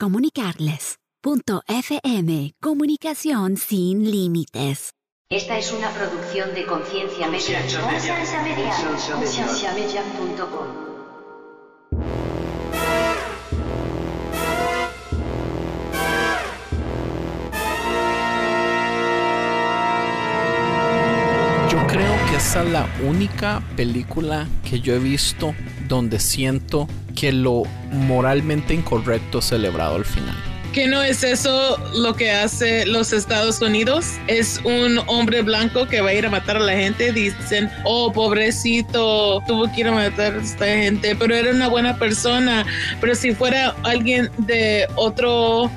comunicarles. 0.00 0.96
Punto 1.20 1.62
FM, 1.68 2.54
comunicación 2.58 3.58
sin 3.58 4.10
límites. 4.10 4.92
Esta 5.30 5.58
es 5.58 5.70
una 5.72 5.90
producción 5.90 6.54
de 6.54 6.64
Conciencia 6.64 7.28
Media. 7.28 7.60
Conciencia 7.60 8.42
Media. 8.42 8.72
Conciencia 9.12 9.74
Media. 9.74 10.02
Yo 21.70 21.86
creo 21.86 22.16
que 22.30 22.36
esa 22.36 22.62
es 22.62 22.70
la 22.70 22.88
única 23.06 23.62
película 23.76 24.48
que 24.64 24.80
yo 24.80 24.94
he 24.94 24.98
visto 24.98 25.54
donde 25.90 26.20
siento 26.20 26.88
que 27.14 27.32
lo 27.32 27.64
moralmente 27.90 28.72
incorrecto 28.72 29.42
celebrado 29.42 29.96
al 29.96 30.06
final. 30.06 30.49
¿Que 30.72 30.86
no 30.86 31.02
es 31.02 31.24
eso 31.24 31.76
lo 31.96 32.14
que 32.14 32.30
hace 32.30 32.86
los 32.86 33.12
Estados 33.12 33.60
Unidos? 33.60 34.06
Es 34.28 34.60
un 34.62 35.00
hombre 35.08 35.42
blanco 35.42 35.88
que 35.88 36.00
va 36.00 36.10
a 36.10 36.14
ir 36.14 36.24
a 36.24 36.30
matar 36.30 36.58
a 36.58 36.60
la 36.60 36.74
gente. 36.74 37.10
Dicen, 37.12 37.68
oh, 37.84 38.12
pobrecito, 38.12 39.42
tuvo 39.48 39.70
que 39.72 39.80
ir 39.80 39.88
a 39.88 39.92
matar 39.92 40.34
a 40.34 40.40
esta 40.40 40.66
gente, 40.66 41.16
pero 41.16 41.34
era 41.34 41.50
una 41.50 41.66
buena 41.66 41.96
persona. 41.96 42.64
Pero 43.00 43.16
si 43.16 43.34
fuera 43.34 43.74
alguien 43.82 44.30
de 44.38 44.86
otro 44.94 45.68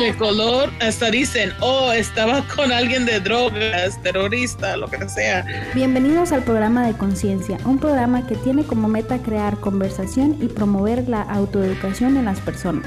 De 0.00 0.14
color, 0.14 0.70
hasta 0.80 1.10
dicen, 1.10 1.52
oh, 1.60 1.92
estaba 1.92 2.42
con 2.56 2.72
alguien 2.72 3.04
de 3.04 3.20
drogas, 3.20 4.00
terrorista, 4.02 4.74
lo 4.78 4.88
que 4.88 5.06
sea. 5.08 5.44
Bienvenidos 5.74 6.32
al 6.32 6.44
programa 6.44 6.86
de 6.86 6.94
Conciencia, 6.94 7.58
un 7.66 7.78
programa 7.78 8.26
que 8.26 8.36
tiene 8.36 8.64
como 8.64 8.88
meta 8.88 9.18
crear 9.18 9.58
conversación 9.60 10.38
y 10.40 10.46
promover 10.46 11.08
la 11.08 11.20
autoeducación 11.22 12.16
en 12.16 12.24
las 12.24 12.40
personas, 12.40 12.86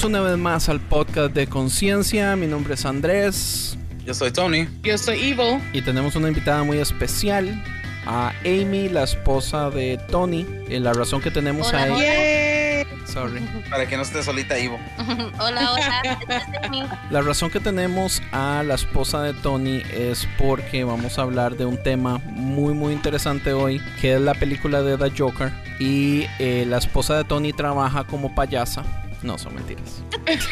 bienvenidos 0.00 0.04
una 0.04 0.20
vez 0.20 0.38
más 0.38 0.68
al 0.68 0.80
podcast 0.80 1.34
de 1.34 1.46
Conciencia. 1.46 2.36
Mi 2.36 2.46
nombre 2.46 2.74
es 2.74 2.84
Andrés 2.86 3.76
Yo 4.04 4.14
soy 4.14 4.30
Tony. 4.30 4.66
Yo 4.82 4.96
soy 4.96 5.30
Evil. 5.30 5.60
y 5.72 5.82
tenemos 5.82 6.16
una 6.16 6.28
invitada 6.28 6.62
muy 6.64 6.78
especial, 6.78 7.62
a 8.06 8.32
Amy, 8.44 8.88
la 8.88 9.02
esposa 9.02 9.68
de 9.70 9.98
Tony. 10.10 10.46
Y 10.68 10.78
la 10.78 10.92
razón 10.92 11.20
que 11.20 11.30
tenemos 11.30 11.68
Hola, 11.68 11.82
a 11.82 11.88
ella... 11.88 12.86
Sorry. 13.06 13.40
Para 13.68 13.86
que 13.86 13.96
no 13.96 14.02
esté 14.02 14.22
solita, 14.22 14.58
Ivo. 14.58 14.78
hola, 15.38 15.72
hola. 15.72 16.88
La 17.10 17.20
razón 17.20 17.50
que 17.50 17.60
tenemos 17.60 18.22
a 18.32 18.62
la 18.64 18.74
esposa 18.74 19.22
de 19.22 19.34
Tony 19.34 19.82
es 19.92 20.26
porque 20.38 20.84
vamos 20.84 21.18
a 21.18 21.22
hablar 21.22 21.56
de 21.56 21.64
un 21.66 21.82
tema 21.82 22.18
muy 22.24 22.72
muy 22.72 22.92
interesante 22.92 23.52
hoy, 23.52 23.80
que 24.00 24.14
es 24.14 24.20
la 24.20 24.34
película 24.34 24.82
de 24.82 24.96
The 24.96 25.12
Joker. 25.16 25.52
Y 25.78 26.26
eh, 26.38 26.64
la 26.66 26.78
esposa 26.78 27.16
de 27.16 27.24
Tony 27.24 27.52
trabaja 27.52 28.04
como 28.04 28.34
payasa. 28.34 28.84
No, 29.22 29.36
son 29.38 29.54
mentiras. 29.54 30.02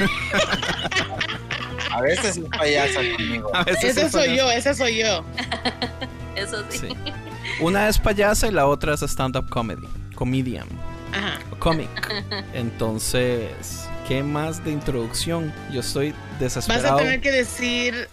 A 1.91 2.01
veces 2.03 2.37
es 2.37 2.45
payasa 2.57 3.01
conmigo. 3.17 3.51
A 3.55 3.65
veces 3.65 3.85
Ese 3.97 4.07
es 4.07 4.13
soy 4.13 4.37
yo, 4.37 4.51
ese 4.51 4.75
soy 4.75 4.99
yo. 4.99 5.25
Eso 6.37 6.63
sí. 6.69 6.79
Sí. 6.79 6.89
Una 7.61 7.89
es 7.89 7.99
payasa 7.99 8.47
y 8.47 8.53
la 8.53 8.67
otra 8.67 8.95
es 8.95 9.03
stand-up 9.03 9.49
comedy. 9.49 9.89
Comedian. 10.15 10.69
Ajá. 11.13 11.39
Comic. 11.59 11.89
Entonces, 12.55 13.89
¿qué 14.07 14.23
más 14.23 14.63
de 14.65 14.71
introducción? 14.73 15.53
Yo 15.73 15.81
estoy 15.81 16.11
Vas 16.11 16.21
a 16.35 16.39
desesperado. 16.45 16.99
tener 16.99 17.21
que 17.21 17.33
decir 17.33 18.09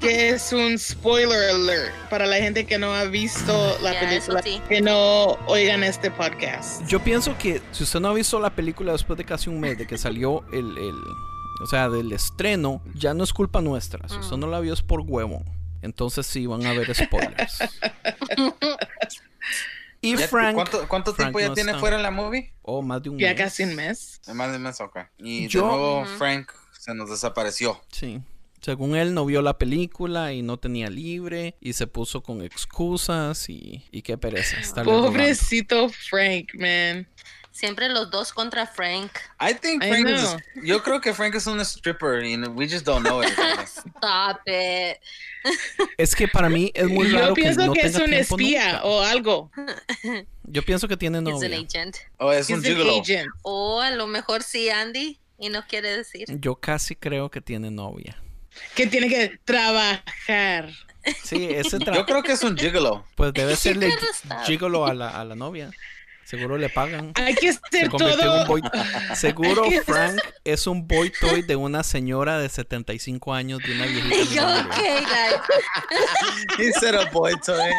que 0.00 0.30
es 0.30 0.52
un 0.52 0.78
spoiler 0.78 1.50
alert 1.50 1.92
para 2.10 2.26
la 2.26 2.36
gente 2.36 2.66
que 2.66 2.78
no 2.78 2.92
ha 2.94 3.04
visto 3.04 3.76
la 3.82 3.92
Ya, 3.94 4.00
película, 4.00 4.42
sí. 4.42 4.60
que 4.68 4.80
no 4.80 5.32
oigan 5.46 5.82
este 5.84 6.10
podcast. 6.10 6.84
Yo 6.86 7.00
pienso 7.02 7.36
que 7.38 7.60
si 7.72 7.82
usted 7.84 8.00
no 8.00 8.08
ha 8.08 8.14
visto 8.14 8.38
la 8.40 8.50
película 8.50 8.92
después 8.92 9.16
de 9.18 9.24
casi 9.24 9.50
un 9.50 9.60
mes 9.60 9.76
de 9.78 9.86
que 9.86 9.98
salió 9.98 10.44
el, 10.52 10.76
el- 10.78 11.02
o 11.60 11.66
sea, 11.66 11.88
del 11.88 12.12
estreno, 12.12 12.80
ya 12.94 13.14
no 13.14 13.24
es 13.24 13.32
culpa 13.32 13.60
nuestra. 13.60 14.08
Si 14.08 14.16
usted 14.16 14.36
no 14.36 14.46
la 14.46 14.60
vio 14.60 14.72
es 14.72 14.82
por 14.82 15.00
huevo. 15.00 15.42
Entonces 15.82 16.26
sí 16.26 16.46
van 16.46 16.64
a 16.66 16.70
haber 16.70 16.94
spoilers. 16.94 17.58
y 20.00 20.16
Ya- 20.16 20.28
Frank, 20.28 20.54
¿Cuánto, 20.54 20.88
cuánto 20.88 21.14
Frank 21.14 21.26
tiempo 21.28 21.40
ya 21.40 21.48
no 21.48 21.54
tiene 21.54 21.70
está. 21.72 21.80
fuera 21.80 21.98
la 21.98 22.10
movie? 22.10 22.52
oh, 22.62 22.82
más 22.82 23.02
de 23.02 23.10
un 23.10 23.18
Ya 23.18 23.28
mes. 23.30 23.36
casi 23.38 23.64
un 23.64 23.74
mes. 23.74 24.20
Más 24.32 24.52
de 24.52 24.58
mes, 24.58 24.80
ok. 24.80 24.98
Y 25.18 25.48
Yo- 25.48 25.62
de 25.62 25.66
nuevo, 25.68 26.00
Ujú. 26.02 26.10
Frank 26.18 26.52
se 26.78 26.94
nos 26.94 27.10
desapareció. 27.10 27.80
Sí. 27.90 28.20
Según 28.60 28.96
él 28.96 29.14
no 29.14 29.24
vio 29.24 29.40
la 29.42 29.56
película 29.58 30.32
y 30.32 30.42
no 30.42 30.58
tenía 30.58 30.90
libre 30.90 31.54
y 31.60 31.72
se 31.74 31.86
puso 31.86 32.22
con 32.22 32.42
excusas 32.42 33.48
y, 33.48 33.84
y 33.92 34.02
qué 34.02 34.18
pereza. 34.18 34.56
Pobrecito 34.84 35.88
Frank, 35.88 36.48
man. 36.54 37.08
Siempre 37.50 37.88
los 37.88 38.08
dos 38.10 38.32
contra 38.32 38.66
Frank. 38.68 39.10
I 39.40 39.52
think 39.52 39.82
I 39.82 39.88
Frank 39.88 40.08
is, 40.08 40.36
yo 40.64 40.80
creo 40.84 41.00
que 41.00 41.12
Frank 41.12 41.34
es 41.34 41.46
un 41.48 41.58
stripper 41.60 42.24
y 42.24 42.36
we 42.36 42.68
just 42.68 42.84
don't 42.86 43.04
know 43.04 43.20
it. 43.22 43.30
Stop 43.64 44.40
it. 44.46 44.98
Es 45.96 46.14
que 46.14 46.28
para 46.28 46.48
mí 46.48 46.70
es 46.74 46.88
muy 46.88 47.10
Yo 47.10 47.18
raro 47.18 47.34
pienso 47.34 47.60
que 47.62 47.66
no 47.66 47.72
que 47.72 47.80
es 47.80 47.92
tenga 47.92 48.04
un 48.04 48.14
espía 48.14 48.72
nunca. 48.74 48.84
o 48.84 49.00
algo. 49.02 49.50
Yo 50.44 50.62
pienso 50.62 50.86
que 50.86 50.96
tiene 50.96 51.18
Es 51.18 51.24
un 51.24 51.30
novia. 51.32 51.58
agent. 51.58 51.96
O 52.18 52.32
es 52.32 52.48
un 52.48 52.60
Es 52.64 52.70
un 52.70 52.76
gigolo. 52.76 53.00
agent. 53.00 53.28
O 53.42 53.80
a 53.80 53.90
lo 53.90 54.06
mejor 54.06 54.42
sí, 54.44 54.68
Andy. 54.70 55.18
Y 55.40 55.48
no 55.48 55.64
quiere 55.66 55.96
decir. 55.96 56.26
Yo 56.40 56.56
casi 56.56 56.94
creo 56.96 57.28
que 57.30 57.40
tiene 57.40 57.70
novia. 57.72 58.22
Que 58.74 58.86
tiene 58.86 59.08
que 59.08 59.38
trabajar. 59.44 60.70
Sí, 61.24 61.48
ese 61.50 61.78
Yo 61.78 62.04
creo 62.04 62.22
que 62.22 62.32
es 62.32 62.42
un 62.42 62.56
gigolo. 62.56 63.06
pues 63.14 63.32
debe 63.32 63.56
serle 63.56 63.90
gigolo 64.44 64.86
a 64.86 64.94
la, 64.94 65.10
a 65.10 65.24
la 65.24 65.34
novia. 65.34 65.70
Seguro 66.28 66.58
le 66.58 66.68
pagan. 66.68 67.12
Hay 67.14 67.34
que 67.34 67.54
Se 67.54 67.58
ser 67.70 67.88
convirtió 67.88 68.20
en 68.20 68.28
un 68.28 68.36
todo. 68.36 68.46
boy... 68.48 68.62
Seguro 69.14 69.62
que- 69.62 69.80
Frank 69.80 70.20
es 70.44 70.66
un 70.66 70.86
boy 70.86 71.10
toy 71.18 71.40
de 71.40 71.56
una 71.56 71.82
señora 71.82 72.38
de 72.38 72.50
75 72.50 73.32
años 73.32 73.60
de 73.66 73.72
una 73.74 73.86
viejita. 73.86 74.14
Yo, 74.16 74.46
millonaria. 74.46 75.36
ok, 75.36 75.48
guys. 76.58 76.58
He 76.58 76.72
said 76.78 76.94
a 76.96 77.08
boy 77.10 77.32
toy. 77.44 77.70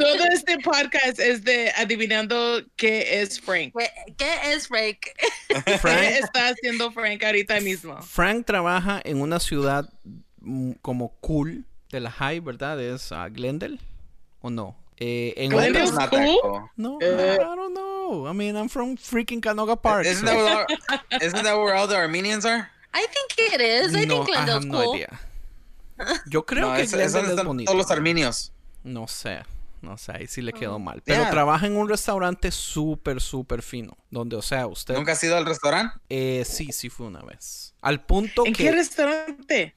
Todo 0.00 0.24
este 0.32 0.58
podcast 0.58 1.18
es 1.18 1.44
de 1.44 1.70
adivinando 1.76 2.60
qué 2.76 3.20
es 3.22 3.40
Frank. 3.40 3.72
¿Qué- 3.78 4.14
¿Qué 4.16 4.52
es 4.52 4.66
Frank? 4.68 4.98
¿Qué 5.64 5.78
Frank, 5.78 6.02
está 6.02 6.48
haciendo 6.48 6.90
Frank 6.92 7.22
ahorita 7.22 7.60
mismo? 7.60 8.00
Frank 8.02 8.46
trabaja 8.46 9.00
en 9.04 9.20
una 9.20 9.38
ciudad 9.38 9.88
mm, 10.40 10.72
como 10.82 11.14
cool 11.20 11.64
de 11.90 12.00
la 12.00 12.10
high, 12.10 12.40
¿verdad? 12.40 12.80
Es 12.80 13.12
ah, 13.12 13.28
Glendale 13.28 13.78
o 14.40 14.50
no? 14.50 14.76
Eh, 14.98 15.34
en 15.36 15.50
cool? 15.50 15.72
No, 16.76 16.98
Eh. 17.00 17.34
I 17.34 17.38
don't 17.38 17.74
know. 17.74 18.26
I 18.28 18.32
mean, 18.32 18.56
I'm 18.56 18.68
from 18.68 18.96
freaking 18.96 19.40
Canoga 19.40 19.76
Park. 19.80 20.06
Isn't 20.06 20.26
so- 20.26 20.34
that, 20.34 20.44
where, 20.44 20.66
all- 20.90 21.18
isn't 21.20 21.42
that 21.42 21.56
where 21.58 21.74
all 21.74 21.86
the 21.88 21.96
Armenians 21.96 22.44
are? 22.44 22.70
I 22.94 23.06
think 23.08 23.52
it 23.54 23.60
is. 23.60 23.94
I 23.96 24.04
no, 24.04 24.24
think 24.24 24.36
I 24.36 24.40
have 24.40 24.62
Glendale's 24.62 24.66
no 24.66 24.82
cool. 24.84 24.94
idea. 24.94 25.20
Yo 26.28 26.42
creo 26.42 26.68
no, 26.70 26.74
que 26.76 26.82
es, 26.82 26.92
Glendale 26.92 27.34
es 27.34 27.44
bonito. 27.44 27.72
todos 27.72 27.78
los 27.78 27.90
armenios. 27.90 28.52
No 28.84 29.06
sé, 29.06 29.42
no 29.82 29.98
sé, 29.98 30.12
ahí 30.12 30.26
sí 30.26 30.40
le 30.42 30.52
quedó 30.52 30.78
mal. 30.78 31.02
Pero 31.04 31.22
Yeah. 31.22 31.30
trabaja 31.30 31.66
en 31.66 31.76
un 31.76 31.88
restaurante 31.88 32.50
súper, 32.50 33.20
súper 33.20 33.62
fino. 33.62 33.96
Donde, 34.10 34.36
o 34.36 34.42
sea, 34.42 34.66
usted... 34.66 34.94
¿Nunca 34.94 35.12
has 35.12 35.22
ido 35.24 35.36
al 35.36 35.44
restaurante? 35.46 35.98
Eh, 36.08 36.44
sí, 36.44 36.70
sí 36.72 36.88
fue 36.88 37.06
una 37.06 37.20
vez. 37.22 37.74
Al 37.80 38.04
punto 38.04 38.46
¿En 38.46 38.52
que... 38.52 38.64
qué 38.64 38.72
restaurante? 38.72 39.74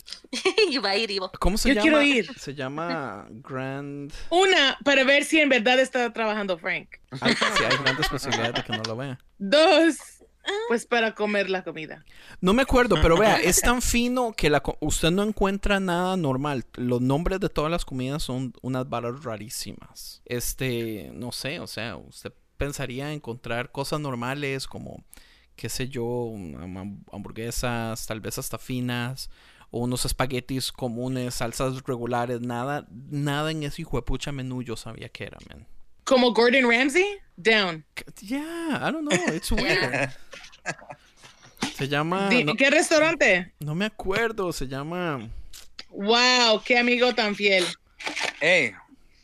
y 0.69 0.77
va 0.79 0.91
a 0.91 0.95
ir 0.97 1.09
Ivo. 1.11 1.31
¿Cómo 1.39 1.57
se 1.57 1.69
Yo 1.69 1.75
llama? 1.75 1.81
quiero 1.83 2.01
ir. 2.03 2.39
Se 2.39 2.53
llama 2.53 3.27
Grand... 3.29 4.13
Una, 4.29 4.77
para 4.83 5.03
ver 5.03 5.23
si 5.25 5.39
en 5.39 5.49
verdad 5.49 5.79
está 5.79 6.11
trabajando 6.13 6.57
Frank. 6.57 6.89
Sí, 7.13 7.19
hay 7.63 7.77
grandes 7.83 8.07
posibilidades 8.09 8.55
de 8.55 8.63
que 8.63 8.73
no 8.77 8.83
lo 8.83 8.95
vea. 8.97 9.17
Dos, 9.37 9.97
Pues 10.67 10.85
para 10.85 11.13
comer 11.15 11.49
la 11.49 11.63
comida. 11.63 12.03
No 12.41 12.53
me 12.53 12.61
acuerdo, 12.63 12.95
pero 13.01 13.17
vea, 13.17 13.37
es 13.37 13.61
tan 13.61 13.81
fino 13.81 14.33
que 14.33 14.49
la 14.49 14.61
co- 14.61 14.77
usted 14.81 15.11
no 15.11 15.23
encuentra 15.23 15.79
nada 15.79 16.17
normal. 16.17 16.65
Los 16.75 17.01
nombres 17.01 17.39
de 17.39 17.49
todas 17.49 17.69
las 17.71 17.85
comidas 17.85 18.23
son 18.23 18.53
unas 18.61 18.87
varas 18.89 19.23
rarísimas. 19.23 20.21
Este, 20.25 21.11
no 21.13 21.31
sé, 21.31 21.59
o 21.59 21.67
sea, 21.67 21.97
usted 21.97 22.33
pensaría 22.57 23.11
encontrar 23.13 23.71
cosas 23.71 23.99
normales 23.99 24.65
como, 24.67 25.03
qué 25.55 25.69
sé 25.69 25.87
yo, 25.89 26.03
ham- 26.05 27.03
hamburguesas, 27.11 28.05
tal 28.07 28.21
vez 28.21 28.37
hasta 28.37 28.57
finas, 28.57 29.29
o 29.71 29.79
unos 29.79 30.05
espaguetis 30.05 30.71
comunes, 30.71 31.35
salsas 31.35 31.83
regulares, 31.83 32.41
nada, 32.41 32.87
nada 32.91 33.51
en 33.51 33.63
ese 33.63 33.81
hijo 33.81 33.97
de 33.97 34.03
pucha 34.03 34.31
menú 34.31 34.61
yo 34.61 34.75
sabía 34.77 35.09
que 35.09 35.25
era, 35.25 35.37
man. 35.49 35.67
Como 36.05 36.31
Gordon 36.33 36.67
Ramsay, 36.69 37.17
down. 37.35 37.83
Yeah, 38.21 38.79
I 38.81 38.91
don't 38.91 39.05
know, 39.05 39.33
it's 39.33 39.51
weird. 39.51 40.11
Se 41.75 41.87
llama, 41.87 42.29
Ah, 42.31 42.43
no, 42.43 42.53
¿Qué 42.55 42.69
restaurante? 42.69 43.51
no 43.59 43.75
me 43.75 43.85
acuerdo, 43.85 44.53
se 44.53 44.67
llama... 44.67 45.29
Wow, 45.89 46.61
qué 46.63 46.77
amigo 46.77 47.13
tan 47.13 47.35
fiel. 47.35 47.65
Hey, 48.39 48.73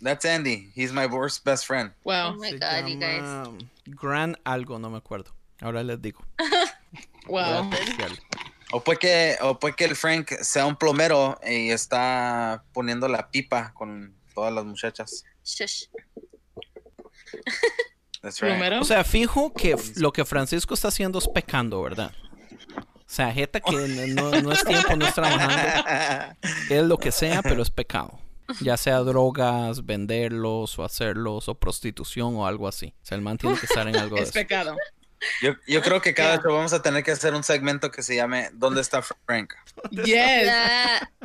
that's 0.01 0.25
Andy. 0.25 0.69
He's 0.74 0.92
my 0.92 1.06
worst 1.06 1.44
best 1.44 1.66
friend. 1.66 1.92
Oh 1.92 2.10
Wow, 2.10 2.36
my 2.38 2.50
Se 2.51 2.57
god, 2.60 2.88
you 2.88 2.98
guys. 2.98 3.66
Gran 3.86 4.36
algo, 4.45 4.80
no 4.80 4.89
me 4.89 4.98
acuerdo. 4.98 5.31
Ahora 5.62 5.84
les 5.84 6.01
digo. 6.01 6.25
wow. 7.27 7.69
O 8.74 8.81
puede 8.84 8.98
que, 9.00 9.38
o 9.42 9.60
puede 9.60 9.75
que 9.75 9.84
el 9.86 9.95
Frank 9.98 10.31
sea 10.42 10.66
un 10.66 10.77
plomero 10.77 11.38
y 11.45 11.72
está 11.72 12.63
poniendo 12.74 13.07
la 13.10 13.30
pipa 13.30 13.74
con 13.74 14.16
todas 14.34 14.54
las 14.54 14.63
muchachas. 14.66 15.25
Shush. 15.44 15.86
That's 18.22 18.39
right. 18.42 18.51
Plomero. 18.51 18.81
O 18.81 18.86
sea, 18.86 19.04
fijo 19.04 19.54
que 19.54 19.75
lo 19.95 20.13
que 20.13 20.25
Francisco 20.25 20.74
está 20.74 20.89
haciendo 20.89 21.19
es 21.19 21.28
pecando, 21.28 21.81
¿verdad? 21.81 22.12
O 22.78 23.13
sea, 23.13 23.31
jeta 23.33 23.60
que 23.60 23.72
no, 24.16 24.31
no 24.42 24.51
es 24.51 24.63
tiempo, 24.63 24.95
no 24.95 25.06
es 25.06 25.13
trabajando. 25.13 26.36
Es 26.69 26.83
lo 26.83 26.98
que 26.98 27.12
sea, 27.12 27.42
pero 27.42 27.62
es 27.62 27.69
pecado. 27.69 28.19
Ya 28.60 28.78
sea 28.78 29.00
drogas, 29.00 29.86
venderlos 29.86 30.78
o 30.78 30.83
hacerlos, 30.83 31.48
o 31.48 31.56
prostitución 31.56 32.36
o 32.36 32.45
algo 32.45 32.68
así. 32.68 32.94
O 33.01 33.06
sea, 33.06 33.16
el 33.16 33.22
man 33.22 33.38
tiene 33.38 33.57
que 33.57 33.66
estar 33.66 33.88
en 33.88 33.95
algo 33.95 34.16
de 34.16 34.24
es 34.24 34.30
eso. 34.30 34.34
pecado. 34.39 34.75
Yo, 35.42 35.54
yo 35.68 35.82
creo 35.82 36.02
que 36.02 36.14
cada 36.14 36.34
Yeah. 36.36 36.42
show 36.44 36.54
vamos 36.54 36.74
a 36.74 36.82
tener 36.82 37.04
que 37.04 37.12
hacer 37.12 37.34
un 37.36 37.44
segmento 37.44 37.92
que 37.92 38.02
se 38.02 38.16
llame 38.16 38.50
¿Dónde 38.54 38.82
está 38.82 39.02
Frank? 39.02 39.54
Yes. 39.92 40.50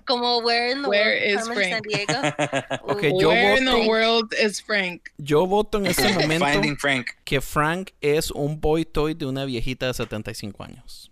Como 0.07 0.39
where 0.39 0.71
in 0.73 0.83
the 0.83 0.89
Where 0.89 1.35
world, 1.35 1.41
is 1.41 1.47
Carmen 1.47 1.71
San 1.71 1.83
Frank? 1.83 1.87
Diego. 1.87 2.77
Ok, 2.93 3.03
Ooh. 3.05 3.21
yo 3.21 3.29
Where 3.31 3.59
in 3.59 3.65
the 3.65 3.89
world 3.89 4.35
is 4.35 4.61
Frank? 4.63 5.09
Yo 5.19 5.47
voto 5.47 5.79
en 5.79 5.87
este 5.87 6.09
momento 6.13 6.45
Finding 6.47 6.77
Frank. 6.77 7.07
que 7.25 7.41
Frank 7.41 7.91
es 8.01 8.31
un 8.31 8.61
boy 8.61 8.85
toy 8.85 9.15
de 9.15 9.27
una 9.27 9.45
viejita 9.45 9.87
de 9.87 9.95
75 9.95 10.63
años. 10.63 11.11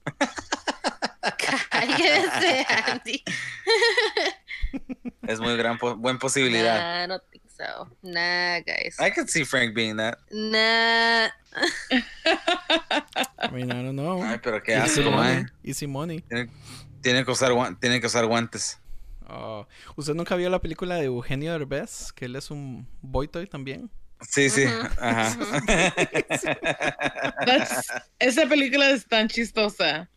Cállese, 1.71 2.67
Andy. 2.87 3.25
Es 5.27 5.41
muy 5.41 5.57
gran 5.57 5.79
po- 5.79 5.97
buena 5.97 6.19
posibilidad. 6.19 7.09
So. 7.57 7.89
Nah, 8.03 8.61
guys. 8.61 8.97
I 8.99 9.11
could 9.11 9.29
see 9.31 9.45
Frank 9.45 9.75
being 9.75 9.97
that. 9.97 10.19
Nah. 10.31 11.29
I 13.39 13.51
mean, 13.53 13.71
I 13.71 13.83
don't 13.83 13.97
know. 13.97 14.23
Ay, 14.23 14.39
pero 14.43 14.61
qué 14.63 14.73
Easy 14.75 15.01
asco, 15.01 15.11
money. 15.11 15.35
man. 15.35 15.53
Easy 15.63 15.87
money. 15.87 16.21
Tiene, 16.23 16.51
tiene 17.01 17.25
que 17.25 17.31
usar 17.31 17.53
tiene 17.81 18.01
que 18.01 18.07
usar 18.07 18.27
guantes. 18.27 18.79
Oh, 19.29 19.67
¿Usted 19.97 20.15
nunca 20.15 20.37
vio 20.37 20.51
la 20.51 20.61
película 20.61 20.97
de 20.97 21.05
Eugenio 21.07 21.53
Derbez? 21.53 22.13
Que 22.13 22.27
él 22.27 22.37
es 22.37 22.51
un 22.51 22.87
boy 23.01 23.29
toy 23.29 23.47
también. 23.47 23.91
Sí, 24.21 24.49
sí. 24.51 24.65
Ajá. 24.99 25.37
That's- 27.47 28.03
esa 28.19 28.47
película 28.47 28.91
es 28.91 29.07
tan 29.07 29.29
chistosa. 29.29 30.09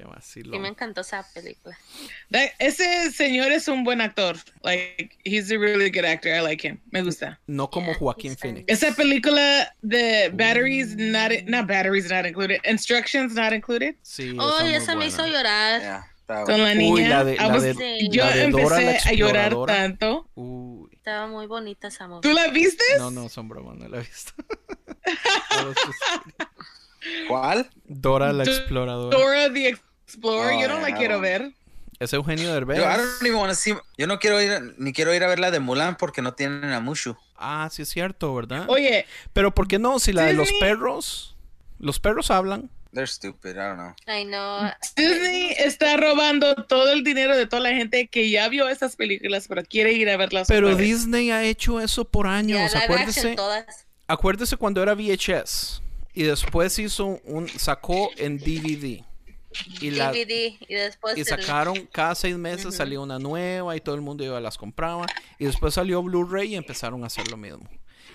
Qué 0.00 0.06
vacilo. 0.06 0.52
Sí, 0.54 0.58
me 0.58 0.68
encantó 0.68 1.02
esa 1.02 1.26
película. 1.34 1.76
That- 2.30 2.52
ese 2.58 3.10
señor 3.12 3.52
es 3.52 3.68
un 3.68 3.84
buen 3.84 4.00
actor. 4.00 4.36
Like, 4.62 5.18
he's 5.24 5.50
a 5.50 5.58
really 5.58 5.90
good 5.90 6.04
actor. 6.06 6.32
I 6.32 6.40
like 6.40 6.66
him. 6.66 6.80
Me 6.90 7.02
gusta. 7.02 7.38
No 7.46 7.68
como 7.68 7.88
Yeah, 7.92 7.98
Joaquín 7.98 8.36
Phoenix. 8.36 8.64
Esa 8.68 8.94
película 8.94 9.74
de 9.82 10.30
batteries 10.32 10.96
not 10.96 11.32
not 11.46 11.66
batteries 11.66 12.10
not 12.10 12.24
included. 12.26 12.60
Instructions 12.64 13.34
not 13.34 13.52
included. 13.52 13.96
Sí, 14.02 14.34
Oh, 14.38 14.58
esa 14.58 14.70
y 14.70 14.74
esa 14.74 14.94
me 14.96 15.06
hizo 15.06 15.26
llorar. 15.26 16.04
Está 16.20 16.44
Con 16.44 16.62
la 16.62 16.74
niña. 16.74 16.92
Uy, 16.94 17.04
la 17.04 17.24
de, 17.24 17.36
la 17.36 17.48
was- 17.48 17.62
de, 17.62 17.74
Sí. 17.74 18.08
yo 18.10 18.24
la 18.24 18.36
de 18.36 18.48
Dora 18.50 18.76
la 18.76 18.90
empecé 18.92 19.08
a 19.08 19.12
llorar 19.12 19.46
exploradora. 19.46 19.74
tanto. 19.74 20.30
Uy. 20.34 20.88
Estaba 20.94 21.26
muy 21.26 21.46
bonita 21.46 21.88
esa 21.88 22.06
movie. 22.08 22.20
¿Tú 22.22 22.32
la 22.32 22.48
viste? 22.48 22.84
No, 22.98 23.10
no, 23.10 23.28
son 23.28 23.48
bromas, 23.48 23.76
no 23.76 23.88
la 23.88 23.98
he 23.98 24.00
visto. 24.00 24.32
¿Cuál? 27.28 27.70
Dora 27.84 28.32
la 28.32 28.44
Do- 28.44 28.50
exploradora. 28.50 29.18
Dora 29.18 29.52
the 29.52 29.76
Explorer. 30.14 30.56
Oh, 30.56 30.60
yo 30.60 30.68
no 30.68 30.80
la 30.80 30.88
yeah, 30.88 30.96
quiero 30.96 31.20
ver. 31.20 31.52
Es 31.98 32.12
Eugenio 32.12 32.52
Derbez. 32.54 32.78
Yo, 32.78 32.84
I 32.84 32.96
don't 32.96 33.22
even 33.22 33.34
wanna 33.36 33.54
see- 33.54 33.74
yo 33.98 34.06
no 34.06 34.18
quiero 34.18 34.40
ir, 34.40 34.74
ni 34.78 34.92
quiero 34.92 35.14
ir 35.14 35.22
a 35.22 35.26
ver 35.28 35.38
la 35.38 35.50
de 35.50 35.60
Mulan 35.60 35.96
porque 35.96 36.22
no 36.22 36.32
tienen 36.34 36.72
a 36.72 36.80
Mushu. 36.80 37.14
Ah, 37.36 37.68
sí 37.70 37.82
es 37.82 37.88
cierto, 37.90 38.34
¿verdad? 38.34 38.64
Oye, 38.68 39.06
Pero 39.32 39.54
¿por 39.54 39.68
qué 39.68 39.78
no? 39.78 39.98
Si 39.98 40.12
la 40.12 40.24
de 40.24 40.32
los 40.32 40.48
Disney- 40.48 40.60
perros, 40.60 41.36
los 41.78 42.00
perros 42.00 42.30
hablan. 42.30 42.70
They're 42.92 43.06
stupid, 43.06 43.50
I 43.50 43.54
don't 43.54 43.76
know. 43.76 43.94
I 44.08 44.24
know. 44.24 44.70
Disney 44.96 45.54
está 45.58 45.96
robando 45.96 46.54
todo 46.64 46.90
el 46.92 47.04
dinero 47.04 47.36
de 47.36 47.46
toda 47.46 47.62
la 47.62 47.70
gente 47.70 48.08
que 48.08 48.28
ya 48.30 48.48
vio 48.48 48.68
esas 48.68 48.96
películas, 48.96 49.46
pero 49.48 49.62
quiere 49.62 49.92
ir 49.92 50.10
a 50.10 50.16
verlas. 50.16 50.48
Pero. 50.48 50.74
Disney 50.74 51.30
ha 51.30 51.44
hecho 51.44 51.80
eso 51.80 52.04
por 52.04 52.26
años. 52.26 52.72
live 52.72 52.84
acuérdese, 52.84 53.36
todas. 53.36 53.86
acuérdese 54.08 54.56
cuando 54.56 54.82
era 54.82 54.94
VHS 54.94 55.80
y 56.14 56.24
después 56.24 56.76
hizo 56.80 57.20
un 57.24 57.48
sacó 57.48 58.10
en 58.16 58.38
DVD. 58.38 59.04
Y 59.80 59.90
la, 59.90 60.12
DVD 60.12 60.56
y 60.68 60.74
después 60.74 61.16
Y 61.16 61.20
el- 61.20 61.26
sacaron 61.26 61.88
cada 61.92 62.14
seis 62.14 62.36
meses 62.36 62.76
salía 62.76 63.00
una 63.00 63.18
nueva 63.18 63.74
y 63.76 63.80
todo 63.80 63.94
el 63.96 64.00
mundo 64.00 64.24
iba 64.24 64.38
y 64.38 64.42
las 64.42 64.56
compraba. 64.56 65.06
Y 65.38 65.46
después 65.46 65.74
salió 65.74 66.02
Blu-ray 66.02 66.52
y 66.54 66.56
empezaron 66.56 67.02
a 67.02 67.08
hacer 67.08 67.28
lo 67.30 67.36
mismo. 67.36 67.68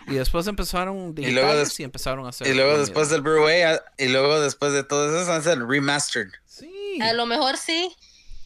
Y 0.07 0.13
después 0.13 0.45
empezaron 0.47 0.95
luego 0.97 1.13
digitales 1.13 1.55
y, 1.55 1.59
des- 1.59 1.79
empezaron 1.81 2.25
a 2.25 2.29
hacer 2.29 2.47
Y 2.47 2.53
luego 2.53 2.73
lo 2.73 2.77
después 2.79 3.07
mismo. 3.09 3.13
del 3.13 3.21
Blu-ray, 3.23 3.61
ah, 3.63 3.83
y 3.97 4.07
luego 4.07 4.39
después 4.39 4.71
de 4.71 4.83
todo 4.83 5.19
eso, 5.21 5.31
hacen 5.31 5.67
remastered. 5.67 6.29
Sí. 6.45 6.99
A 7.01 7.11
lo 7.13 7.25
mejor 7.25 7.57
sí. 7.57 7.93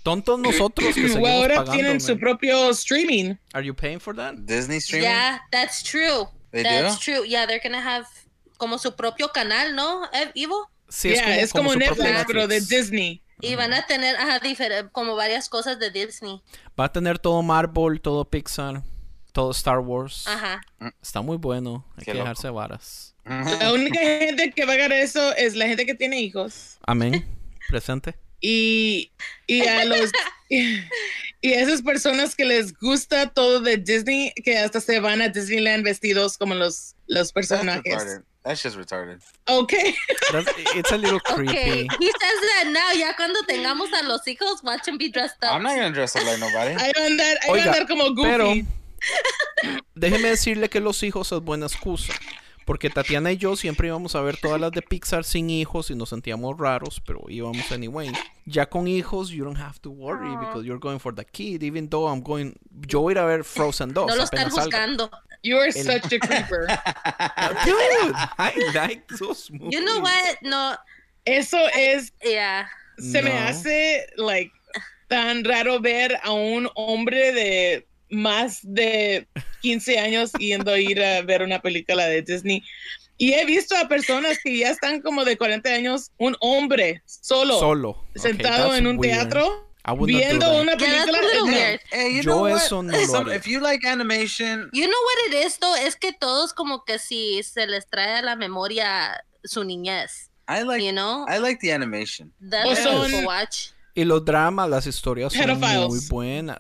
Tontos 0.01 0.39
nosotros 0.39 0.95
que 0.95 1.01
seguimos 1.09 1.29
ahora 1.29 1.55
pagando. 1.57 1.71
tienen 1.73 2.01
su 2.01 2.13
man. 2.13 2.19
propio 2.21 2.69
streaming. 2.71 3.35
Are 3.53 3.63
you 3.65 3.75
paying 3.75 3.99
for 3.99 4.15
that? 4.15 4.33
Disney 4.35 4.77
streaming. 4.77 5.09
Yeah, 5.09 5.41
that's 5.51 5.83
true. 5.83 6.27
They 6.51 6.63
that's 6.63 6.95
do? 6.95 7.01
true. 7.13 7.25
Yeah, 7.27 7.45
they're 7.45 7.61
gonna 7.61 7.81
have 7.81 8.07
como 8.57 8.77
su 8.79 8.95
propio 8.95 9.27
canal, 9.27 9.75
¿no? 9.75 10.07
Ivo. 10.33 10.69
Sí, 10.89 11.09
Yeah, 11.09 11.39
es 11.39 11.51
como, 11.51 11.71
propio 11.71 11.87
Netflix, 11.95 12.25
pero 12.27 12.47
de 12.47 12.61
Disney. 12.61 13.21
Y 13.41 13.55
van 13.55 13.73
a 13.73 13.85
tener 13.85 14.15
ajá, 14.17 14.41
como 14.91 15.15
varias 15.15 15.47
cosas 15.47 15.79
de 15.79 15.91
Disney. 15.91 16.41
Va 16.77 16.85
a 16.85 16.91
tener 16.91 17.19
todo 17.19 17.41
Marvel, 17.41 18.01
todo 18.01 18.25
Pixar, 18.25 18.83
todo 19.31 19.51
Star 19.51 19.79
Wars. 19.79 20.27
Ajá. 20.27 20.61
Está 21.01 21.21
muy 21.21 21.37
bueno. 21.37 21.85
Hay 21.91 21.99
Qué 21.99 22.05
que 22.05 22.13
loco. 22.13 22.23
dejarse 22.23 22.49
varas. 22.49 23.15
La 23.23 23.71
única 23.71 23.99
gente 23.99 24.51
que 24.51 24.65
va 24.65 24.73
a 24.73 24.77
ganar 24.77 24.97
eso 24.97 25.35
es 25.35 25.55
la 25.55 25.67
gente 25.67 25.85
que 25.85 25.95
tiene 25.95 26.19
hijos. 26.19 26.79
Amén. 26.85 27.25
Presente. 27.69 28.15
Y, 28.41 29.11
y 29.47 29.61
a 29.67 29.85
los 29.85 30.11
y, 31.41 31.53
esas 31.53 31.81
personas 31.81 32.35
que 32.35 32.45
les 32.45 32.73
gusta 32.77 33.27
todo 33.27 33.59
de 33.61 33.77
Disney, 33.77 34.33
que 34.43 34.57
hasta 34.57 34.81
se 34.81 34.99
van 34.99 35.21
a 35.21 35.29
Disneyland 35.29 35.83
vestidos 35.83 36.37
como 36.37 36.53
los, 36.55 36.95
los 37.07 37.31
That's 37.31 37.31
personajes. 37.33 38.21
That's 38.43 38.63
just 38.63 38.77
retarded. 38.77 39.21
Ok. 39.47 39.73
That's- 40.31 40.47
it's 40.75 40.91
a 40.91 40.97
little 40.97 41.19
Okay, 41.31 41.35
creepy. 41.35 41.87
he 41.99 42.07
says 42.07 42.39
that 42.63 42.71
now. 42.71 42.97
Ya 42.97 43.13
cuando 43.15 43.41
tengamos 43.47 43.89
a 43.93 44.03
los 44.03 44.25
hijos, 44.27 44.63
watch 44.63 44.83
them 44.85 44.97
be 44.97 45.09
dressed 45.09 45.37
up. 45.43 45.51
I'm 45.51 45.61
not 45.63 45.75
gonna 45.75 45.91
dress 45.91 46.15
up 46.15 46.23
like 46.23 46.39
nobody. 46.39 46.71
A 46.73 47.05
andar, 47.05 47.35
a 47.47 47.51
Oiga, 47.51 47.65
andar 47.65 47.87
como 47.87 48.13
Goofy. 48.15 48.29
pero 48.29 48.53
déjeme 49.95 50.29
decirle 50.29 50.69
que 50.69 50.79
los 50.79 51.03
hijos 51.03 51.31
es 51.31 51.39
buena 51.41 51.65
excusa. 51.67 52.13
Porque 52.69 52.91
Tatiana 52.91 53.31
y 53.31 53.37
yo 53.37 53.55
siempre 53.55 53.87
íbamos 53.87 54.13
a 54.13 54.21
ver 54.21 54.37
todas 54.37 54.61
las 54.61 54.71
de 54.71 54.83
Pixar 54.83 55.23
sin 55.23 55.49
hijos 55.49 55.89
y 55.89 55.95
nos 55.95 56.09
sentíamos 56.09 56.55
raros, 56.55 57.01
pero 57.03 57.23
íbamos 57.27 57.71
anyway. 57.71 58.11
Ya 58.45 58.67
con 58.67 58.87
hijos, 58.87 59.31
you 59.31 59.43
don't 59.43 59.57
have 59.57 59.79
to 59.79 59.89
worry 59.89 60.29
because 60.37 60.67
you're 60.67 60.79
going 60.79 60.99
for 60.99 61.11
the 61.11 61.25
kid, 61.25 61.63
even 61.63 61.89
though 61.89 62.07
I'm 62.07 62.21
going. 62.21 62.53
Yo 62.87 63.01
voy 63.01 63.13
a 63.13 63.15
ir 63.15 63.17
a 63.17 63.25
ver 63.25 63.43
Frozen 63.43 63.95
2. 63.95 64.05
no 64.05 64.15
lo 64.15 64.23
están 64.23 64.51
juzgando. 64.51 65.09
You 65.41 65.57
are 65.57 65.71
such 65.71 66.13
a 66.13 66.19
creeper. 66.19 66.67
Dude, 67.65 68.13
I 68.37 68.71
like 68.75 69.07
those 69.17 69.49
movies. 69.49 69.71
You 69.71 69.83
know 69.83 70.01
what? 70.01 70.37
No, 70.43 70.75
Eso 71.25 71.57
es, 71.73 72.11
yeah. 72.23 72.67
se 72.99 73.23
me 73.23 73.31
hace, 73.31 74.05
like, 74.17 74.51
tan 75.07 75.43
raro 75.43 75.79
ver 75.79 76.19
a 76.23 76.31
un 76.33 76.69
hombre 76.75 77.31
de 77.31 77.87
más 78.09 78.59
de 78.63 79.27
15 79.61 79.99
años 79.99 80.31
yendo 80.39 80.71
a 80.71 80.79
ir 80.79 81.01
a 81.03 81.21
ver 81.21 81.41
una 81.41 81.61
película 81.61 82.05
de 82.07 82.21
Disney. 82.21 82.63
Y 83.17 83.33
he 83.33 83.45
visto 83.45 83.75
a 83.75 83.87
personas 83.87 84.37
que 84.43 84.57
ya 84.57 84.69
están 84.69 85.01
como 85.01 85.25
de 85.25 85.37
40 85.37 85.69
años, 85.69 86.11
un 86.17 86.37
hombre 86.39 87.01
solo, 87.05 87.59
Solo. 87.59 87.89
Okay, 88.11 88.21
sentado 88.31 88.67
that's 88.69 88.77
en 88.79 88.87
un 88.87 88.97
weird. 88.97 89.13
teatro, 89.29 89.69
viendo 90.05 90.61
una 90.61 90.77
Yeah, 90.77 91.03
película. 91.05 91.43
weird. 91.43 91.81
Hey, 91.91 92.15
you 92.15 92.21
Yo 92.21 92.31
know 92.31 92.41
what? 92.43 92.55
eso 92.57 92.81
no 92.81 92.91
lo 92.97 93.05
Some- 93.07 93.35
if 93.35 93.45
you 93.45 93.59
like 93.59 93.85
animation, 93.85 94.69
You 94.71 94.85
know 94.85 95.01
what 95.03 95.27
it 95.41 95.45
is, 95.45 95.57
though? 95.59 95.75
Es 95.75 95.97
que 95.97 96.13
todos 96.13 96.53
como 96.53 96.85
que 96.85 96.97
si 96.97 97.43
se 97.43 97.67
les 97.67 97.89
trae 97.89 98.19
a 98.19 98.21
la 98.21 98.35
memoria 98.37 99.21
su 99.43 99.63
niñez. 99.65 100.29
I 100.47 100.63
like 100.63 100.81
You 100.83 100.93
know? 100.93 101.25
I 101.27 101.39
like 101.39 101.59
the 101.61 101.73
animation. 101.73 102.33
That's 102.39 102.85
what 102.85 103.09
to 103.11 103.25
watch. 103.25 103.71
Y 103.99 104.05
los 104.05 104.23
dramas, 104.23 104.69
las 104.69 104.87
historias 104.87 105.33
son 105.33 105.41
Pedophiles. 105.45 105.87
muy 105.89 105.99
buenas. 106.09 106.59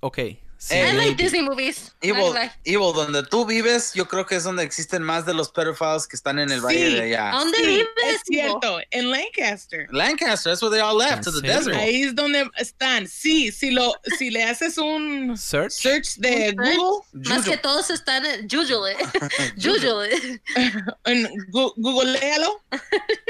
Ok. 0.00 0.18
Sí, 0.62 0.74
Eh, 0.74 0.90
I 0.90 0.92
like. 0.94 1.22
Disney 1.22 1.40
movies. 1.40 1.94
Evil. 2.02 2.34
Evil, 2.64 2.92
donde 2.94 3.22
tú 3.22 3.46
vives, 3.46 3.94
yo 3.94 4.06
creo 4.06 4.26
que 4.26 4.36
es 4.36 4.44
donde 4.44 4.62
existen 4.62 5.02
más 5.02 5.24
de 5.24 5.32
los 5.32 5.48
pedophiles 5.50 6.06
que 6.06 6.16
están 6.16 6.38
en 6.38 6.50
el 6.52 6.60
valle 6.60 6.86
Sí. 6.90 6.94
de 6.96 7.00
allá. 7.00 7.30
¿A 7.32 7.38
dónde 7.38 7.56
Sí, 7.56 7.64
vives? 7.66 7.86
es 8.06 8.20
cierto, 8.26 8.78
en 8.90 9.10
Lancaster. 9.10 9.86
Lancaster, 9.90 10.52
that's 10.52 10.62
where 10.62 10.70
they 10.70 10.82
all 10.82 10.98
left, 10.98 11.24
to 11.24 11.30
¿En 11.30 11.40
the 11.40 11.48
desert. 11.48 11.76
Ahí 11.76 12.02
es 12.02 12.14
donde 12.14 12.46
están. 12.58 13.08
Sí, 13.08 13.50
si 13.52 13.70
lo, 13.70 13.94
si 14.18 14.28
le 14.28 14.44
haces 14.44 14.76
un 14.76 15.34
Search. 15.38 15.72
search 15.72 16.16
de 16.18 16.54
Un 16.58 16.62
search. 16.66 16.76
Google, 16.76 17.04
Más 17.30 17.38
Juju. 17.38 17.50
que 17.52 17.56
todos 17.56 17.88
están 17.88 18.26
en 18.26 18.46
Jujule. 18.46 18.96
Jujule. 19.56 20.42
en 21.06 21.26
Gu- 21.50 21.72
googlealo, 21.78 22.60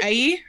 ahí, 0.03 0.43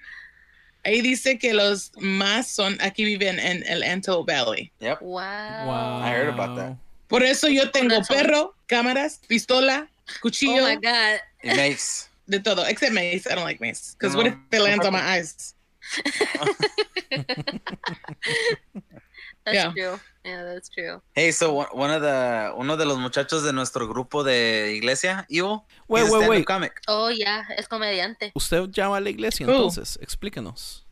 ahí 0.84 1.00
dice 1.00 1.38
que 1.38 1.52
los 1.54 1.92
más 1.96 2.46
son, 2.48 2.78
aquí 2.80 3.04
viven 3.04 3.38
en 3.38 3.64
el 3.66 3.82
Antelope 3.82 4.32
Valley. 4.32 4.72
Yep. 4.80 5.00
Wow. 5.00 5.20
Wow. 5.66 6.02
I 6.02 6.10
heard 6.10 6.28
about 6.28 6.56
that. 6.56 6.76
Por 7.08 7.22
eso 7.22 7.48
yo 7.48 7.70
tengo 7.70 8.00
perro, 8.08 8.54
cámaras, 8.66 9.20
pistola, 9.28 9.88
Oh 10.08 10.12
cuchillo, 10.22 10.64
my 10.64 10.76
God. 10.76 11.20
It 11.42 11.56
makes. 11.56 12.08
de 12.26 12.40
todo, 12.40 12.64
except 12.66 12.92
mace. 12.92 13.26
I 13.26 13.34
don't 13.34 13.44
like 13.44 13.60
mace. 13.60 13.94
Because 13.94 14.14
No, 14.14 14.18
what 14.18 14.26
if 14.28 14.34
it 14.34 14.58
no 14.58 14.64
lands 14.64 14.86
on 14.86 14.92
my 14.92 15.00
eyes? 15.00 15.54
That's 19.44 19.56
Yeah. 19.56 19.72
true. 19.72 20.00
Yeah, 20.24 20.44
that's 20.44 20.70
true. 20.70 21.02
Hey, 21.14 21.32
so 21.32 21.52
one 21.72 21.90
of 21.92 22.00
the 22.00 22.52
uno 22.56 22.76
de 22.76 22.84
los 22.84 22.98
muchachos 22.98 23.42
de 23.42 23.52
nuestro 23.52 23.88
grupo 23.88 24.22
de 24.22 24.72
iglesia, 24.76 25.26
Evil, 25.28 25.62
Wait, 25.88 26.08
wait, 26.08 26.28
wait. 26.28 26.46
comic. 26.46 26.80
Oh, 26.86 27.10
ya, 27.10 27.44
es 27.56 27.66
comediante. 27.66 28.30
Usted 28.34 28.68
ya 28.70 28.88
va 28.88 28.98
a 28.98 29.00
la 29.00 29.10
iglesia, 29.10 29.44
entonces. 29.46 29.98
Explíquenos. 30.00 30.86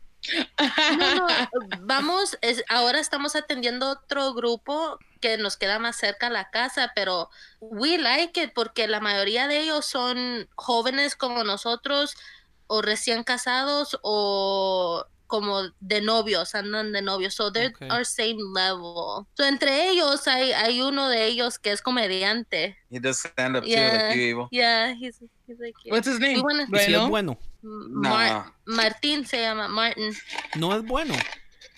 No, 0.97 1.15
no, 1.15 1.27
vamos, 1.81 2.37
es- 2.41 2.63
ahora 2.69 2.99
estamos 2.99 3.35
atendiendo 3.35 3.89
otro 3.89 4.33
grupo 4.33 4.99
que 5.21 5.37
nos 5.37 5.55
queda 5.57 5.79
más 5.79 5.95
cerca 5.95 6.27
a 6.27 6.29
la 6.29 6.49
casa, 6.49 6.91
pero 6.93 7.29
we 7.61 7.97
like 7.97 8.39
it 8.41 8.51
porque 8.53 8.87
la 8.87 8.99
mayoría 8.99 9.47
de 9.47 9.59
ellos 9.61 9.85
son 9.85 10.49
jóvenes 10.55 11.15
como 11.15 11.43
nosotros 11.43 12.15
o 12.67 12.81
recién 12.81 13.23
casados 13.23 13.97
o 14.03 15.05
como 15.31 15.61
de 15.79 16.01
novios, 16.01 16.53
andan 16.55 16.91
de 16.91 17.01
novios, 17.01 17.33
so 17.33 17.49
they're 17.51 17.71
Okay. 17.73 17.87
our 17.89 18.03
same 18.05 18.37
level. 18.53 19.25
So 19.35 19.45
entre 19.45 19.89
ellos 19.89 20.27
hay, 20.27 20.51
hay 20.51 20.81
uno 20.81 21.07
de 21.07 21.25
ellos 21.27 21.57
que 21.57 21.71
es 21.71 21.81
comediante. 21.81 22.75
He 22.89 22.99
does 22.99 23.19
stand 23.19 23.55
up 23.55 23.63
too, 23.63 23.69
Yeah, 23.69 24.07
like 24.09 24.15
you, 24.17 24.21
Evil. 24.23 24.47
yeah, 24.51 24.93
he's, 24.93 25.17
he's 25.47 25.57
like 25.59 25.73
you. 25.85 25.93
What's 25.93 26.05
his 26.07 26.19
name? 26.19 26.41
Bueno- 26.41 27.37
No. 27.63 28.45
Martín 28.65 29.25
se 29.25 29.37
llama, 29.41 29.67
Martin. 29.69 30.13
No 30.57 30.73
es 30.75 30.83
bueno. 30.83 31.15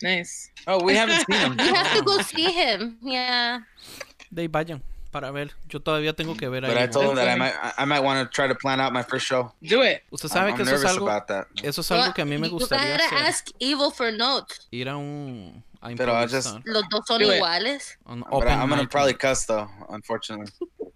nice. 0.01 0.51
Oh, 0.65 0.83
we 0.83 0.95
haven't 0.97 1.23
seen 1.27 1.39
him. 1.39 1.57
You 1.59 1.73
have 1.75 1.93
to 1.95 2.01
go 2.03 2.21
see 2.23 2.51
him, 2.51 2.97
yeah. 3.03 3.59
De 4.31 4.41
ahí 4.41 4.47
vayan 4.47 4.81
para 5.13 5.31
ver. 5.31 5.51
Yo 5.69 5.79
todavía 5.79 6.13
tengo 6.13 6.35
que 6.35 6.49
ver 6.49 6.63
But 6.63 6.71
I 6.75 6.81
ahí. 6.83 6.91
told 6.91 7.11
him 7.11 7.15
that 7.15 7.29
I 7.29 7.37
might 7.39 7.53
I- 7.53 7.83
I 7.83 7.85
might 7.85 8.01
want 8.03 8.19
to 8.21 8.29
try 8.29 8.49
to 8.49 8.55
plan 8.55 8.81
out 8.81 8.91
my 8.91 9.03
first 9.03 9.25
show. 9.25 9.53
Do 9.61 9.81
it. 9.83 10.01
Usted 10.11 10.27
sabe 10.29 10.49
I'm, 10.49 10.57
que 10.57 10.63
I'm 10.63 10.67
eso 10.67 10.75
es 10.75 10.81
nervous 10.83 10.97
algo, 10.97 11.07
about 11.09 11.27
that. 11.27 11.47
eso 11.63 11.79
es 11.81 11.91
algo 11.91 12.13
que 12.13 12.21
a 12.23 12.25
mí 12.25 12.37
me 12.37 12.49
gustaría 12.49 12.95
hacer. 12.95 13.17
ask 13.25 13.47
Evil 13.59 13.91
for 13.91 14.11
notes. 14.11 14.67
Ir 14.71 14.89
a 14.89 14.97
un 14.97 15.63
a 15.81 15.89
Pero 15.95 16.11
I 16.13 16.27
just- 16.27 16.57
Los 16.65 16.83
dos 16.89 17.01
son 17.07 17.21
iguales. 17.21 17.97
I, 18.05 18.11
am 18.11 18.69
gonna 18.69 18.87
probably 18.89 19.13
cuss 19.13 19.45
though, 19.45 19.69
unfortunately. 19.89 20.51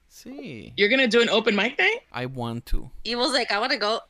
Sí. 0.10 0.74
You're 0.76 0.90
gonna 0.90 1.08
do 1.08 1.22
an 1.22 1.30
open 1.30 1.56
mic 1.56 1.78
night? 1.78 2.02
I 2.12 2.26
want 2.26 2.66
to. 2.72 2.90
Evil's 3.06 3.34
like, 3.34 3.52
I 3.54 3.60
wanna 3.60 3.78
go. 3.78 4.02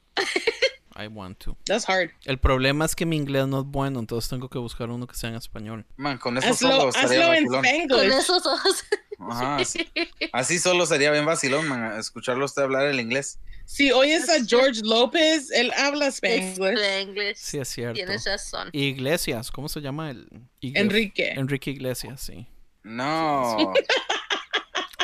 I 1.00 1.08
want 1.08 1.38
to. 1.44 1.56
That's 1.66 1.88
hard. 1.88 2.10
El 2.26 2.40
problema 2.40 2.84
es 2.86 2.96
que 2.96 3.06
mi 3.06 3.18
inglés 3.18 3.48
no 3.48 3.60
es 3.60 3.66
bueno, 3.66 4.00
entonces 4.00 4.30
tengo 4.30 4.50
que 4.50 4.58
buscar 4.58 4.90
uno 4.90 5.06
que 5.06 5.16
sea 5.16 5.30
en 5.30 5.36
español. 5.36 5.86
Man, 5.96 6.18
con 6.18 6.38
eso 6.40 6.48
Hazlo, 6.50 6.70
solo 6.72 6.90
estaría 6.90 7.24
hazlo 7.26 7.34
en 7.36 7.46
vacilón. 7.48 7.88
Con 8.00 8.12
esos 8.12 8.46
ojos. 8.48 8.84
Ajá, 9.30 9.56
así, 9.58 9.88
así 10.34 10.58
solo 10.60 10.86
sería 10.88 11.12
bien 11.12 11.26
vacilón, 11.26 11.68
man, 11.68 12.00
escucharlo 12.00 12.44
a 12.44 12.46
usted 12.48 12.64
hablar 12.64 12.88
el 12.88 13.00
inglés. 13.00 13.40
Si 13.66 13.92
oyes 13.92 14.28
a 14.30 14.44
George 14.44 14.82
Lopez, 14.84 15.52
él 15.52 15.72
habla 15.78 16.08
Spanglish. 16.08 16.80
English. 16.80 17.36
Sí, 17.38 17.60
es 17.60 17.68
cierto. 17.68 17.96
Tienes 17.96 18.26
razón. 18.26 18.70
Iglesias, 18.72 19.52
¿cómo 19.52 19.70
se 19.70 19.82
llama 19.82 20.10
el? 20.10 20.28
Igle- 20.62 20.80
Enrique. 20.80 21.32
Enrique 21.32 21.72
Iglesias, 21.72 22.22
sí. 22.22 22.48
No. 22.84 23.74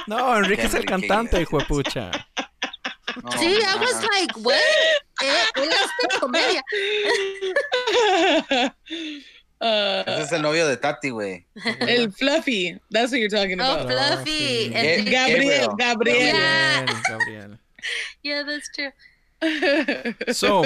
No, 0.06 0.36
Enrique 0.38 0.64
es 0.64 0.74
el 0.74 0.82
Enrique 0.82 1.08
cantante, 1.08 1.42
hijo 1.42 1.60
de 1.60 1.66
pucha. 1.66 2.12
No, 3.22 3.32
Sí, 3.34 3.58
I 3.62 3.76
was 3.80 4.04
like, 4.04 4.36
what? 4.38 4.56
Eh, 5.22 5.62
él 5.62 5.70
hace 5.72 6.20
comedia. 6.20 6.64
Uh, 9.62 10.04
Ese 10.08 10.22
es 10.24 10.32
el 10.32 10.42
novio 10.42 10.68
de 10.68 10.78
Tati, 10.78 11.10
güey. 11.10 11.46
el 11.80 12.12
Fluffy. 12.12 12.78
That's 12.92 13.12
what 13.12 13.20
you're 13.20 13.30
talking 13.30 13.60
Oh, 13.62 13.64
about. 13.80 13.88
Fluffy. 13.92 14.32
sí. 14.32 14.72
Enrique. 14.74 15.12
Gabriel, 15.12 15.68
Gabriel. 15.78 16.34
Yeah. 16.34 16.86
Gabriel, 16.86 17.02
Gabriel. 17.10 17.60
Yeah, 18.24 18.44
that's 18.46 18.70
true. 18.74 18.92
So, 20.34 20.62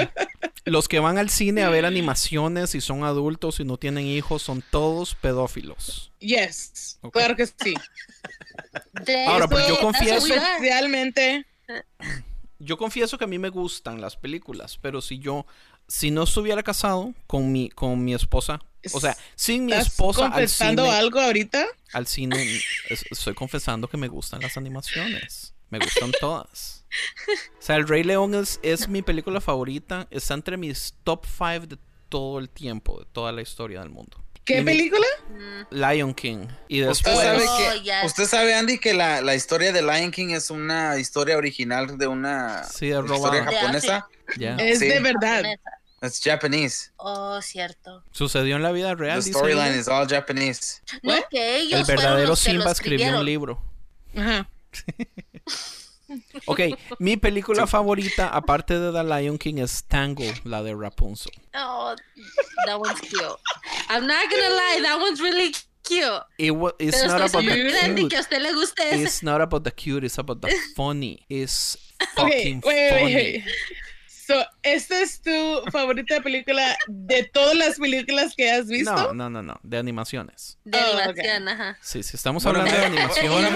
los 0.66 0.88
que 0.88 1.00
van 1.00 1.18
al 1.18 1.30
cine 1.32 1.64
a 1.64 1.70
ver 1.70 1.84
animaciones 1.86 2.76
y 2.76 2.82
son 2.82 3.04
adultos 3.04 3.60
y 3.60 3.66
no 3.66 3.78
tienen 3.78 4.06
hijos 4.06 4.44
son 4.44 4.64
todos 4.70 5.16
pedófilos. 5.16 6.12
Yes, 6.20 7.00
claro 7.12 7.36
que 7.36 7.48
sí. 7.48 7.74
Ahora, 9.28 9.48
pero 9.48 9.68
yo 9.68 9.80
confieso-. 9.80 10.28
Especialmente, 10.32 11.48
Yo 12.60 12.78
confieso 12.78 13.18
que 13.18 13.24
a 13.26 13.28
mí 13.28 13.38
me 13.40 13.50
gustan 13.50 14.02
las 14.02 14.16
películas, 14.16 14.78
pero 14.82 15.02
si 15.02 15.20
yo, 15.20 15.46
si 15.88 16.12
no 16.12 16.24
estuviera 16.24 16.64
casado 16.64 17.14
con 17.28 17.52
mi, 17.52 17.70
con 17.70 18.04
mi 18.04 18.14
esposa, 18.14 18.60
o 18.94 19.00
sea, 19.00 19.18
sin 19.36 19.66
mi 19.66 19.74
¿estás 19.74 19.88
esposa 19.88 20.26
al 20.26 20.32
confesando 20.32 20.84
cine, 20.86 20.96
algo 20.98 21.20
ahorita? 21.20 21.66
al 21.94 22.08
cine, 22.08 22.42
es- 22.90 23.06
estoy 23.12 23.34
confesando 23.34 23.88
que 23.88 23.98
me 23.98 24.08
gustan 24.08 24.42
las 24.42 24.58
animaciones. 24.58 25.54
Me 25.70 25.80
gustan 25.80 26.12
todas. 26.22 26.86
O 27.60 27.62
sea, 27.62 27.76
El 27.76 27.88
Rey 27.90 28.04
León 28.04 28.34
es, 28.36 28.58
es 28.64 28.88
mi 28.88 29.02
película 29.02 29.42
favorita. 29.42 30.08
Está 30.12 30.34
entre 30.34 30.56
mis 30.56 30.96
top 31.04 31.26
5 31.26 31.68
de 31.68 31.78
todo 32.08 32.40
el 32.40 32.50
tiempo, 32.50 33.00
de 33.02 33.06
toda 33.12 33.34
la 33.34 33.42
historia 33.42 33.82
del 33.82 33.90
mundo. 33.90 34.24
¿Qué 34.48 34.64
película? 34.64 35.06
Lion 35.70 36.14
King. 36.14 36.48
Y 36.70 36.84
Usted 36.86 37.12
después. 37.12 37.18
sabe 37.26 37.46
Oh, 37.48 37.74
yes. 37.84 37.96
usted 38.06 38.26
sabe 38.26 38.56
Andy 38.56 38.80
que 38.80 38.94
la, 38.94 39.22
la 39.22 39.36
historia 39.36 39.72
de 39.74 39.82
Lion 39.82 40.10
King 40.12 40.30
es 40.30 40.50
una 40.50 40.98
historia 40.98 41.36
original 41.38 41.98
de 41.98 42.08
una 42.08 42.64
Sí, 42.64 42.90
es 42.92 43.04
historia 43.12 43.44
japonesa. 43.44 44.08
Es 44.58 44.80
Sí. 44.80 44.88
de 44.88 45.00
verdad. 45.02 45.44
It's 46.02 46.22
Japanese. 46.24 46.92
Oh, 46.98 47.42
cierto. 47.42 48.04
Sucedió 48.12 48.56
en 48.56 48.64
la 48.64 48.72
vida 48.72 48.90
The 48.90 48.96
real. 48.96 49.18
dice 49.18 49.32
storyline 49.32 49.78
is 49.80 49.88
all 49.88 50.08
Japanese. 50.08 50.82
No, 51.04 51.14
que 51.30 51.58
ellos 51.58 51.82
El 51.82 51.86
verdadero 51.96 52.36
Simba 52.36 52.72
escribió 52.72 53.18
un 53.20 53.26
libro. 53.26 53.62
Ajá. 54.16 54.48
Ok, 56.46 56.62
mi 57.00 57.18
película 57.18 57.68
favorita, 57.68 58.30
aparte 58.30 58.80
de 58.80 58.92
The 58.92 59.04
Lion 59.04 59.38
King, 59.38 59.58
es 59.60 59.84
Tangle, 59.88 60.34
la 60.44 60.64
de 60.64 60.74
Rapunzel. 60.76 61.32
Oh, 61.56 61.94
that 62.66 62.80
one's 62.80 63.00
cute. 63.02 63.22
I'm 63.90 64.08
not 64.08 64.30
gonna 64.30 64.50
lie, 64.50 64.82
that 64.84 65.00
one's 65.02 65.20
really 65.20 65.52
cute. 65.84 66.24
It 66.38 66.54
it's 66.80 66.98
Pero 67.02 67.14
not 67.14 67.22
estoy 67.22 67.30
about 67.30 67.44
the 67.44 67.48
que 67.48 67.78
a 67.78 67.96
cute. 67.96 68.20
usted 68.20 68.42
le 68.42 68.54
guste 68.54 68.80
ese. 68.92 69.02
It's 69.04 69.24
not 69.24 69.42
about 69.42 69.64
the 69.64 69.72
cute, 69.72 70.06
it's 70.06 70.18
about 70.18 70.42
the 70.42 70.50
funny. 70.76 71.26
It's 71.30 71.78
Okay, 72.18 72.62
fucking 72.62 72.62
wait, 72.66 72.92
wait, 72.94 73.00
funny. 73.02 73.16
wait. 73.16 73.44
So, 74.08 74.44
¿esta 74.62 75.00
es 75.02 75.22
tu 75.22 75.32
favorita 75.72 76.20
película 76.22 76.78
de 76.88 77.24
todas 77.34 77.56
las 77.56 77.80
películas 77.80 78.34
que 78.36 78.52
has 78.52 78.68
visto? 78.68 78.92
No, 78.94 79.14
no, 79.14 79.30
no, 79.30 79.42
no, 79.42 79.58
de 79.64 79.78
animaciones. 79.78 80.58
De 80.66 80.78
Oh, 80.78 80.98
animación, 80.98 81.48
ajá. 81.48 81.78
Sí, 81.82 82.04
si 82.04 82.18
estamos 82.18 82.46
hablando 82.46 82.70
de 82.72 82.78
animaciones, 82.86 83.54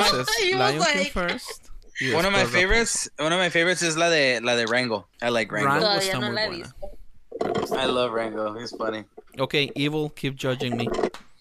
Lion 0.50 0.81
King 0.93 1.12
first. 1.13 1.67
Y 2.01 2.13
One 2.13 2.25
of 2.25 2.34
my 2.34 2.46
favorites, 2.46 3.10
one 3.20 3.31
of 3.34 3.39
my 3.39 3.50
favorites 3.50 3.81
is 3.84 3.96
la 3.96 4.10
de 4.10 4.41
la 4.41 4.55
de 4.55 4.65
Rango. 4.65 5.08
I 5.22 5.29
like 5.29 5.51
Rango. 5.51 5.67
Rango 5.70 5.86
Todavía 5.86 6.01
está 6.12 6.20
no 6.20 6.27
muy 6.27 6.36
la 6.36 6.43
he 6.43 6.48
buena. 6.48 6.63
visto. 6.63 7.77
I 7.77 7.86
love 7.86 8.12
Rango. 8.12 8.60
He's 8.60 8.72
funny. 8.75 9.05
Ok, 9.39 9.53
Evil, 9.75 10.10
keep 10.15 10.36
judging 10.38 10.75
me. 10.77 10.88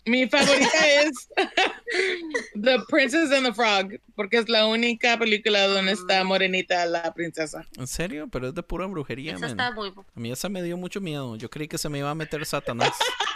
Mi 0.07 0.27
favorita 0.27 0.79
es 1.03 1.29
The 2.55 2.79
Princess 2.89 3.31
and 3.33 3.45
the 3.47 3.53
Frog, 3.53 3.99
porque 4.17 4.39
es 4.39 4.49
la 4.49 4.67
única 4.67 5.19
película 5.19 5.67
donde 5.67 5.93
está 5.93 6.25
morenita 6.25 6.87
la 6.87 7.13
princesa. 7.13 7.67
¿En 7.77 7.87
serio? 7.87 8.29
Pero 8.31 8.49
es 8.49 8.55
de 8.55 8.63
pura 8.63 8.87
brujería, 8.87 9.33
Esa 9.33 9.41
man. 9.41 9.51
está 9.51 9.71
muy... 9.73 9.89
A 9.91 10.21
mí 10.21 10.33
esa 10.33 10.49
me 10.49 10.63
dio 10.63 10.77
mucho 10.77 11.01
miedo. 11.01 11.37
Yo 11.37 11.51
creí 11.51 11.69
que 11.69 11.79
se 11.79 11.89
me 11.89 11.99
iba 11.99 12.11
a 12.11 12.15
meter 12.15 12.45
Satanás. 12.47 12.93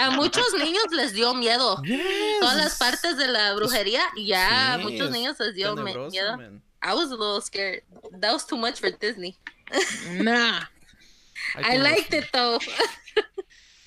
A 0.00 0.10
muchos 0.10 0.52
niños 0.58 0.84
les 0.92 1.12
dio 1.12 1.34
miedo. 1.34 1.82
Todas 2.40 2.56
las 2.56 2.76
partes 2.78 3.16
de 3.16 3.28
la 3.28 3.54
brujería, 3.54 4.02
ya, 4.16 4.74
a 4.74 4.78
Sí, 4.78 4.82
muchos 4.84 5.10
niños 5.10 5.36
les 5.38 5.54
dio 5.54 5.74
tenebroso, 5.74 6.10
miedo. 6.10 6.36
man. 6.36 6.62
I 6.82 6.94
was 6.94 7.10
a 7.10 7.16
little 7.16 7.40
scared. 7.42 7.82
That 8.20 8.32
was 8.32 8.46
too 8.46 8.56
much 8.56 8.80
for 8.80 8.90
Disney. 8.90 9.36
Nah. 10.12 10.60
I 11.56 11.76
liked 11.78 12.12
it 12.14 12.26
though. 12.32 12.58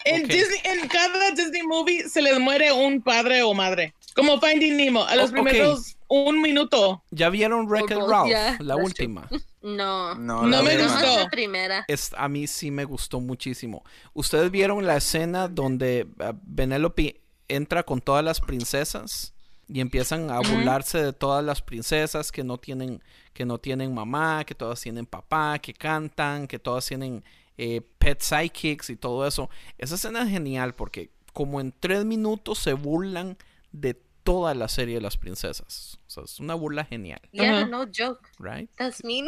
En. 0.05 0.27
Disney, 0.27 0.59
en 0.65 0.87
cada 0.89 1.31
Disney 1.31 1.61
movie 1.63 2.09
se 2.09 2.21
les 2.21 2.37
muere 2.37 2.73
un 2.73 3.01
padre 3.01 3.41
o 3.41 3.53
madre. 3.53 3.93
Como 4.15 4.37
Finding 4.39 4.75
Nemo. 4.75 5.05
A 5.05 5.15
los 5.15 5.31
primeros 5.31 5.95
un 6.21 6.41
minuto. 6.41 7.03
¿Ya 7.09 7.29
vieron 7.29 7.65
both, 7.67 7.89
Ralph? 7.89 8.27
yeah, 8.27 8.57
la 8.59 8.75
última. 8.75 9.27
No. 9.61 10.13
No, 10.15 10.43
No 10.43 10.61
me 10.61 10.75
Nomás 10.75 11.01
gustó. 11.01 11.19
la 11.19 11.29
primera. 11.29 11.85
Es, 11.87 12.11
a 12.17 12.27
mí 12.27 12.47
sí 12.47 12.69
me 12.69 12.85
gustó 12.85 13.19
muchísimo. 13.19 13.83
¿Ustedes 14.13 14.51
vieron 14.51 14.85
la 14.85 14.97
escena 14.97 15.47
donde 15.47 16.07
ah, 16.19 16.33
Penélope 16.55 17.21
entra 17.47 17.83
con 17.83 17.99
todas 18.01 18.23
las 18.23 18.39
princesas 18.39 19.33
y 19.67 19.79
empiezan 19.79 20.29
a 20.29 20.39
burlarse 20.39 21.01
de 21.01 21.13
todas 21.13 21.43
las 21.43 21.61
princesas 21.61 22.31
que 22.31 22.43
no 22.43 22.57
tienen 22.57 23.01
que 23.33 23.45
no 23.45 23.57
tienen 23.57 23.93
mamá, 23.93 24.43
que 24.45 24.53
todas 24.53 24.79
tienen 24.81 25.05
papá, 25.07 25.57
que 25.59 25.73
cantan, 25.73 26.45
que 26.45 26.59
todas 26.59 26.85
tienen 26.85 27.23
eh, 27.57 27.81
pet 27.97 28.21
sidekicks 28.21 28.91
y 28.91 28.95
todo 28.97 29.25
eso? 29.25 29.49
Esa 29.79 29.95
escena 29.95 30.21
es 30.23 30.29
genial 30.29 30.75
porque 30.75 31.09
como 31.33 31.59
en 31.59 31.71
tres 31.79 32.05
minutos 32.05 32.59
se 32.59 32.73
burlan 32.73 33.37
de 33.71 33.99
toda 34.23 34.53
la 34.55 34.67
serie 34.67 34.95
de 34.95 35.01
las 35.01 35.17
princesas. 35.17 35.99
O 36.07 36.09
sea, 36.09 36.23
es 36.23 36.39
una 36.39 36.53
burla 36.55 36.85
genial, 36.85 37.21
Yeah, 37.31 37.57
Ajá. 37.59 37.65
no 37.67 37.85
joke. 37.95 38.29
right? 38.39 38.69
That's 38.77 39.03
mean. 39.03 39.27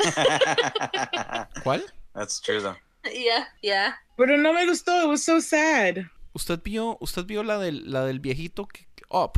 ¿Cuál? 1.63 1.83
That's 2.13 2.41
true 2.41 2.61
though. 2.61 2.75
yeah, 3.13 3.47
yeah. 3.61 3.95
Pero 4.17 4.37
no 4.37 4.53
me 4.53 4.65
gustó. 4.65 5.03
It 5.03 5.07
was 5.07 5.23
so 5.23 5.39
sad. 5.41 5.97
¿Usted 6.33 6.59
vio, 6.63 6.97
usted 7.01 7.25
vio 7.25 7.43
la 7.43 7.57
del, 7.59 7.91
la 7.91 8.05
del 8.05 8.19
viejito 8.19 8.65
que, 8.67 8.87
Up? 9.09 9.33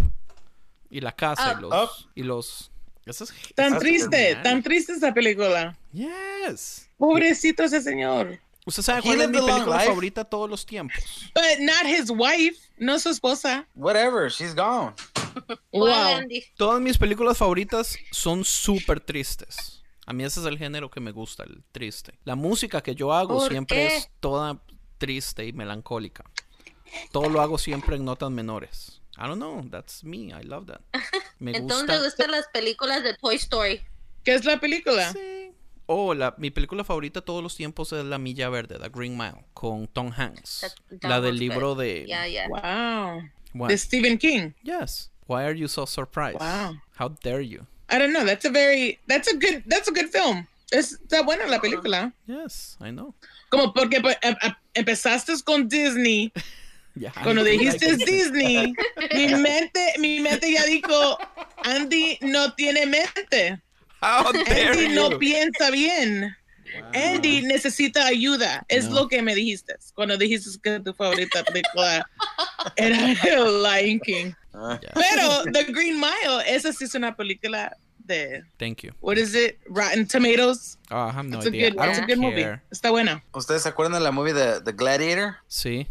Y 0.89 1.01
la 1.01 1.11
casa 1.11 1.51
Up. 1.53 1.57
y 1.59 1.61
los... 1.61 1.73
Up. 1.73 2.09
Y 2.15 2.23
los 2.23 2.71
esa 3.05 3.23
es- 3.25 3.33
Tan 3.55 3.67
esa 3.67 3.75
es 3.77 3.81
triste, 3.81 4.17
genial. 4.17 4.43
tan 4.43 4.63
triste 4.63 4.93
esa 4.93 5.13
película. 5.13 5.77
Yes. 5.93 6.89
Pobrecito 6.97 7.63
ese 7.63 7.81
señor. 7.81 8.39
¿Usted 8.65 8.83
sabe 8.83 8.99
He 8.99 9.03
cuál 9.03 9.21
es 9.21 9.29
mi 9.29 9.37
película 9.37 9.77
life. 9.77 9.87
favorita 9.87 10.23
de 10.23 10.29
todos 10.29 10.49
los 10.49 10.65
tiempos? 10.65 11.31
But 11.33 11.59
not 11.61 11.85
his 11.85 12.09
wife, 12.09 12.57
no 12.77 12.99
su 12.99 13.09
esposa. 13.09 13.65
Whatever, 13.75 14.29
she's 14.29 14.53
gone. 14.53 14.93
Wow. 15.71 15.89
Todas 16.55 16.81
mis 16.81 16.97
películas 16.97 17.37
favoritas 17.37 17.97
son 18.11 18.43
súper 18.45 18.99
tristes. 18.99 19.83
A 20.05 20.13
mí 20.13 20.23
ese 20.23 20.39
es 20.39 20.45
el 20.45 20.57
género 20.57 20.89
que 20.89 20.99
me 21.01 21.11
gusta, 21.11 21.43
el 21.43 21.63
triste. 21.71 22.17
La 22.23 22.35
música 22.35 22.81
que 22.81 22.95
yo 22.95 23.13
hago 23.13 23.39
¿Por 23.39 23.49
siempre 23.51 23.77
qué? 23.89 23.95
es 23.97 24.09
toda 24.19 24.61
triste 24.97 25.45
y 25.45 25.53
melancólica. 25.53 26.23
Todo 27.11 27.29
lo 27.29 27.41
hago 27.41 27.57
siempre 27.57 27.97
en 27.97 28.05
notas 28.05 28.31
menores. 28.31 29.01
I 29.17 29.21
don't 29.27 29.35
know, 29.37 29.67
that's 29.69 30.03
me, 30.03 30.27
I 30.29 30.43
love 30.43 30.67
that. 30.67 30.81
Me 31.39 31.51
Entonces 31.57 31.87
gusta. 31.87 32.03
gustan 32.03 32.31
las 32.31 32.47
películas 32.53 33.03
de 33.03 33.15
Toy 33.15 33.35
Story. 33.35 33.81
¿Qué 34.23 34.33
es 34.35 34.45
la 34.45 34.59
película? 34.59 35.11
Sí. 35.11 35.51
Oh, 35.87 36.13
la, 36.13 36.35
mi 36.37 36.51
película 36.51 36.83
favorita 36.83 37.19
de 37.21 37.25
todos 37.25 37.41
los 37.43 37.55
tiempos 37.55 37.91
es 37.93 38.03
La 38.05 38.17
Milla 38.17 38.49
Verde, 38.49 38.77
The 38.79 38.89
Green 38.89 39.17
Mile, 39.17 39.45
con 39.53 39.87
Tom 39.87 40.11
Hanks. 40.15 40.61
That- 40.61 40.99
that 40.99 41.09
la 41.09 41.21
del 41.21 41.37
libro 41.37 41.75
good. 41.75 41.83
de... 41.83 42.05
Yeah, 42.05 42.27
yeah. 42.27 42.47
Wow. 42.49 43.23
What? 43.53 43.69
De 43.69 43.77
Stephen 43.77 44.17
King. 44.17 44.51
Yes. 44.63 45.11
Why 45.27 45.43
are 45.45 45.53
you 45.53 45.67
so 45.67 45.85
surprised? 45.85 46.39
Wow. 46.39 46.75
How 46.95 47.09
dare 47.23 47.41
you? 47.41 47.65
I 47.89 47.97
don't 47.99 48.11
know. 48.13 48.25
That's 48.25 48.45
a 48.45 48.49
very, 48.49 48.99
that's 49.07 49.27
a 49.27 49.35
good, 49.37 49.63
that's 49.67 49.87
a 49.87 49.91
good 49.91 50.09
film. 50.09 50.47
Es- 50.71 50.97
Está 51.07 51.23
buena 51.25 51.47
la 51.47 51.59
película. 51.59 52.11
Yes, 52.27 52.75
I 52.81 52.91
know. 52.91 53.13
Como 53.49 53.71
porque 53.71 54.01
pues, 54.01 54.15
em- 54.21 54.35
em- 54.41 54.55
empezaste 54.75 55.33
con 55.43 55.67
Disney. 55.67 56.31
Yeah, 56.99 57.11
Cuando 57.21 57.43
dijiste 57.43 57.91
like. 57.91 58.05
Disney, 58.05 58.73
mi 59.13 59.27
mente, 59.35 59.93
mi 59.99 60.19
mente 60.19 60.51
ya 60.51 60.63
dijo, 60.65 61.15
Andy 61.63 62.17
no 62.21 62.51
tiene 62.55 62.87
mente. 62.87 63.61
How 64.01 64.31
dare 64.31 64.71
Andy 64.71 64.87
no 64.95 65.11
you? 65.11 65.19
piensa 65.19 65.69
bien. 65.69 66.35
Andy 66.95 67.43
necesita 67.43 68.07
ayuda. 68.07 68.65
Es 68.67 68.89
No. 68.89 68.95
lo 69.01 69.07
que 69.09 69.21
me 69.21 69.35
dijiste 69.35 69.75
cuando 69.93 70.17
dijiste 70.17 70.59
que 70.59 70.79
tu 70.79 70.91
favorita 70.95 71.43
película 71.43 72.03
era 72.75 72.97
el 73.23 73.61
Lion 73.61 73.99
King. 73.99 74.31
Ah, 74.57 74.79
Yeah. 74.81 74.91
Pero 74.93 75.43
The 75.53 75.71
Green 75.71 75.99
Mile, 75.99 76.43
esa 76.47 76.73
sí 76.73 76.85
es 76.85 76.95
una 76.95 77.15
película 77.15 77.75
de 77.99 78.41
Thank 78.57 78.83
you. 78.83 78.91
what 79.01 79.17
is 79.17 79.35
it? 79.35 79.59
Rotten 79.69 80.07
Tomatoes. 80.07 80.77
Oh, 80.89 80.95
I 81.07 81.11
have 81.11 81.27
no 81.27 81.37
it's 81.37 81.45
a 81.45 81.49
idea. 81.49 81.71
good, 81.71 81.79
I 81.79 81.89
it's 81.89 81.99
a 81.99 82.05
good 82.05 82.17
movie. 82.19 82.45
Está 82.71 82.89
buena. 82.89 83.21
¿Ustedes 83.33 83.63
se 83.63 83.69
acuerdan 83.69 83.93
de 83.93 83.99
la 83.99 84.11
movie 84.11 84.33
de 84.33 84.61
The 84.61 84.71
Gladiator? 84.71 85.35
Sí. 85.47 85.87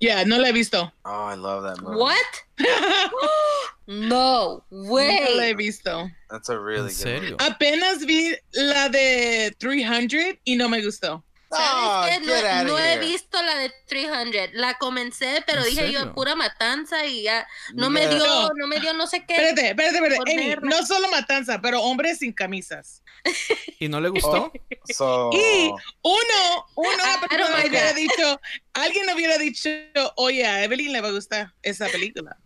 Yeah, 0.00 0.24
no 0.24 0.38
la 0.38 0.48
he 0.48 0.52
visto. 0.52 0.92
Oh, 1.04 1.26
I 1.30 1.34
love 1.36 1.62
that 1.64 1.80
movie. 1.82 1.96
What? 1.96 2.18
no 3.86 4.64
No 4.70 4.96
la 4.96 5.46
he 5.46 5.52
way. 5.52 5.54
visto. 5.54 6.08
That's 6.30 6.48
a 6.48 6.58
really 6.58 6.78
¿En 6.80 6.84
good 6.88 6.92
serio? 6.92 7.36
Apenas 7.40 8.04
vi 8.04 8.34
la 8.52 8.88
de 8.88 9.54
300 9.58 10.38
y 10.44 10.56
no 10.56 10.68
me 10.68 10.82
gustó. 10.84 11.24
Oh, 11.54 12.02
¿Sabes 12.02 12.18
qué? 12.18 12.24
get 12.26 12.42
No, 12.44 12.62
no 12.64 12.78
he 12.78 12.98
visto 12.98 13.42
la 13.42 13.56
de 13.56 13.72
300. 13.86 14.50
La 14.54 14.74
comencé, 14.74 15.42
pero 15.46 15.60
¿En 15.60 15.66
dije 15.70 15.92
yo 15.92 15.98
serio? 16.00 16.14
pura 16.14 16.34
matanza 16.34 17.04
y 17.06 17.22
ya 17.22 17.46
no 17.74 17.90
me 17.90 18.06
dio, 18.08 18.18
No. 18.26 18.50
no 18.54 18.66
me 18.66 18.80
dio 18.80 18.92
no 18.94 19.06
sé 19.06 19.24
qué. 19.26 19.34
Espérate, 19.34 19.68
espérate, 19.70 19.96
espérate. 19.98 20.32
Amy, 20.32 20.56
no 20.62 20.84
solo 20.86 21.08
matanza, 21.10 21.60
pero 21.60 21.82
hombres 21.82 22.18
sin 22.18 22.32
camisas. 22.32 23.02
¿Y 23.78 23.88
no 23.88 24.00
le 24.00 24.08
gustó? 24.10 24.52
So, 24.96 25.30
Y 25.32 25.70
uno, 26.02 26.66
uno 26.74 26.88
I 26.92 27.28
persona 27.28 27.50
like 27.56 27.68
hubiera 27.68 27.92
dicho, 27.92 28.40
alguien 28.74 29.06
hubiera 29.14 29.38
dicho, 29.38 29.68
oye, 30.16 30.46
a 30.46 30.62
Evelyn 30.64 30.92
le 30.92 31.00
va 31.00 31.08
a 31.08 31.12
gustar 31.12 31.52
esa 31.62 31.86
película. 31.88 32.36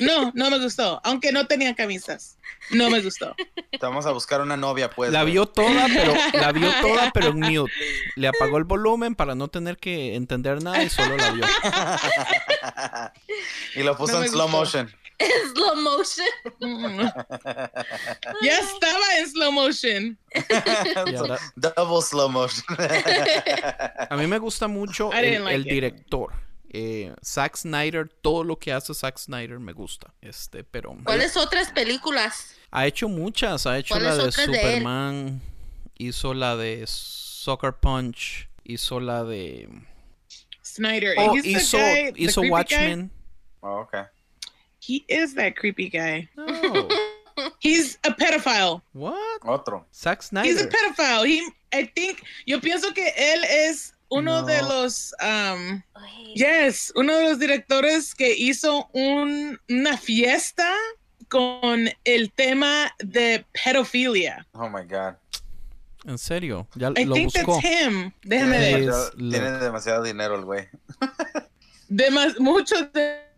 No, 0.00 0.32
no 0.34 0.50
me 0.50 0.58
gustó, 0.58 1.00
aunque 1.04 1.30
no 1.32 1.46
tenían 1.46 1.74
camisas. 1.74 2.36
No 2.70 2.90
me 2.90 3.00
gustó. 3.00 3.34
te 3.70 3.78
vamos 3.80 4.06
a 4.06 4.12
buscar 4.12 4.40
una 4.40 4.56
novia, 4.56 4.90
pues. 4.90 5.10
La 5.10 5.22
güey. 5.22 5.32
vio 5.34 5.46
toda, 5.46 5.86
pero 5.86 6.14
la 6.32 6.52
vio 6.52 6.70
toda, 6.82 7.10
pero 7.12 7.28
en 7.28 7.40
mute. 7.40 7.72
Le 8.16 8.28
apagó 8.28 8.58
el 8.58 8.64
volumen 8.64 9.14
para 9.14 9.34
no 9.34 9.48
tener 9.48 9.76
que 9.78 10.14
entender 10.14 10.62
nada 10.62 10.82
y 10.82 10.90
solo 10.90 11.16
la 11.16 11.30
vio. 11.32 11.44
y 13.76 13.82
lo 13.82 13.96
puso 13.96 14.18
No 14.18 14.24
en 14.24 14.30
slow 14.30 14.42
gustó. 14.48 14.58
motion. 14.58 14.94
Slow 15.52 15.74
motion. 15.76 16.26
Mm. 16.60 17.00
ya 18.42 18.58
estaba 18.60 19.18
en 19.18 19.28
slow 19.30 19.52
motion. 19.52 20.18
Double 21.56 22.02
slow 22.02 22.28
motion. 22.28 22.64
A 24.10 24.16
mí 24.16 24.26
me 24.26 24.38
gusta 24.38 24.68
mucho 24.68 25.12
el, 25.12 25.44
like 25.44 25.68
director. 25.68 26.32
Eh, 26.70 27.14
Zack 27.24 27.56
Snyder, 27.56 28.08
todo 28.08 28.44
lo 28.44 28.58
que 28.58 28.72
hace 28.72 28.92
Zack 28.94 29.18
Snyder 29.18 29.58
me 29.58 29.72
gusta. 29.72 30.12
Este, 30.20 30.62
pero 30.64 30.96
¿Cuáles 31.02 31.36
otras 31.36 31.72
películas? 31.72 32.54
Ha 32.70 32.86
hecho 32.86 33.08
muchas. 33.08 33.66
Ha 33.66 33.78
hecho 33.78 33.94
la 33.94 34.00
¿Cuáles 34.00 34.16
de 34.16 34.28
otras 34.28 34.46
de? 34.46 34.54
Superman, 34.54 35.40
hizo 35.96 36.34
la 36.34 36.56
de 36.56 36.84
Soccer 36.86 37.72
Punch, 37.74 38.48
hizo 38.64 39.00
la 39.00 39.24
de 39.24 39.68
Snyder. 40.64 41.14
oh, 41.18 41.34
He's 41.34 41.44
hizo 41.46 41.78
guy, 41.78 42.12
hizo 42.16 42.40
guy. 42.42 42.50
Watchmen. 42.50 43.10
oh, 43.62 43.80
okay. 43.80 44.02
He 44.80 45.04
is 45.08 45.34
that 45.34 45.54
creepy 45.56 45.88
guy. 45.88 46.28
No. 46.36 46.88
He's 47.60 47.98
a 48.04 48.10
pedophile. 48.10 48.82
What? 48.92 49.16
Otro. 49.46 49.84
Zack 49.94 50.22
He's 50.22 50.26
a 50.26 50.28
Snyder. 50.28 50.68
pedophile. 50.68 51.26
He, 51.26 51.42
I 51.72 51.84
think, 51.94 52.22
yo 52.46 52.58
pienso 52.60 52.92
que 52.94 53.12
él 53.16 53.44
es 53.44 53.92
uno 54.10 54.40
No. 54.40 54.46
de 54.46 54.60
los, 54.62 55.12
um, 55.22 55.82
yes, 56.34 56.90
uno 56.96 57.14
de 57.16 57.24
los 57.28 57.38
directores 57.38 58.14
que 58.14 58.34
hizo 58.34 58.88
un, 58.92 59.58
una 59.68 59.96
fiesta 59.98 60.74
con 61.28 61.88
el 62.04 62.32
tema 62.32 62.92
de 62.98 63.44
pedofilia. 63.64 64.46
Oh 64.52 64.68
my 64.68 64.82
God. 64.82 65.14
En 66.04 66.16
serio, 66.18 66.66
ya 66.74 66.92
I 66.96 67.04
lo 67.04 67.14
think 67.14 67.32
buscó. 67.34 67.60
that's 67.60 67.64
him. 67.64 68.12
Déjame 68.22 68.58
Tiene 68.58 68.86
ver. 68.86 69.10
Tiene 69.16 69.50
demasiado 69.58 70.02
dinero 70.02 70.36
el 70.36 70.44
güey. 70.44 70.68
Demas- 71.88 72.38
mucho, 72.38 72.76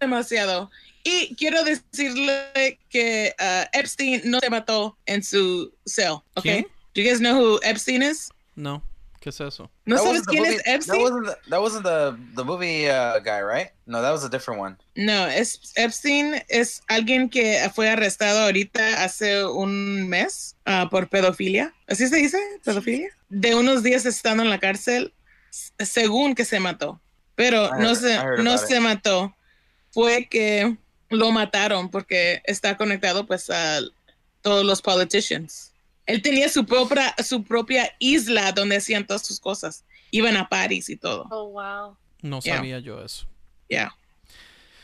demasiado. 0.01 0.71
Y 1.03 1.35
quiero 1.37 1.65
decirle 1.65 2.79
que 2.91 3.35
uh, 3.41 3.65
Epstein 3.73 4.21
no 4.25 4.39
se 4.41 4.51
mató 4.51 4.99
en 5.07 5.23
su 5.23 5.73
cell, 5.87 6.19
¿ok? 6.35 6.43
¿Quién? 6.43 6.67
Do 6.95 7.01
you 7.03 7.09
guys 7.09 7.21
know 7.21 7.35
who 7.35 7.61
Epstein 7.63 8.03
is? 8.03 8.29
No, 8.57 8.83
¿qué 9.21 9.29
es 9.29 9.41
eso? 9.41 9.71
¿No 9.85 9.97
That 9.97 10.03
sabes 10.03 10.21
wasn't 10.21 10.25
the 10.27 10.31
quién 10.31 10.45
movie- 10.45 10.57
es 10.57 10.63
Epstein? 10.67 10.99
That 10.99 11.11
wasn't 11.13 11.27
the, 11.27 11.51
that 11.51 11.61
wasn't 11.61 11.85
the, 11.85 12.17
the 12.37 12.45
movie 12.45 12.89
uh, 12.91 13.21
guy, 13.21 13.41
right? 13.43 13.71
No, 13.87 14.01
that 14.03 14.11
was 14.13 14.25
a 14.25 14.29
different 14.29 14.61
one. 14.61 14.77
No, 14.97 15.27
es, 15.27 15.73
Epstein 15.77 16.43
es 16.49 16.83
alguien 16.89 17.29
que 17.29 17.71
fue 17.75 17.89
arrestado 17.89 18.41
ahorita 18.41 19.05
hace 19.05 19.45
un 19.45 20.09
mes 20.09 20.57
ah, 20.67 20.89
por 20.91 21.09
pedofilia. 21.09 21.73
¿Así 21.87 22.07
se 22.09 22.17
dice? 22.17 22.39
¿Pedofilia? 22.65 23.11
De 23.29 23.55
unos 23.55 23.83
días 23.83 24.07
estando 24.07 24.43
en 24.43 24.51
la 24.51 24.59
cárcel, 24.59 25.13
según 25.79 26.35
que 26.35 26.45
se 26.45 26.59
mató. 26.61 27.01
Pero 27.35 27.75
no 27.79 27.95
se, 27.95 28.19
no 28.43 28.59
se 28.59 28.81
mató. 28.81 29.35
Fue 29.93 30.27
que 30.29 30.77
lo 31.09 31.31
mataron 31.33 31.91
porque 31.91 32.43
está 32.45 32.77
conectado 32.77 33.27
pues 33.27 33.51
a 33.51 33.81
todos 34.43 34.65
los 34.65 34.83
politicians. 34.83 35.70
Él 36.11 36.23
tenía 36.23 36.49
su 36.49 36.65
propia, 36.67 37.15
su 37.25 37.45
propia 37.45 37.91
isla 37.99 38.53
donde 38.53 38.77
hacían 38.77 39.07
todas 39.07 39.27
sus 39.27 39.39
cosas. 39.41 39.85
Iban 40.11 40.37
a 40.37 40.49
París 40.49 40.89
y 40.91 40.97
todo. 40.97 41.27
Oh, 41.31 41.51
wow. 41.51 41.97
No 42.23 42.41
Yeah. 42.41 42.57
sabía 42.57 42.79
yo 42.81 43.03
eso. 43.03 43.27
Yeah. 43.69 43.95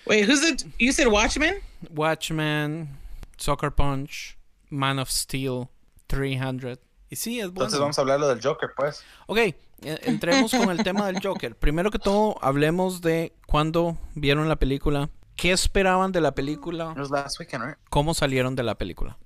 Wait, 0.06 0.28
who's 0.28 0.42
it? 0.48 0.64
You 0.78 0.92
said 0.92 1.08
Watchmen? 1.08 1.56
Watchmen, 1.90 2.88
Soccer 3.36 3.72
Punch, 3.72 4.36
Man 4.70 4.98
of 4.98 5.10
Steel, 5.10 5.68
300. 6.06 6.78
Y 7.10 7.16
sí, 7.16 7.40
es 7.40 7.46
bueno. 7.46 7.64
Entonces 7.64 7.80
vamos 7.80 7.98
a 7.98 8.02
hablarlo 8.02 8.28
del 8.28 8.40
Joker, 8.42 8.70
pues. 8.76 9.02
Ok, 9.26 9.38
e- 9.38 9.54
entremos 10.04 10.52
con 10.52 10.70
el 10.70 10.82
tema 10.82 11.06
del 11.06 11.20
Joker. 11.22 11.56
Primero 11.56 11.90
que 11.90 11.98
todo, 11.98 12.36
hablemos 12.42 13.00
de 13.00 13.32
cuándo 13.46 13.98
vieron 14.14 14.48
la 14.48 14.56
película, 14.56 15.10
qué 15.36 15.52
esperaban 15.52 16.12
de 16.12 16.20
la 16.20 16.32
película, 16.34 16.92
It 16.92 16.98
was 16.98 17.10
last 17.10 17.38
weekend, 17.40 17.64
right? 17.64 17.76
cómo 17.90 18.14
salieron 18.14 18.54
de 18.54 18.62
la 18.62 18.76
película. 18.76 19.18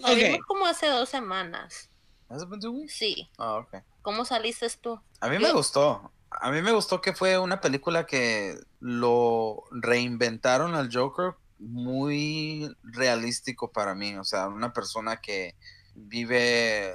Lo 0.00 0.14
vimos 0.14 0.40
como 0.46 0.66
hace 0.66 0.88
dos 0.88 1.08
semanas. 1.08 1.90
¿Has 2.28 2.42
it 2.42 2.48
been 2.48 2.60
two 2.60 2.72
weeks? 2.72 2.94
Sí. 2.94 3.28
Ah, 3.38 3.56
ok. 3.56 3.76
¿Cómo 4.02 4.24
saliste 4.24 4.68
tú? 4.80 5.00
A 5.20 5.28
mí 5.28 5.38
me 5.38 5.52
gustó. 5.52 6.12
A 6.30 6.50
mí 6.50 6.60
me 6.60 6.72
gustó 6.72 7.00
que 7.00 7.12
fue 7.12 7.38
una 7.38 7.60
película 7.60 8.04
que 8.06 8.58
lo 8.80 9.64
reinventaron 9.70 10.74
al 10.74 10.90
Joker 10.92 11.34
muy 11.58 12.74
realístico 12.82 13.70
para 13.70 13.94
mí. 13.94 14.16
O 14.16 14.24
sea, 14.24 14.48
una 14.48 14.72
persona 14.72 15.20
que 15.20 15.54
vive 15.94 16.94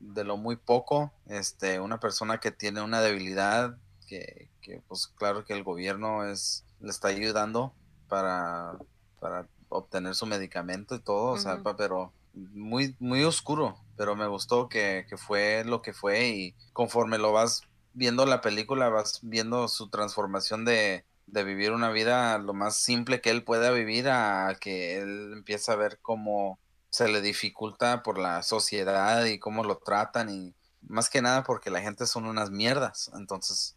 de 0.00 0.24
lo 0.24 0.36
muy 0.36 0.56
poco, 0.56 1.12
este, 1.26 1.80
una 1.80 2.00
persona 2.00 2.38
que 2.38 2.50
tiene 2.50 2.82
una 2.82 3.00
debilidad, 3.00 3.76
que, 4.06 4.50
que, 4.60 4.82
pues 4.88 5.06
claro 5.06 5.44
que 5.44 5.54
el 5.54 5.64
gobierno 5.64 6.24
es, 6.24 6.64
le 6.80 6.90
está 6.90 7.08
ayudando 7.08 7.72
para, 8.08 8.76
para 9.20 9.48
obtener 9.68 10.14
su 10.14 10.26
medicamento 10.26 10.94
y 10.94 11.00
todo, 11.00 11.32
o 11.32 11.38
sea, 11.38 11.60
pero 11.76 12.12
muy, 12.36 12.96
muy 12.98 13.24
oscuro, 13.24 13.76
pero 13.96 14.14
me 14.14 14.26
gustó 14.26 14.68
que, 14.68 15.06
que 15.08 15.16
fue 15.16 15.64
lo 15.64 15.82
que 15.82 15.92
fue 15.92 16.28
y 16.28 16.54
conforme 16.72 17.18
lo 17.18 17.32
vas 17.32 17.62
viendo 17.94 18.26
la 18.26 18.40
película, 18.40 18.88
vas 18.90 19.20
viendo 19.22 19.68
su 19.68 19.88
transformación 19.88 20.64
de, 20.64 21.04
de 21.26 21.44
vivir 21.44 21.72
una 21.72 21.90
vida 21.90 22.38
lo 22.38 22.52
más 22.54 22.76
simple 22.76 23.20
que 23.20 23.30
él 23.30 23.42
pueda 23.42 23.70
vivir 23.70 24.08
a 24.08 24.56
que 24.60 24.98
él 24.98 25.32
empieza 25.32 25.72
a 25.72 25.76
ver 25.76 25.98
cómo 26.02 26.58
se 26.90 27.08
le 27.08 27.20
dificulta 27.20 28.02
por 28.02 28.18
la 28.18 28.42
sociedad 28.42 29.24
y 29.24 29.38
cómo 29.38 29.64
lo 29.64 29.78
tratan 29.78 30.30
y 30.30 30.54
más 30.82 31.10
que 31.10 31.22
nada 31.22 31.42
porque 31.42 31.70
la 31.70 31.80
gente 31.80 32.06
son 32.06 32.26
unas 32.26 32.50
mierdas, 32.50 33.10
entonces 33.14 33.74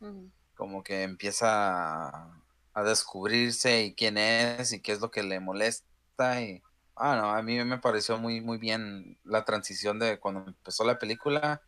como 0.56 0.84
que 0.84 1.04
empieza 1.04 2.10
a, 2.10 2.42
a 2.74 2.84
descubrirse 2.84 3.84
y 3.84 3.96
quién 3.96 4.18
es 4.18 4.74
y 4.74 4.82
qué 4.82 4.92
es 4.92 5.00
lo 5.00 5.10
que 5.10 5.24
le 5.24 5.40
molesta 5.40 6.42
y 6.42 6.62
ah 7.00 7.16
no 7.16 7.32
a 7.32 7.42
mí 7.42 7.64
me 7.64 7.78
pareció 7.80 8.18
muy 8.18 8.42
muy 8.42 8.58
bien 8.58 9.18
la 9.24 9.46
transición 9.46 10.00
de 10.00 10.20
cuando 10.20 10.44
empezó 10.46 10.84
la 10.84 11.00
película 11.00 11.62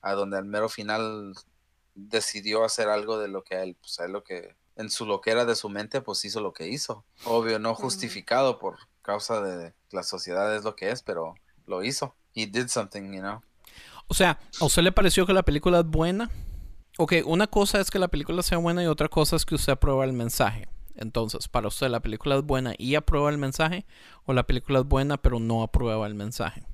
a 0.00 0.12
donde 0.14 0.38
al 0.38 0.46
mero 0.46 0.68
final 0.68 1.34
decidió 1.94 2.64
hacer 2.64 2.88
algo 2.88 3.18
de 3.18 3.28
lo 3.28 3.44
que 3.44 3.56
a 3.56 3.62
él 3.62 3.76
pues 3.78 4.00
a 4.00 4.06
él 4.06 4.12
lo 4.12 4.24
que 4.24 4.56
en 4.76 4.90
su 4.90 5.06
loquera 5.06 5.44
de 5.44 5.56
su 5.56 5.68
mente 5.68 6.00
pues 6.00 6.24
hizo 6.24 6.40
lo 6.40 6.52
que 6.52 6.68
hizo 6.68 7.04
obvio 7.24 7.58
no 7.58 7.74
justificado 7.74 8.58
por 8.58 8.78
causa 9.02 9.42
de 9.42 9.74
la 9.90 10.02
sociedad 10.02 10.54
es 10.56 10.64
lo 10.64 10.74
que 10.74 10.90
es 10.90 11.02
pero 11.02 11.34
lo 11.66 11.82
hizo 11.82 12.16
he 12.34 12.46
did 12.46 12.68
something 12.68 13.12
you 13.12 13.20
know 13.20 13.42
O 14.08 14.14
sea, 14.14 14.38
¿a 14.60 14.64
usted 14.64 14.82
le 14.82 14.92
pareció 14.92 15.26
que 15.26 15.34
la 15.34 15.42
película 15.42 15.80
es 15.80 15.84
buena? 15.84 16.30
Ok, 16.96 17.12
una 17.26 17.46
cosa 17.46 17.78
es 17.78 17.90
que 17.90 17.98
la 17.98 18.08
película 18.08 18.42
sea 18.42 18.56
buena 18.56 18.82
y 18.82 18.86
otra 18.86 19.08
cosa 19.08 19.36
es 19.36 19.44
que 19.44 19.54
usted 19.54 19.74
aprueba 19.74 20.04
el 20.04 20.14
mensaje. 20.14 20.66
Entonces, 20.98 21.48
para 21.48 21.68
usted 21.68 21.88
la 21.88 22.00
película 22.00 22.36
es 22.36 22.42
buena 22.42 22.74
y 22.78 22.94
aprueba 22.94 23.30
el 23.30 23.38
mensaje 23.38 23.86
o 24.24 24.32
la 24.32 24.44
película 24.46 24.80
es 24.80 24.84
buena 24.86 25.16
pero 25.18 25.40
no 25.40 25.62
aprueba 25.62 26.06
el 26.06 26.14
mensaje. 26.14 26.66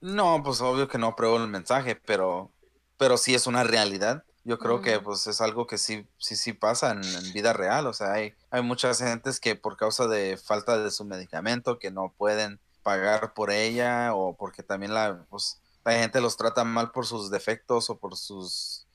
No, 0.00 0.42
pues 0.44 0.60
obvio 0.60 0.88
que 0.88 0.98
no 0.98 1.08
apruebo 1.08 1.36
el 1.38 1.48
mensaje, 1.48 1.96
pero, 1.96 2.52
pero 2.96 3.16
sí 3.16 3.34
es 3.34 3.46
una 3.46 3.64
realidad. 3.64 4.24
Yo 4.44 4.58
creo 4.58 4.80
que 4.80 4.98
Ujú. 4.98 5.04
pues 5.04 5.26
es 5.26 5.40
algo 5.40 5.66
que 5.66 5.78
sí, 5.78 6.06
sí, 6.18 6.36
sí 6.36 6.52
pasa 6.52 6.92
en, 6.92 7.02
en 7.04 7.32
vida 7.32 7.52
real. 7.52 7.86
O 7.86 7.92
sea, 7.92 8.12
hay, 8.12 8.34
hay 8.50 8.62
muchas 8.62 8.98
gentes 9.00 9.40
que 9.40 9.56
por 9.56 9.76
causa 9.76 10.06
de 10.06 10.36
falta 10.36 10.78
de 10.78 10.90
su 10.90 11.04
medicamento 11.04 11.78
que 11.78 11.90
no 11.90 12.14
pueden 12.16 12.60
pagar 12.82 13.34
por 13.34 13.50
ella 13.50 14.14
o 14.14 14.36
porque 14.36 14.62
también 14.62 14.94
la, 14.94 15.26
pues, 15.30 15.60
la 15.84 15.92
gente 15.94 16.20
los 16.20 16.36
trata 16.36 16.64
mal 16.64 16.92
por 16.92 17.06
sus 17.06 17.30
defectos 17.30 17.90
o 17.90 17.98
por 17.98 18.16
sus 18.16 18.86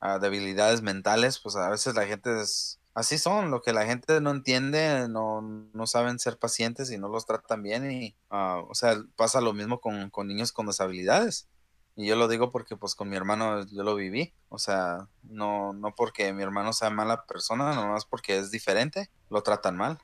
ah, 0.00 0.18
debilidades 0.18 0.82
mentales. 0.82 1.38
Pues 1.38 1.54
a 1.56 1.70
veces 1.70 1.94
la 1.94 2.06
gente 2.06 2.40
es, 2.40 2.80
así 2.96 3.18
son, 3.18 3.50
lo 3.50 3.60
que 3.60 3.74
la 3.74 3.84
gente 3.84 4.22
no 4.22 4.30
entiende, 4.30 5.06
no, 5.08 5.42
no 5.42 5.86
saben 5.86 6.18
ser 6.18 6.38
pacientes 6.38 6.90
y 6.90 6.96
no 6.96 7.08
los 7.08 7.26
tratan 7.26 7.62
bien 7.62 7.92
y, 7.92 8.16
ah, 8.30 8.62
o 8.66 8.74
sea, 8.74 8.96
pasa 9.16 9.42
lo 9.42 9.52
mismo 9.52 9.80
con, 9.80 10.08
con 10.08 10.26
niños 10.26 10.50
con 10.50 10.66
deshabilidades. 10.66 11.46
Y 11.94 12.06
yo 12.06 12.16
lo 12.16 12.26
digo 12.26 12.50
porque 12.50 12.74
pues 12.74 12.94
con 12.94 13.10
mi 13.10 13.16
hermano 13.16 13.66
yo 13.66 13.82
lo 13.82 13.94
viví, 13.94 14.32
o 14.48 14.58
sea, 14.58 15.08
no, 15.22 15.74
no 15.74 15.94
porque 15.94 16.32
mi 16.32 16.42
hermano 16.42 16.72
sea 16.72 16.88
mala 16.88 17.26
persona, 17.26 17.74
nomás 17.74 18.06
porque 18.06 18.38
es 18.38 18.50
diferente, 18.50 19.10
lo 19.28 19.42
tratan 19.42 19.76
mal. 19.76 19.98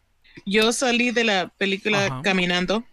Yo 0.44 0.70
salí 0.72 1.12
de 1.12 1.24
la 1.24 1.48
película 1.48 2.06
Ajá. 2.06 2.20
caminando. 2.22 2.84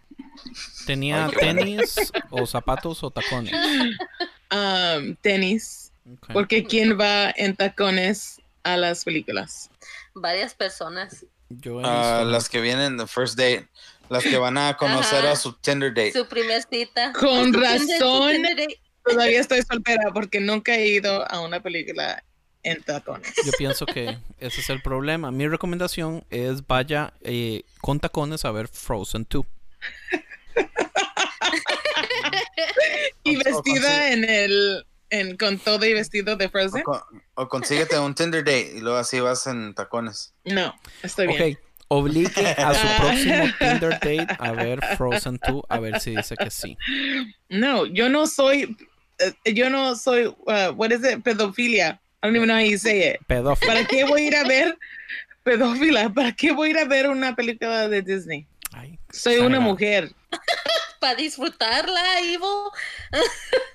¿Tenía 0.85 1.25
Ay, 1.25 1.33
tenis 1.41 2.13
o 2.29 2.45
zapatos 2.45 3.03
o 3.03 3.11
tacones? 3.11 3.53
um, 4.51 5.15
tenis. 5.17 5.91
Porque 6.31 6.63
¿quién 6.63 6.97
va 6.97 7.31
en 7.35 7.55
tacones 7.55 8.41
a 8.63 8.77
las 8.77 9.03
películas? 9.03 9.69
Varias 10.13 10.53
personas. 10.53 11.25
Yo 11.49 11.81
Ah, 11.83 12.23
las 12.25 12.47
que 12.49 12.61
vienen 12.61 12.97
de 12.97 13.07
first 13.07 13.37
date, 13.37 13.67
las 14.09 14.23
que 14.23 14.37
van 14.37 14.57
a 14.57 14.77
conocer 14.77 15.19
Ajá. 15.19 15.31
a 15.31 15.35
su 15.35 15.53
Tinder 15.53 15.93
date. 15.93 16.13
Su 16.13 16.27
primer 16.27 16.61
cita. 16.63 17.13
Con 17.13 17.53
razón. 17.53 18.43
Todavía 19.03 19.39
estoy 19.39 19.61
soltera 19.63 20.11
porque 20.13 20.39
nunca 20.39 20.75
he 20.75 20.87
ido 20.87 21.29
a 21.31 21.39
una 21.39 21.61
película 21.61 22.23
en 22.61 22.83
tacones. 22.83 23.33
Yo 23.43 23.51
pienso 23.57 23.85
que 23.85 24.17
ese 24.39 24.61
es 24.61 24.69
el 24.69 24.81
problema. 24.81 25.31
Mi 25.31 25.47
recomendación 25.47 26.23
es 26.29 26.67
vaya 26.67 27.13
eh, 27.21 27.63
con 27.81 27.99
tacones 27.99 28.45
a 28.45 28.51
ver 28.51 28.67
Frozen 28.67 29.25
2. 29.29 29.45
Y 33.23 33.35
vestida 33.37 34.11
en 34.11 34.23
el 34.23 34.85
en 35.09 35.37
con 35.37 35.57
todo 35.59 35.85
y 35.85 35.93
vestido 35.93 36.35
de 36.35 36.45
O, 36.45 36.49
Frozen. 36.49 36.83
con- 36.83 37.01
o 37.35 37.47
consíguete 37.47 37.97
un 37.99 38.13
Tinder 38.15 38.43
date 38.43 38.73
y 38.77 38.81
luego 38.81 38.97
así 38.97 39.19
vas 39.19 39.47
en 39.47 39.73
tacones. 39.73 40.33
No, 40.45 40.73
estoy 41.03 41.27
bien. 41.27 41.53
Ok, 41.53 41.59
obligue 41.87 42.47
a 42.57 42.73
su 42.73 42.87
Ah. 42.87 42.97
próximo 42.99 43.43
Tinder 43.59 43.91
date 43.93 44.27
a 44.39 44.51
ver 44.51 44.79
Frozen 44.97 45.39
2 45.47 45.63
a 45.69 45.79
ver 45.79 45.99
si 45.99 46.15
dice 46.15 46.35
que 46.35 46.51
sí. 46.51 46.77
No, 47.49 47.85
yo 47.85 48.09
no 48.09 48.27
soy 48.27 48.75
eh, 49.19 49.53
yo 49.53 49.69
no 49.69 49.95
soy 49.95 50.27
uh, 50.27 50.71
what 50.75 50.91
is 50.91 51.03
it? 51.03 51.23
Pedofilia. 51.23 51.99
I 52.21 52.27
don't 52.27 52.35
even 52.35 52.47
know 52.47 52.55
how 52.57 52.61
you 52.63 52.77
say 52.77 53.11
it. 53.11 53.17
Pedófilo. 53.27 53.67
¿Para 53.73 53.85
qué 53.85 54.03
voy 54.03 54.23
a 54.23 54.27
ir 54.27 54.35
a 54.35 54.43
ver 54.43 54.77
pedófila? 55.43 56.09
¿Para 56.09 56.33
qué 56.33 56.51
voy 56.51 56.67
a 56.69 56.71
ir 56.71 56.77
a 56.79 56.85
ver 56.85 57.09
una 57.09 57.35
película 57.35 57.87
de 57.87 58.01
Disney? 58.01 58.45
Ay, 58.73 58.99
Soy 59.11 59.37
una 59.39 59.59
mujer. 59.59 60.11
Para 60.99 61.15
disfrutarla, 61.15 62.21
Ivo. 62.21 62.71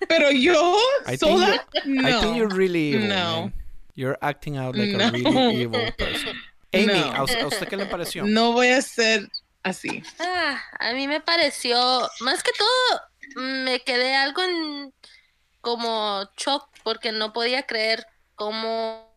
Pero 0.09 0.31
yo 0.31 0.77
I 1.07 1.17
think 1.17 1.21
sola 1.21 1.67
I 1.85 2.13
think 2.21 2.37
you're 2.37 2.49
no. 2.49 2.57
really 2.57 2.95
evil. 2.95 3.09
No. 3.09 3.41
man. 3.43 3.53
You're 3.95 4.19
acting 4.21 4.57
out 4.59 4.77
like 4.77 4.93
No. 4.97 5.05
a 5.07 5.11
really 5.11 5.63
evil 5.63 5.93
person. 5.97 6.37
Amy, 6.73 6.87
No. 6.87 7.13
¿a 7.15 7.23
usted, 7.23 7.41
a 7.41 7.47
usted 7.47 7.69
qué 7.69 7.77
le 7.77 7.87
pareció? 7.87 8.25
No 8.27 8.53
voy 8.53 8.69
a 8.69 8.83
ser 8.83 9.29
así. 9.63 10.03
Ah, 10.19 10.61
a 10.81 10.93
mí 10.93 11.07
me 11.09 11.21
pareció, 11.21 11.79
más 12.21 12.43
que 12.43 12.51
todo, 12.59 13.01
me 13.65 13.81
quedé 13.81 14.15
algo 14.15 14.43
en 14.43 14.93
como 15.61 16.29
shock 16.37 16.69
porque 16.83 17.13
no 17.13 17.33
podía 17.33 17.63
creer 17.63 18.05
cómo 18.35 19.09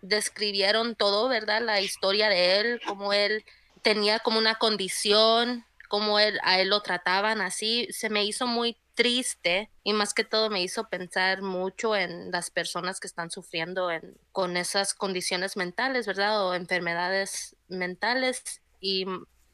describieron 0.00 0.94
todo, 0.94 1.28
¿verdad? 1.28 1.60
La 1.62 1.80
historia 1.80 2.28
de 2.28 2.60
él, 2.60 2.80
cómo 2.86 3.12
él 3.12 3.44
tenía 3.82 4.18
como 4.20 4.38
una 4.38 4.54
condición, 4.54 5.64
cómo 5.94 6.18
él, 6.18 6.40
a 6.42 6.58
él 6.58 6.70
lo 6.70 6.80
trataban 6.82 7.40
así. 7.40 7.86
Se 7.92 8.10
me 8.10 8.24
hizo 8.24 8.48
muy 8.48 8.76
triste 8.94 9.70
y 9.84 9.92
más 9.92 10.12
que 10.12 10.24
todo 10.24 10.50
me 10.50 10.60
hizo 10.60 10.88
pensar 10.88 11.40
mucho 11.40 11.94
en 11.94 12.32
las 12.32 12.50
personas 12.50 12.98
que 12.98 13.06
están 13.06 13.30
sufriendo 13.30 13.92
en- 13.92 14.18
con 14.32 14.56
esas 14.56 14.92
condiciones 14.92 15.56
mentales, 15.56 16.04
¿verdad? 16.08 16.44
O 16.48 16.54
enfermedades 16.54 17.54
mentales 17.68 18.42
y 18.80 19.06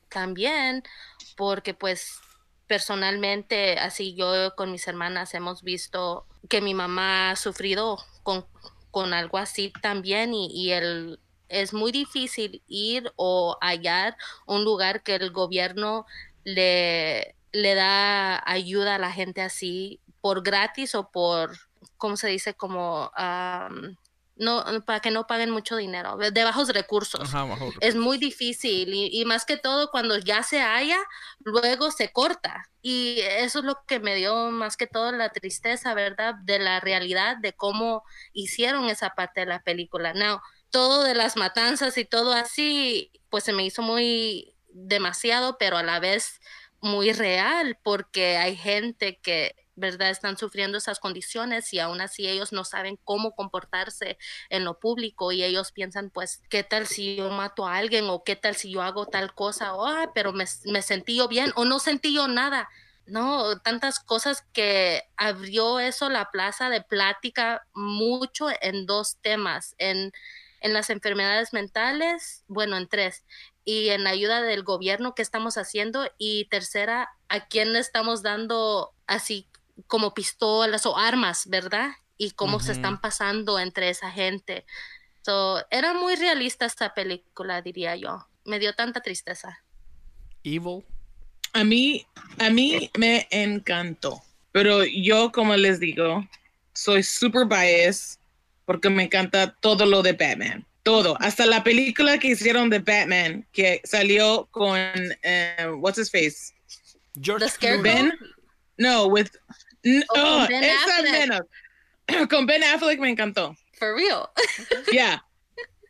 también 0.09 0.83
porque 1.37 1.75
pues 1.75 2.19
personalmente 2.67 3.79
así 3.79 4.15
yo 4.15 4.55
con 4.57 4.73
mis 4.73 4.89
hermanas 4.89 5.35
hemos 5.35 5.63
visto 5.63 6.25
que 6.49 6.63
mi 6.63 6.73
mamá 6.73 7.33
ha 7.33 7.37
sufrido 7.37 7.99
con, 8.23 8.47
con 8.91 9.13
algo 9.13 9.37
así 9.37 9.75
también 9.83 10.33
y, 10.33 10.47
y 10.55 10.71
el 10.73 11.21
es 11.51 11.75
muy 11.75 11.91
difícil 11.93 12.63
ir 12.69 13.13
o 13.17 13.59
hallar 13.61 14.17
un 14.47 14.65
lugar 14.65 15.03
que 15.03 15.17
el 15.17 15.33
gobierno 15.33 16.07
le, 16.45 17.37
le 17.53 17.75
da 17.75 18.43
ayuda 18.51 18.97
a 18.97 18.99
la 18.99 19.13
gente 19.13 19.43
así 19.43 20.01
por 20.21 20.43
gratis 20.43 20.95
o 20.95 21.11
por, 21.11 21.57
¿cómo 21.97 22.17
se 22.17 22.29
dice? 22.29 22.55
Como, 22.55 23.11
am, 23.15 23.97
no, 24.37 24.65
para 24.87 25.01
que 25.01 25.11
no 25.11 25.27
paguen 25.27 25.51
mucho 25.51 25.77
dinero, 25.77 26.17
de 26.17 26.45
bajos 26.45 26.69
recursos. 26.71 27.21
Ajá, 27.21 27.45
bajo- 27.45 27.73
Es 27.81 27.95
muy 27.95 28.17
difícil 28.17 28.93
y, 28.95 29.21
y 29.21 29.25
más 29.27 29.45
que 29.45 29.59
todo 29.59 29.91
cuando 29.91 30.17
ya 30.19 30.43
se 30.43 30.61
halla, 30.61 30.99
luego 31.41 31.91
se 31.91 32.11
corta. 32.11 32.65
Y 32.83 33.21
eso 33.21 33.59
es 33.59 33.65
lo 33.67 33.77
que 33.87 34.01
me 34.01 34.15
dio 34.15 34.51
más 34.51 34.79
que 34.79 34.87
todo 34.87 35.13
la 35.13 35.29
tristeza, 35.29 35.93
¿verdad? 35.93 36.35
De 36.45 36.59
la 36.59 36.81
realidad 36.81 37.37
de 37.37 37.53
cómo 37.53 38.03
hicieron 38.33 38.89
esa 38.89 39.11
parte 39.11 39.41
de 39.41 39.47
la 39.47 39.61
película. 39.63 40.15
Now, 40.15 40.41
todo 40.71 41.03
de 41.05 41.15
las 41.15 41.37
matanzas 41.37 41.99
y 41.99 42.07
todo 42.07 42.33
así, 42.33 43.13
pues 43.29 43.45
se 43.45 43.53
me 43.53 43.65
hizo 43.67 43.83
muy 43.83 44.55
demasiado, 44.73 45.57
pero 45.59 45.77
a 45.77 45.83
la 45.83 46.01
vez 46.01 46.41
muy 46.81 47.13
real, 47.13 47.79
porque 47.83 48.37
hay 48.39 48.57
gente 48.57 49.19
que, 49.23 49.55
¿verdad?, 49.75 50.11
están 50.11 50.37
sufriendo 50.39 50.79
esas 50.79 50.99
condiciones 51.01 51.73
y 51.75 51.79
aún 51.79 52.01
así 52.01 52.27
ellos 52.29 52.53
no 52.53 52.65
saben 52.65 52.99
cómo 53.05 53.35
comportarse 53.35 54.19
en 54.49 54.65
lo 54.65 54.79
público 54.79 55.33
y 55.33 55.45
ellos 55.45 55.73
piensan, 55.73 56.11
pues, 56.11 56.43
¿qué 56.49 56.65
tal 56.65 56.87
si 56.87 57.17
yo 57.17 57.31
mato 57.31 57.67
a 57.67 57.77
alguien 57.77 58.07
o 58.09 58.25
qué 58.25 58.37
tal 58.37 58.57
si 58.57 58.71
yo 58.73 58.83
hago 58.83 59.07
tal 59.07 59.35
cosa? 59.35 59.75
O, 59.75 59.87
"Ah, 59.87 60.11
pero 60.15 60.33
me, 60.33 60.45
me 60.65 60.83
sentí 60.83 61.17
yo 61.17 61.29
bien 61.29 61.53
o 61.57 61.65
no 61.65 61.79
sentí 61.79 62.15
yo 62.15 62.29
nada. 62.29 62.69
no, 63.07 63.59
tantas 63.61 63.99
cosas 63.99 64.43
que 64.53 65.03
abrió 65.17 65.81
eso 65.81 66.09
la 66.11 66.31
plaza 66.31 66.71
de 66.71 66.81
plática 66.83 67.67
mucho 67.75 68.47
en 68.61 68.87
dos 68.87 69.19
temas, 69.21 69.75
en, 69.79 70.13
en 70.61 70.73
las 70.75 70.91
enfermedades 70.91 71.53
mentales, 71.53 72.45
bueno, 72.47 72.77
en 72.77 72.89
tres, 72.89 73.25
y 73.65 73.91
en 73.91 74.05
la 74.05 74.11
ayuda 74.11 74.43
del 74.43 74.63
gobierno 74.63 75.15
que 75.15 75.23
estamos 75.23 75.57
haciendo, 75.57 76.11
y 76.19 76.47
tercera, 76.47 77.11
a 77.29 77.47
quién 77.47 77.73
le 77.73 77.79
estamos 77.79 78.23
dando 78.23 78.93
así 79.07 79.47
como 79.87 80.15
pistolas 80.15 80.87
o 80.87 80.97
armas, 80.97 81.47
¿verdad? 81.49 81.91
Y 82.17 82.33
cómo 82.33 82.61
se 82.61 82.73
están 82.73 83.01
pasando 83.01 83.59
entre 83.59 83.89
esa 83.89 84.11
gente. 84.11 84.67
So, 85.23 85.65
era 85.71 85.95
muy 85.95 86.17
realista 86.17 86.67
esta 86.67 86.95
película, 86.95 87.63
diría 87.63 87.97
yo. 87.97 88.27
Me 88.45 88.59
dio 88.59 88.75
tanta 88.75 89.01
tristeza. 89.01 89.63
Evil. 90.43 90.85
A 91.53 91.65
mí, 91.65 92.07
a 92.39 92.51
mí 92.51 92.91
me 92.99 93.27
encantó. 93.31 94.23
Pero 94.53 94.85
yo, 94.85 95.33
como 95.33 95.57
les 95.57 95.81
digo, 95.81 96.27
soy 96.73 97.03
super 97.03 97.47
biased 97.47 98.19
porque 98.65 98.91
me 98.91 99.05
encanta 99.05 99.55
todo 99.61 99.87
lo 99.87 100.03
de 100.03 100.13
Batman. 100.13 100.67
Todo. 100.83 101.17
Hasta 101.21 101.47
la 101.47 101.63
película 101.63 102.19
que 102.19 102.29
hicieron 102.29 102.71
de 102.71 102.79
Batman, 102.79 103.47
que 103.53 103.81
salió 103.85 104.49
con, 104.51 104.79
eh, 105.23 105.67
what's 105.79 105.99
his 105.99 106.11
face? 106.11 106.55
George 107.21 107.45
The 107.45 107.51
Scarecrow. 107.51 107.83
Ben. 107.83 108.13
No, 108.79 109.07
with. 109.07 109.29
n- 109.83 110.05
Oh, 110.11 110.15
oh, 110.17 110.39
con 110.39 110.49
Ben 110.49 110.65
esa 110.65 110.97
Affleck. 110.99 111.13
menos. 111.13 111.41
con 112.31 112.47
Ben 112.47 112.63
Affleck 112.65 112.99
me 112.99 113.11
encantó. 113.11 113.57
For 113.79 113.95
real. 113.95 114.29
Yeah. 114.93 115.23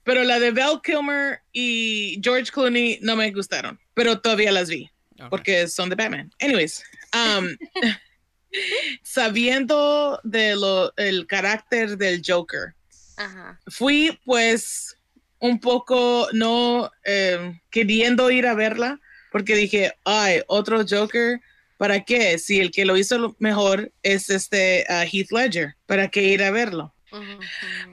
Pero 0.05 0.25
la 0.25 0.41
de 0.41 0.51
Val 0.51 0.81
Kilmer 0.83 1.41
y 1.53 2.19
George 2.23 2.51
Clooney 2.51 2.99
no 3.03 3.15
me 3.17 3.31
gustaron. 3.31 3.79
Pero 3.95 4.21
todavía 4.21 4.51
las 4.51 4.69
vi. 4.69 4.91
Porque 5.29 5.69
son 5.69 5.91
de 5.91 5.95
Batman. 5.97 6.33
Anyways, 6.41 6.83
um, 7.13 7.47
sabiendo 9.03 10.21
de 10.25 10.57
lo, 10.57 10.93
el 10.97 11.27
carácter 11.27 11.97
del 11.99 12.23
Joker, 12.27 12.75
Ajá. 13.21 13.61
fui 13.67 14.19
pues 14.25 14.97
un 15.39 15.61
poco 15.61 16.29
no 16.33 16.91
eh, 17.05 17.61
queriendo 17.71 18.31
ir 18.31 18.47
a 18.47 18.55
verla 18.55 18.99
porque 19.33 19.55
dije, 19.55 19.93
ay, 20.05 20.43
otro 20.49 20.85
Joker, 20.89 21.41
¿para 21.77 22.05
qué? 22.05 22.39
Si 22.39 22.59
el 22.61 22.71
que 22.71 22.85
lo 22.85 22.97
hizo 22.97 23.19
lo 23.19 23.37
mejor 23.39 23.93
es 24.03 24.29
este 24.31 24.85
uh, 24.89 25.05
Heath 25.11 25.31
Ledger, 25.31 25.75
¿para 25.87 26.09
qué 26.09 26.23
ir 26.23 26.43
a 26.43 26.51
verlo? 26.51 26.95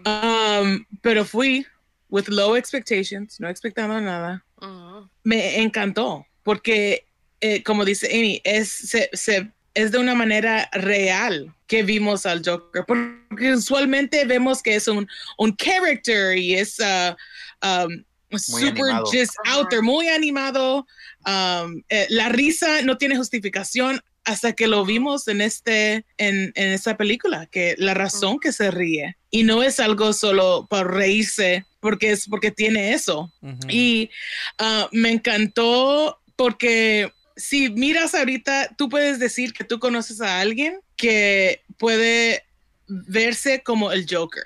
Um, 0.05 0.85
pero 1.01 1.25
fui 1.25 1.65
with 2.09 2.27
low 2.29 2.55
expectations, 2.55 3.39
no 3.39 3.49
expectando 3.49 3.99
nada 4.01 4.43
me 5.23 5.61
encantó 5.61 6.25
porque, 6.43 7.05
eh, 7.41 7.61
como 7.63 7.83
dice 7.85 8.07
Amy, 8.07 8.41
es, 8.43 8.69
se, 8.69 9.09
se- 9.13 9.51
es 9.77 9.91
de 9.91 9.99
una 9.99 10.15
manera 10.15 10.67
real 10.73 11.53
que 11.67 11.83
vimos 11.83 12.25
al 12.25 12.41
Joker, 12.43 12.83
porque 12.87 13.53
usualmente 13.53 14.25
vemos 14.25 14.63
que 14.63 14.75
es 14.75 14.87
un, 14.87 15.07
un 15.37 15.55
character 15.55 16.35
y 16.35 16.55
es 16.55 16.79
uh, 16.79 17.15
um, 17.63 18.03
super 18.39 18.69
animado. 18.69 19.05
just 19.05 19.35
out 19.45 19.69
there, 19.69 19.83
muy 19.83 20.07
animado. 20.07 20.87
Um, 21.27 21.83
eh, 21.89 22.07
la 22.09 22.29
risa 22.29 22.81
no 22.81 22.97
tiene 22.97 23.17
justificación 23.17 24.01
hasta 24.23 24.53
que 24.53 24.65
lo 24.67 24.83
vimos 24.83 25.27
en 25.27 25.41
este 25.41 26.05
en, 26.17 26.51
en 26.55 26.67
esta 26.73 26.97
película 26.97 27.45
que 27.45 27.75
la 27.77 27.93
razón 27.93 28.39
que 28.39 28.51
se 28.51 28.71
ríe 28.71 29.15
y 29.29 29.43
no 29.43 29.63
es 29.63 29.79
algo 29.79 30.11
solo 30.11 30.67
para 30.69 30.89
reírse 30.89 31.65
porque 31.79 32.11
es 32.11 32.27
porque 32.27 32.51
tiene 32.51 32.93
eso 32.93 33.31
Ujú. 33.41 33.57
y 33.69 34.09
ah, 34.57 34.89
me 34.91 35.11
encantó 35.11 36.19
porque 36.35 37.09
si 37.37 37.69
miras 37.69 38.13
ahorita, 38.15 38.75
tú 38.77 38.89
puedes 38.89 39.19
decir 39.19 39.53
que 39.53 39.63
tú 39.63 39.79
conoces 39.79 40.19
a 40.21 40.39
alguien 40.41 40.81
que 40.95 41.61
puede 41.77 42.43
verse 42.87 43.61
como 43.63 43.91
el 43.91 44.05
Joker. 44.09 44.43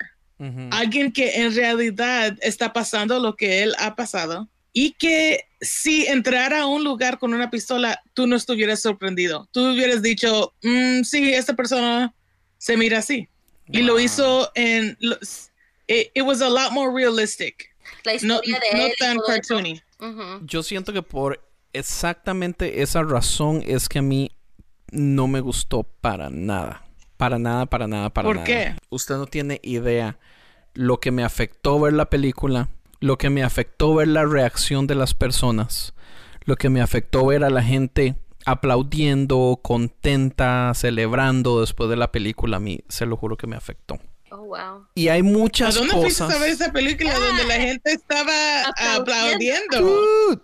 Alguien 0.72 1.12
que 1.12 1.36
en 1.36 1.54
realidad 1.54 2.36
está 2.42 2.72
pasando 2.72 3.20
lo 3.20 3.36
que 3.36 3.62
él 3.62 3.74
ha 3.78 3.94
pasado 3.94 4.48
y 4.72 4.90
que 4.94 5.44
si 5.60 6.04
entrara 6.06 6.62
a 6.62 6.66
un 6.66 6.82
lugar 6.82 7.20
con 7.20 7.32
una 7.32 7.48
pistola, 7.48 8.02
tú 8.12 8.26
no 8.26 8.34
estuvieras 8.34 8.80
sorprendido. 8.82 9.48
Tú 9.52 9.72
hubieras 9.72 10.02
dicho, 10.02 10.52
"Mm, 10.62 11.02
sí, 11.04 11.32
esta 11.32 11.54
persona 11.54 12.12
se 12.58 12.76
mira 12.76 12.98
así. 12.98 13.28
Y 13.68 13.82
lo 13.82 14.00
hizo 14.00 14.50
en... 14.56 14.96
los- 15.00 15.50
It, 15.86 16.08
it 16.14 16.22
was 16.24 16.40
a 16.42 16.48
lot 16.48 16.72
more 16.72 16.90
realistic. 16.92 17.72
La 18.04 18.12
No, 18.22 18.40
historia 18.40 18.60
de 18.72 18.78
no 18.78 18.86
él. 18.86 18.92
y 18.92 18.98
tan 18.98 19.18
cartoony. 19.24 19.80
Ujú. 20.00 20.40
Yo 20.46 20.62
siento 20.64 20.92
que 20.92 21.02
por 21.02 21.40
exactamente 21.72 22.82
esa 22.82 23.02
razón 23.02 23.62
es 23.66 23.88
que 23.88 23.98
a 24.00 24.02
mí 24.02 24.30
no 24.90 25.26
me 25.28 25.40
gustó 25.40 25.84
para 25.84 26.30
nada. 26.30 26.82
Para 27.16 27.38
nada, 27.38 27.66
para 27.66 27.86
nada, 27.86 28.10
para 28.10 28.26
¿Por 28.26 28.36
nada. 28.36 28.46
qué? 28.46 28.74
Usted 28.90 29.16
no 29.16 29.26
tiene 29.26 29.60
idea 29.62 30.18
lo 30.74 30.98
que 31.00 31.10
me 31.12 31.22
afectó 31.24 31.78
ver 31.78 31.92
la 31.92 32.10
película, 32.10 32.68
lo 33.00 33.16
que 33.18 33.30
me 33.30 33.42
afectó 33.44 33.94
ver 33.94 34.08
la 34.08 34.24
reacción 34.24 34.86
de 34.86 34.94
las 34.96 35.14
personas, 35.14 35.94
lo 36.44 36.56
que 36.56 36.68
me 36.70 36.80
afectó 36.80 37.24
ver 37.26 37.44
a 37.44 37.50
la 37.50 37.62
gente 37.62 38.16
aplaudiendo, 38.44 39.60
contenta, 39.62 40.72
celebrando 40.74 41.60
después 41.60 41.88
de 41.90 41.96
la 41.96 42.10
película. 42.10 42.56
A 42.56 42.60
mí, 42.60 42.80
se 42.88 43.06
lo 43.06 43.16
juro 43.16 43.36
que 43.36 43.46
me 43.46 43.54
afectó. 43.56 43.98
Oh, 44.32 44.38
wow. 44.46 44.86
Y 44.94 45.08
hay 45.08 45.20
¿A 45.20 45.24
muchas 45.24 45.74
dónde 45.74 45.92
fuiste 45.94 46.24
cosas. 46.24 46.36
a 46.36 46.40
ver 46.40 46.50
esa 46.50 46.72
película 46.72 47.14
donde 47.18 47.44
la 47.44 47.54
gente 47.54 47.92
estaba 47.92 48.32
Aplaudiendo. 48.96 49.76
aplaudiendo? 49.76 50.42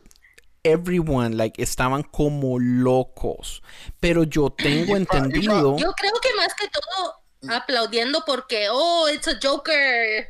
Everyone, 0.71 1.37
like, 1.37 1.63
estaban 1.63 2.03
como 2.03 2.59
locos. 2.59 3.63
Pero 4.01 4.25
yo 4.25 4.51
tengo 4.51 4.97
entendido. 4.97 5.77
Yo 5.79 5.93
creo 5.93 6.13
que 6.23 6.35
más 6.37 6.55
que 6.55 6.67
todo 6.69 7.55
aplaudiendo 7.57 8.23
porque, 8.27 8.69
oh, 8.71 9.09
it's 9.13 9.29
a 9.29 9.39
Joker. 9.43 10.29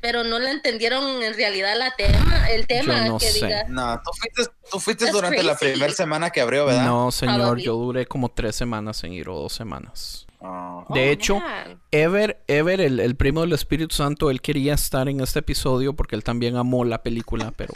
Pero 0.00 0.22
no 0.22 0.38
le 0.38 0.50
entendieron 0.52 1.22
en 1.24 1.34
realidad 1.34 1.74
la 1.76 1.90
tema, 1.96 2.48
el 2.50 2.68
tema 2.68 3.00
no 3.06 3.18
que 3.18 3.26
sé. 3.26 3.46
diga. 3.46 3.64
No, 3.68 4.00
tú 4.04 4.10
fuiste, 4.16 4.54
tú 4.70 4.78
fuiste 4.78 5.10
durante 5.10 5.42
la 5.42 5.56
crazy. 5.56 5.72
primera 5.72 5.92
semana 5.92 6.30
que 6.30 6.40
abrió, 6.40 6.66
¿verdad? 6.66 6.86
No, 6.86 7.10
señor, 7.10 7.36
Probably. 7.38 7.64
yo 7.64 7.74
duré 7.74 8.06
como 8.06 8.28
tres 8.28 8.54
semanas 8.54 9.02
en 9.02 9.12
ir 9.14 9.28
o 9.28 9.36
dos 9.36 9.52
semanas. 9.52 10.24
Oh. 10.38 10.84
De 10.90 11.00
Oh, 11.08 11.12
hecho, 11.12 11.40
man. 11.40 11.80
Ever, 11.90 12.40
Ever, 12.46 12.80
el, 12.80 13.00
el 13.00 13.16
primo 13.16 13.40
del 13.40 13.52
Espíritu 13.54 13.92
Santo, 13.92 14.30
él 14.30 14.40
quería 14.40 14.74
estar 14.74 15.08
en 15.08 15.20
este 15.20 15.40
episodio 15.40 15.94
porque 15.94 16.14
él 16.14 16.22
también 16.22 16.54
amó 16.56 16.84
la 16.84 17.02
película, 17.02 17.52
pero 17.56 17.74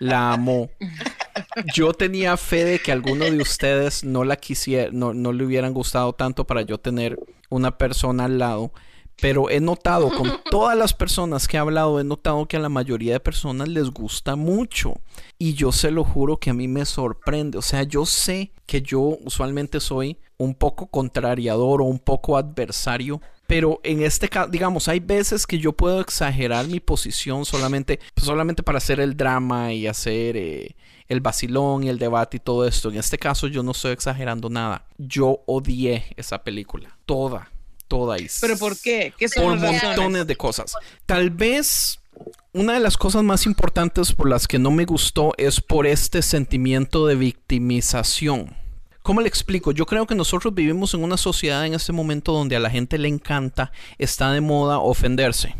la 0.00 0.32
amó. 0.32 0.70
Yo 1.74 1.92
tenía 1.92 2.36
fe 2.36 2.64
de 2.64 2.78
que 2.78 2.92
alguno 2.92 3.24
de 3.24 3.40
ustedes 3.40 4.04
no 4.04 4.24
la 4.24 4.36
quisiera, 4.36 4.90
no, 4.92 5.14
no 5.14 5.32
le 5.32 5.44
hubieran 5.44 5.74
gustado 5.74 6.12
tanto 6.12 6.46
para 6.46 6.62
yo 6.62 6.78
tener 6.78 7.18
una 7.48 7.76
persona 7.76 8.24
al 8.24 8.38
lado. 8.38 8.72
Pero 9.20 9.50
he 9.50 9.60
notado, 9.60 10.08
con 10.16 10.30
todas 10.50 10.76
las 10.76 10.94
personas 10.94 11.46
que 11.46 11.56
he 11.56 11.60
hablado, 11.60 12.00
he 12.00 12.04
notado 12.04 12.46
que 12.46 12.56
a 12.56 12.60
la 12.60 12.68
mayoría 12.70 13.12
de 13.12 13.20
personas 13.20 13.68
les 13.68 13.90
gusta 13.90 14.34
mucho. 14.34 14.94
Y 15.38 15.54
yo 15.54 15.72
se 15.72 15.90
lo 15.90 16.04
juro 16.04 16.38
que 16.38 16.50
a 16.50 16.54
mí 16.54 16.68
me 16.68 16.86
sorprende. 16.86 17.58
O 17.58 17.62
sea, 17.62 17.82
yo 17.82 18.06
sé 18.06 18.52
que 18.66 18.80
yo 18.80 19.00
usualmente 19.00 19.78
soy 19.80 20.18
un 20.38 20.54
poco 20.54 20.86
contrariador 20.86 21.82
o 21.82 21.84
un 21.84 21.98
poco 21.98 22.38
adversario. 22.38 23.20
Pero 23.50 23.80
en 23.82 24.00
este 24.02 24.28
caso, 24.28 24.48
digamos, 24.48 24.86
hay 24.86 25.00
veces 25.00 25.44
que 25.44 25.58
yo 25.58 25.72
puedo 25.72 26.00
exagerar 26.00 26.68
mi 26.68 26.78
posición 26.78 27.44
solamente, 27.44 27.98
solamente 28.16 28.62
para 28.62 28.78
hacer 28.78 29.00
el 29.00 29.16
drama 29.16 29.72
y 29.72 29.88
hacer 29.88 30.36
eh, 30.36 30.76
el 31.08 31.20
vacilón 31.20 31.82
y 31.82 31.88
el 31.88 31.98
debate 31.98 32.36
y 32.36 32.40
todo 32.40 32.64
esto. 32.64 32.90
En 32.90 32.98
este 32.98 33.18
caso 33.18 33.48
yo 33.48 33.64
no 33.64 33.72
estoy 33.72 33.90
exagerando 33.90 34.48
nada. 34.50 34.84
Yo 34.98 35.42
odié 35.46 36.04
esa 36.16 36.44
película. 36.44 36.96
Toda. 37.06 37.50
Toda. 37.88 38.20
Y 38.20 38.28
¿Pero 38.40 38.56
por 38.56 38.78
qué? 38.78 39.12
¿Qué 39.18 39.26
por 39.26 39.42
son 39.42 39.60
razones? 39.60 39.82
montones 39.82 40.26
de 40.28 40.36
cosas. 40.36 40.76
Tal 41.04 41.30
vez 41.30 41.98
una 42.52 42.74
de 42.74 42.80
las 42.80 42.96
cosas 42.96 43.24
más 43.24 43.46
importantes 43.46 44.12
por 44.12 44.28
las 44.28 44.46
que 44.46 44.60
no 44.60 44.70
me 44.70 44.84
gustó 44.84 45.32
es 45.38 45.60
por 45.60 45.88
este 45.88 46.22
sentimiento 46.22 47.04
de 47.04 47.16
victimización. 47.16 48.56
¿Cómo 49.10 49.22
le 49.22 49.26
explico? 49.28 49.72
Yo 49.72 49.86
creo 49.86 50.06
que 50.06 50.14
nosotros 50.14 50.54
vivimos 50.54 50.94
en 50.94 51.02
una 51.02 51.16
sociedad 51.16 51.66
en 51.66 51.74
este 51.74 51.90
momento 51.92 52.30
donde 52.32 52.54
a 52.54 52.60
la 52.60 52.70
gente 52.70 52.96
le 52.96 53.08
encanta, 53.08 53.72
está 53.98 54.30
de 54.30 54.40
moda 54.40 54.78
ofenderse. 54.78 55.56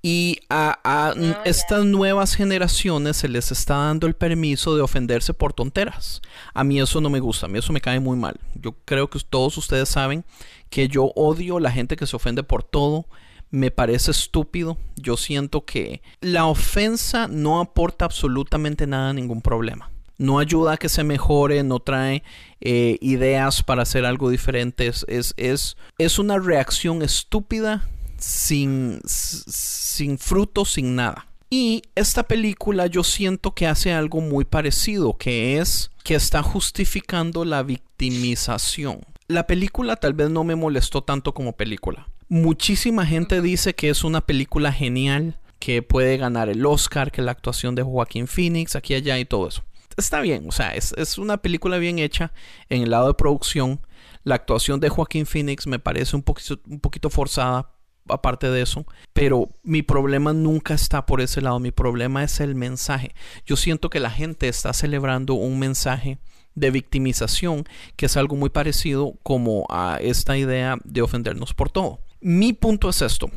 Y 0.00 0.38
a, 0.48 0.78
a 0.84 1.12
n- 1.16 1.36
estas 1.44 1.84
nuevas 1.84 2.36
generaciones 2.36 3.16
se 3.16 3.26
les 3.26 3.50
está 3.50 3.78
dando 3.78 4.06
el 4.06 4.14
permiso 4.14 4.76
de 4.76 4.82
ofenderse 4.82 5.34
por 5.34 5.52
tonteras. 5.52 6.22
A 6.52 6.62
mí 6.62 6.80
eso 6.80 7.00
no 7.00 7.10
me 7.10 7.18
gusta, 7.18 7.46
a 7.46 7.48
mí 7.48 7.58
eso 7.58 7.72
me 7.72 7.80
cae 7.80 7.98
muy 7.98 8.16
mal. 8.16 8.38
Yo 8.54 8.76
creo 8.84 9.10
que 9.10 9.18
todos 9.28 9.58
ustedes 9.58 9.88
saben 9.88 10.24
que 10.70 10.86
yo 10.86 11.06
odio 11.16 11.58
la 11.58 11.72
gente 11.72 11.96
que 11.96 12.06
se 12.06 12.14
ofende 12.14 12.44
por 12.44 12.62
todo. 12.62 13.06
Me 13.50 13.72
parece 13.72 14.12
estúpido. 14.12 14.78
Yo 14.94 15.16
siento 15.16 15.64
que 15.64 16.00
la 16.20 16.46
ofensa 16.46 17.26
no 17.26 17.58
aporta 17.58 18.04
absolutamente 18.04 18.86
nada 18.86 19.10
a 19.10 19.14
ningún 19.14 19.42
problema. 19.42 19.90
No 20.18 20.38
ayuda 20.38 20.72
a 20.72 20.76
que 20.76 20.88
se 20.88 21.04
mejore, 21.04 21.62
no 21.62 21.80
trae 21.80 22.22
eh, 22.60 22.98
ideas 23.00 23.62
para 23.62 23.82
hacer 23.82 24.04
algo 24.04 24.30
diferente. 24.30 24.86
Es, 24.86 25.04
es, 25.08 25.34
es, 25.36 25.76
es 25.98 26.18
una 26.18 26.38
reacción 26.38 27.02
estúpida 27.02 27.88
sin, 28.18 29.00
sin 29.06 30.18
fruto, 30.18 30.64
sin 30.64 30.94
nada. 30.96 31.26
Y 31.50 31.82
esta 31.94 32.24
película 32.24 32.86
yo 32.86 33.04
siento 33.04 33.54
que 33.54 33.66
hace 33.66 33.92
algo 33.92 34.20
muy 34.20 34.44
parecido, 34.44 35.16
que 35.16 35.58
es 35.58 35.90
que 36.02 36.14
está 36.14 36.42
justificando 36.42 37.44
la, 37.44 37.62
vic- 37.62 37.82
victimización. 37.96 39.00
La 39.28 39.46
película 39.46 39.96
tal 39.96 40.14
vez 40.14 40.30
no 40.30 40.44
me 40.44 40.56
molestó 40.56 41.02
tanto 41.02 41.32
como 41.32 41.52
película. 41.52 42.08
Muchísima 42.28 43.06
gente 43.06 43.40
dice 43.40 43.74
que 43.74 43.88
es 43.88 44.04
una 44.04 44.20
película 44.20 44.72
genial, 44.72 45.38
que 45.58 45.82
puede 45.82 46.16
ganar 46.16 46.48
el 46.48 46.66
Oscar, 46.66 47.12
que 47.12 47.22
la 47.22 47.30
actuación 47.30 47.74
de 47.74 47.82
Joaquín 47.82 48.26
Phoenix, 48.26 48.76
aquí 48.76 48.94
allá 48.94 49.18
y 49.18 49.24
todo 49.24 49.48
eso. 49.48 49.64
Está 49.96 50.20
bien, 50.20 50.48
o 50.48 50.52
sea, 50.52 50.74
es, 50.74 50.92
es 50.96 51.18
una 51.18 51.38
película 51.38 51.78
bien 51.78 51.98
hecha 51.98 52.32
en 52.68 52.82
el 52.82 52.90
lado 52.90 53.08
de 53.08 53.14
producción. 53.14 53.80
La 54.22 54.36
actuación 54.36 54.80
de 54.80 54.88
Joaquín 54.88 55.26
Phoenix 55.26 55.66
me 55.66 55.78
parece 55.78 56.16
un 56.16 56.22
poquito, 56.22 56.60
un 56.66 56.80
poquito 56.80 57.10
forzada 57.10 57.70
aparte 58.08 58.50
de 58.50 58.62
eso, 58.62 58.86
pero 59.12 59.48
mi 59.62 59.82
problema 59.82 60.32
nunca 60.32 60.74
está 60.74 61.06
por 61.06 61.20
ese 61.20 61.40
lado, 61.40 61.58
mi 61.58 61.70
problema 61.70 62.22
es 62.22 62.40
el 62.40 62.54
mensaje. 62.54 63.14
Yo 63.46 63.56
siento 63.56 63.90
que 63.90 64.00
la 64.00 64.10
gente 64.10 64.48
está 64.48 64.72
celebrando 64.72 65.34
un 65.34 65.58
mensaje 65.58 66.18
de 66.54 66.70
victimización, 66.70 67.64
que 67.96 68.06
es 68.06 68.16
algo 68.16 68.36
muy 68.36 68.50
parecido 68.50 69.14
como 69.22 69.66
a 69.70 69.98
esta 70.00 70.36
idea 70.36 70.76
de 70.84 71.02
ofendernos 71.02 71.54
por 71.54 71.70
todo. 71.70 72.00
Mi 72.20 72.52
punto 72.52 72.88
es 72.88 73.02
esto. 73.02 73.30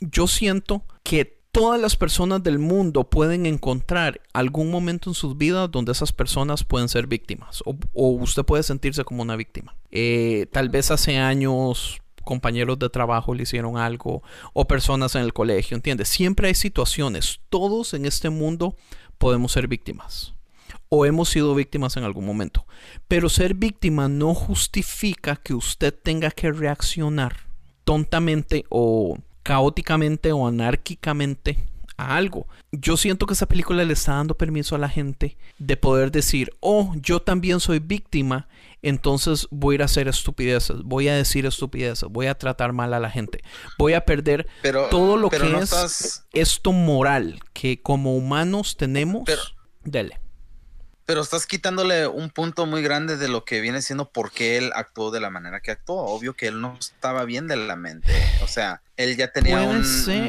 Yo 0.00 0.26
siento 0.26 0.84
que 1.02 1.41
todas 1.52 1.78
las 1.78 1.96
personas 1.96 2.42
del 2.42 2.58
mundo 2.58 3.04
pueden 3.04 3.44
encontrar 3.44 4.20
algún 4.32 4.70
momento 4.70 5.10
en 5.10 5.14
sus 5.14 5.36
vidas 5.36 5.70
donde 5.70 5.92
esas 5.92 6.12
personas 6.12 6.64
pueden 6.64 6.88
ser 6.88 7.06
víctimas 7.06 7.62
o, 7.66 7.76
usted 7.94 8.42
puede 8.42 8.62
sentirse 8.62 9.04
como 9.04 9.22
una 9.22 9.36
víctima. 9.36 9.76
Eh, 9.90 10.46
tal 10.50 10.70
vez 10.70 10.90
hace 10.90 11.18
años 11.18 12.00
compañeros 12.24 12.78
de 12.78 12.88
trabajo 12.88 13.34
le 13.34 13.42
hicieron 13.42 13.76
algo 13.76 14.22
o 14.54 14.66
personas 14.66 15.14
en 15.14 15.22
el 15.22 15.34
colegio, 15.34 15.76
¿entiendes? 15.76 16.08
Siempre 16.08 16.48
hay 16.48 16.54
situaciones, 16.54 17.40
todos 17.50 17.92
en 17.94 18.06
este 18.06 18.30
mundo 18.30 18.74
podemos 19.18 19.52
ser 19.52 19.68
víctimas 19.68 20.34
o 20.88 21.04
hemos 21.04 21.28
sido 21.28 21.54
víctimas 21.54 21.96
en 21.96 22.04
algún 22.04 22.24
momento, 22.24 22.66
pero 23.08 23.28
ser 23.28 23.54
víctima 23.54 24.08
no 24.08 24.34
justifica 24.34 25.36
que 25.36 25.52
usted 25.52 25.94
tenga 25.94 26.30
que 26.30 26.50
reaccionar 26.50 27.36
tontamente 27.84 28.64
o 28.70 29.18
caóticamente 29.42 30.32
o 30.32 30.46
anárquicamente 30.46 31.58
a 31.96 32.16
algo. 32.16 32.46
Yo 32.72 32.96
siento 32.96 33.26
que 33.26 33.34
esa 33.34 33.46
película 33.46 33.84
le 33.84 33.92
está 33.92 34.14
dando 34.14 34.34
permiso 34.36 34.74
a 34.74 34.78
la 34.78 34.88
gente 34.88 35.36
de 35.58 35.76
poder 35.76 36.10
decir, 36.10 36.50
oh, 36.60 36.92
yo 36.96 37.20
también 37.20 37.60
soy 37.60 37.78
víctima, 37.80 38.48
entonces 38.80 39.46
voy 39.50 39.74
a 39.74 39.76
ir 39.76 39.82
a 39.82 39.84
hacer 39.84 40.08
estupideces, 40.08 40.82
voy 40.82 41.08
a 41.08 41.14
decir 41.14 41.44
estupideces, 41.46 42.08
voy 42.08 42.26
a 42.26 42.34
tratar 42.36 42.72
mal 42.72 42.94
a 42.94 43.00
la 43.00 43.10
gente, 43.10 43.42
voy 43.78 43.92
a 43.92 44.04
perder 44.04 44.46
Pero- 44.62 44.88
todo 44.88 45.16
lo 45.16 45.28
pero 45.28 45.44
que 45.44 45.50
no 45.52 45.58
es 45.58 45.64
estás- 45.64 46.24
esto 46.32 46.72
moral 46.72 47.40
que 47.52 47.80
como 47.82 48.16
humanos 48.16 48.76
tenemos. 48.76 49.22
Pero- 49.26 49.42
Dele. 49.84 50.18
Pero 51.04 51.20
estás 51.20 51.46
quitándole 51.46 52.06
un 52.06 52.30
punto 52.30 52.64
muy 52.66 52.82
grande 52.82 53.16
de 53.16 53.28
lo 53.28 53.44
que 53.44 53.60
viene 53.60 53.82
siendo 53.82 54.10
por 54.10 54.30
qué 54.30 54.56
él 54.56 54.70
actuó 54.74 55.10
de 55.10 55.20
la 55.20 55.30
manera 55.30 55.60
que 55.60 55.72
actuó. 55.72 56.04
Obvio 56.04 56.34
que 56.34 56.46
él 56.46 56.60
no 56.60 56.76
estaba 56.78 57.24
bien 57.24 57.48
de 57.48 57.56
la 57.56 57.76
mente. 57.76 58.12
O 58.42 58.46
sea, 58.46 58.82
él 58.96 59.16
ya 59.16 59.32
tenía 59.32 59.62
un, 59.62 59.84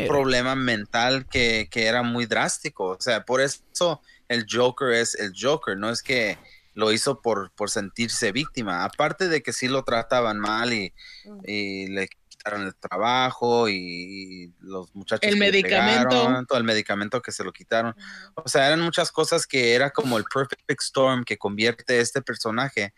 problema 0.07 0.55
mental 0.55 1.27
que, 1.27 1.67
que 1.69 1.85
era 1.85 2.01
muy 2.01 2.25
drástico. 2.25 2.87
O 2.87 2.97
sea, 2.99 3.23
por 3.23 3.39
eso 3.39 4.01
el 4.27 4.45
Joker 4.49 4.93
es 4.93 5.15
el 5.15 5.33
Joker. 5.39 5.77
No 5.77 5.91
es 5.91 6.01
que 6.01 6.37
lo 6.73 6.91
hizo 6.91 7.21
por, 7.21 7.51
por 7.51 7.69
sentirse 7.69 8.31
víctima. 8.31 8.83
Aparte 8.83 9.27
de 9.27 9.43
que 9.43 9.53
sí 9.53 9.67
lo 9.67 9.83
trataban 9.83 10.39
mal 10.39 10.73
y, 10.73 10.93
y 11.45 11.87
le 11.87 12.09
quitaron 12.43 12.65
el 12.67 12.75
trabajo 12.75 13.69
y, 13.69 13.75
y 13.75 14.53
los 14.59 14.93
muchachos 14.93 15.21
El 15.23 15.35
que 15.35 15.39
medicamento. 15.39 16.09
pegaron, 16.09 16.45
todo 16.45 16.57
el 16.57 16.63
medicamento 16.65 17.21
que 17.21 17.31
se 17.31 17.43
lo 17.43 17.53
quitaron. 17.53 17.95
O 18.35 18.47
sea, 18.49 18.67
eran 18.67 18.81
muchas 18.81 19.11
cosas 19.11 19.47
que 19.47 19.73
era 19.75 19.91
como 19.91 20.17
el 20.17 20.25
perfect 20.25 20.69
storm 20.81 21.23
que 21.23 21.37
convierte 21.37 21.99
este 22.01 22.21
personaje 22.21 22.93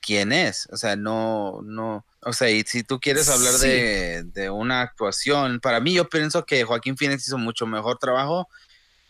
quién 0.00 0.32
es. 0.32 0.68
O 0.72 0.76
sea, 0.76 0.96
no, 0.96 1.60
no, 1.62 2.04
o 2.22 2.32
sea, 2.32 2.50
y 2.50 2.62
si 2.64 2.82
tú 2.82 2.98
quieres 2.98 3.28
hablar 3.28 3.52
Sí. 3.54 3.68
de, 3.68 4.22
de 4.24 4.50
una 4.50 4.80
actuación, 4.82 5.60
para 5.60 5.78
mí 5.80 5.94
yo 5.94 6.08
pienso 6.08 6.44
que 6.44 6.64
Joaquín 6.64 6.96
Phoenix 6.96 7.26
hizo 7.28 7.38
mucho 7.38 7.66
mejor 7.66 7.98
trabajo 7.98 8.48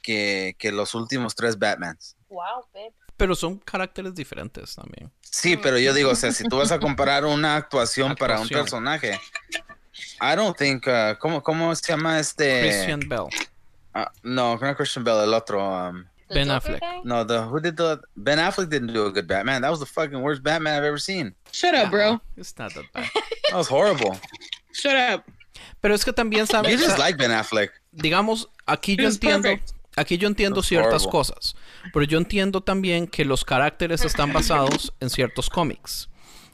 que, 0.02 0.54
que 0.58 0.70
los 0.70 0.94
últimos 0.94 1.34
tres 1.34 1.58
Batmans. 1.58 2.14
Wow, 2.28 2.66
babe. 2.74 2.92
Pero 3.16 3.34
son 3.34 3.58
caracteres 3.58 4.14
diferentes 4.14 4.76
también. 4.76 5.10
Sí, 5.22 5.56
pero 5.56 5.76
yo 5.76 5.92
digo, 5.92 6.10
o 6.10 6.14
sea, 6.14 6.30
si 6.30 6.44
tú 6.44 6.58
vas 6.58 6.70
a 6.70 6.78
comparar 6.78 7.24
una 7.24 7.56
actuación, 7.56 8.14
para 8.14 8.34
un 8.36 8.42
Actuación. 8.42 8.60
personaje, 8.62 9.20
I 10.20 10.34
don't 10.36 10.56
think, 10.56 10.86
uh, 10.86 11.14
¿cómo, 11.18 11.42
¿cómo 11.42 11.74
se 11.74 11.92
llama 11.92 12.18
este? 12.18 12.60
Christian 12.60 13.00
Bell. 13.08 13.28
Ah, 13.94 14.10
no, 14.22 14.56
no 14.56 14.74
Christian 14.76 15.04
Bell, 15.04 15.20
el 15.24 15.34
otro. 15.34 15.60
um, 15.60 16.04
Ben 16.30 16.48
Affleck. 16.50 16.80
no, 17.04 17.24
the 17.24 17.40
who 17.42 17.58
did 17.58 17.76
the 17.76 17.98
Ben 18.16 18.38
Affleck 18.38 18.68
didn't 18.68 18.92
do 18.92 19.06
a 19.06 19.10
good 19.10 19.26
Batman. 19.26 19.62
That 19.62 19.70
was 19.70 19.80
the 19.80 19.86
fucking 19.86 20.20
worst 20.20 20.42
Batman 20.42 20.74
I've 20.76 20.84
ever 20.84 20.98
seen. 20.98 21.34
Shut 21.52 21.74
up, 21.74 21.90
bro. 21.90 22.20
It's 22.36 22.54
not 22.58 22.74
that 22.74 22.84
bad. 22.92 23.08
That 23.50 23.56
was 23.56 23.66
horrible. 23.68 24.18
Shut 24.72 24.94
up. 24.94 25.24
Pero 25.80 25.94
es 25.94 26.04
que 26.04 26.12
también 26.12 26.40
You 26.42 26.46
sabes, 26.46 26.80
just 26.80 26.98
like 26.98 27.16
Ben 27.16 27.30
Affleck. 27.30 27.70
digamos, 27.92 28.46
aquí 28.66 28.94
yo 28.96 29.08
entiendo, 29.08 29.48
perfect. 29.48 29.70
aquí 29.96 30.18
yo 30.18 30.28
entiendo 30.28 30.62
ciertas 30.62 31.02
horrible. 31.06 31.10
cosas, 31.12 31.56
pero 31.92 32.04
yo 32.04 32.18
entiendo 32.18 32.60
también 32.60 33.06
que 33.06 33.24
los 33.24 33.44
caracteres 33.44 34.04
están 34.04 34.32
basados 34.32 34.92
en 35.00 35.08
ciertos 35.08 35.48
cómics. 35.48 36.07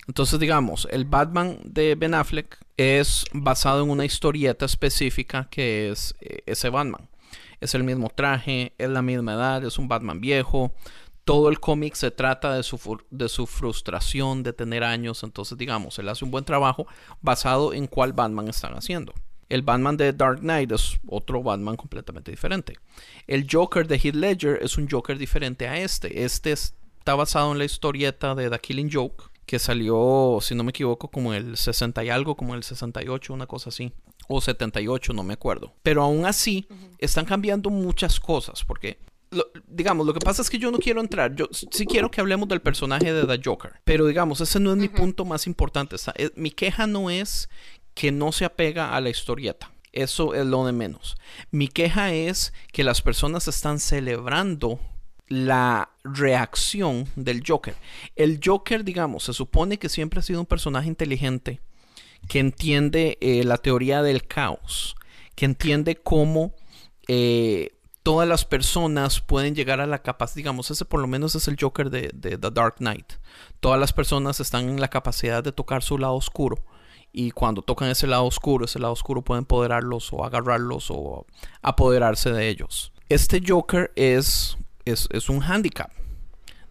Entonces, 0.07 0.39
digamos, 0.39 0.87
el 0.91 1.05
Batman 1.05 1.59
de 1.65 1.95
Ben 1.95 2.15
Affleck 2.15 2.59
es 2.77 3.25
basado 3.33 3.83
en 3.83 3.91
una 3.91 4.05
historieta 4.05 4.67
específica 4.67 5.49
que 5.51 5.91
es 5.91 6.15
eh, 6.21 6.43
ese 6.47 6.69
Batman. 6.69 7.09
Es 7.61 7.75
el 7.75 7.85
mismo 7.85 8.11
traje, 8.15 8.75
es 8.77 8.91
la 8.91 9.01
misma 9.03 9.35
edad, 9.35 9.65
es 9.65 9.79
un 9.79 9.89
Batman 9.89 10.21
viejo. 10.21 10.75
Todo 11.25 11.49
el 11.49 11.59
cómic 11.59 11.95
se 11.95 12.11
trata 12.11 12.55
de 12.55 12.63
su, 12.63 12.99
de 13.11 13.31
su 13.31 13.47
frustración 13.47 14.43
de 14.43 14.53
tener 14.53 14.85
años. 14.85 15.23
Entonces, 15.23 15.57
digamos, 15.57 15.99
él 15.99 16.09
hace 16.11 16.25
un 16.25 16.31
buen 16.31 16.45
trabajo 16.45 16.87
basado 17.23 17.73
en 17.73 17.87
cuál 17.87 18.13
Batman 18.13 18.49
están 18.49 18.75
haciendo. 18.75 19.15
El 19.49 19.63
Batman 19.63 19.97
de 19.97 20.13
Dark 20.13 20.41
Knight 20.41 20.73
es 20.73 20.99
otro 21.07 21.43
Batman 21.43 21.77
completamente 21.77 22.31
diferente. 22.31 22.77
El 23.27 23.47
Joker 23.51 23.87
de 23.87 23.97
Heath 23.99 24.15
Ledger 24.15 24.59
es 24.61 24.77
un 24.77 24.89
Joker 24.91 25.17
diferente 25.17 25.67
a 25.67 25.79
este. 25.79 26.25
Este 26.25 26.53
es- 26.53 26.75
está 26.99 27.15
basado 27.15 27.53
en 27.53 27.59
la 27.59 27.65
historieta 27.65 28.35
de 28.35 28.51
The 28.51 28.59
Killing 28.59 28.91
Joke, 28.93 29.25
que 29.47 29.59
salió, 29.59 30.39
si 30.41 30.55
no 30.55 30.65
me 30.65 30.71
equivoco, 30.71 31.09
como 31.11 31.35
el 31.35 31.57
60 31.57 32.05
y 32.05 32.11
algo, 32.11 32.35
como 32.37 32.55
el 32.55 32.63
68, 32.63 33.33
una 33.35 33.47
cosa 33.47 33.69
así. 33.71 33.93
O 34.29 34.41
78, 34.41 35.13
no 35.13 35.23
me 35.23 35.35
acuerdo. 35.35 35.73
Pero 35.83 36.03
aún 36.03 36.25
así, 36.27 36.67
están 36.99 37.25
cambiando 37.27 37.69
muchas 37.71 38.19
cosas, 38.21 38.65
porque 38.65 38.99
lo- 39.31 39.47
digamos, 39.67 40.07
lo 40.07 40.15
que 40.15 40.21
pasa 40.21 40.41
es 40.43 40.49
que 40.49 40.59
yo 40.59 40.71
no 40.71 40.79
quiero 40.79 41.01
entrar. 41.01 41.35
Yo 41.35 41.49
sí 41.53 41.85
quiero 41.87 42.11
que 42.11 42.21
hablemos 42.21 42.49
del 42.49 42.63
personaje 42.63 43.13
de 43.13 43.27
The 43.27 43.43
Joker. 43.45 43.73
Pero 43.85 44.07
digamos, 44.07 44.41
ese 44.41 44.61
no 44.61 44.71
es 44.71 44.77
mi 44.79 44.89
punto 44.89 45.25
más 45.25 45.47
importante. 45.47 45.97
Es- 45.97 46.33
mi 46.37 46.51
queja 46.51 46.87
no 46.87 47.11
es 47.11 47.49
que 47.95 48.13
no 48.13 48.33
se 48.33 48.45
apega 48.45 48.95
a 48.97 49.01
la 49.01 49.11
historieta. 49.11 49.71
Eso 49.93 50.35
es 50.35 50.45
lo 50.47 50.65
de 50.67 50.73
menos. 50.73 51.17
Mi 51.51 51.69
queja 51.69 52.13
es 52.13 52.53
que 52.73 52.83
las 52.83 53.03
personas 53.03 53.47
están 53.47 53.79
celebrando 53.79 54.81
la 55.29 55.91
reacción 56.03 57.09
del 57.17 57.43
Joker. 57.47 57.75
El 58.17 58.41
Joker, 58.45 58.85
digamos, 58.85 59.25
se 59.25 59.33
supone 59.33 59.79
que 59.79 59.89
siempre 59.89 60.21
ha 60.21 60.23
sido 60.23 60.41
un 60.41 60.47
personaje 60.47 60.89
inteligente 60.89 61.61
que 62.29 62.39
entiende 62.39 63.19
eh, 63.21 63.45
la 63.45 63.59
teoría 63.59 64.03
del 64.03 64.27
caos, 64.27 64.97
que 65.35 65.45
entiende 65.45 65.97
cómo 65.97 66.55
eh, 67.09 67.71
todas 68.03 68.29
las 68.29 68.45
personas 68.45 69.21
pueden 69.21 69.55
llegar 69.55 69.81
a 69.81 69.87
la 69.87 70.03
capacidad, 70.03 70.37
digamos, 70.37 70.71
ese 70.71 70.85
por 70.85 71.01
lo 71.01 71.07
menos 71.07 71.35
es 71.35 71.49
el 71.49 71.57
Joker 71.59 71.91
de, 71.91 72.11
de 72.15 72.39
The 72.39 72.51
Dark 72.51 72.77
Knight. 72.77 73.15
Todas 73.61 73.81
las 73.81 73.93
personas 73.93 74.41
están 74.41 74.69
en 74.69 74.81
la 74.81 74.89
capacidad 74.89 75.43
de 75.43 75.53
tocar 75.53 75.83
su 75.83 75.99
lado 75.99 76.15
oscuro. 76.15 76.65
Y 77.17 77.31
cuando 77.31 77.63
tocan 77.63 77.89
ese 77.89 78.09
lado 78.09 78.25
oscuro, 78.25 78.65
ese 78.65 78.81
lado 78.81 78.93
oscuro 78.93 79.23
puede 79.23 79.39
empoderarlos 79.39 80.13
o 80.13 80.25
agarrarlos 80.25 80.91
o 80.91 81.27
apoderarse 81.63 82.33
de 82.33 82.49
ellos. 82.49 82.93
Este 83.09 83.41
Joker 83.47 83.93
es, 83.95 84.59
es, 84.85 85.09
es 85.13 85.29
un 85.29 85.43
handicap. 85.43 85.91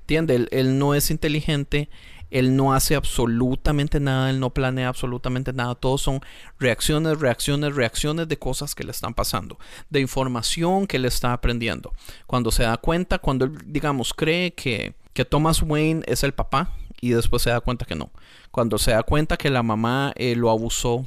¿Entiende? 0.01 0.35
Él, 0.35 0.49
él 0.51 0.77
no 0.77 0.95
es 0.95 1.11
inteligente, 1.11 1.89
él 2.33 2.55
no 2.55 2.73
hace 2.73 2.95
absolutamente 2.95 3.99
nada, 3.99 4.31
él 4.31 4.39
no 4.39 4.49
planea 4.49 4.89
absolutamente 4.89 5.53
nada. 5.53 5.75
Todos 5.75 6.01
son 6.01 6.19
reacciones, 6.59 7.19
reacciones, 7.19 7.75
reacciones 7.75 8.27
de 8.27 8.39
cosas 8.39 8.73
que 8.73 8.83
le 8.83 8.91
están 8.91 9.13
pasando, 9.13 9.59
de 9.89 10.01
información 10.01 10.87
que 10.87 10.97
le 10.97 11.07
está 11.07 11.31
aprendiendo. 11.31 11.93
Cuando 12.25 12.51
se 12.51 12.63
da 12.63 12.77
cuenta, 12.77 13.19
cuando 13.19 13.45
él, 13.45 13.57
digamos, 13.65 14.13
cree 14.13 14.53
que, 14.53 14.95
que 15.13 15.25
Thomas 15.25 15.61
Wayne 15.61 16.01
es 16.07 16.23
el 16.23 16.33
papá 16.33 16.75
y 16.99 17.11
después 17.11 17.43
se 17.43 17.51
da 17.51 17.61
cuenta 17.61 17.85
que 17.85 17.95
no. 17.95 18.11
Cuando 18.49 18.79
se 18.79 18.91
da 18.91 19.03
cuenta 19.03 19.37
que 19.37 19.51
la 19.51 19.61
mamá 19.61 20.11
eh, 20.15 20.35
lo 20.35 20.49
abusó 20.49 21.05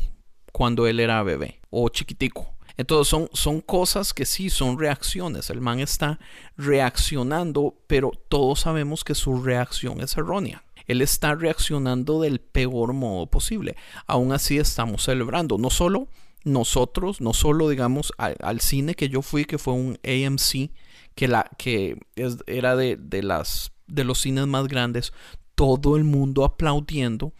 cuando 0.52 0.86
él 0.86 1.00
era 1.00 1.22
bebé 1.24 1.60
o 1.70 1.88
chiquitico. 1.88 2.55
Entonces 2.76 3.08
son, 3.08 3.28
son 3.32 3.60
cosas 3.60 4.12
que 4.12 4.26
sí 4.26 4.50
son 4.50 4.78
reacciones. 4.78 5.50
El 5.50 5.60
man 5.60 5.80
está 5.80 6.18
reaccionando, 6.56 7.74
pero 7.86 8.12
todos 8.28 8.60
sabemos 8.60 9.04
que 9.04 9.14
su 9.14 9.42
reacción 9.42 10.00
es 10.00 10.16
errónea. 10.16 10.64
Él 10.86 11.02
está 11.02 11.34
reaccionando 11.34 12.20
del 12.20 12.40
peor 12.40 12.92
modo 12.92 13.26
posible. 13.26 13.76
Aún 14.06 14.32
así 14.32 14.58
estamos 14.58 15.04
celebrando. 15.04 15.58
No 15.58 15.70
solo 15.70 16.08
nosotros, 16.44 17.20
no 17.20 17.32
solo 17.32 17.68
digamos 17.68 18.12
al, 18.18 18.60
cine 18.60 18.94
que 18.94 19.08
yo 19.08 19.22
fui, 19.22 19.44
que 19.44 19.58
fue 19.58 19.74
un 19.74 19.98
AMC, 20.04 20.70
que, 21.14 21.28
la, 21.28 21.50
que 21.58 21.98
era 22.46 22.76
de, 22.76 22.96
de, 22.96 23.22
las, 23.22 23.72
de 23.88 24.04
los 24.04 24.20
cines 24.20 24.46
más 24.46 24.68
grandes. 24.68 25.12
Todo 25.56 25.96
el 25.96 26.04
mundo 26.04 26.44
aplaudiendo, 26.44 27.32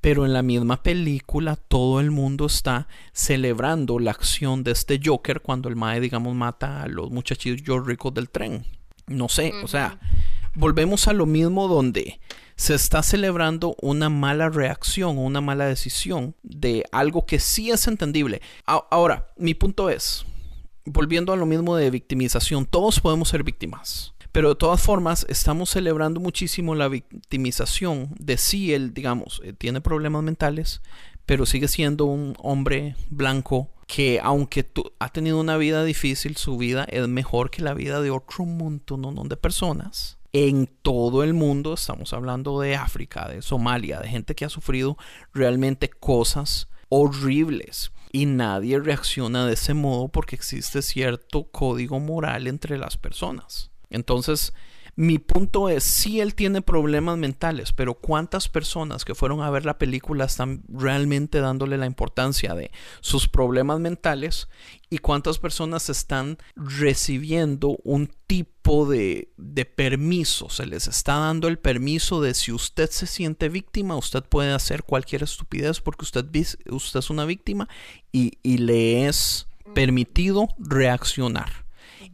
pero 0.00 0.24
en 0.24 0.32
la 0.32 0.42
misma 0.42 0.82
película 0.82 1.56
todo 1.56 1.98
el 1.98 2.10
mundo 2.12 2.46
está 2.46 2.86
celebrando 3.12 3.98
la 3.98 4.12
acción 4.12 4.62
de 4.62 4.72
este 4.72 5.00
Joker 5.02 5.40
cuando 5.40 5.68
el 5.68 5.76
Mae, 5.76 6.00
digamos, 6.00 6.34
mata 6.36 6.82
a 6.82 6.86
los 6.86 7.10
muchachillos 7.10 7.84
ricos 7.84 8.14
del 8.14 8.30
tren. 8.30 8.64
No 9.06 9.28
sé, 9.28 9.52
o 9.64 9.68
sea, 9.68 9.98
volvemos 10.54 11.08
a 11.08 11.12
lo 11.12 11.26
mismo 11.26 11.66
donde 11.66 12.20
se 12.56 12.74
está 12.74 13.02
celebrando 13.02 13.74
una 13.80 14.08
mala 14.08 14.48
reacción 14.48 15.18
o 15.18 15.22
una 15.22 15.40
mala 15.40 15.66
decisión 15.66 16.36
de 16.42 16.84
algo 16.92 17.26
que 17.26 17.40
sí 17.40 17.70
es 17.70 17.88
entendible. 17.88 18.42
Ahora, 18.66 19.32
mi 19.36 19.54
punto 19.54 19.88
es, 19.88 20.26
volviendo 20.84 21.32
a 21.32 21.36
lo 21.36 21.46
mismo 21.46 21.76
de 21.76 21.90
victimización, 21.90 22.66
todos 22.66 23.00
podemos 23.00 23.30
ser 23.30 23.42
víctimas. 23.42 24.11
Pero 24.32 24.48
de 24.48 24.54
todas 24.54 24.80
formas, 24.80 25.26
estamos 25.28 25.68
celebrando 25.68 26.18
muchísimo 26.18 26.74
la 26.74 26.88
victimización 26.88 28.14
de 28.18 28.38
si 28.38 28.72
él, 28.72 28.94
digamos, 28.94 29.42
eh, 29.44 29.52
tiene 29.52 29.82
problemas 29.82 30.22
mentales, 30.22 30.80
pero 31.26 31.44
sigue 31.44 31.68
siendo 31.68 32.06
un 32.06 32.34
hombre 32.38 32.96
blanco 33.10 33.70
que 33.86 34.20
aunque 34.22 34.66
ha 34.98 35.10
tenido 35.10 35.38
una 35.38 35.58
vida 35.58 35.84
difícil, 35.84 36.36
su 36.36 36.56
vida 36.56 36.84
es 36.84 37.06
mejor 37.08 37.50
que 37.50 37.60
la 37.60 37.74
vida 37.74 38.00
de 38.00 38.10
otro 38.10 38.46
montón 38.46 39.28
de 39.28 39.36
personas. 39.36 40.16
En 40.32 40.66
todo 40.66 41.22
el 41.22 41.34
mundo, 41.34 41.74
estamos 41.74 42.14
hablando 42.14 42.58
de 42.58 42.74
África, 42.74 43.28
de 43.28 43.42
Somalia, 43.42 44.00
de 44.00 44.08
gente 44.08 44.34
que 44.34 44.46
ha 44.46 44.48
sufrido 44.48 44.96
realmente 45.34 45.90
cosas 45.90 46.68
horribles. 46.88 47.92
Y 48.12 48.24
nadie 48.24 48.78
reacciona 48.78 49.46
de 49.46 49.54
ese 49.54 49.74
modo 49.74 50.08
porque 50.08 50.36
existe 50.36 50.80
cierto 50.80 51.44
código 51.50 52.00
moral 52.00 52.46
entre 52.46 52.78
las 52.78 52.96
personas. 52.96 53.71
Entonces, 53.92 54.52
mi 54.94 55.18
punto 55.18 55.70
es, 55.70 55.84
si 55.84 56.20
él 56.20 56.34
tiene 56.34 56.60
problemas 56.60 57.16
mentales, 57.16 57.72
pero 57.72 57.94
¿cuántas 57.94 58.50
personas 58.50 59.06
que 59.06 59.14
fueron 59.14 59.40
a 59.40 59.48
ver 59.48 59.64
la 59.64 59.78
película 59.78 60.26
están 60.26 60.64
realmente 60.68 61.40
dándole 61.40 61.78
la 61.78 61.86
importancia 61.86 62.54
de 62.54 62.70
sus 63.00 63.26
problemas 63.26 63.80
mentales? 63.80 64.48
¿Y 64.90 64.98
cuántas 64.98 65.38
personas 65.38 65.88
están 65.88 66.36
recibiendo 66.56 67.78
un 67.84 68.10
tipo 68.26 68.86
de, 68.86 69.32
de 69.38 69.64
permiso? 69.64 70.50
Se 70.50 70.66
les 70.66 70.86
está 70.88 71.14
dando 71.14 71.48
el 71.48 71.58
permiso 71.58 72.20
de 72.20 72.34
si 72.34 72.52
usted 72.52 72.90
se 72.90 73.06
siente 73.06 73.48
víctima, 73.48 73.96
usted 73.96 74.22
puede 74.22 74.52
hacer 74.52 74.82
cualquier 74.82 75.22
estupidez 75.22 75.80
porque 75.80 76.04
usted, 76.04 76.26
usted 76.68 76.98
es 76.98 77.08
una 77.08 77.24
víctima 77.24 77.66
y, 78.12 78.38
y 78.42 78.58
le 78.58 79.06
es 79.06 79.46
permitido 79.74 80.48
reaccionar. 80.58 81.61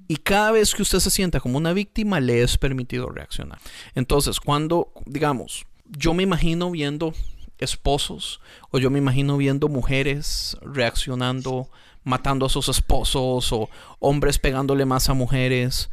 Y 0.08 0.16
cada 0.16 0.52
vez 0.52 0.74
que 0.74 0.82
usted 0.82 1.00
se 1.00 1.10
sienta 1.10 1.38
como 1.38 1.58
una 1.58 1.74
víctima, 1.74 2.18
le 2.18 2.42
es 2.42 2.56
permitido 2.56 3.10
reaccionar. 3.10 3.58
Entonces, 3.94 4.40
cuando, 4.40 4.90
digamos, 5.04 5.66
yo 5.84 6.14
me 6.14 6.22
imagino 6.22 6.70
viendo 6.70 7.12
esposos 7.58 8.40
o 8.70 8.78
yo 8.78 8.90
me 8.90 8.98
imagino 8.98 9.36
viendo 9.36 9.68
mujeres 9.68 10.56
reaccionando, 10.62 11.68
matando 12.04 12.46
a 12.46 12.48
sus 12.48 12.68
esposos 12.68 13.52
o 13.52 13.68
hombres 13.98 14.38
pegándole 14.38 14.86
más 14.86 15.10
a 15.10 15.14
mujeres. 15.14 15.90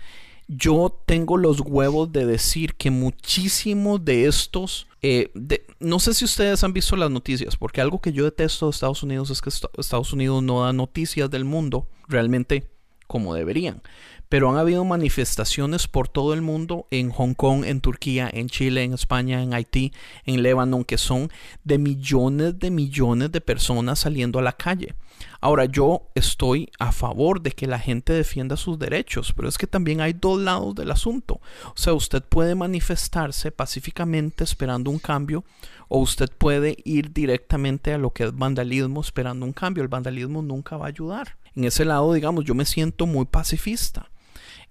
Yo 0.47 1.01
tengo 1.05 1.37
los 1.37 1.59
huevos 1.59 2.11
de 2.11 2.25
decir 2.25 2.75
que 2.75 2.91
muchísimos 2.91 4.05
de 4.05 4.27
estos, 4.27 4.87
eh, 5.01 5.31
no 5.79 5.99
sé 5.99 6.13
si 6.13 6.23
ustedes 6.23 6.63
han 6.63 6.71
visto 6.71 6.95
las 6.95 7.09
noticias, 7.09 7.57
porque 7.57 7.81
algo 7.81 7.99
que 7.99 8.13
yo 8.13 8.25
detesto 8.25 8.67
de 8.67 8.71
Estados 8.71 9.01
Unidos 9.01 9.31
es 9.31 9.41
que 9.41 9.49
Estados 9.49 10.13
Unidos 10.13 10.43
no 10.43 10.63
da 10.63 10.71
noticias 10.71 11.29
del 11.31 11.45
mundo. 11.45 11.87
Realmente 12.07 12.74
como 13.07 13.33
deberían. 13.33 13.81
Pero 14.27 14.49
han 14.49 14.57
habido 14.57 14.83
manifestaciones 14.85 15.87
por 15.87 16.07
todo 16.07 16.33
el 16.33 16.41
mundo, 16.41 16.87
en 16.89 17.11
Hong 17.11 17.35
Kong, 17.35 17.63
en 17.63 17.79
Turquía, 17.79 18.29
en 18.33 18.49
Chile, 18.49 18.83
en 18.83 18.93
España, 18.93 19.41
en 19.41 19.53
Haití, 19.53 19.93
en 20.25 20.41
Líbano, 20.41 20.83
que 20.83 20.97
son 20.97 21.29
de 21.63 21.77
millones 21.77 22.57
de 22.59 22.71
millones 22.71 23.31
de 23.31 23.41
personas 23.41 23.99
saliendo 23.99 24.39
a 24.39 24.41
la 24.41 24.53
calle. 24.53 24.95
Ahora 25.41 25.65
yo 25.65 26.09
estoy 26.15 26.71
a 26.79 26.91
favor 26.91 27.41
de 27.41 27.51
que 27.51 27.67
la 27.67 27.79
gente 27.79 28.13
defienda 28.13 28.57
sus 28.57 28.79
derechos, 28.79 29.31
pero 29.33 29.47
es 29.47 29.57
que 29.57 29.67
también 29.67 30.01
hay 30.01 30.13
dos 30.13 30.41
lados 30.41 30.73
del 30.73 30.91
asunto. 30.91 31.39
O 31.67 31.77
sea, 31.77 31.93
usted 31.93 32.23
puede 32.23 32.55
manifestarse 32.55 33.51
pacíficamente 33.51 34.43
esperando 34.43 34.89
un 34.89 34.99
cambio 34.99 35.43
o 35.87 35.99
usted 35.99 36.29
puede 36.35 36.77
ir 36.83 37.13
directamente 37.13 37.93
a 37.93 37.97
lo 37.97 38.11
que 38.11 38.23
es 38.23 38.35
vandalismo 38.35 39.01
esperando 39.01 39.45
un 39.45 39.53
cambio. 39.53 39.83
El 39.83 39.89
vandalismo 39.89 40.41
nunca 40.41 40.77
va 40.77 40.85
a 40.85 40.89
ayudar. 40.89 41.37
En 41.55 41.63
ese 41.63 41.85
lado, 41.85 42.13
digamos, 42.13 42.43
yo 42.43 42.53
me 42.55 42.65
siento 42.65 43.05
muy 43.05 43.25
pacifista. 43.25 44.11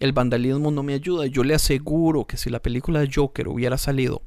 El 0.00 0.12
vandalismo 0.12 0.70
no 0.70 0.82
me 0.82 0.94
ayuda. 0.94 1.26
Yo 1.26 1.44
le 1.44 1.54
aseguro 1.54 2.26
que 2.26 2.36
si 2.36 2.50
la 2.50 2.60
película 2.60 3.00
de 3.00 3.10
Joker 3.12 3.48
hubiera 3.48 3.78
salido 3.78 4.22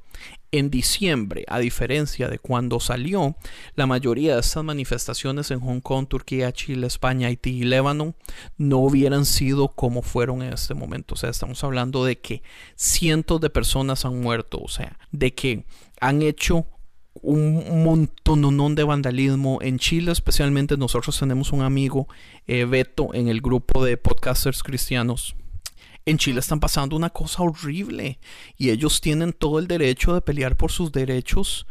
en 0.51 0.69
diciembre, 0.69 1.43
a 1.47 1.59
diferencia 1.59 2.29
de 2.29 2.39
cuando 2.39 2.79
salió, 2.79 3.35
la 3.75 3.85
mayoría 3.85 4.35
de 4.35 4.39
estas 4.39 4.63
manifestaciones 4.63 5.51
en 5.51 5.59
Hong 5.59 5.81
Kong, 5.81 6.07
Turquía, 6.07 6.53
Chile, 6.53 6.87
España, 6.87 7.27
Haití 7.27 7.49
y 7.49 7.63
Líbano 7.63 8.15
no 8.57 8.77
hubieran 8.77 9.25
sido 9.25 9.67
como 9.67 10.01
fueron 10.01 10.41
en 10.41 10.53
este 10.53 10.73
momento. 10.73 11.15
O 11.15 11.17
sea, 11.17 11.29
estamos 11.29 11.63
hablando 11.63 12.05
de 12.05 12.19
que 12.19 12.43
cientos 12.75 13.41
de 13.41 13.49
personas 13.49 14.05
han 14.05 14.21
muerto, 14.21 14.59
o 14.59 14.69
sea, 14.69 14.97
de 15.11 15.33
que 15.33 15.65
han 15.99 16.21
hecho 16.21 16.65
un 17.21 17.83
montón 17.83 18.75
de 18.75 18.83
vandalismo 18.83 19.59
en 19.61 19.79
Chile, 19.79 20.11
especialmente 20.11 20.77
nosotros 20.77 21.17
tenemos 21.19 21.51
un 21.51 21.61
amigo, 21.61 22.07
eh, 22.47 22.65
Beto, 22.65 23.13
en 23.13 23.27
el 23.27 23.41
grupo 23.41 23.83
de 23.83 23.97
podcasters 23.97 24.63
cristianos. 24.63 25.35
En 26.05 26.17
Chile 26.17 26.39
están 26.39 26.59
pasando 26.59 26.95
una 26.95 27.09
cosa 27.09 27.43
horrible 27.43 28.19
y 28.57 28.69
ellos 28.69 29.01
tienen 29.01 29.33
todo 29.33 29.59
el 29.59 29.67
derecho 29.67 30.13
de 30.13 30.21
pelear 30.21 30.55
por 30.55 30.71
sus 30.71 30.91
derechos 30.91 31.67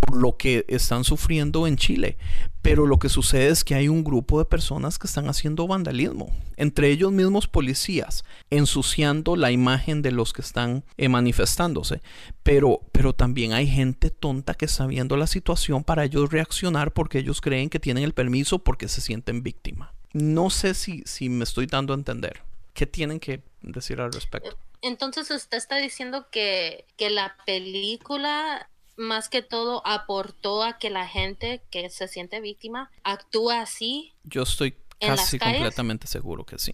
por 0.00 0.16
lo 0.16 0.36
que 0.36 0.64
están 0.68 1.04
sufriendo 1.04 1.66
en 1.66 1.76
Chile. 1.76 2.16
Pero 2.62 2.86
lo 2.86 2.98
que 2.98 3.08
sucede 3.08 3.48
es 3.48 3.64
que 3.64 3.74
hay 3.74 3.88
un 3.88 4.04
grupo 4.04 4.38
de 4.38 4.44
personas 4.44 4.98
que 4.98 5.06
están 5.06 5.28
haciendo 5.28 5.66
vandalismo, 5.66 6.30
entre 6.56 6.90
ellos 6.90 7.12
mismos 7.12 7.46
policías, 7.46 8.24
ensuciando 8.50 9.36
la 9.36 9.50
imagen 9.50 10.02
de 10.02 10.12
los 10.12 10.32
que 10.32 10.42
están 10.42 10.84
eh, 10.96 11.08
manifestándose. 11.08 12.02
Pero, 12.42 12.80
pero 12.92 13.14
también 13.14 13.52
hay 13.52 13.66
gente 13.66 14.10
tonta 14.10 14.54
que 14.54 14.66
está 14.66 14.86
viendo 14.86 15.16
la 15.16 15.26
situación 15.26 15.84
para 15.84 16.04
ellos 16.04 16.30
reaccionar 16.30 16.92
porque 16.92 17.18
ellos 17.18 17.40
creen 17.40 17.70
que 17.70 17.80
tienen 17.80 18.04
el 18.04 18.14
permiso 18.14 18.58
porque 18.58 18.88
se 18.88 19.00
sienten 19.00 19.42
víctima. 19.42 19.92
No 20.12 20.50
sé 20.50 20.74
si, 20.74 21.02
si 21.06 21.28
me 21.28 21.44
estoy 21.44 21.66
dando 21.66 21.92
a 21.92 21.96
entender. 21.96 22.42
¿Qué 22.74 22.86
tienen 22.86 23.20
que 23.20 23.42
decir 23.62 24.00
al 24.00 24.12
respecto? 24.12 24.56
Entonces 24.82 25.30
usted 25.30 25.56
está 25.58 25.76
diciendo 25.78 26.26
que, 26.30 26.86
que 26.96 27.10
la 27.10 27.36
película 27.44 28.68
más 28.98 29.28
que 29.28 29.42
todo 29.42 29.80
aportó 29.86 30.62
a 30.62 30.78
que 30.78 30.90
la 30.90 31.06
gente 31.06 31.62
que 31.70 31.88
se 31.88 32.08
siente 32.08 32.40
víctima 32.40 32.90
actúa 33.04 33.62
así. 33.62 34.12
Yo 34.24 34.42
estoy 34.42 34.76
casi 35.00 35.38
completamente 35.38 36.06
seguro 36.06 36.44
que 36.44 36.58
sí. 36.58 36.72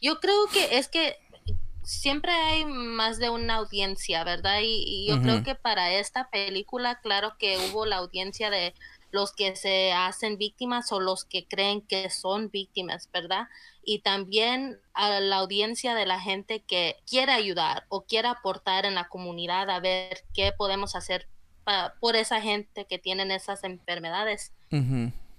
Yo 0.00 0.20
creo 0.20 0.46
que 0.52 0.78
es 0.78 0.88
que 0.88 1.16
siempre 1.82 2.32
hay 2.32 2.64
más 2.64 3.18
de 3.18 3.30
una 3.30 3.54
audiencia, 3.54 4.22
¿verdad? 4.24 4.60
Y, 4.62 5.06
yo 5.08 5.22
creo 5.22 5.42
que 5.42 5.54
para 5.54 5.92
esta 5.92 6.28
película, 6.30 7.00
claro 7.00 7.36
que 7.38 7.58
hubo 7.58 7.86
la 7.86 7.96
audiencia 7.96 8.50
de 8.50 8.74
los 9.12 9.32
que 9.32 9.56
se 9.56 9.92
hacen 9.92 10.36
víctimas 10.36 10.92
o 10.92 11.00
los 11.00 11.24
que 11.24 11.46
creen 11.46 11.80
que 11.80 12.10
son 12.10 12.50
víctimas, 12.50 13.08
¿verdad? 13.12 13.48
Y 13.84 14.00
también 14.00 14.78
a 14.94 15.20
la 15.20 15.36
audiencia 15.36 15.94
de 15.94 16.06
la 16.06 16.20
gente 16.20 16.60
que 16.60 16.96
quiere 17.08 17.32
ayudar 17.32 17.86
o 17.88 18.02
quiere 18.02 18.28
aportar 18.28 18.84
en 18.84 18.96
la 18.96 19.08
comunidad 19.08 19.70
a 19.70 19.80
ver 19.80 20.24
qué 20.34 20.52
podemos 20.52 20.96
hacer 20.96 21.28
por 22.00 22.16
esa 22.16 22.40
gente 22.40 22.86
que 22.86 22.98
tienen 22.98 23.30
esas 23.30 23.64
enfermedades. 23.64 24.52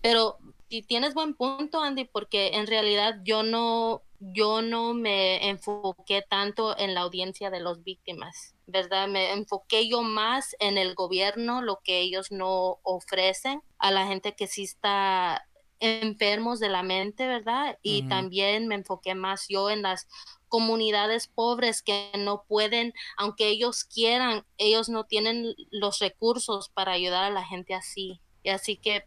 Pero 0.02 0.38
si 0.70 0.82
tienes 0.82 1.14
buen 1.14 1.34
punto, 1.34 1.82
Andy, 1.82 2.06
porque 2.06 2.52
en 2.56 2.68
realidad 2.68 3.20
yo 3.24 3.44
no, 3.44 4.04
yo 4.20 4.62
no 4.62 4.94
me 4.94 5.50
enfoqué 5.50 6.24
tanto 6.28 6.78
en 6.78 6.94
la 6.94 7.02
audiencia 7.02 7.50
de 7.50 7.60
las 7.60 7.84
víctimas, 7.84 8.56
¿verdad? 8.66 9.08
Me 9.08 9.32
enfoqué 9.32 9.88
yo 9.88 10.02
más 10.02 10.56
en 10.60 10.78
el 10.78 10.96
gobierno, 10.96 11.62
lo 11.62 11.80
que 11.84 12.00
ellos 12.00 12.32
no 12.32 12.80
ofrecen 12.84 13.62
a 13.80 13.92
la 13.92 14.08
gente 14.08 14.36
que 14.36 14.48
sí 14.48 14.64
está 14.64 15.48
enfermos 15.80 16.60
de 16.60 16.70
la 16.70 16.84
mente, 16.84 17.28
¿verdad? 17.28 17.78
Y 17.82 18.04
también 18.04 18.68
me 18.68 18.76
enfoqué 18.76 19.16
más 19.16 19.46
yo 19.48 19.70
en 19.70 19.84
las 19.84 20.08
comunidades 20.48 21.28
pobres 21.28 21.82
que 21.82 22.12
no 22.18 22.44
pueden, 22.48 22.94
aunque 23.18 23.48
ellos 23.48 23.84
quieran, 23.84 24.46
ellos 24.58 24.90
no 24.90 25.06
tienen 25.06 25.56
los 25.72 26.00
recursos 26.00 26.70
para 26.70 26.94
ayudar 26.94 27.24
a 27.24 27.30
la 27.30 27.46
gente 27.46 27.74
así. 27.74 28.22
Y 28.44 28.50
así 28.50 28.78
que 28.78 29.04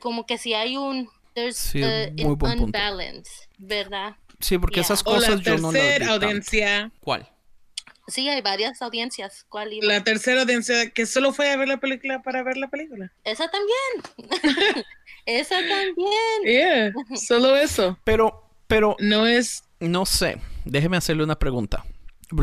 como 0.00 0.26
que 0.26 0.38
si 0.38 0.54
hay 0.54 0.76
un 0.76 1.08
there's 1.34 1.72
unbalance, 1.74 3.48
¿verdad? 3.58 4.16
Sí, 4.40 4.58
porque 4.58 4.80
esas 4.80 5.02
cosas 5.02 5.40
yo 5.40 5.58
no 5.58 5.72
las 5.72 6.08
audiencia. 6.08 6.92
¿Cuál? 7.00 7.28
Sí, 8.08 8.28
hay 8.28 8.40
varias 8.40 8.80
audiencias. 8.80 9.44
¿Cuál 9.48 9.70
La 9.82 10.02
tercera 10.02 10.42
audiencia 10.42 10.90
que 10.90 11.04
solo 11.04 11.32
fue 11.32 11.50
a 11.50 11.56
ver 11.56 11.68
la 11.68 11.76
película 11.76 12.22
para 12.22 12.42
ver 12.42 12.56
la 12.56 12.68
película. 12.68 13.12
Esa 13.24 13.50
también. 13.50 14.84
Esa 15.26 15.56
también. 15.56 16.42
Yeah, 16.44 16.92
solo 17.16 17.54
eso. 17.54 17.98
Pero, 18.04 18.50
pero 18.66 18.96
no 18.98 19.26
es. 19.26 19.64
No 19.78 20.06
sé. 20.06 20.38
Déjeme 20.68 20.96
hacerle 20.98 21.24
una 21.24 21.38
pregunta. 21.38 21.84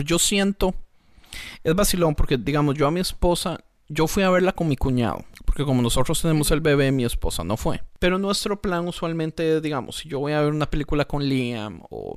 Yo 0.04 0.20
siento 0.20 0.74
Es 1.64 1.76
vacilón 1.76 2.16
porque, 2.16 2.38
digamos, 2.38 2.76
yo 2.76 2.88
a 2.88 2.92
mi 2.92 3.02
esposa, 3.02 3.60
yo 3.88 4.08
fui 4.08 4.24
a 4.24 4.30
verla 4.30 4.54
con 4.54 4.68
mi 4.68 4.78
cuñado. 4.78 5.24
Porque 5.46 5.64
como 5.64 5.82
nosotros 5.82 6.22
tenemos 6.22 6.50
el 6.52 6.62
bebé, 6.62 6.92
mi 6.92 7.06
esposa 7.06 7.44
no 7.44 7.56
fue. 7.56 7.84
Pero 8.00 8.18
nuestro 8.18 8.62
plan 8.62 8.88
usualmente, 8.88 9.62
digamos, 9.62 9.98
si 9.98 10.10
yo 10.10 10.20
voy 10.20 10.34
a 10.34 10.42
ver 10.42 10.54
una 10.54 10.70
película 10.70 11.06
con 11.06 11.24
Liam 11.24 11.82
o 11.90 12.16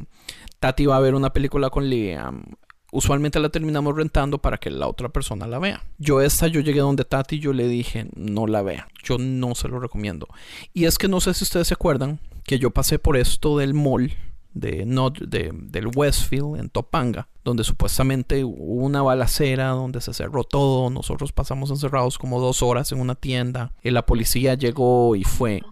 Tati 0.61 0.87
va 0.87 0.97
a 0.97 1.01
ver 1.01 1.15
una 1.15 1.33
película 1.33 1.69
con 1.69 1.89
Liam, 1.89 2.45
usualmente 2.91 3.39
la 3.39 3.51
terminamos 3.51 3.95
rentando 3.95 4.39
para 4.39 4.59
que 4.59 4.71
la 4.71 4.89
otra 4.89 5.09
persona 5.11 5.47
la 5.47 5.59
vea. 5.59 5.85
Yo 5.99 6.21
esta, 6.21 6.47
yo 6.47 6.61
llegué 6.61 6.81
donde 6.81 7.05
Tati 7.05 7.37
y 7.37 7.41
yo 7.41 7.53
le 7.53 7.69
dije, 7.69 8.07
no 8.15 8.47
la 8.47 8.63
vea, 8.63 8.89
yo 9.03 9.19
no 9.19 9.55
se 9.55 9.69
lo 9.69 9.79
recomiendo. 9.79 10.27
Y 10.73 10.87
es 10.87 10.97
que 10.97 11.09
no 11.09 11.21
sé 11.21 11.35
si 11.35 11.45
ustedes 11.45 11.69
se 11.69 11.75
acuerdan 11.75 12.21
que 12.45 12.59
yo 12.59 12.71
pasé 12.71 12.99
por 12.99 13.17
esto 13.17 13.59
del 13.59 13.75
mall 13.75 14.13
de, 14.59 14.85
de, 15.27 15.51
del 15.53 15.91
Westfield 15.95 16.57
en 16.57 16.69
Topanga, 16.69 17.29
donde 17.45 17.65
supuestamente 17.65 18.45
hubo 18.45 18.85
una 18.85 19.03
balacera, 19.03 19.69
donde 19.69 20.01
se 20.01 20.13
cerró 20.13 20.45
todo, 20.45 20.91
nosotros 20.91 21.33
pasamos 21.33 21.71
encerrados 21.71 22.19
como 22.19 22.41
dos 22.41 22.63
horas 22.63 22.93
en 22.93 23.01
una 23.01 23.15
tienda, 23.15 23.73
y 23.83 23.91
la 23.91 24.05
policía 24.05 24.55
llegó 24.55 25.17
y 25.17 25.25
fue 25.25 25.63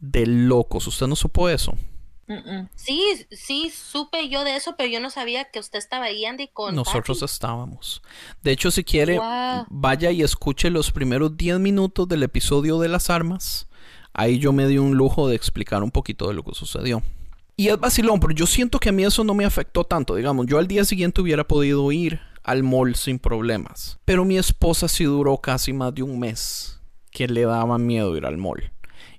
de 0.00 0.26
locos. 0.26 0.86
¿Usted 0.86 1.06
no 1.06 1.16
supo 1.16 1.48
eso? 1.48 1.74
Sí, 2.76 3.26
sí, 3.32 3.72
supe 3.74 4.28
yo 4.28 4.44
de 4.44 4.54
eso, 4.54 4.76
pero 4.78 4.88
yo 4.88 5.00
no 5.00 5.10
sabía 5.10 5.50
que 5.50 5.58
usted 5.58 5.78
estaba 5.78 6.04
ahí, 6.04 6.24
Andy, 6.24 6.46
con 6.48 6.76
Nosotros 6.76 7.22
estábamos. 7.22 8.02
De 8.42 8.52
hecho, 8.52 8.70
si 8.70 8.84
quiere, 8.84 9.18
vaya 9.68 10.12
y 10.12 10.22
escuche 10.22 10.70
los 10.70 10.92
primeros 10.92 11.36
10 11.36 11.58
minutos 11.58 12.06
del 12.06 12.22
episodio 12.22 12.78
de 12.78 12.88
las 12.88 13.10
armas. 13.10 13.68
Ahí 14.12 14.38
yo 14.38 14.52
me 14.52 14.68
di 14.68 14.78
un 14.78 14.96
lujo 14.96 15.28
de 15.28 15.34
explicar 15.34 15.82
un 15.82 15.90
poquito 15.90 16.28
de 16.28 16.34
lo 16.34 16.44
que 16.44 16.54
sucedió. 16.54 17.02
Y 17.60 17.68
es 17.68 17.78
vacilón, 17.78 18.20
pero 18.20 18.32
yo 18.32 18.46
siento 18.46 18.78
que 18.78 18.88
a 18.88 18.92
mí 18.92 19.04
eso 19.04 19.22
no 19.22 19.34
me 19.34 19.44
afectó 19.44 19.84
tanto. 19.84 20.14
Digamos, 20.14 20.46
yo 20.46 20.56
al 20.56 20.66
día 20.66 20.82
siguiente 20.82 21.20
hubiera 21.20 21.46
podido 21.46 21.92
ir 21.92 22.18
al 22.42 22.62
mall 22.62 22.94
sin 22.94 23.18
problemas. 23.18 23.98
Pero 24.06 24.24
mi 24.24 24.38
esposa 24.38 24.88
sí 24.88 25.04
duró 25.04 25.36
casi 25.36 25.74
más 25.74 25.94
de 25.94 26.02
un 26.02 26.18
mes 26.18 26.80
que 27.10 27.28
le 27.28 27.42
daba 27.42 27.76
miedo 27.76 28.16
ir 28.16 28.24
al 28.24 28.38
mall. 28.38 28.72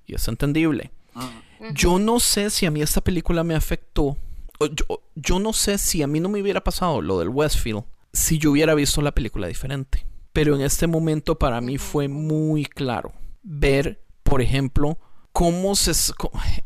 Y 0.07 0.15
es 0.15 0.27
entendible. 0.27 0.89
Ah. 1.13 1.29
Yo 1.75 1.99
no 1.99 2.19
sé 2.19 2.49
si 2.49 2.65
a 2.65 2.71
mí 2.71 2.81
esta 2.81 3.01
película 3.01 3.43
me 3.43 3.53
afectó. 3.53 4.17
Yo, 4.59 5.03
yo 5.13 5.37
no 5.37 5.53
sé 5.53 5.77
si 5.77 6.01
a 6.01 6.07
mí 6.07 6.19
no 6.19 6.27
me 6.27 6.41
hubiera 6.41 6.63
pasado 6.63 6.99
lo 7.03 7.19
del 7.19 7.29
Westfield 7.29 7.83
si 8.11 8.39
yo 8.39 8.49
hubiera 8.49 8.73
visto 8.73 9.03
la 9.03 9.11
película 9.11 9.45
diferente. 9.45 10.07
Pero 10.33 10.55
en 10.55 10.61
este 10.61 10.87
momento 10.87 11.37
para 11.37 11.61
mí 11.61 11.77
fue 11.77 12.07
muy 12.07 12.65
claro 12.65 13.13
ver, 13.43 14.03
por 14.23 14.41
ejemplo, 14.41 14.97
cómo 15.31 15.75
se... 15.75 15.91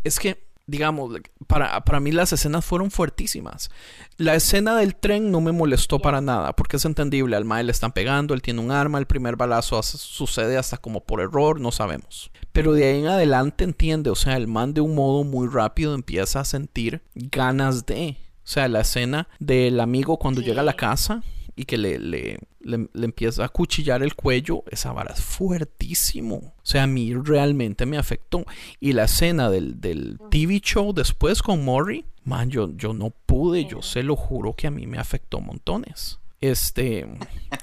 Es 0.05 0.19
que 0.19 0.45
digamos, 0.68 1.16
para, 1.47 1.84
para 1.84 1.99
mí 1.99 2.11
las 2.11 2.34
escenas 2.34 2.66
fueron 2.66 2.91
fuertísimas. 2.91 3.70
La 4.18 4.36
escena 4.36 4.76
del 4.76 4.95
tren 4.95 5.32
no 5.32 5.41
me 5.41 5.51
molestó 5.51 5.99
para 5.99 6.22
nada, 6.22 6.55
porque 6.55 6.78
es 6.78 6.86
entendible, 6.86 7.36
al 7.36 7.45
Mae 7.45 7.63
le 7.63 7.72
están 7.72 7.91
pegando, 7.91 8.34
él 8.34 8.41
tiene 8.41 8.61
un 8.61 8.72
arma, 8.72 8.97
el 8.97 9.05
primer 9.05 9.36
balazo 9.36 9.82
sucede 9.84 10.57
hasta 10.57 10.78
como 10.78 11.01
por 11.01 11.22
error, 11.22 11.59
no 11.59 11.72
sabemos. 11.72 12.32
Pero 12.51 12.74
de 12.74 12.86
ahí 12.86 12.99
en 12.99 13.07
adelante 13.07 13.63
entiende, 13.63 14.09
o 14.09 14.16
sea, 14.16 14.38
el 14.38 14.47
man 14.47 14.74
de 14.74 14.82
un 14.82 14.95
modo 14.95 15.24
muy 15.24 15.47
rápido 15.47 15.93
empieza 15.93 16.39
a 16.39 16.45
sentir 16.45 17.01
ganas 17.13 17.86
de... 17.86 18.18
O 18.43 18.47
sea, 18.47 18.68
la 18.68 18.82
escena 18.82 19.28
del 19.39 19.80
amigo 19.80 20.18
cuando 20.20 20.39
llega 20.39 20.61
a 20.61 20.66
la 20.66 20.76
casa, 20.76 21.24
y 21.56 21.66
que 21.66 21.78
le, 21.78 21.99
le, 21.99 22.39
le, 22.60 22.89
empieza 22.93 23.45
a 23.45 23.49
cuchillar 23.49 24.03
el 24.03 24.16
cuello, 24.16 24.64
esa 24.70 24.91
vara 24.91 25.14
es 25.14 25.22
fuertísimo. 25.22 26.36
O 26.36 26.53
sea, 26.64 26.84
a 26.84 26.88
mí 26.88 27.14
realmente 27.14 27.86
me 27.86 27.97
afectó. 27.97 28.45
Y 28.80 28.93
la 28.93 29.06
escena 29.06 29.49
del, 29.49 29.80
del 29.80 30.20
TV 30.30 30.60
show 30.60 30.93
después 30.93 31.41
con 31.41 31.64
Maury, 31.64 32.06
man, 32.26 32.49
yo, 32.49 32.76
yo 32.76 32.93
no 32.93 33.12
pude, 33.12 33.66
yo 33.66 33.82
se 33.82 34.03
lo 34.03 34.16
juro 34.16 34.53
que 34.53 34.68
a 34.68 34.72
mí 34.72 34.86
me 34.86 34.97
afectó 34.97 35.39
montones. 35.39 36.20
Este, 36.41 37.08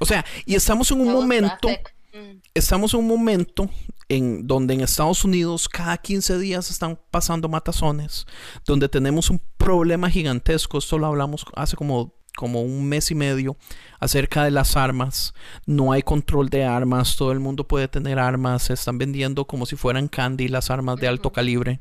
o 0.00 0.06
sea, 0.06 0.24
y 0.46 0.54
estamos 0.54 0.90
en 0.90 1.00
un 1.00 1.12
momento, 1.12 1.68
mm. 1.68 2.38
estamos 2.54 2.94
en 2.94 3.00
un 3.00 3.08
momento 3.08 3.68
en 4.08 4.46
donde 4.46 4.74
en 4.74 4.80
Estados 4.80 5.24
Unidos 5.24 5.68
cada 5.68 5.96
15 5.98 6.38
días 6.38 6.70
están 6.70 6.98
pasando 7.10 7.48
matazones, 7.48 8.26
donde 8.66 8.88
tenemos 8.88 9.30
un 9.30 9.40
problema 9.56 10.10
gigantesco, 10.10 10.78
esto 10.78 10.98
lo 10.98 11.06
hablamos 11.06 11.44
hace 11.54 11.76
como 11.76 12.14
como 12.36 12.62
un 12.62 12.88
mes 12.88 13.10
y 13.10 13.14
medio 13.14 13.56
acerca 14.00 14.44
de 14.44 14.50
las 14.50 14.76
armas. 14.76 15.34
No 15.66 15.92
hay 15.92 16.02
control 16.02 16.48
de 16.48 16.64
armas, 16.64 17.16
todo 17.16 17.32
el 17.32 17.40
mundo 17.40 17.66
puede 17.66 17.88
tener 17.88 18.18
armas, 18.18 18.64
se 18.64 18.74
están 18.74 18.98
vendiendo 18.98 19.46
como 19.46 19.66
si 19.66 19.76
fueran 19.76 20.08
candy 20.08 20.48
las 20.48 20.70
armas 20.70 20.98
de 20.98 21.08
alto 21.08 21.30
calibre. 21.30 21.80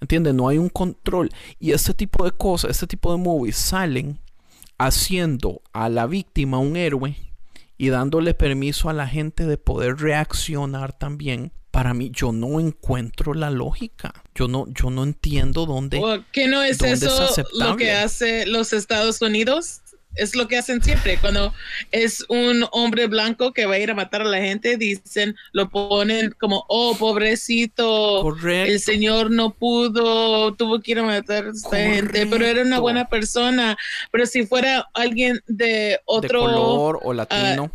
¿Entiendes? 0.00 0.34
No 0.34 0.48
hay 0.48 0.58
un 0.58 0.68
control. 0.68 1.30
Y 1.58 1.72
este 1.72 1.94
tipo 1.94 2.24
de 2.24 2.32
cosas, 2.32 2.70
este 2.72 2.86
tipo 2.86 3.12
de 3.12 3.18
movies 3.18 3.56
salen 3.56 4.18
haciendo 4.78 5.62
a 5.72 5.88
la 5.88 6.06
víctima 6.06 6.58
un 6.58 6.76
héroe 6.76 7.16
y 7.78 7.88
dándole 7.88 8.34
permiso 8.34 8.88
a 8.88 8.92
la 8.92 9.06
gente 9.06 9.46
de 9.46 9.58
poder 9.58 9.96
reaccionar 9.96 10.92
también 10.92 11.52
para 11.76 11.92
mí 11.92 12.10
yo 12.10 12.32
no 12.32 12.58
encuentro 12.58 13.34
la 13.34 13.50
lógica. 13.50 14.14
Yo 14.34 14.48
no, 14.48 14.64
yo 14.68 14.88
no 14.88 15.04
entiendo 15.04 15.66
dónde. 15.66 16.00
¿Qué 16.32 16.48
no 16.48 16.62
es 16.62 16.80
eso 16.80 17.28
lo 17.52 17.76
que 17.76 17.92
hace 17.92 18.46
los 18.46 18.72
Estados 18.72 19.20
Unidos? 19.20 19.82
Es 20.14 20.34
lo 20.34 20.48
que 20.48 20.56
hacen 20.56 20.82
siempre. 20.82 21.18
Cuando 21.18 21.52
es 21.92 22.24
un 22.30 22.64
hombre 22.72 23.08
blanco 23.08 23.52
que 23.52 23.66
va 23.66 23.74
a 23.74 23.78
ir 23.78 23.90
a 23.90 23.94
matar 23.94 24.22
a 24.22 24.24
la 24.24 24.38
gente, 24.38 24.78
dicen, 24.78 25.36
lo 25.52 25.68
ponen 25.68 26.34
como, 26.40 26.64
oh, 26.68 26.96
pobrecito, 26.96 28.22
Correcto. 28.22 28.72
el 28.72 28.80
señor 28.80 29.30
no 29.30 29.50
pudo, 29.50 30.54
tuvo 30.54 30.80
que 30.80 30.92
ir 30.92 31.00
a 31.00 31.02
matar 31.02 31.44
a 31.44 31.50
esta 31.50 31.76
gente, 31.76 32.26
pero 32.26 32.46
era 32.46 32.62
una 32.62 32.78
buena 32.78 33.06
persona. 33.06 33.76
Pero 34.10 34.24
si 34.24 34.46
fuera 34.46 34.88
alguien 34.94 35.42
de 35.46 36.00
otro 36.06 36.40
color 36.40 37.00
o 37.02 37.12
latino, 37.12 37.70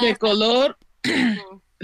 de 0.00 0.14
color, 0.14 0.78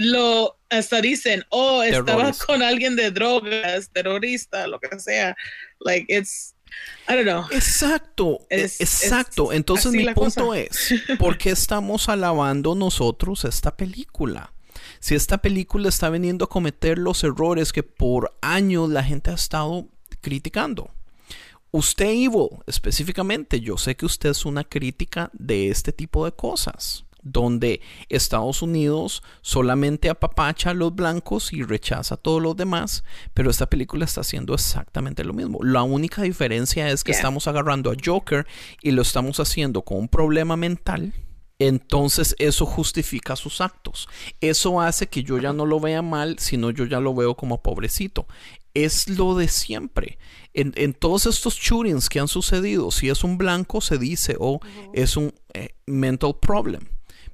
lo 0.01 0.57
hasta 0.69 1.01
dicen, 1.01 1.43
oh, 1.49 1.83
estaba 1.83 2.31
con 2.45 2.63
alguien 2.63 2.95
de 2.95 3.11
drogas, 3.11 3.89
terrorista, 3.91 4.67
lo 4.67 4.79
que 4.79 4.99
sea. 4.99 5.35
Like, 5.79 6.13
it's, 6.13 6.55
I 7.07 7.13
don't 7.13 7.25
know. 7.25 7.45
Exacto, 7.51 8.39
e, 8.49 8.63
exacto. 8.63 9.51
Entonces 9.51 9.91
mi 9.91 10.05
punto 10.13 10.53
es, 10.53 10.93
¿por 11.19 11.37
qué 11.37 11.51
estamos 11.51 12.09
alabando 12.09 12.73
nosotros 12.73 13.45
esta 13.45 13.75
película? 13.75 14.53
Si 14.99 15.15
esta 15.15 15.39
película 15.39 15.89
está 15.89 16.09
veniendo 16.09 16.45
a 16.45 16.49
cometer 16.49 16.97
los 16.97 17.23
errores 17.23 17.73
que 17.73 17.83
por 17.83 18.35
años 18.41 18.89
la 18.89 19.03
gente 19.03 19.31
ha 19.31 19.35
estado 19.35 19.87
criticando. 20.21 20.89
Usted, 21.71 22.05
Evil, 22.05 22.49
específicamente, 22.67 23.61
yo 23.61 23.77
sé 23.77 23.95
que 23.95 24.05
usted 24.05 24.31
es 24.31 24.45
una 24.45 24.63
crítica 24.63 25.29
de 25.33 25.69
este 25.69 25.93
tipo 25.93 26.25
de 26.25 26.33
cosas 26.33 27.05
donde 27.21 27.81
Estados 28.09 28.61
Unidos 28.61 29.23
solamente 29.41 30.09
apapacha 30.09 30.71
a 30.71 30.73
los 30.73 30.95
blancos 30.95 31.53
y 31.53 31.63
rechaza 31.63 32.15
a 32.15 32.17
todos 32.17 32.41
los 32.41 32.55
demás, 32.55 33.03
pero 33.33 33.49
esta 33.49 33.69
película 33.69 34.05
está 34.05 34.21
haciendo 34.21 34.53
exactamente 34.53 35.23
lo 35.23 35.33
mismo. 35.33 35.59
La 35.63 35.83
única 35.83 36.21
diferencia 36.23 36.89
es 36.89 37.03
que 37.03 37.11
estamos 37.11 37.47
agarrando 37.47 37.91
a 37.91 37.95
Joker 38.03 38.45
y 38.81 38.91
lo 38.91 39.01
estamos 39.01 39.39
haciendo 39.39 39.81
con 39.83 39.97
un 39.97 40.07
problema 40.07 40.57
mental. 40.57 41.13
Entonces 41.59 42.35
eso 42.39 42.65
justifica 42.65 43.35
sus 43.35 43.61
actos. 43.61 44.09
Eso 44.39 44.81
hace 44.81 45.05
que 45.07 45.21
yo 45.21 45.37
ya 45.37 45.53
no 45.53 45.67
lo 45.67 45.79
vea 45.79 46.01
mal, 46.01 46.39
sino 46.39 46.71
yo 46.71 46.85
ya 46.85 46.99
lo 46.99 47.13
veo 47.13 47.35
como 47.35 47.61
pobrecito. 47.61 48.25
Es 48.73 49.07
lo 49.07 49.35
de 49.35 49.47
siempre. 49.47 50.17
En, 50.53 50.93
todos 50.95 51.27
estos 51.27 51.55
shootings 51.57 52.09
que 52.09 52.19
han 52.19 52.27
sucedido, 52.27 52.89
si 52.89 53.09
es 53.09 53.23
un 53.23 53.37
blanco, 53.37 53.79
se 53.79 53.99
dice, 53.99 54.37
o 54.39 54.53
oh, 54.53 54.59
es 54.93 55.15
un 55.17 55.35
eh, 55.53 55.75
mental 55.85 56.35
problem 56.41 56.87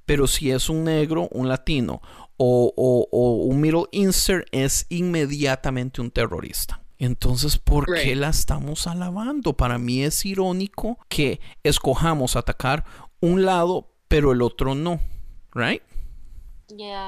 pero 0.08 0.26
si 0.26 0.52
es 0.52 0.70
un 0.70 0.86
negro, 0.86 1.28
un 1.32 1.50
latino 1.50 2.02
o, 2.38 3.44
un 3.46 3.60
Middle 3.60 3.86
Eastern, 3.92 4.46
es 4.52 4.86
inmediatamente 4.90 6.02
un 6.02 6.12
terrorista. 6.12 6.82
Entonces, 6.98 7.58
¿por 7.58 7.94
qué 7.94 8.16
la 8.16 8.30
estamos 8.30 8.88
alabando? 8.88 9.54
Para 9.54 9.78
mí 9.78 10.04
es 10.04 10.26
irónico 10.26 10.98
que 11.10 11.42
escojamos 11.62 12.36
atacar 12.38 12.86
un 13.20 13.46
lado, 13.46 13.92
pero 14.08 14.32
el 14.32 14.42
otro 14.42 14.76
no. 14.76 15.02
¿Right? 15.54 15.84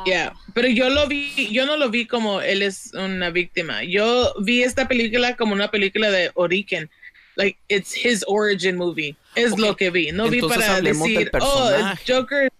Yeah. 0.06 0.34
Pero 0.54 0.68
yo 0.68 0.89
lo 0.89 1.08
vi, 1.08 1.50
yo 1.52 1.66
no 1.66 1.78
lo 1.78 1.89
vi 1.89 2.06
como 2.06 2.41
él 2.41 2.62
es 2.62 2.91
una 2.93 3.30
víctima. 3.30 3.84
Yo 3.84 4.34
vi 4.41 4.64
esta 4.64 4.88
película 4.89 5.38
como 5.38 5.54
una 5.54 5.72
película 5.72 6.12
de 6.12 6.32
origen. 6.34 6.89
Like, 7.36 7.58
it's 7.70 7.93
his 7.93 8.26
origin 8.28 8.76
movie. 8.76 9.16
Es 9.36 9.58
lo 9.58 9.78
que 9.78 9.89
vi. 9.89 10.12
No 10.12 10.28
vi 10.28 10.41
para 10.41 10.82
decir, 10.82 11.32
oh, 11.39 11.72
Joker 12.06 12.52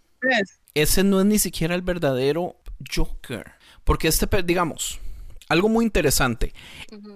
ese 0.74 1.04
no 1.04 1.20
es 1.20 1.26
ni 1.26 1.40
siquiera 1.40 1.76
el 1.76 1.82
verdadero 1.82 2.58
Joker. 2.94 3.52
Porque 3.84 4.08
este, 4.08 4.28
digamos, 4.44 5.00
algo 5.48 5.70
muy 5.70 5.86
interesante. 5.86 6.54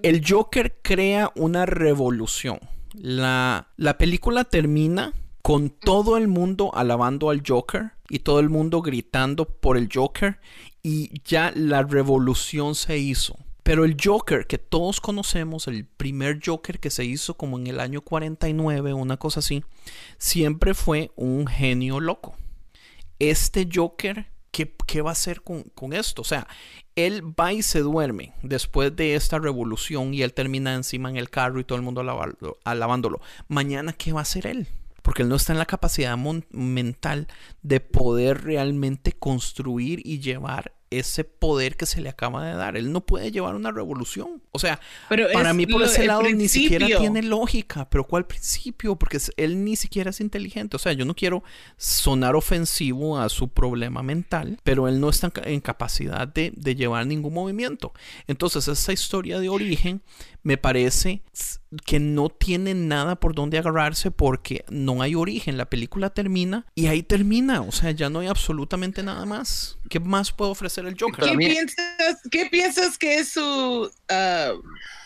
El 0.02 0.24
Joker 0.28 0.80
crea 0.82 1.32
una 1.36 1.66
revolución. 1.66 2.60
La, 2.94 3.70
la 3.78 3.98
película 3.98 4.44
termina 4.44 5.14
con 5.42 5.70
todo 5.70 6.18
el 6.18 6.28
mundo 6.28 6.72
alabando 6.74 7.30
al 7.30 7.44
Joker 7.46 7.92
y 8.10 8.20
todo 8.20 8.40
el 8.40 8.50
mundo 8.50 8.82
gritando 8.82 9.46
por 9.46 9.78
el 9.78 9.90
Joker 9.94 10.40
y 10.82 11.22
ya 11.26 11.52
la 11.56 11.84
revolución 11.84 12.76
se 12.76 12.98
hizo. 12.98 13.38
Pero 13.64 13.86
el 13.86 13.98
Joker 14.02 14.46
que 14.46 14.58
todos 14.58 15.00
conocemos, 15.00 15.68
el 15.68 15.86
primer 15.86 16.40
Joker 16.44 16.80
que 16.80 16.90
se 16.90 17.06
hizo 17.06 17.36
como 17.36 17.58
en 17.58 17.68
el 17.68 17.80
año 17.80 18.02
49, 18.02 18.94
una 18.94 19.18
cosa 19.18 19.40
así, 19.40 19.64
siempre 20.18 20.74
fue 20.74 21.12
un 21.16 21.48
genio 21.48 22.00
loco 22.00 22.36
este 23.20 23.68
Joker, 23.72 24.28
¿qué, 24.52 24.76
qué 24.86 25.02
va 25.02 25.12
a 25.12 25.14
hacer 25.14 25.42
con, 25.42 25.64
con 25.64 25.94
esto? 25.94 26.22
O 26.22 26.26
sea, 26.26 26.48
él 26.96 27.24
va 27.38 27.54
y 27.54 27.62
se 27.62 27.80
duerme 27.80 28.34
después 28.44 28.96
de 28.96 29.16
esta 29.16 29.40
revolución 29.40 30.14
y 30.14 30.22
él 30.22 30.34
termina 30.34 30.74
encima 30.76 31.10
en 31.10 31.18
el 31.18 31.30
carro 31.30 31.60
y 31.60 31.64
todo 31.64 31.78
el 31.78 31.84
mundo 31.84 32.02
alabándolo. 32.64 33.22
Mañana, 33.48 33.94
¿qué 33.94 34.14
va 34.14 34.20
a 34.20 34.24
hacer 34.24 34.48
él? 34.48 34.68
Porque 35.02 35.24
él 35.24 35.30
no 35.30 35.36
está 35.36 35.52
en 35.52 35.60
la 35.60 35.66
capacidad 35.66 36.18
mental 36.52 37.28
de 37.62 37.80
poder 37.82 38.44
realmente 38.44 39.12
construir 39.12 40.02
y 40.06 40.20
llevar 40.20 40.74
ese 41.00 41.24
poder 41.24 41.76
que 41.78 41.86
se 41.86 42.02
le 42.02 42.10
acaba 42.10 42.46
de 42.46 42.54
dar. 42.54 42.78
Él 42.78 42.92
no 42.92 43.02
puede 43.06 43.32
llevar 43.32 43.56
una 43.56 43.72
revolución. 43.72 44.42
O 44.52 44.60
sea, 44.60 44.80
Pero 45.10 45.28
para 45.34 45.50
es 45.50 45.56
mí 45.56 45.66
por 45.66 45.82
lo- 45.82 45.86
ese 45.88 46.06
lado 46.06 46.22
ni 46.24 46.48
siquiera 46.48 46.88
tiene 46.88 47.22
lógica. 47.24 47.90
Pero 47.90 48.06
¿cuál 48.06 48.26
principio? 48.26 48.96
Porque 48.96 49.18
él 49.38 49.64
ni 49.64 49.76
siquiera 49.76 50.10
es 50.12 50.20
inteligente. 50.22 50.76
O 50.76 50.80
sea, 50.80 50.94
yo 50.94 51.06
no 51.06 51.16
quiero 51.16 51.44
sonar 51.78 52.36
ofensivo 52.36 53.18
a 53.20 53.30
su 53.30 53.50
problema 53.50 54.04
mental, 54.04 54.60
pero 54.64 54.88
él 54.88 55.00
no 55.00 55.10
está 55.10 55.28
en 55.28 55.32
ca- 55.32 55.44
en 55.46 55.60
capacidad 55.62 56.28
de, 56.28 56.52
de 56.56 56.76
llevar 56.76 57.06
ningún 57.08 57.34
movimiento. 57.34 57.94
Entonces, 58.28 58.68
esta 58.68 58.94
historia 58.94 59.40
de 59.40 59.50
origen 59.50 60.02
me 60.44 60.58
parece 60.58 61.22
que 61.86 62.00
no 62.00 62.28
tiene 62.30 62.74
nada 62.74 63.16
por 63.16 63.34
donde 63.34 63.58
agarrarse 63.58 64.12
porque 64.12 64.66
no 64.70 65.02
hay 65.02 65.16
origen. 65.16 65.58
La 65.58 65.66
película 65.70 66.10
termina 66.10 66.66
y 66.76 66.88
ahí 66.88 67.02
termina. 67.02 67.62
O 67.62 67.72
sea, 67.72 67.92
ya 67.92 68.10
no 68.10 68.20
hay 68.20 68.28
absolutamente 68.28 69.02
nada 69.04 69.26
más. 69.26 69.78
¿Qué 69.90 70.00
más 70.02 70.32
puede 70.32 70.52
ofrecer 70.52 70.86
el 70.86 70.96
Joker? 71.00 71.24
¿Qué 71.30 71.38
piensas, 71.38 72.18
¿Qué 72.30 72.46
piensas 72.48 72.98
que 72.98 73.16
es 73.20 73.30
su, 73.30 73.90
ah, 74.10 74.52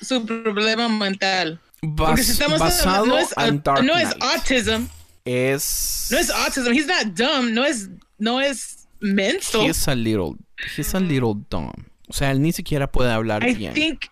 su 0.02 0.26
problema 0.26 0.90
mental? 0.90 1.60
Porque 1.96 2.24
si 2.24 2.32
Bas- 2.32 2.34
estamos 2.34 2.60
basado 2.60 2.96
hablando- 3.04 3.16
no 3.16 3.20
es, 3.20 3.50
en 3.50 3.62
Dark 3.64 3.84
no 3.86 3.96
es 3.98 4.16
Knight. 4.16 4.24
autism, 4.24 4.86
Es. 5.26 6.08
no 6.12 6.18
es 6.18 6.30
autism, 6.32 6.72
he's 6.74 6.88
not 6.88 7.14
dumb, 7.16 7.52
no 7.52 7.64
es, 7.66 7.90
no 8.18 8.42
es 8.42 8.88
mental. 9.00 9.68
He's 9.70 9.88
a 9.88 9.94
little. 9.96 10.36
He's 10.76 10.96
a 10.96 11.00
little 11.00 11.34
dumb. 11.50 11.72
O 12.08 12.14
sea, 12.14 12.32
él 12.32 12.42
ni 12.42 12.52
siquiera 12.52 12.92
puede 12.92 13.12
hablar 13.12 13.48
I 13.48 13.54
bien. 13.54 13.74
think, 13.74 14.06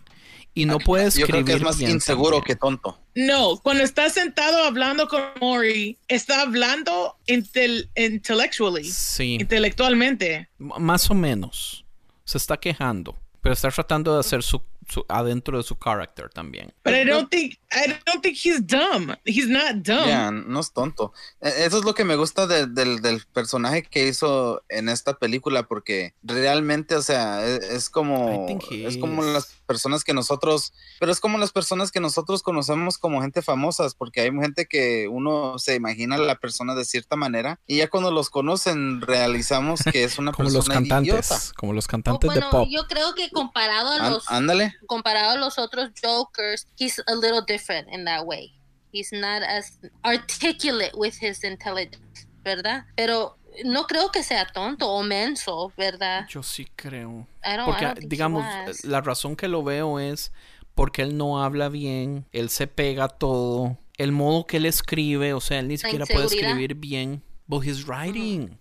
y 0.55 0.65
no 0.65 0.79
puede 0.79 1.03
Yo 1.03 1.07
escribir 1.09 1.31
creo 1.31 1.45
que 1.45 1.53
es 1.53 1.61
más 1.61 1.77
bien 1.77 1.91
inseguro 1.91 2.41
que 2.41 2.55
tonto. 2.55 2.97
no, 3.13 3.57
cuando 3.61 3.83
está 3.83 4.09
sentado 4.09 4.63
hablando 4.63 5.07
con 5.07 5.21
Mori, 5.39 5.97
está 6.07 6.41
hablando 6.41 7.17
intel- 7.27 7.89
intellectually, 7.95 8.85
Sí. 8.85 9.37
intelectualmente. 9.39 10.49
M- 10.59 10.73
Más 10.79 11.09
o 11.11 11.13
menos. 11.13 11.85
Se 12.23 12.37
está 12.37 12.57
quejando. 12.57 13.15
Pero 13.41 13.53
está 13.53 13.69
tratando 13.69 14.13
de 14.15 14.21
hacer 14.21 14.41
su, 14.41 14.61
su- 14.89 15.05
adentro 15.07 15.57
de 15.57 15.63
su 15.63 15.75
carácter 15.75 16.29
también. 16.29 16.73
But 16.83 16.95
I 16.95 17.03
don't 17.05 17.29
think, 17.29 17.55
I 17.75 17.87
don't 18.05 18.21
think 18.21 18.37
he's 18.43 18.65
dumb. 18.65 19.13
He's 19.25 19.47
not 19.47 19.75
dumb. 19.83 20.07
Ya, 20.07 20.31
no 20.31 20.59
es 20.61 20.71
tonto. 20.71 21.11
E- 21.41 21.65
Eso 21.65 21.79
es 21.79 21.83
lo 21.85 21.93
que 21.93 22.05
me 22.05 22.15
gusta 22.15 22.47
de- 22.47 22.67
del, 22.67 23.01
del 23.01 23.23
personaje 23.33 23.83
que 23.83 24.07
hizo 24.07 24.63
en 24.69 24.87
esta 24.89 25.15
película, 25.17 25.63
porque 25.67 26.13
realmente, 26.23 26.95
o 26.95 27.01
sea, 27.01 27.45
es, 27.45 27.63
I 27.63 27.89
como 27.89 28.47
es 28.71 28.97
como 28.97 29.23
las 29.23 29.47
personas 29.65 30.03
que 30.03 30.13
nosotros, 30.13 30.73
pero 30.99 31.11
es 31.11 31.19
como 31.19 31.37
las 31.37 31.51
personas 31.51 31.91
que 31.91 31.99
nosotros 31.99 32.43
conocemos 32.43 32.97
como 32.97 33.21
gente 33.21 33.41
famosas, 33.41 33.95
porque 33.95 34.21
hay 34.21 34.31
gente 34.31 34.65
que 34.67 35.07
uno 35.09 35.57
se 35.59 35.75
imagina 35.75 36.15
a 36.15 36.19
la 36.19 36.35
persona 36.35 36.75
de 36.75 36.85
cierta 36.85 37.15
manera 37.15 37.59
y 37.67 37.77
ya 37.77 37.89
cuando 37.89 38.11
los 38.11 38.29
conocen 38.29 39.01
realizamos 39.01 39.81
que 39.91 40.03
es 40.03 40.17
una 40.19 40.31
Como 40.35 40.49
los 40.49 40.65
persona 40.65 40.75
cantantes. 40.75 41.29
idiota. 41.29 41.41
Como 41.57 41.73
los 41.73 41.85
Oh, 41.85 41.89
cantantes 41.89 42.27
bueno, 42.29 42.45
de 42.45 42.51
pop. 42.51 42.67
yo 42.69 42.87
creo 42.87 43.13
que 43.15 43.29
comparado 43.31 43.89
a 43.91 44.09
los 44.09 44.29
ándale. 44.29 44.75
comparado 44.87 45.31
a 45.31 45.35
los 45.35 45.57
otros 45.57 45.89
Jokers, 46.01 46.67
he's 46.77 46.99
a 47.07 47.15
little 47.15 47.41
different 47.45 47.64
in 47.69 48.05
that 48.05 48.25
way. 48.25 48.51
He's 48.91 49.11
not 49.11 49.43
as 49.43 49.77
articulate 50.03 50.97
with 50.97 51.15
his 51.19 51.43
intelligence, 51.43 52.27
¿verdad? 52.43 52.85
Pero 52.95 53.37
no 53.63 53.85
creo 53.87 54.11
que 54.11 54.23
sea 54.23 54.45
tonto 54.45 54.89
o 54.89 55.03
menso, 55.03 55.71
¿verdad? 55.77 56.27
Yo 56.29 56.43
sí 56.43 56.67
creo. 56.75 57.27
I 57.43 57.57
don't, 57.57 57.67
I 57.67 57.71
Porque, 57.71 57.85
don't 57.85 57.99
digamos, 58.07 58.45
la 58.83 59.01
razón 59.01 59.35
que 59.35 59.47
lo 59.47 59.63
veo 59.63 59.99
es 59.99 60.31
porque 60.73 61.01
él 61.01 61.17
no 61.17 61.43
habla 61.43 61.69
bien, 61.69 62.25
él 62.31 62.49
se 62.49 62.67
pega 62.67 63.07
todo, 63.07 63.77
el 63.97 64.11
modo 64.11 64.45
que 64.45 64.57
él 64.57 64.65
escribe, 64.65 65.33
o 65.33 65.39
sea, 65.39 65.59
él 65.59 65.69
ni 65.69 65.77
siquiera 65.77 66.05
puede 66.05 66.25
escribir 66.25 66.75
bien. 66.75 67.23
But 67.47 67.65
he's 67.65 67.85
writing. 67.87 68.59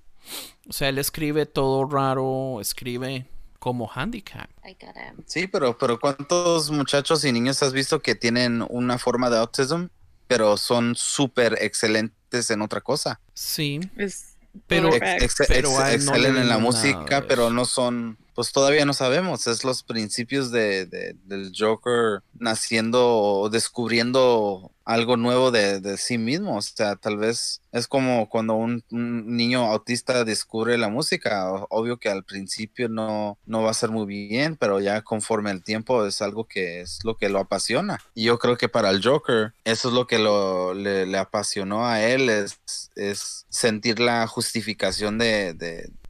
O 0.68 0.72
sea, 0.72 0.88
él 0.88 0.98
escribe 0.98 1.46
todo 1.46 1.84
raro, 1.86 2.60
escribe 2.60 3.26
como 3.64 3.90
handicap. 3.90 4.46
I 4.62 4.74
got 4.78 4.94
him. 4.94 5.24
Sí, 5.24 5.46
pero, 5.46 5.78
pero 5.78 5.98
¿cuántos 5.98 6.70
muchachos 6.70 7.24
y 7.24 7.32
niños 7.32 7.62
has 7.62 7.72
visto 7.72 8.00
que 8.00 8.14
tienen 8.14 8.62
una 8.68 8.98
forma 8.98 9.30
de 9.30 9.38
autism, 9.38 9.86
pero 10.26 10.58
son 10.58 10.94
súper 10.94 11.56
excelentes 11.62 12.50
en 12.50 12.60
otra 12.60 12.82
cosa? 12.82 13.22
Sí, 13.32 13.80
Es 13.96 14.36
pero. 14.66 14.94
Ex- 14.94 15.22
ex- 15.22 15.48
pero 15.48 15.70
ex- 15.70 15.78
él 15.94 16.04
no 16.04 16.12
excelen 16.14 16.36
en 16.36 16.48
la 16.50 16.58
música, 16.58 17.24
pero 17.26 17.48
no 17.48 17.64
son, 17.64 18.18
pues 18.34 18.52
todavía 18.52 18.84
no 18.84 18.92
sabemos. 18.94 19.46
Es 19.46 19.64
los 19.64 19.82
principios 19.82 20.50
de, 20.50 20.86
de- 20.86 21.16
del 21.24 21.52
Joker 21.56 22.20
naciendo 22.38 23.16
o 23.16 23.48
descubriendo 23.50 24.70
algo 24.84 25.16
nuevo 25.16 25.50
de, 25.50 25.80
de 25.80 25.96
sí 25.96 26.18
mismo. 26.18 26.56
O 26.58 26.62
sea, 26.62 26.96
tal 26.96 27.16
vez 27.16 27.62
es 27.72 27.86
como 27.88 28.28
cuando 28.28 28.54
un, 28.54 28.84
niño 28.90 29.64
autista 29.64 30.24
descubre 30.24 30.76
la 30.76 30.88
música. 30.88 31.50
Obvio 31.70 31.98
que 31.98 32.10
al 32.10 32.24
principio 32.24 32.88
no, 32.88 33.38
no 33.46 33.62
va 33.62 33.70
a 33.70 33.74
ser 33.74 33.90
muy 33.90 34.06
bien, 34.06 34.56
pero 34.56 34.80
ya 34.80 35.00
conforme 35.02 35.50
el 35.50 35.62
tiempo 35.62 36.04
es 36.06 36.20
algo 36.20 36.44
que 36.44 36.80
es 36.82 36.98
lo 37.04 37.16
que 37.16 37.28
lo 37.28 37.38
apasiona. 37.38 37.98
Y 38.14 38.24
yo 38.24 38.38
creo 38.38 38.56
que 38.58 38.68
para 38.68 38.90
el 38.90 39.02
Joker, 39.02 39.54
eso 39.64 39.88
es 39.88 39.94
lo 39.94 40.06
que 40.06 40.18
lo, 40.18 40.74
le, 40.74 41.06
le 41.06 41.18
apasionó 41.18 41.86
a 41.86 42.02
él, 42.02 42.28
es, 42.28 42.58
es 42.96 43.46
sentir 43.48 44.00
la 44.00 44.26
justificación 44.26 45.16
de, 45.18 45.54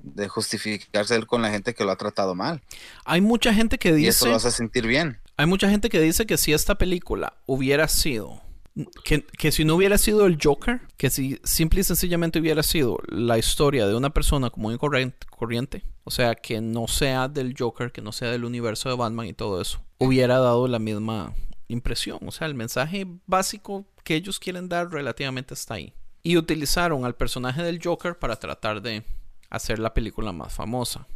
de, 0.05 0.29
justificarse 0.29 1.17
él 1.17 1.27
con 1.27 1.43
la 1.43 1.51
gente 1.51 1.75
que 1.75 1.85
lo 1.85 1.91
ha 1.91 1.97
tratado 1.97 2.35
mal. 2.35 2.63
hay 3.05 3.21
mucha 3.21 3.53
gente 3.55 3.79
que 3.79 3.89
Y 3.99 4.07
eso 4.07 4.27
dice, 4.27 4.29
lo 4.29 4.37
hace 4.37 4.51
sentir 4.51 4.87
bien. 4.87 5.19
hay 5.37 5.47
mucha 5.47 5.69
gente 5.69 5.89
que 5.89 6.01
dice 6.01 6.27
que 6.27 6.37
si 6.37 6.53
esta 6.53 6.77
película 6.77 7.35
hubiera 7.47 7.89
sido 7.89 8.43
que, 9.05 9.25
que 9.25 9.53
si 9.53 9.65
no 9.65 9.77
hubiera 9.77 9.99
sido 9.99 10.27
el 10.27 10.39
Joker, 10.43 10.81
que 10.97 11.09
si 11.11 11.39
simple 11.45 11.81
y 11.81 11.85
sencillamente 11.85 12.41
hubiera 12.41 12.63
sido 12.63 12.99
la 13.07 13.39
historia 13.39 13.87
de 13.87 13.95
una 13.95 14.11
persona 14.11 14.51
común 14.51 14.75
y 14.75 14.79
corriente, 14.79 15.85
o 16.03 16.11
sea, 16.11 16.35
que 16.35 16.61
no 16.61 16.89
sea 16.89 17.29
del 17.29 17.55
Joker, 17.57 17.93
que 17.93 18.03
no 18.03 18.13
sea 18.13 18.31
del 18.31 18.45
universo 18.45 18.89
de 18.89 18.97
Batman 18.97 19.27
y 19.27 19.33
todo 19.33 19.61
eso, 19.61 19.81
hubiera 19.99 20.39
dado 20.39 20.67
la 20.67 20.79
misma 20.79 21.35
impresión. 21.69 22.19
O 22.27 22.33
sea, 22.33 22.47
el 22.47 22.55
mensaje 22.55 23.07
básico 23.27 23.87
que 24.03 24.17
ellos 24.17 24.39
quieren 24.39 24.69
dar 24.69 24.91
relativamente 24.91 25.55
está 25.55 25.75
ahí. 25.75 25.95
Y 26.23 26.37
utilizaron 26.37 27.05
al 27.05 27.15
personaje 27.15 27.63
del 27.63 27.81
Joker 27.83 28.19
para 28.19 28.37
tratar 28.37 28.83
de 28.83 29.05
hacer 29.55 29.79
la 29.79 29.95
película 29.95 30.33
más 30.33 30.53
famosa. 30.53 31.07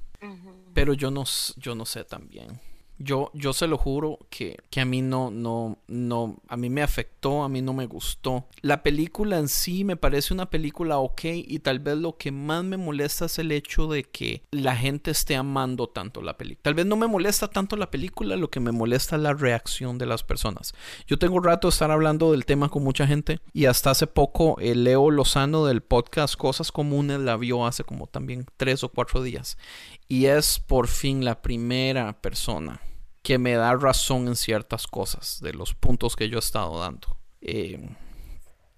Pero 0.74 0.93
yo 0.93 1.11
no, 1.11 1.24
yo 1.57 1.74
no 1.74 1.84
sé 1.84 2.05
también. 2.05 2.61
Yo, 2.99 3.31
yo 3.33 3.53
se 3.53 3.67
lo 3.67 3.79
juro 3.79 4.19
que, 4.29 4.57
que 4.71 4.81
a 4.81 4.85
mí 4.85 5.03
no, 5.03 5.31
no, 5.31 5.79
no, 5.87 6.37
a 6.49 6.57
mí 6.57 6.69
me 6.69 6.83
afectó, 6.83 7.43
a 7.43 7.49
mí 7.49 7.63
no 7.63 7.73
me 7.73 7.87
gustó. 7.87 8.47
La 8.61 8.83
película 8.83 9.39
en 9.39 9.49
sí 9.49 9.85
me 9.85 9.97
parece 9.97 10.35
una 10.35 10.51
película 10.51 10.99
ok 10.99 11.21
y 11.25 11.61
tal 11.61 11.79
vez 11.79 11.97
lo 11.97 12.17
que 12.17 12.33
más 12.33 12.65
me 12.65 12.77
molesta 12.77 13.27
es 13.27 13.39
el 13.39 13.53
hecho 13.53 13.87
de 13.87 14.05
que 14.05 14.43
la 14.51 14.75
gente 14.77 15.11
esté 15.13 15.37
amando 15.37 15.89
tanto 15.89 16.23
la 16.23 16.37
película. 16.37 16.63
Tal 16.63 16.75
vez 16.75 16.87
no 16.87 16.97
me 16.97 17.07
molesta 17.07 17.49
tanto 17.49 17.77
la 17.77 17.91
película, 17.91 18.37
lo 18.37 18.51
que 18.51 18.61
me 18.61 18.73
molesta 18.73 19.17
es 19.17 19.23
la 19.23 19.35
reacción 19.35 19.99
de 19.99 20.07
las 20.07 20.23
personas. 20.23 20.75
Yo 21.07 21.19
tengo 21.19 21.41
rato 21.41 21.69
de 21.69 21.73
estar 21.73 21.91
hablando 21.91 22.33
del 22.33 22.47
tema 22.47 22.69
con 22.69 22.83
mucha 22.83 23.07
gente 23.07 23.41
y 23.53 23.67
hasta 23.67 23.91
hace 23.91 24.07
poco 24.07 24.57
eh, 24.61 24.75
Leo 24.75 25.11
Lozano 25.11 25.67
del 25.67 25.83
podcast 25.83 26.37
Cosas 26.37 26.73
Comunes 26.73 27.21
la 27.21 27.37
vio 27.37 27.67
hace 27.67 27.85
como 27.85 28.07
también 28.07 28.47
tres 28.57 28.83
o 28.83 28.89
cuatro 28.89 29.23
días 29.23 29.57
y 30.09 30.27
es 30.27 30.59
por 30.59 30.89
fin 30.89 31.25
la 31.25 31.43
primera 31.43 32.21
persona 32.21 32.81
que 33.29 33.37
me 33.37 33.53
da 33.57 33.74
razón 33.74 34.26
en 34.26 34.37
ciertas 34.37 34.87
cosas 34.87 35.39
de 35.43 35.53
los 35.53 35.74
puntos 35.74 36.16
que 36.16 36.31
yo 36.31 36.39
he 36.39 36.41
estado 36.41 36.81
dando. 36.81 37.18
Eh, 37.43 37.79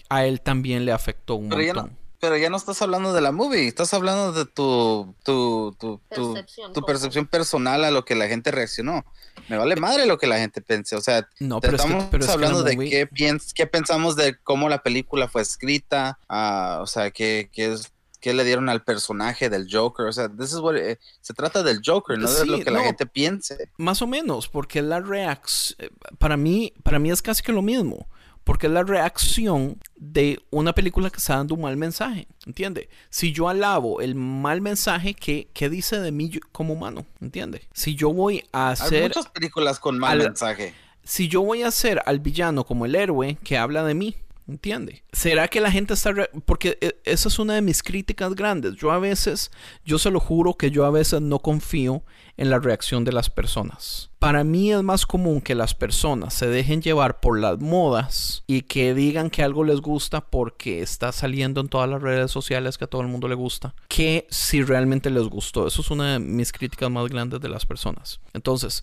a 0.09 0.25
él 0.25 0.41
también 0.41 0.85
le 0.85 0.91
afectó 0.91 1.37
un 1.37 1.49
Pero 1.51 1.63
ya, 1.63 1.73
montón. 1.75 1.93
no, 1.93 1.99
pero 2.19 2.37
ya 2.37 2.51
no 2.51 2.57
estás 2.57 2.83
hablando 2.83 3.13
de 3.13 3.21
la 3.21 3.31
movie, 3.31 3.69
estás 3.69 3.95
hablando 3.95 4.33
de 4.33 4.47
tu, 4.47 5.15
tu, 5.23 5.77
tu, 5.79 6.01
tu, 6.13 6.33
Percepción, 6.35 6.73
tu 6.73 6.81
percepción 6.83 7.27
personal 7.29 7.85
a 7.85 7.93
lo 7.93 8.05
que 8.05 8.17
la 8.17 8.27
gente 8.27 8.51
reaccionó. 8.51 9.05
Me 9.49 9.57
vale 9.57 9.77
madre 9.77 10.05
lo 10.07 10.19
que 10.19 10.27
la 10.27 10.39
gente 10.39 10.61
pense. 10.61 10.97
O 10.97 11.01
sea, 11.01 11.29
No, 11.39 11.61
pero 11.61 11.77
es 11.77 11.83
que- 11.83 11.87
estamos 11.89 12.05
es 12.13 12.19
que 12.19 12.27
la 12.27 12.33
hablando 12.33 12.65
de 12.65 12.77
qué, 12.77 13.07
piens 13.07 13.55
qué 13.55 13.69
pensamos 13.69 14.17
de 14.17 14.37
cómo 14.43 14.69
la 14.69 14.83
película 14.83 15.29
fue 15.29 15.43
escrita, 15.43 16.19
ah, 16.29 16.81
o 16.83 16.89
sea, 16.89 17.13
qué, 17.13 17.51
qué 17.53 17.73
es 17.73 17.93
qué 18.21 18.35
le 18.35 18.45
dieron 18.45 18.69
al 18.69 18.83
personaje 18.85 19.49
del 19.49 19.67
Joker, 19.71 20.07
o 20.07 20.13
sea, 20.13 20.29
this 20.29 20.53
is 20.53 20.59
what 20.59 20.77
it- 20.77 20.99
se 21.21 21.33
trata 21.35 21.63
del 21.63 21.81
Joker, 21.85 22.19
no 22.19 22.31
de 22.31 22.47
lo 22.47 22.61
que 22.61 22.71
la 22.71 22.81
gente 22.81 23.07
piense. 23.07 23.71
Más 23.79 24.03
o 24.03 24.07
menos, 24.07 24.49
porque 24.49 24.83
la 24.83 25.01
reacción, 25.01 25.91
para 26.19 26.37
mí, 26.37 26.73
para 26.83 26.99
mí 26.99 27.11
es 27.11 27.23
casi 27.23 27.43
que 27.43 27.53
lo 27.53 27.63
mismo, 27.63 28.07
porque 28.45 28.67
es 28.67 28.73
la 28.73 28.83
reacción 28.83 29.79
de 29.97 30.41
una 30.51 30.73
película 30.75 31.11
que 31.11 31.19
está 31.19 31.37
dando 31.37 31.55
un 31.55 31.63
mal 31.63 31.77
mensaje, 31.77 32.27
¿entiende? 32.47 32.89
Si 33.11 33.33
yo 33.33 33.49
alabo 33.49 34.01
el 34.01 34.15
mal 34.15 34.61
mensaje, 34.61 35.15
¿qué, 35.15 35.49
qué 35.53 35.69
dice 35.69 36.01
de 36.01 36.11
mí 36.11 36.31
como 36.53 36.75
humano? 36.75 37.07
¿Entiende? 37.21 37.69
Si 37.73 37.95
yo 37.95 38.13
voy 38.13 38.43
a 38.53 38.69
Hay 38.69 38.73
hacer, 38.75 39.03
muchas 39.05 39.29
películas 39.29 39.79
con 39.79 39.99
mal 39.99 40.13
al- 40.21 40.27
mensaje. 40.29 40.75
si 41.05 41.29
yo 41.29 41.43
voy 41.43 41.63
a 41.63 41.69
hacer 41.69 42.03
al 42.07 42.19
villano 42.21 42.65
como 42.65 42.87
el 42.87 42.95
héroe 42.95 43.39
que 43.45 43.57
habla 43.59 43.85
de 43.85 43.95
mí, 43.95 44.17
¿Entiende? 44.51 45.05
¿Será 45.13 45.47
que 45.47 45.61
la 45.61 45.71
gente 45.71 45.95
está... 45.95 46.11
re- 46.11 46.31
Porque 46.45 46.77
eh, 46.81 47.01
esa 47.05 47.29
es 47.29 47.39
una 47.39 47.55
de 47.55 47.63
mis 47.63 47.83
críticas 47.85 48.35
grandes. 48.35 48.75
Yo 48.75 48.91
a 48.91 48.99
veces, 48.99 49.53
yo 49.85 49.99
se 49.99 50.11
lo 50.11 50.19
juro 50.19 50.55
que 50.55 50.73
yo 50.73 50.85
a 50.85 50.91
veces 50.91 51.21
no 51.21 51.39
confío 51.39 52.03
en 52.37 52.51
la 52.51 52.59
reacción 52.59 53.05
de 53.05 53.13
las 53.13 53.31
personas. 53.31 54.11
Para 54.19 54.43
mí 54.45 54.73
es 54.73 54.83
más 54.83 55.07
común 55.07 55.41
que 55.41 55.55
las 55.55 55.75
personas 55.75 56.35
se 56.35 56.49
dejen 56.49 56.83
llevar 56.83 57.21
por 57.21 57.39
las 57.39 57.61
modas 57.61 58.43
y 58.47 58.63
que 58.63 58.93
digan 58.95 59.31
que 59.31 59.43
algo 59.43 59.63
les 59.63 59.81
gusta 59.81 60.21
porque 60.23 60.81
está 60.83 61.13
saliendo 61.13 61.61
en 61.61 61.69
todas 61.69 61.89
las 61.89 62.03
redes 62.03 62.31
sociales 62.31 62.77
que 62.77 62.85
a 62.85 62.89
todo 62.89 63.03
el 63.03 63.09
mundo 63.09 63.29
le 63.29 63.35
gusta, 63.35 63.75
que 63.89 64.27
si 64.31 64.63
realmente 64.63 65.11
les 65.11 65.25
gustó. 65.25 65.67
Eso 65.67 65.81
es 65.83 65.91
una 65.91 66.15
de 66.15 66.19
mis 66.19 66.51
críticas 66.53 66.91
más 66.91 67.09
grandes 67.09 67.41
de 67.41 67.49
las 67.49 67.67
personas. 67.67 68.21
Entonces, 68.33 68.83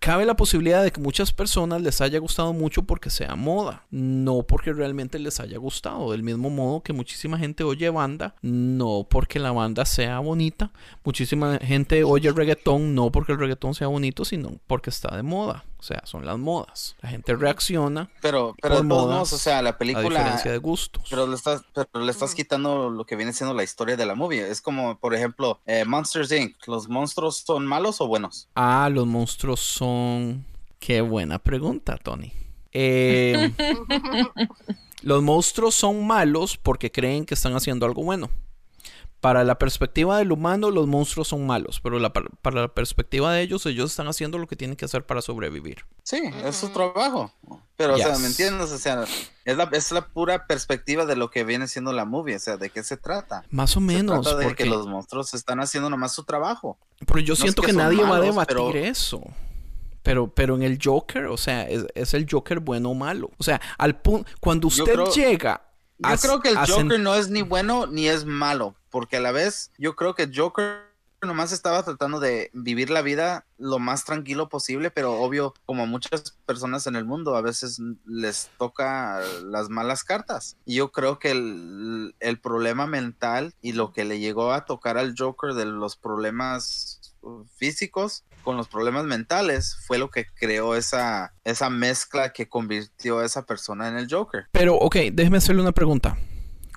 Cabe 0.00 0.24
la 0.24 0.34
posibilidad 0.34 0.82
de 0.82 0.90
que 0.90 1.00
muchas 1.00 1.32
personas 1.32 1.80
les 1.80 2.00
haya 2.00 2.18
gustado 2.18 2.52
mucho 2.52 2.82
porque 2.82 3.08
sea 3.08 3.36
moda, 3.36 3.84
no 3.90 4.42
porque 4.42 4.72
realmente 4.72 5.18
les 5.18 5.40
haya 5.40 5.58
gustado. 5.58 6.10
Del 6.12 6.22
mismo 6.22 6.50
modo 6.50 6.82
que 6.82 6.92
muchísima 6.92 7.38
gente 7.38 7.64
oye 7.64 7.88
banda, 7.90 8.34
no 8.42 9.06
porque 9.08 9.38
la 9.38 9.52
banda 9.52 9.84
sea 9.84 10.18
bonita. 10.18 10.72
Muchísima 11.04 11.58
gente 11.58 12.04
oye 12.04 12.32
reggaetón, 12.32 12.94
no 12.94 13.10
porque 13.10 13.32
el 13.32 13.38
reggaetón 13.38 13.74
sea 13.74 13.86
bonito, 13.86 14.24
sino 14.24 14.54
porque 14.66 14.90
está 14.90 15.16
de 15.16 15.22
moda. 15.22 15.64
O 15.78 15.82
sea, 15.82 16.02
son 16.04 16.24
las 16.24 16.38
modas. 16.38 16.96
La 17.00 17.10
gente 17.10 17.36
reacciona 17.36 18.08
Pero, 18.22 18.54
pero 18.60 18.76
Por 18.76 18.82
de 18.84 18.88
todos 18.88 19.04
modas, 19.04 19.16
modos, 19.16 19.32
o 19.34 19.38
sea, 19.38 19.60
la 19.62 19.70
a 19.70 19.78
película. 19.78 20.18
diferencia 20.20 20.50
de 20.50 20.58
gustos. 20.58 21.04
Pero 21.10 21.26
le 21.26 21.34
estás, 21.36 21.62
pero 21.74 22.04
le 22.04 22.10
estás 22.10 22.34
quitando 22.34 22.90
lo 22.90 23.04
que 23.04 23.14
viene 23.14 23.32
siendo 23.32 23.54
la 23.54 23.62
historia 23.62 23.96
de 23.96 24.06
la 24.06 24.14
movie. 24.14 24.48
Es 24.48 24.60
como, 24.62 24.98
por 24.98 25.14
ejemplo, 25.14 25.60
eh, 25.66 25.84
Monsters 25.84 26.32
Inc. 26.32 26.56
¿Los 26.66 26.88
monstruos 26.88 27.44
son 27.46 27.66
malos 27.66 28.00
o 28.00 28.06
buenos? 28.08 28.48
Ah, 28.54 28.88
los 28.90 29.06
monstruos 29.06 29.60
son... 29.60 30.44
Qué 30.78 31.00
buena 31.00 31.38
pregunta, 31.38 31.96
Tony. 31.98 32.32
Eh, 32.72 33.52
los 35.02 35.22
monstruos 35.22 35.74
son 35.74 36.06
malos 36.06 36.56
porque 36.56 36.90
creen 36.90 37.24
que 37.24 37.34
están 37.34 37.54
haciendo 37.54 37.86
algo 37.86 38.02
bueno. 38.02 38.30
Para 39.20 39.42
la 39.44 39.58
perspectiva 39.58 40.18
del 40.18 40.30
humano, 40.30 40.70
los 40.70 40.86
monstruos 40.86 41.28
son 41.28 41.46
malos, 41.46 41.80
pero 41.82 41.98
la- 41.98 42.12
para, 42.12 42.60
la 42.60 42.68
perspectiva 42.68 43.32
de 43.32 43.42
ellos, 43.42 43.64
ellos 43.66 43.90
están 43.90 44.06
haciendo 44.08 44.38
lo 44.38 44.46
que 44.46 44.56
tienen 44.56 44.76
que 44.76 44.84
hacer 44.84 45.04
para 45.04 45.20
sobrevivir. 45.22 45.84
Sí, 46.04 46.20
es 46.44 46.56
su 46.56 46.68
trabajo. 46.68 47.32
Pero, 47.76 47.94
o 47.94 47.98
sea. 47.98 48.16
¿me 48.18 48.26
entiendes? 48.26 48.70
O 48.70 48.78
sea, 48.78 49.04
es 49.44 49.56
la, 49.56 49.64
es 49.72 49.90
la 49.90 50.06
pura 50.06 50.46
perspectiva 50.46 51.06
de 51.06 51.16
lo 51.16 51.30
que 51.30 51.44
viene 51.44 51.66
siendo 51.66 51.92
la 51.92 52.04
movie. 52.04 52.36
O 52.36 52.38
sea, 52.38 52.56
¿de 52.56 52.70
qué 52.70 52.84
se 52.84 52.96
trata? 52.96 53.42
Más 53.50 53.76
o 53.76 53.80
Se 53.80 53.86
menos, 53.86 54.20
trata 54.22 54.38
de 54.38 54.44
porque 54.44 54.64
que 54.64 54.70
los 54.70 54.86
monstruos 54.86 55.34
están 55.34 55.60
haciendo 55.60 55.90
nomás 55.90 56.12
su 56.14 56.22
trabajo. 56.24 56.78
pero 57.06 57.18
yo 57.20 57.34
siento 57.36 57.62
que 57.62 57.72
nadie 57.72 58.02
va 58.04 58.16
a 58.16 58.20
debatir 58.20 58.56
pero- 58.56 58.74
eso. 58.74 59.22
Pero, 60.02 60.28
pero 60.32 60.54
en 60.54 60.62
el 60.62 60.78
Joker, 60.80 61.26
o 61.26 61.36
sea, 61.36 61.62
es, 61.68 61.84
es 61.96 62.14
el 62.14 62.26
Joker 62.30 62.60
bueno 62.60 62.90
o 62.90 62.94
malo. 62.94 63.30
O 63.38 63.42
sea, 63.44 63.60
al 63.76 63.96
punto, 64.00 64.30
cuando 64.40 64.68
usted 64.68 64.84
creo- 64.84 65.10
llega 65.12 65.62
Yo 65.98 66.08
a- 66.10 66.16
creo 66.16 66.40
que 66.40 66.50
el 66.50 66.58
Joker 66.58 67.00
no 67.00 67.14
es 67.16 67.28
ni 67.28 67.42
bueno 67.42 67.86
ni 67.88 68.06
es 68.06 68.24
malo, 68.24 68.76
porque 68.96 69.18
a 69.18 69.20
la 69.20 69.30
vez 69.30 69.72
yo 69.76 69.94
creo 69.94 70.14
que 70.14 70.30
Joker 70.34 70.86
nomás 71.20 71.52
estaba 71.52 71.82
tratando 71.82 72.18
de 72.18 72.50
vivir 72.54 72.88
la 72.88 73.02
vida 73.02 73.44
lo 73.58 73.78
más 73.78 74.06
tranquilo 74.06 74.48
posible, 74.48 74.90
pero 74.90 75.20
obvio, 75.20 75.52
como 75.66 75.86
muchas 75.86 76.38
personas 76.46 76.86
en 76.86 76.96
el 76.96 77.04
mundo, 77.04 77.36
a 77.36 77.42
veces 77.42 77.78
les 78.06 78.48
toca 78.56 79.20
las 79.44 79.68
malas 79.68 80.02
cartas. 80.02 80.56
Y 80.64 80.76
yo 80.76 80.92
creo 80.92 81.18
que 81.18 81.32
el, 81.32 82.40
problema 82.42 82.86
mental 82.86 83.52
y 83.60 83.72
lo 83.72 83.92
que 83.92 84.06
le 84.06 84.18
llegó 84.18 84.54
a 84.54 84.64
tocar 84.64 84.96
al 84.96 85.14
Joker 85.14 85.52
de 85.52 85.66
los 85.66 85.96
problemas 85.98 87.14
físicos 87.54 88.24
con 88.44 88.56
los 88.56 88.68
problemas 88.68 89.04
mentales 89.04 89.76
fue 89.86 89.98
lo 89.98 90.08
que 90.08 90.24
creó 90.24 90.74
esa, 90.74 91.34
esa 91.44 91.68
mezcla 91.68 92.32
que 92.32 92.48
convirtió 92.48 93.18
a 93.18 93.26
esa 93.26 93.44
persona 93.44 93.88
en 93.88 93.98
el 93.98 94.08
Joker. 94.10 94.46
Pero, 94.52 94.76
ok, 94.76 94.96
déjeme 95.12 95.36
hacerle 95.36 95.60
una 95.60 95.72
pregunta. 95.72 96.16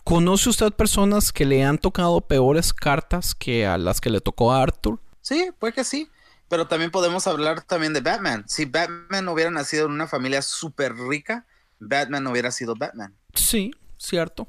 ¿Conoce 0.10 0.50
usted 0.50 0.72
personas 0.74 1.32
que 1.32 1.46
le 1.46 1.64
han 1.64 1.78
tocado 1.78 2.20
peores 2.22 2.74
cartas 2.74 3.36
que 3.36 3.68
a 3.68 3.78
las 3.78 4.02
que 4.02 4.10
le 4.10 4.22
tocó 4.22 4.52
a 4.52 4.64
Arthur? 4.64 5.00
Sí, 5.22 5.52
puede 5.60 5.72
que 5.74 5.84
sí. 5.84 6.10
Pero 6.48 6.68
también 6.68 6.90
podemos 6.90 7.28
hablar 7.28 7.62
también 7.62 7.94
de 7.94 8.02
Batman. 8.02 8.44
Si 8.48 8.66
Batman 8.66 9.28
hubiera 9.30 9.52
nacido 9.52 9.86
en 9.86 9.92
una 9.92 10.08
familia 10.08 10.42
súper 10.42 10.96
rica, 10.96 11.46
Batman 11.80 12.24
no 12.24 12.32
hubiera 12.32 12.50
sido 12.50 12.74
Batman. 12.76 13.14
Sí, 13.36 13.70
cierto. 13.98 14.48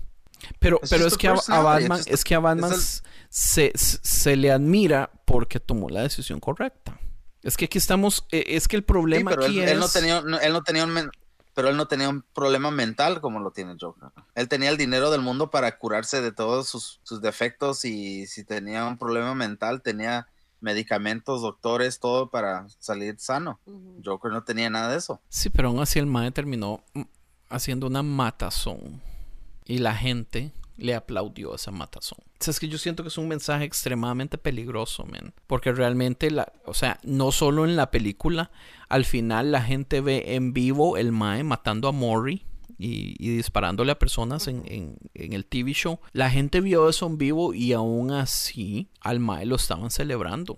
Pero, 0.61 0.81
Es 0.83 0.89
pero 0.89 1.07
es 1.07 1.19
que 1.19 1.29
a, 1.29 1.35
Batman, 1.61 1.99
just 1.99 2.11
es 2.11 2.25
que 2.25 2.35
a 2.35 2.39
Batman 2.41 2.73
es 2.73 3.03
se, 3.29 3.71
se- 3.75 3.99
se 4.03 4.37
le 4.37 4.51
admira 4.51 5.11
porque 5.27 5.61
tomó 5.61 5.91
la 5.91 6.01
decisión 6.01 6.41
correcta. 6.41 6.99
Es 7.43 7.59
que 7.59 7.67
aquí 7.67 7.77
estamos, 7.77 8.27
eh, 8.33 8.45
es 8.49 8.67
que 8.67 8.77
el 8.77 8.83
Sí, 8.83 8.87
problema 8.87 9.31
pero 9.33 9.45
él, 9.45 9.51
aquí 9.51 9.61
él 9.61 9.79
no 9.79 9.85
es... 9.85 9.93
tenía, 9.93 10.23
no- 10.23 10.41
él 10.41 10.53
no 10.55 10.63
tenía 10.63 10.85
un 10.85 10.91
men- 10.91 11.11
pero 11.61 11.69
él 11.69 11.77
no 11.77 11.89
tenía 11.89 12.09
un 12.09 12.23
problema 12.23 12.71
mental 12.71 13.21
como 13.21 13.39
lo 13.39 13.51
tiene 13.51 13.77
Joker. 13.79 14.09
Él 14.35 14.49
tenía 14.49 14.71
el 14.71 14.79
dinero 14.79 15.11
del 15.11 15.21
mundo 15.21 15.51
para 15.51 15.77
curarse 15.77 16.23
de 16.23 16.33
todos 16.33 16.71
sus, 16.71 17.01
sus 17.03 17.21
defectos 17.21 17.85
y 17.85 18.27
si 18.27 18.45
tenía 18.45 18.87
un 18.87 18.97
problema 18.97 19.35
mental 19.35 19.83
tenía 19.83 20.27
medicamentos, 20.63 21.43
doctores, 21.43 22.01
todo 22.01 22.31
para 22.31 22.67
salir 22.79 23.17
sano. 23.19 23.61
Joker 24.03 24.33
no 24.33 24.43
tenía 24.43 24.71
nada 24.71 24.89
de 24.89 24.97
eso. 24.97 25.21
Sí, 25.29 25.51
pero 25.51 25.69
aún 25.69 25.81
así 25.81 25.99
el 25.99 26.07
mae 26.07 26.31
terminó 26.31 26.83
haciendo 27.51 27.89
una 27.89 28.03
matazón. 28.03 29.03
Y 29.67 29.81
la 29.81 29.95
gente 29.95 30.53
le 30.79 30.95
aplaudió 30.95 31.55
esa 31.55 31.73
matazón. 31.73 32.21
Es 32.47 32.59
que 32.61 32.69
yo 32.69 32.79
siento 32.79 33.03
que 33.03 33.09
es 33.09 33.19
un 33.19 33.29
mensaje 33.29 33.65
extremadamente 33.65 34.39
peligroso, 34.39 35.05
man. 35.05 35.35
Porque 35.47 35.73
realmente, 35.73 36.31
la, 36.31 36.53
o 36.65 36.75
sea, 36.75 36.99
no 37.03 37.33
solo 37.33 37.65
en 37.65 37.77
la 37.77 37.91
película, 37.91 38.51
al 38.89 39.05
final 39.05 39.53
la 39.53 39.63
gente 39.63 40.01
ve 40.01 40.35
en 40.35 40.53
vivo 40.53 40.97
el 40.97 41.13
mae 41.13 41.45
matando 41.45 41.89
a 41.89 41.93
Mori. 41.93 42.45
Y, 42.83 43.37
disparándole 43.37 43.93
a 43.93 43.99
personas 43.99 44.49
en- 44.49 44.97
en 45.13 45.33
el 45.35 45.45
TV 45.45 45.75
show. 45.75 46.01
La 46.13 46.31
gente 46.31 46.63
vio 46.63 46.89
eso 46.89 47.07
en 47.07 47.19
vivo 47.19 47.53
y 47.53 47.75
aún 47.75 48.11
así 48.11 48.89
al 49.03 49.21
Mae 49.21 49.45
lo 49.45 49.57
estaban 49.57 49.91
celebrando. 49.91 50.57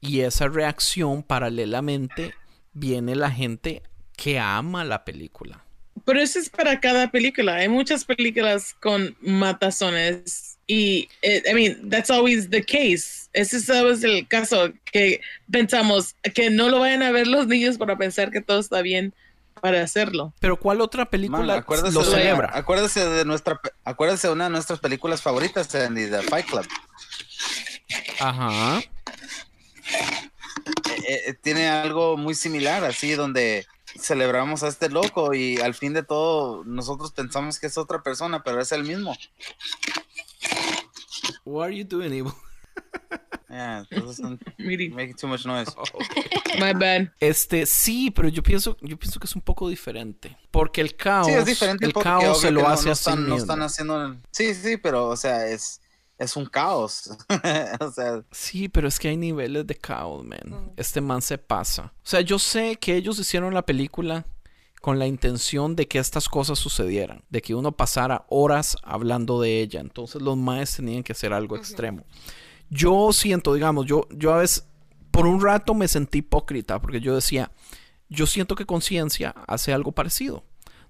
Y 0.00 0.20
esa 0.20 0.46
reacción 0.46 1.24
paralelamente 1.24 2.32
viene 2.74 3.16
la 3.16 3.28
gente 3.32 3.82
que 4.16 4.38
ama 4.38 4.84
la 4.84 5.04
película. 5.04 5.64
Pero 6.04 6.20
eso 6.20 6.38
es 6.38 6.48
para 6.48 6.78
cada 6.78 7.10
película. 7.10 7.56
Hay 7.56 7.68
muchas 7.68 8.04
películas 8.04 8.74
con 8.80 9.16
matazones 9.20 10.53
y, 10.66 11.08
eh, 11.22 11.42
I 11.46 11.54
mean, 11.54 11.90
that's 11.90 12.10
always 12.10 12.48
the 12.48 12.62
case. 12.62 13.28
Ese 13.32 13.56
es 13.56 13.68
always 13.70 14.02
el 14.04 14.26
caso 14.28 14.72
que 14.84 15.20
pensamos 15.50 16.14
que 16.34 16.50
no 16.50 16.68
lo 16.68 16.80
vayan 16.80 17.02
a 17.02 17.10
ver 17.10 17.26
los 17.26 17.46
niños 17.46 17.78
para 17.78 17.96
pensar 17.96 18.30
que 18.30 18.40
todo 18.40 18.60
está 18.60 18.80
bien 18.82 19.12
para 19.60 19.82
hacerlo. 19.82 20.32
Pero 20.40 20.58
¿cuál 20.58 20.80
otra 20.80 21.08
película 21.08 21.38
Man, 21.38 21.64
lo 21.92 22.04
de, 22.04 22.10
celebra? 22.10 22.50
acuérdese 22.52 23.08
de 23.08 23.24
nuestra 23.24 23.60
acuérdese 23.84 24.28
de 24.28 24.32
una 24.32 24.44
de 24.44 24.50
nuestras 24.50 24.78
películas 24.78 25.22
favoritas, 25.22 25.74
Andy, 25.74 26.04
de 26.04 26.22
Fight 26.22 26.46
Club. 26.46 26.66
Ajá. 28.20 28.82
Eh, 31.08 31.22
eh, 31.26 31.34
tiene 31.42 31.68
algo 31.68 32.16
muy 32.16 32.34
similar, 32.34 32.84
así 32.84 33.12
donde 33.12 33.66
celebramos 33.98 34.62
a 34.62 34.68
este 34.68 34.88
loco 34.88 35.34
y 35.34 35.58
al 35.60 35.74
fin 35.74 35.92
de 35.92 36.02
todo 36.02 36.64
nosotros 36.64 37.12
pensamos 37.12 37.58
que 37.58 37.66
es 37.66 37.78
otra 37.78 38.02
persona, 38.02 38.42
pero 38.42 38.60
es 38.60 38.72
el 38.72 38.84
mismo. 38.84 39.16
What 41.44 41.66
are 41.66 41.76
you 41.76 41.84
doing, 41.84 42.12
Evil? 42.12 42.34
Yeah, 43.48 43.84
making 44.58 45.14
too 45.14 45.28
much 45.28 45.46
noise. 45.46 45.68
my 46.58 46.72
bad. 46.72 47.12
Este, 47.20 47.66
sí, 47.66 48.10
pero 48.10 48.28
yo 48.28 48.42
pienso, 48.42 48.76
yo 48.80 48.96
pienso 48.98 49.20
que 49.20 49.26
es 49.26 49.36
un 49.36 49.42
poco 49.42 49.68
diferente. 49.68 50.36
Porque 50.50 50.80
el 50.80 50.96
caos, 50.96 51.26
Sí, 51.26 51.32
es 51.32 51.44
diferente 51.44 51.86
el 51.86 51.92
porque 51.92 52.08
caos 52.08 52.40
se 52.40 52.50
lo 52.50 52.62
no, 52.62 52.68
hace 52.68 52.86
no 52.86 52.92
están, 52.92 53.28
no 53.28 53.36
están 53.36 53.62
haciendo. 53.62 54.16
Sí, 54.32 54.54
sí, 54.54 54.76
pero 54.76 55.08
o 55.08 55.16
sea, 55.16 55.46
es 55.46 55.80
es 56.18 56.36
un 56.36 56.46
caos. 56.46 57.10
o 57.80 57.90
sea, 57.90 58.24
Sí, 58.30 58.68
pero 58.68 58.88
es 58.88 58.98
que 58.98 59.08
hay 59.08 59.16
niveles 59.16 59.66
de 59.66 59.74
caos, 59.76 60.24
man. 60.24 60.72
Este 60.76 61.00
man 61.00 61.22
se 61.22 61.38
pasa. 61.38 61.92
O 61.96 62.06
sea, 62.06 62.20
yo 62.20 62.38
sé 62.38 62.76
que 62.76 62.96
ellos 62.96 63.18
hicieron 63.18 63.54
la 63.54 63.62
película 63.62 64.24
con 64.84 64.98
la 64.98 65.06
intención 65.06 65.76
de 65.76 65.88
que 65.88 65.98
estas 65.98 66.28
cosas 66.28 66.58
sucedieran, 66.58 67.24
de 67.30 67.40
que 67.40 67.54
uno 67.54 67.72
pasara 67.72 68.26
horas 68.28 68.76
hablando 68.82 69.40
de 69.40 69.62
ella. 69.62 69.80
Entonces 69.80 70.20
los 70.20 70.36
maes 70.36 70.76
tenían 70.76 71.02
que 71.02 71.12
hacer 71.12 71.32
algo 71.32 71.56
extremo. 71.56 72.04
Yo 72.68 73.10
siento, 73.14 73.54
digamos, 73.54 73.86
yo, 73.86 74.06
yo 74.10 74.34
a 74.34 74.40
veces, 74.40 74.68
por 75.10 75.26
un 75.26 75.40
rato 75.40 75.72
me 75.72 75.88
sentí 75.88 76.18
hipócrita, 76.18 76.82
porque 76.82 77.00
yo 77.00 77.14
decía, 77.14 77.50
yo 78.10 78.26
siento 78.26 78.56
que 78.56 78.66
conciencia 78.66 79.30
hace 79.46 79.72
algo 79.72 79.92
parecido. 79.92 80.44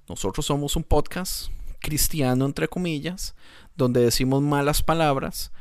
Nosotros 0.08 0.44
somos 0.44 0.74
un 0.74 0.82
podcast 0.82 1.52
cristiano, 1.78 2.46
entre 2.46 2.66
comillas, 2.66 3.36
donde 3.76 4.00
decimos 4.00 4.42
malas 4.42 4.82
palabras. 4.82 5.52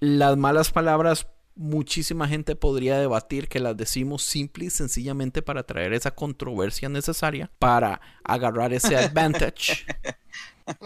Las 0.00 0.36
malas 0.36 0.70
palabras 0.70 1.28
muchísima 1.60 2.26
gente 2.26 2.56
podría 2.56 2.98
debatir 2.98 3.46
que 3.46 3.60
las 3.60 3.76
decimos 3.76 4.22
simple 4.22 4.64
y 4.64 4.70
sencillamente 4.70 5.42
para 5.42 5.62
traer 5.62 5.92
esa 5.92 6.10
controversia 6.10 6.88
necesaria 6.88 7.50
para 7.58 8.00
agarrar 8.24 8.72
ese 8.72 8.96
advantage. 8.96 9.84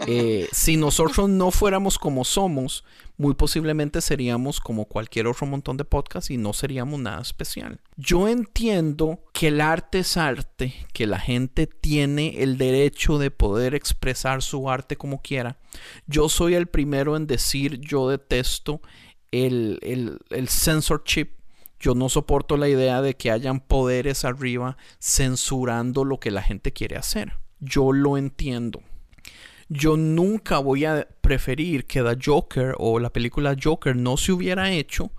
Eh, 0.05 0.49
si 0.51 0.75
nosotros 0.75 1.29
no 1.29 1.51
fuéramos 1.51 1.97
como 1.97 2.25
somos, 2.25 2.83
muy 3.17 3.35
posiblemente 3.35 4.01
seríamos 4.01 4.59
como 4.59 4.85
cualquier 4.85 5.27
otro 5.27 5.47
montón 5.47 5.77
de 5.77 5.85
podcasts 5.85 6.29
y 6.31 6.37
no 6.37 6.51
seríamos 6.51 6.99
nada 6.99 7.21
especial. 7.21 7.79
Yo 7.95 8.27
entiendo 8.27 9.23
que 9.31 9.47
el 9.47 9.61
arte 9.61 9.99
es 9.99 10.17
arte, 10.17 10.73
que 10.91 11.07
la 11.07 11.19
gente 11.19 11.67
tiene 11.67 12.43
el 12.43 12.57
derecho 12.57 13.17
de 13.17 13.31
poder 13.31 13.75
expresar 13.75 14.41
su 14.41 14.69
arte 14.69 14.97
como 14.97 15.21
quiera. 15.21 15.57
Yo 16.07 16.27
soy 16.27 16.55
el 16.55 16.67
primero 16.67 17.15
en 17.15 17.27
decir 17.27 17.79
yo 17.79 18.09
detesto 18.09 18.81
el, 19.43 19.79
el, 19.81 20.19
el 20.29 20.49
censorship 20.49 21.29
yo 21.79 21.93
no 21.93 22.09
soporto 22.09 22.57
la 22.57 22.69
idea 22.69 23.01
de 23.01 23.15
que 23.15 23.31
hayan 23.31 23.59
poderes 23.59 24.25
arriba 24.25 24.77
censurando 24.99 26.05
lo 26.05 26.19
que 26.19 26.31
la 26.31 26.41
gente 26.41 26.71
quiere 26.71 26.95
hacer. 26.95 27.33
Yo 27.59 27.91
lo 27.91 28.17
entiendo 28.17 28.81
yo 29.69 29.97
nunca 29.97 30.59
voy 30.59 30.85
a 30.85 31.07
preferir 31.21 31.85
que 31.85 32.01
The 32.01 32.17
Joker 32.23 32.75
o 32.77 32.99
la 32.99 33.11
película 33.11 33.55
Joker 33.61 33.95
no 33.95 34.17
se 34.17 34.31
hubiera 34.31 34.71
hecho 34.71 35.11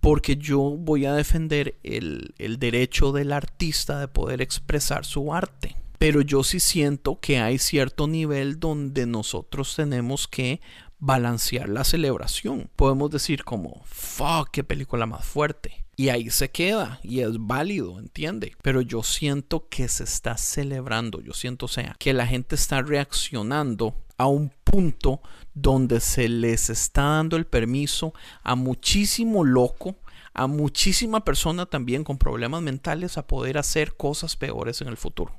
porque 0.00 0.36
yo 0.36 0.58
voy 0.58 1.06
a 1.06 1.14
defender 1.14 1.76
el, 1.82 2.34
el 2.38 2.58
derecho 2.58 3.12
del 3.12 3.32
artista 3.32 4.00
de 4.00 4.08
poder 4.08 4.42
expresar 4.42 5.04
su 5.04 5.32
arte. 5.32 5.76
Pero 5.98 6.20
yo 6.20 6.42
sí 6.42 6.60
siento 6.60 7.20
que 7.20 7.38
hay 7.38 7.58
cierto 7.58 8.06
nivel 8.06 8.60
donde 8.60 9.06
nosotros 9.06 9.74
tenemos 9.76 10.28
que 10.28 10.60
balancear 11.04 11.68
la 11.68 11.84
celebración. 11.84 12.70
Podemos 12.76 13.10
decir 13.10 13.44
como, 13.44 13.82
fuck, 13.84 14.48
qué 14.50 14.64
película 14.64 15.04
más 15.04 15.22
fuerte. 15.26 15.84
Y 15.96 16.08
ahí 16.08 16.30
se 16.30 16.50
queda 16.50 16.98
y 17.02 17.20
es 17.20 17.36
válido, 17.38 17.98
¿entiende? 17.98 18.56
Pero 18.62 18.80
yo 18.80 19.02
siento 19.02 19.68
que 19.68 19.86
se 19.88 20.04
está 20.04 20.38
celebrando, 20.38 21.20
yo 21.20 21.34
siento, 21.34 21.68
sea, 21.68 21.94
que 21.98 22.14
la 22.14 22.26
gente 22.26 22.54
está 22.54 22.80
reaccionando 22.80 23.94
a 24.16 24.28
un 24.28 24.50
punto 24.64 25.20
donde 25.52 26.00
se 26.00 26.26
les 26.28 26.70
está 26.70 27.02
dando 27.02 27.36
el 27.36 27.44
permiso 27.44 28.14
a 28.42 28.54
muchísimo 28.54 29.44
loco, 29.44 29.96
a 30.32 30.46
muchísima 30.46 31.22
persona 31.22 31.66
también 31.66 32.02
con 32.02 32.16
problemas 32.16 32.62
mentales 32.62 33.18
a 33.18 33.26
poder 33.26 33.58
hacer 33.58 33.94
cosas 33.94 34.36
peores 34.36 34.80
en 34.80 34.88
el 34.88 34.96
futuro. 34.96 35.36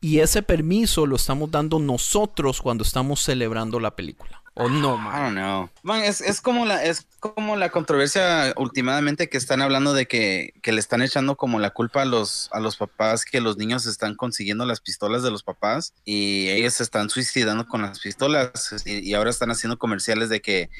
Y 0.00 0.20
ese 0.20 0.42
permiso 0.42 1.04
lo 1.06 1.16
estamos 1.16 1.50
dando 1.50 1.78
nosotros 1.78 2.62
cuando 2.62 2.84
estamos 2.84 3.20
celebrando 3.22 3.78
la 3.80 3.94
película. 3.94 4.43
¿O 4.56 4.68
no, 4.68 4.96
man? 4.96 5.12
I 5.12 5.24
don't 5.24 5.36
know. 5.36 5.70
Man, 5.82 6.04
es, 6.04 6.20
es, 6.20 6.40
como 6.40 6.64
la, 6.64 6.84
es 6.84 7.06
como 7.18 7.56
la 7.56 7.70
controversia 7.70 8.54
últimamente 8.56 9.28
que 9.28 9.36
están 9.36 9.60
hablando 9.60 9.94
de 9.94 10.06
que, 10.06 10.54
que, 10.62 10.70
le 10.70 10.78
están 10.78 11.02
echando 11.02 11.36
como 11.36 11.58
la 11.58 11.70
culpa 11.70 12.02
a 12.02 12.04
los, 12.04 12.48
a 12.52 12.60
los 12.60 12.76
papás 12.76 13.24
que 13.24 13.40
los 13.40 13.56
niños 13.56 13.84
están 13.86 14.14
consiguiendo 14.14 14.64
las 14.64 14.80
pistolas 14.80 15.24
de 15.24 15.32
los 15.32 15.42
papás 15.42 15.92
y 16.04 16.50
ellos 16.50 16.74
se 16.74 16.84
están 16.84 17.10
suicidando 17.10 17.66
con 17.66 17.82
las 17.82 17.98
pistolas 17.98 18.74
y, 18.86 19.00
y 19.00 19.14
ahora 19.14 19.30
están 19.30 19.50
haciendo 19.50 19.76
comerciales 19.76 20.28
de 20.28 20.40
que... 20.40 20.70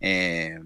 Eh, 0.00 0.58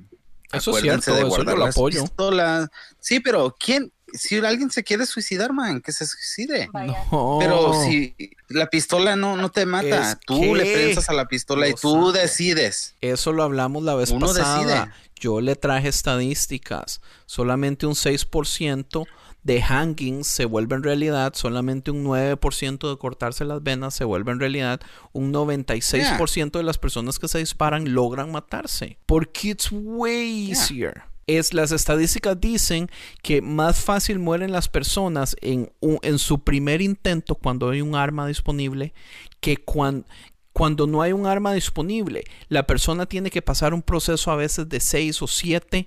eso 0.53 0.71
es 0.71 0.83
cierto, 0.83 1.15
de 1.15 1.23
eso 1.23 1.43
yo 1.43 1.57
lo 1.57 1.67
apoyo. 1.67 2.01
Pistolas. 2.03 2.69
Sí, 3.01 3.21
pero 3.21 3.55
¿quién, 3.59 3.93
si 4.15 4.37
alguien 4.39 4.71
se 4.71 4.83
quiere 4.85 5.07
suicidar, 5.07 5.53
man, 5.53 5.81
que 5.81 5.93
se 5.93 6.07
suicide. 6.07 6.69
No. 6.73 7.39
Pero 7.41 7.73
si 7.83 8.15
la 8.49 8.69
pistola 8.71 9.17
no, 9.17 9.37
no 9.37 9.51
te 9.51 9.67
mata, 9.67 10.13
Es 10.13 10.19
tú 10.25 10.41
que 10.41 10.55
le 10.55 10.73
prensas 10.73 11.09
a 11.09 11.13
la 11.13 11.27
pistola 11.27 11.69
y 11.69 11.75
tú 11.75 12.07
sabe. 12.13 12.21
decides. 12.23 12.95
Eso 13.01 13.33
lo 13.33 13.43
hablamos 13.43 13.83
la 13.83 13.95
vez 13.95 14.11
Uno 14.11 14.27
pasada. 14.27 14.59
decide. 14.85 14.93
Yo 15.17 15.41
le 15.41 15.57
traje 15.57 15.89
estadísticas. 15.89 17.01
Solamente 17.27 17.87
un 17.87 17.95
6% 17.95 19.07
de 19.43 19.63
hangings 19.63 20.27
se 20.27 20.45
vuelve 20.45 20.77
en 20.77 20.83
realidad. 20.83 21.33
Solamente 21.35 21.91
un 21.91 22.05
9% 22.05 22.91
de 22.91 22.99
cortarse 22.99 23.45
las 23.45 23.63
venas 23.63 23.95
se 23.95 24.05
vuelve 24.05 24.33
en 24.33 24.41
realidad. 24.41 24.81
Un 25.13 25.33
96% 25.33 26.53
de 26.53 26.63
las 26.63 26.79
personas 26.79 27.19
que 27.19 27.29
se 27.29 27.39
disparan 27.39 27.95
logran 27.95 28.33
matarse. 28.33 28.99
Porque 29.07 29.49
it's 29.51 29.69
way 29.73 30.51
easier. 30.51 31.03
Es, 31.27 31.55
las 31.55 31.73
estadísticas 31.73 32.41
dicen 32.41 32.91
que 33.23 33.41
más 33.41 33.81
fácil 33.81 34.19
mueren 34.19 34.53
las 34.53 34.69
personas 34.69 35.37
en, 35.41 35.73
en 35.81 36.19
su 36.19 36.41
primer 36.41 36.83
intento 36.83 37.35
cuando 37.35 37.71
hay 37.71 37.81
un 37.81 37.95
arma 37.95 38.27
disponible 38.27 38.93
que 39.41 39.57
cuando, 39.57 40.07
cuando 40.53 40.87
no 40.87 41.03
hay 41.03 41.13
un 41.13 41.27
arma 41.27 41.53
disponible. 41.53 42.25
La 42.49 42.67
persona 42.67 43.07
tiene 43.07 43.31
que 43.31 43.43
pasar 43.43 43.75
un 43.75 43.83
proceso 43.83 44.31
a 44.31 44.37
veces 44.37 44.69
de 44.69 44.81
6 44.81 45.23
o 45.23 45.27
7 45.27 45.87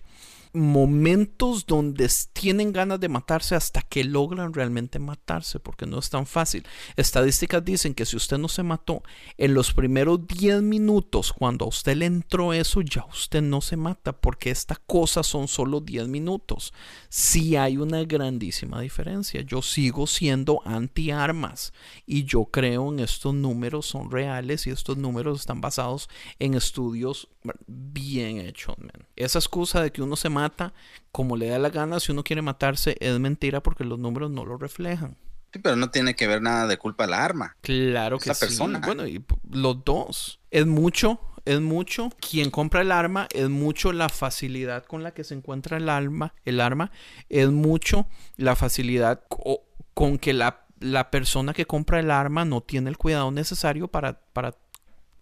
momentos 0.53 1.65
donde 1.65 2.09
tienen 2.33 2.71
ganas 2.71 2.99
de 2.99 3.09
matarse 3.09 3.55
hasta 3.55 3.81
que 3.81 4.03
logran 4.03 4.53
realmente 4.53 4.99
matarse, 4.99 5.59
porque 5.59 5.85
no 5.85 5.99
es 5.99 6.09
tan 6.09 6.25
fácil. 6.25 6.65
Estadísticas 6.95 7.63
dicen 7.63 7.93
que 7.93 8.05
si 8.05 8.15
usted 8.15 8.37
no 8.37 8.47
se 8.47 8.63
mató 8.63 9.03
en 9.37 9.53
los 9.53 9.73
primeros 9.73 10.25
10 10.27 10.61
minutos, 10.61 11.33
cuando 11.33 11.65
a 11.65 11.69
usted 11.69 11.97
le 11.97 12.05
entró 12.05 12.53
eso, 12.53 12.81
ya 12.81 13.05
usted 13.05 13.41
no 13.41 13.61
se 13.61 13.77
mata, 13.77 14.13
porque 14.13 14.49
esta 14.51 14.75
cosa 14.75 15.23
son 15.23 15.47
solo 15.47 15.81
10 15.81 16.07
minutos. 16.07 16.73
Sí 17.09 17.55
hay 17.55 17.77
una 17.77 18.03
grandísima 18.03 18.81
diferencia. 18.81 19.41
Yo 19.41 19.61
sigo 19.61 20.07
siendo 20.07 20.61
anti 20.65 21.11
armas 21.11 21.73
y 22.05 22.23
yo 22.25 22.45
creo 22.45 22.91
en 22.91 22.99
estos 22.99 23.33
números 23.33 23.85
son 23.85 24.11
reales 24.11 24.67
y 24.67 24.69
estos 24.69 24.97
números 24.97 25.39
están 25.39 25.61
basados 25.61 26.09
en 26.39 26.53
estudios 26.53 27.29
bien 27.65 28.39
hechos, 28.39 28.77
man. 28.79 29.07
Esa 29.15 29.39
excusa 29.39 29.81
de 29.81 29.91
que 29.91 30.01
uno 30.01 30.15
se 30.15 30.29
mata 30.39 30.73
como 31.11 31.35
le 31.37 31.47
da 31.49 31.57
la 31.59 31.69
gana 31.69 31.99
si 31.99 32.11
uno 32.11 32.23
quiere 32.23 32.41
matarse 32.41 32.95
es 32.99 33.19
mentira 33.19 33.61
porque 33.61 33.83
los 33.83 33.97
números 33.99 34.29
no 34.31 34.45
lo 34.45 34.57
reflejan. 34.57 35.15
Sí, 35.53 35.59
pero 35.59 35.75
no 35.75 35.89
tiene 35.89 36.13
que 36.15 36.27
ver 36.27 36.41
nada 36.41 36.67
de 36.67 36.77
culpa 36.77 37.07
la 37.07 37.23
arma. 37.23 37.55
Claro 37.61 38.19
que 38.19 38.29
la 38.29 38.35
sí. 38.35 38.45
persona. 38.45 38.79
Bueno, 38.85 39.07
y 39.07 39.23
los 39.49 39.83
dos. 39.85 40.39
Es 40.51 40.65
mucho, 40.65 41.19
es 41.45 41.59
mucho. 41.61 42.09
Quien 42.19 42.51
compra 42.51 42.81
el 42.81 42.91
arma, 42.91 43.27
es 43.33 43.49
mucho 43.49 43.93
la 43.93 44.09
facilidad 44.09 44.83
con 44.85 45.03
la 45.03 45.11
que 45.13 45.23
se 45.23 45.33
encuentra 45.35 45.77
el 45.77 45.87
arma, 45.89 46.33
el 46.45 46.59
arma, 46.59 46.91
es 47.29 47.49
mucho 47.49 48.07
la 48.35 48.55
facilidad 48.55 49.23
co- 49.29 49.63
con 49.93 50.17
que 50.19 50.33
la, 50.33 50.65
la 50.79 51.09
persona 51.09 51.53
que 51.53 51.65
compra 51.65 51.99
el 52.01 52.11
arma 52.11 52.43
no 52.45 52.61
tiene 52.61 52.89
el 52.89 52.97
cuidado 52.97 53.31
necesario 53.31 53.87
para, 53.87 54.19
para 54.33 54.53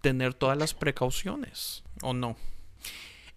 tener 0.02 0.34
todas 0.34 0.58
las 0.58 0.74
precauciones. 0.74 1.84
¿O 2.02 2.14
no? 2.14 2.36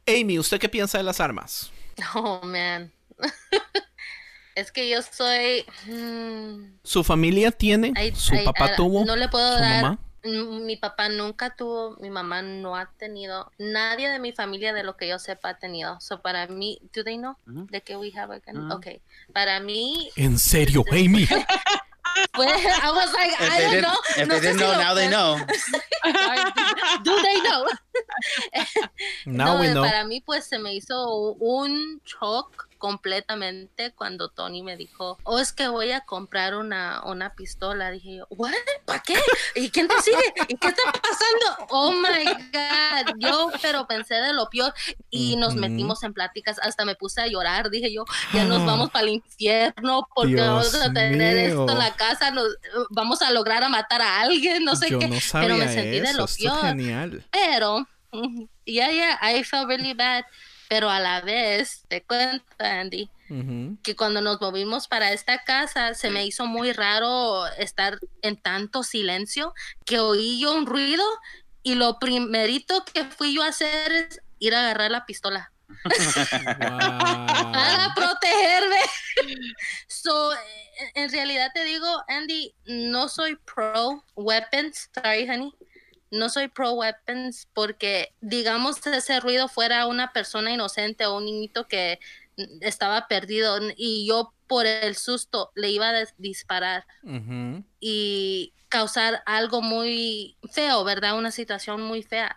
Amy, 0.09 0.39
¿usted 0.39 0.59
qué 0.59 0.69
piensa 0.69 0.99
de 0.99 1.05
las 1.05 1.21
armas? 1.21 1.71
Oh, 2.15 2.41
man. 2.45 2.91
es 4.55 4.73
que 4.73 4.89
yo 4.89 5.01
soy... 5.03 5.65
mm, 5.87 6.79
¿Su 6.83 7.05
familia 7.05 7.51
tiene? 7.51 7.93
¿Su 8.15 8.43
papá 8.45 8.75
tuvo? 8.75 9.05
No 9.05 9.17
le 9.17 9.29
puedo 9.29 9.55
¿Su 9.55 9.61
dar. 9.61 9.83
mamá? 9.83 9.99
Mm, 10.25 10.65
Mi 10.67 10.77
papá 10.77 11.09
nunca 11.09 11.55
tuvo, 11.55 11.97
mi 12.01 12.11
mamá 12.11 12.43
no 12.43 12.75
ha 12.77 12.91
tenido, 12.99 13.53
nadie 13.59 14.09
de 14.09 14.19
mi 14.19 14.33
familia 14.33 14.73
de 14.73 14.83
lo 14.83 14.97
que 14.97 15.09
yo 15.09 15.19
sepa 15.19 15.51
ha 15.51 15.59
tenido. 15.59 16.01
So 16.01 16.23
para 16.23 16.47
mí, 16.49 16.81
do 16.95 17.05
they 17.05 17.17
know 17.19 17.37
de 17.47 17.81
que 17.83 17.97
we 17.97 18.13
have 18.17 18.35
a 18.35 18.39
gun? 18.41 18.71
Okay. 18.73 19.01
Para 19.33 19.61
mí, 19.61 20.11
¿En 20.17 20.39
serio, 20.39 20.85
Amy? 20.91 21.29
pues, 22.35 22.51
I 22.83 22.91
was 22.93 23.13
like, 23.13 23.33
If 23.41 23.51
I 23.51 23.61
don't 23.61 23.71
didn't, 23.71 23.83
know. 23.83 23.97
if 24.17 24.29
No 24.29 24.35
they 24.35 24.41
didn't 24.41 24.61
know, 24.61 24.73
now 24.79 24.95
they 24.95 25.09
know. 25.09 25.39
Do 27.05 27.23
they 27.23 27.41
know? 27.43 27.69
Now 29.27 29.55
no, 29.55 29.61
we 29.61 29.67
eh, 29.69 29.75
know. 29.75 29.83
para 29.83 30.05
mí 30.05 30.21
pues 30.25 30.47
se 30.47 30.59
me 30.59 30.75
hizo 30.75 31.35
un 31.41 32.01
shock 32.05 32.68
completamente 32.79 33.93
cuando 33.93 34.29
Tony 34.31 34.63
me 34.63 34.77
dijo, 34.77 35.19
oh, 35.25 35.39
es 35.39 35.53
que 35.53 35.69
voy 35.69 35.91
a 35.91 36.03
comprar 36.03 36.55
una, 36.55 37.03
una 37.05 37.35
pistola. 37.35 37.91
Dije 37.91 38.17
yo, 38.17 38.27
¿what? 38.31 38.53
¿Para 38.85 39.03
qué? 39.03 39.17
¿Y 39.55 39.71
quién 39.71 39.89
te 39.89 40.01
sigue? 40.01 40.17
¿Y 40.49 40.57
qué 40.57 40.69
está 40.69 40.83
pasando? 40.93 41.67
Oh 41.71 41.93
my 41.93 42.25
God. 42.53 43.15
Yo, 43.19 43.51
pero 43.61 43.87
pensé 43.87 44.15
de 44.15 44.33
lo 44.33 44.49
peor 44.49 44.73
y 45.11 45.37
nos 45.37 45.55
metimos 45.55 46.03
en 46.03 46.15
pláticas. 46.15 46.59
Hasta 46.63 46.85
me 46.85 46.95
puse 46.95 47.21
a 47.21 47.27
llorar. 47.27 47.71
Dije 47.71 47.93
yo, 47.93 48.05
ya 48.33 48.45
nos 48.45 48.65
vamos 48.65 48.91
para 48.91 49.05
el 49.05 49.15
infierno 49.15 50.09
porque 50.15 50.35
Dios 50.35 50.47
vamos 50.47 50.75
a 50.75 50.93
tener 50.93 51.37
esto 51.37 51.69
en 51.69 51.79
la 51.79 51.95
casa. 51.95 52.31
Nos, 52.31 52.47
vamos 52.91 53.23
a 53.23 53.31
lograr 53.31 53.63
a 53.65 53.69
matar 53.69 54.01
a 54.01 54.21
alguien. 54.21 54.65
No 54.65 54.77
sé 54.77 54.91
Yo 54.91 54.99
qué. 54.99 55.09
no 55.09 55.17
pero 55.33 55.57
me 55.57 55.69
sentí 55.73 56.01
de 56.01 56.15
lo 56.15 56.27
peor. 56.27 56.61
genial. 56.61 57.25
Pero, 57.31 57.87
yeah, 58.65 58.91
yeah, 58.91 59.19
I 59.23 59.43
felt 59.43 59.69
really 59.69 59.95
bad. 59.95 60.25
Pero 60.69 60.91
a 60.91 61.01
la 61.01 61.21
vez, 61.23 61.85
te 61.89 62.05
cuento, 62.05 62.45
Andy, 62.59 63.11
que 63.83 63.97
cuando 63.97 64.21
nos 64.21 64.41
movimos 64.41 64.89
para 64.89 65.13
esta 65.13 65.45
casa, 65.45 65.95
se 65.95 66.11
me 66.11 66.27
hizo 66.27 66.47
muy 66.47 66.73
raro 66.73 67.47
estar 67.59 67.99
en 68.23 68.37
tanto 68.41 68.83
silencio, 68.83 69.53
que 69.85 69.99
oí 69.99 70.41
yo 70.41 70.55
un 70.55 70.67
ruido 70.67 71.05
y 71.63 71.75
lo 71.75 71.99
primerito 71.99 72.85
que 72.93 73.05
fui 73.05 73.35
yo 73.35 73.43
a 73.43 73.49
hacer 73.49 73.93
es 73.93 74.21
ir 74.39 74.55
a 74.55 74.61
agarrar 74.61 74.91
la 74.91 75.07
pistola 75.07 75.53
para 77.53 77.89
Wow. 77.89 77.95
protegerme. 77.95 78.81
so, 79.89 80.31
en 80.95 81.11
realidad 81.11 81.51
te 81.55 81.65
digo, 81.65 81.87
Andy, 82.09 82.55
no 82.67 83.09
soy 83.09 83.37
pro 83.37 84.05
weapons, 84.17 84.91
sorry, 84.95 85.29
honey. 85.29 85.53
No 86.11 86.29
soy 86.29 86.49
pro 86.49 86.73
weapons 86.73 87.49
porque, 87.53 88.15
digamos, 88.21 88.87
ese 88.87 89.21
ruido 89.21 89.49
fuera 89.49 89.87
una 89.87 90.13
persona 90.13 90.53
inocente 90.53 91.07
o 91.07 91.17
un 91.17 91.27
niñito 91.27 91.67
que 91.67 92.01
estaba 92.61 93.09
perdido 93.09 93.59
y 93.77 94.07
yo 94.07 94.33
por 94.47 94.67
el 94.67 94.97
susto 94.97 95.51
le 95.55 95.71
iba 95.71 95.91
a 95.91 96.05
disparar 96.17 96.87
y 97.81 98.53
causar 98.69 99.23
algo 99.27 99.61
muy 99.61 100.37
feo, 100.53 100.85
¿verdad? 100.85 101.19
Una 101.19 101.31
situación 101.31 101.83
muy 101.83 102.03
fea. 102.03 102.37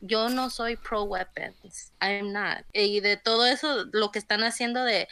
Yo 0.00 0.30
no 0.30 0.48
soy 0.48 0.76
pro 0.76 1.02
weapons. 1.02 1.92
I'm 2.00 2.32
not. 2.32 2.64
Y 2.72 3.00
de 3.00 3.16
todo 3.16 3.44
eso, 3.44 3.86
lo 3.92 4.10
que 4.10 4.18
están 4.18 4.42
haciendo 4.42 4.82
de 4.84 5.08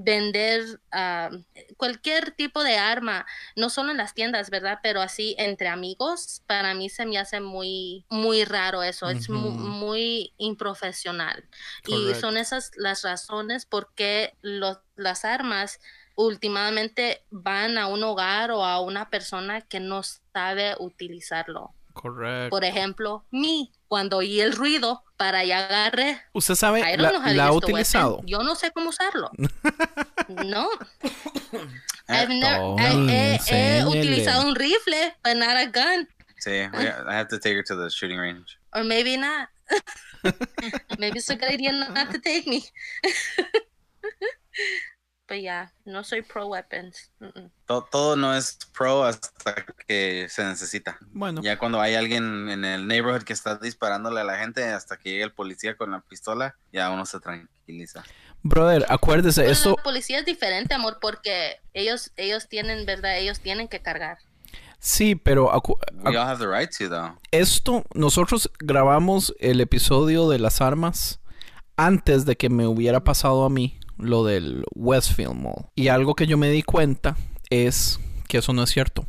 vender 0.00 0.80
ah, 0.92 1.30
cualquier 1.76 2.30
tipo 2.30 2.62
de 2.62 2.76
arma, 2.76 3.26
no 3.56 3.68
solo 3.68 3.90
en 3.90 3.96
las 3.96 4.14
tiendas, 4.14 4.48
¿verdad? 4.48 4.78
Pero 4.82 5.00
así 5.00 5.34
entre 5.38 5.66
amigos, 5.68 6.42
para 6.46 6.72
mí 6.74 6.88
se 6.88 7.04
me 7.04 7.18
hace 7.18 7.40
muy, 7.40 8.06
muy 8.08 8.44
raro 8.44 8.82
eso. 8.84 9.10
Es 9.10 9.28
mu- 9.28 9.48
Ujú. 9.48 9.58
muy 9.58 10.34
improfesional. 10.38 11.48
Y 11.86 12.14
son 12.14 12.36
esas 12.36 12.70
las 12.76 13.02
razones 13.02 13.66
por 13.66 13.92
qué 13.94 14.36
los- 14.40 14.78
las 14.94 15.24
armas 15.24 15.80
últimamente 16.14 17.24
van 17.30 17.78
a 17.78 17.86
un 17.88 18.02
hogar 18.04 18.50
o 18.50 18.64
a 18.64 18.80
una 18.80 19.10
persona 19.10 19.60
que 19.62 19.80
no 19.80 20.02
sabe 20.02 20.74
utilizarlo. 20.78 21.74
Correcto. 22.00 22.50
Por 22.50 22.64
ejemplo, 22.64 23.24
mí, 23.32 23.72
cuando 23.88 24.18
oí 24.18 24.40
el 24.40 24.52
ruido 24.52 25.02
para 25.16 25.40
allá 25.40 25.66
agarré, 25.66 26.20
¿Usted 26.32 26.54
sabe, 26.54 26.78
I 26.80 26.96
don't 26.96 27.00
la, 27.00 27.10
know 27.10 27.20
how 27.20 27.28
to 27.28 27.34
la 27.34 27.46
ha 27.46 27.52
utilizado? 27.52 28.20
Yo 28.24 28.38
no 28.44 28.54
sé 28.54 28.70
cómo 28.70 28.90
usarlo. 28.90 29.30
no. 30.46 30.68
I've 32.08 32.28
never- 32.28 32.60
Oh, 32.60 32.76
I- 32.78 33.10
he- 33.10 33.38
he, 33.48 33.84
utilizado 33.84 34.46
un 34.46 34.54
rifle, 34.54 35.12
but 35.24 35.34
not 35.34 35.56
a 35.56 35.66
gun. 35.66 36.08
Sí, 36.38 36.52
I 36.72 37.12
have 37.12 37.26
to 37.30 37.38
take 37.40 37.56
her 37.56 37.64
to 37.64 37.74
the 37.74 37.90
shooting 37.90 38.18
range. 38.20 38.58
Or 38.72 38.84
maybe 38.84 39.16
not. 39.16 39.48
maybe 40.98 41.18
it's 41.18 41.30
a 41.30 41.34
good 41.36 41.50
idea 41.50 41.72
not 41.72 42.12
to 42.12 42.20
take 42.20 42.46
me. 42.46 42.62
but 45.28 45.38
yeah, 45.38 45.70
no 45.84 46.02
soy 46.04 46.22
pro 46.22 46.46
weapons. 46.46 47.10
Todo 47.66 48.16
no 48.16 48.34
es 48.34 48.58
pro 48.76 49.04
hasta 49.04 49.54
que 49.86 50.26
se 50.28 50.44
necesita. 50.44 50.98
Bueno, 51.12 51.42
Ya 51.42 51.58
cuando 51.58 51.80
hay 51.80 51.94
alguien 51.94 52.48
en 52.48 52.64
el 52.64 52.86
neighborhood 52.88 53.22
que 53.24 53.32
está 53.34 53.56
disparándole 53.56 54.20
a 54.20 54.24
la 54.24 54.38
gente 54.38 54.64
hasta 54.64 54.96
que 54.96 55.10
llegue 55.10 55.24
el 55.24 55.32
policía 55.32 55.76
con 55.76 55.90
la 55.90 56.00
pistola, 56.00 56.56
ya 56.72 56.90
uno 56.90 57.04
se 57.06 57.20
tranquiliza. 57.20 58.02
brother, 58.42 58.86
acuérdese, 58.88 59.42
Pero 59.42 59.52
eso 59.52 59.74
la 59.76 59.82
policía 59.82 60.18
es 60.20 60.24
diferente, 60.24 60.74
amor, 60.74 60.98
porque 61.00 61.56
ellos, 61.74 62.10
ellos 62.16 62.48
tienen, 62.48 62.86
¿verdad? 62.86 63.18
Ellos 63.18 63.40
tienen 63.40 63.68
que 63.68 63.80
cargar. 63.80 64.18
sí, 64.78 65.14
pero 65.14 65.50
We 66.04 66.16
all 66.16 66.28
have 66.28 66.38
the 66.38 66.46
right 66.48 66.70
to, 66.78 66.88
though. 66.88 67.18
esto, 67.32 67.84
nosotros 67.94 68.50
grabamos 68.60 69.34
el 69.40 69.60
episodio 69.60 70.28
de 70.30 70.38
las 70.38 70.60
armas 70.60 71.20
antes 71.76 72.24
de 72.24 72.36
que 72.36 72.48
me 72.48 72.66
hubiera 72.66 73.04
pasado 73.04 73.44
a 73.44 73.50
mí 73.50 73.77
lo 73.98 74.24
del 74.24 74.64
Westfield 74.74 75.34
Mall. 75.34 75.66
Y 75.74 75.88
algo 75.88 76.14
que 76.14 76.26
yo 76.26 76.38
me 76.38 76.50
di 76.50 76.62
cuenta 76.62 77.16
es 77.50 78.00
que 78.28 78.38
eso 78.38 78.52
no 78.52 78.62
es 78.62 78.70
cierto. 78.70 79.06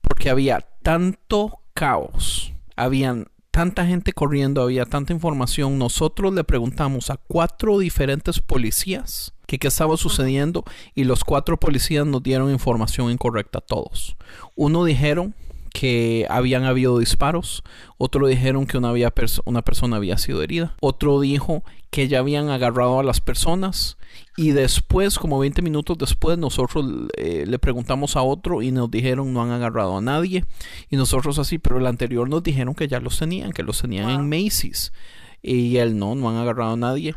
Porque 0.00 0.30
había 0.30 0.60
tanto 0.82 1.60
caos, 1.74 2.52
habían 2.76 3.26
tanta 3.50 3.86
gente 3.86 4.12
corriendo, 4.12 4.62
había 4.62 4.84
tanta 4.84 5.12
información. 5.12 5.78
Nosotros 5.78 6.32
le 6.32 6.44
preguntamos 6.44 7.10
a 7.10 7.16
cuatro 7.16 7.78
diferentes 7.78 8.40
policías 8.40 9.34
que 9.46 9.58
qué 9.58 9.68
estaba 9.68 9.96
sucediendo 9.96 10.62
y 10.94 11.04
los 11.04 11.24
cuatro 11.24 11.58
policías 11.58 12.06
nos 12.06 12.22
dieron 12.22 12.50
información 12.50 13.10
incorrecta 13.10 13.58
a 13.58 13.62
todos. 13.62 14.16
Uno 14.54 14.84
dijeron 14.84 15.34
que 15.72 16.26
habían 16.30 16.64
habido 16.64 16.98
disparos, 16.98 17.62
otro 17.96 18.26
dijeron 18.26 18.66
que 18.66 18.78
una, 18.78 18.90
había 18.90 19.14
perso- 19.14 19.42
una 19.44 19.62
persona 19.62 19.96
había 19.96 20.18
sido 20.18 20.42
herida, 20.42 20.74
otro 20.80 21.20
dijo 21.20 21.62
que 21.90 22.08
ya 22.08 22.18
habían 22.18 22.48
agarrado 22.50 23.00
a 23.00 23.02
las 23.02 23.20
personas 23.20 23.96
y 24.36 24.50
después, 24.50 25.18
como 25.18 25.38
20 25.38 25.62
minutos 25.62 25.96
después, 25.98 26.36
nosotros 26.38 26.84
eh, 27.16 27.44
le 27.46 27.58
preguntamos 27.58 28.16
a 28.16 28.22
otro 28.22 28.62
y 28.62 28.70
nos 28.72 28.90
dijeron 28.90 29.32
no 29.32 29.42
han 29.42 29.50
agarrado 29.50 29.96
a 29.98 30.00
nadie 30.02 30.44
y 30.90 30.96
nosotros 30.96 31.38
así, 31.38 31.58
pero 31.58 31.78
el 31.78 31.86
anterior 31.86 32.28
nos 32.28 32.42
dijeron 32.42 32.74
que 32.74 32.88
ya 32.88 33.00
los 33.00 33.18
tenían, 33.18 33.52
que 33.52 33.62
los 33.62 33.80
tenían 33.80 34.10
en 34.10 34.28
Macy's. 34.28 34.92
Y 35.40 35.76
él 35.76 35.96
no, 35.96 36.16
no 36.16 36.28
han 36.28 36.36
agarrado 36.36 36.72
a 36.72 36.76
nadie. 36.76 37.14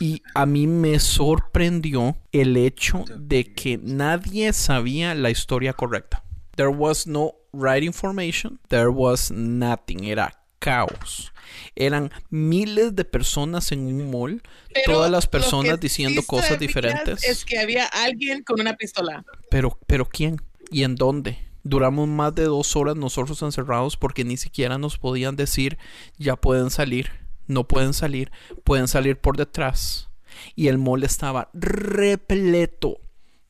Y 0.00 0.22
a 0.34 0.46
mí 0.46 0.66
me 0.66 0.98
sorprendió 0.98 2.16
el 2.32 2.56
hecho 2.56 3.04
de 3.18 3.52
que 3.52 3.78
nadie 3.82 4.52
sabía 4.54 5.14
la 5.14 5.28
historia 5.30 5.74
correcta. 5.74 6.24
There 6.56 6.70
was 6.70 7.06
no 7.06 7.32
right 7.52 7.82
information. 7.82 8.58
There 8.68 8.88
was 8.88 9.30
nothing. 9.30 10.04
Era 10.04 10.32
caos. 10.58 11.32
Eran 11.76 12.10
miles 12.30 12.94
de 12.94 13.04
personas 13.04 13.72
en 13.72 13.86
un 13.86 14.10
mall. 14.10 14.42
Pero 14.74 14.94
todas 14.94 15.10
las 15.10 15.26
personas 15.26 15.80
diciendo 15.80 16.22
cosas 16.22 16.58
diferentes. 16.58 17.24
Es 17.24 17.44
que 17.44 17.58
había 17.58 17.86
alguien 17.86 18.42
con 18.42 18.60
una 18.60 18.76
pistola. 18.76 19.24
Pero, 19.50 19.78
pero 19.86 20.06
¿quién? 20.06 20.36
¿Y 20.70 20.82
en 20.82 20.94
dónde? 20.94 21.38
Duramos 21.62 22.08
más 22.08 22.34
de 22.34 22.44
dos 22.44 22.76
horas 22.76 22.96
nosotros 22.96 23.42
encerrados 23.42 23.96
porque 23.96 24.24
ni 24.24 24.36
siquiera 24.36 24.78
nos 24.78 24.96
podían 24.96 25.36
decir 25.36 25.76
ya 26.16 26.36
pueden 26.36 26.70
salir, 26.70 27.10
no 27.46 27.66
pueden 27.66 27.92
salir, 27.92 28.30
pueden 28.64 28.88
salir 28.88 29.18
por 29.18 29.36
detrás. 29.36 30.08
Y 30.54 30.68
el 30.68 30.78
mall 30.78 31.02
estaba 31.02 31.50
repleto 31.52 33.00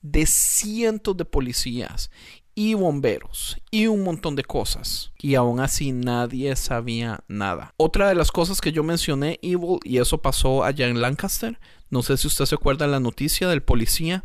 de 0.00 0.26
cientos 0.26 1.16
de 1.16 1.24
policías 1.24 2.10
y 2.58 2.74
bomberos 2.74 3.56
y 3.70 3.86
un 3.86 4.02
montón 4.02 4.34
de 4.34 4.42
cosas. 4.42 5.12
Y 5.20 5.36
aún 5.36 5.60
así 5.60 5.92
nadie 5.92 6.56
sabía 6.56 7.22
nada. 7.28 7.72
Otra 7.76 8.08
de 8.08 8.16
las 8.16 8.32
cosas 8.32 8.60
que 8.60 8.72
yo 8.72 8.82
mencioné, 8.82 9.38
Evil, 9.42 9.78
y 9.84 9.98
eso 9.98 10.18
pasó 10.18 10.64
allá 10.64 10.88
en 10.88 11.00
Lancaster, 11.00 11.60
no 11.88 12.02
sé 12.02 12.16
si 12.16 12.26
usted 12.26 12.46
se 12.46 12.56
acuerda 12.56 12.86
de 12.86 12.90
la 12.90 12.98
noticia 12.98 13.48
del 13.48 13.62
policía 13.62 14.24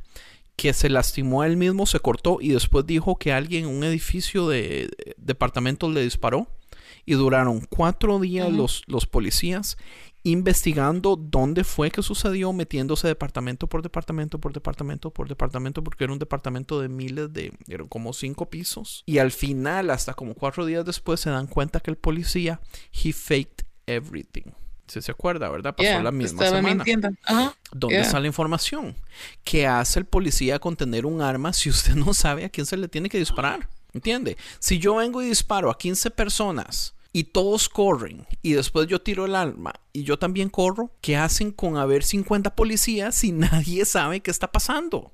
que 0.55 0.73
se 0.73 0.89
lastimó 0.89 1.43
a 1.43 1.47
él 1.47 1.57
mismo, 1.57 1.85
se 1.85 1.99
cortó 1.99 2.39
y 2.41 2.49
después 2.49 2.87
dijo 2.87 3.17
que 3.17 3.31
alguien 3.31 3.65
en 3.65 3.69
un 3.69 3.83
edificio 3.83 4.47
de 4.47 4.87
de 4.87 5.15
departamentos 5.17 5.93
le 5.93 6.01
disparó. 6.01 6.47
Y 7.05 7.13
duraron 7.13 7.67
cuatro 7.69 8.17
días 8.17 8.49
los, 8.49 8.81
los 8.87 9.05
policías 9.05 9.77
investigando 10.23 11.17
dónde 11.17 11.63
fue 11.63 11.91
que 11.91 12.01
sucedió, 12.01 12.53
metiéndose 12.53 13.07
departamento 13.07 13.67
por 13.67 13.81
departamento, 13.81 14.39
por 14.39 14.53
departamento, 14.53 15.11
por 15.11 15.27
departamento, 15.27 15.83
porque 15.83 16.05
era 16.05 16.13
un 16.13 16.19
departamento 16.19 16.79
de 16.79 16.87
miles 16.87 17.31
de, 17.33 17.53
eran 17.67 17.87
como 17.87 18.13
cinco 18.13 18.49
pisos. 18.49 19.03
Y 19.05 19.17
al 19.17 19.31
final, 19.31 19.89
hasta 19.89 20.13
como 20.13 20.33
cuatro 20.33 20.65
días 20.65 20.85
después, 20.85 21.19
se 21.19 21.29
dan 21.29 21.47
cuenta 21.47 21.81
que 21.81 21.91
el 21.91 21.97
policía, 21.97 22.61
he 22.93 23.11
faked 23.11 23.65
everything. 23.85 24.51
Si 24.87 25.01
se 25.01 25.11
acuerda, 25.11 25.49
¿verdad? 25.49 25.75
Pasó 25.75 25.89
Yeah, 25.89 26.03
la 26.03 26.11
misma 26.11 26.45
semana. 26.45 26.83
Ajá. 27.23 27.55
¿Dónde 27.71 27.95
Yeah. 27.95 28.05
está 28.05 28.19
la 28.19 28.27
información? 28.27 28.95
¿Qué 29.43 29.65
hace 29.65 29.99
el 29.99 30.05
policía 30.05 30.59
con 30.59 30.75
tener 30.75 31.05
un 31.05 31.21
arma 31.21 31.53
si 31.53 31.69
usted 31.69 31.95
no 31.95 32.13
sabe 32.13 32.45
a 32.45 32.49
quién 32.49 32.65
se 32.65 32.77
le 32.77 32.87
tiene 32.87 33.09
que 33.09 33.17
disparar? 33.17 33.69
¿Entiende? 33.93 34.37
Si 34.59 34.79
yo 34.79 34.95
vengo 34.95 35.21
y 35.21 35.27
disparo 35.27 35.69
a 35.69 35.77
15 35.77 36.11
personas 36.11 36.95
y 37.13 37.25
todos 37.25 37.69
corren 37.69 38.25
y 38.41 38.53
después 38.53 38.87
yo 38.87 39.01
tiro 39.01 39.25
el 39.25 39.35
arma 39.35 39.73
y 39.93 40.03
yo 40.03 40.17
también 40.19 40.49
corro, 40.49 40.91
¿qué 40.99 41.15
hacen 41.15 41.51
con 41.51 41.77
haber 41.77 42.03
50 42.03 42.55
policías 42.55 43.15
si 43.15 43.31
nadie 43.31 43.85
sabe 43.85 44.19
qué 44.21 44.31
está 44.31 44.51
pasando? 44.51 45.13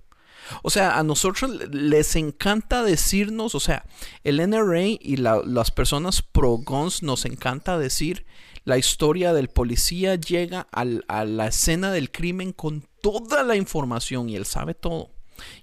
O 0.64 0.72
sea, 0.72 0.98
a 0.98 1.04
nosotros 1.04 1.52
les 1.72 2.16
encanta 2.16 2.82
decirnos, 2.84 3.54
o 3.54 3.60
sea, 3.60 3.86
el 4.24 4.40
NRA 4.40 4.82
y 5.00 5.18
la- 5.18 5.44
las 5.46 5.70
personas 5.70 6.24
pro 6.24 6.58
guns 6.58 7.04
nos 7.04 7.26
encanta 7.26 7.78
decir 7.78 8.26
la 8.64 8.78
historia 8.78 9.34
del 9.34 9.50
policía 9.50 10.16
llega 10.16 10.68
a 10.72 11.26
la 11.26 11.48
escena 11.48 11.92
del 11.92 12.12
crimen 12.12 12.52
con 12.54 12.88
toda 13.02 13.44
la 13.44 13.56
información 13.58 14.30
y 14.30 14.36
él 14.36 14.46
sabe 14.46 14.74
todo. 14.74 15.12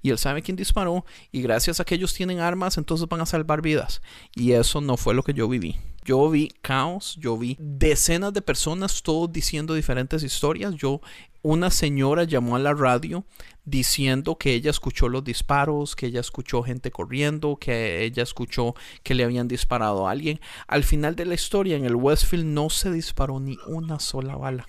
Y 0.03 0.11
él 0.11 0.19
sabe 0.19 0.43
quién 0.43 0.57
disparó 0.57 1.05
y 1.33 1.43
gracias 1.43 1.81
a 1.81 1.85
que 1.85 1.95
ellos 1.97 2.15
tienen 2.15 2.41
armas 2.41 2.79
entonces 2.79 3.09
van 3.09 3.21
a 3.21 3.27
salvar 3.27 3.63
vidas. 3.63 4.01
Y 4.35 4.53
eso 4.53 4.81
no 4.81 4.97
fue 4.97 5.15
lo 5.15 5.23
que 5.23 5.35
yo 5.35 5.49
viví. 5.49 5.77
Yo 6.07 6.31
vi 6.31 6.53
caos, 6.63 7.17
yo 7.19 7.37
vi 7.37 7.57
decenas 7.59 8.33
de 8.33 8.41
personas 8.41 9.03
todos 9.03 9.33
diciendo 9.33 9.75
diferentes 9.75 10.23
historias. 10.23 10.77
Yo, 10.77 11.01
una 11.43 11.69
señora 11.69 12.23
llamó 12.23 12.55
a 12.55 12.61
la 12.61 12.75
radio 12.75 13.25
diciendo 13.65 14.39
que 14.39 14.55
ella 14.55 14.71
escuchó 14.71 15.09
los 15.09 15.25
disparos, 15.25 15.97
que 15.97 16.07
ella 16.07 16.21
escuchó 16.21 16.63
gente 16.63 16.93
corriendo, 16.93 17.57
que 17.57 18.05
ella 18.05 18.23
escuchó 18.23 18.77
que 19.03 19.17
le 19.17 19.25
habían 19.25 19.49
disparado 19.49 20.07
a 20.07 20.13
alguien. 20.13 20.41
Al 20.69 20.85
final 20.85 21.17
de 21.17 21.25
la 21.25 21.35
historia 21.35 21.77
en 21.77 21.85
el 21.85 21.97
Westfield 21.97 22.47
no 22.47 22.71
se 22.71 22.93
disparó 22.93 23.41
ni 23.41 23.59
una 23.67 23.99
sola 23.99 24.37
bala. 24.37 24.65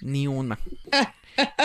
Ni 0.00 0.26
una. 0.26 0.58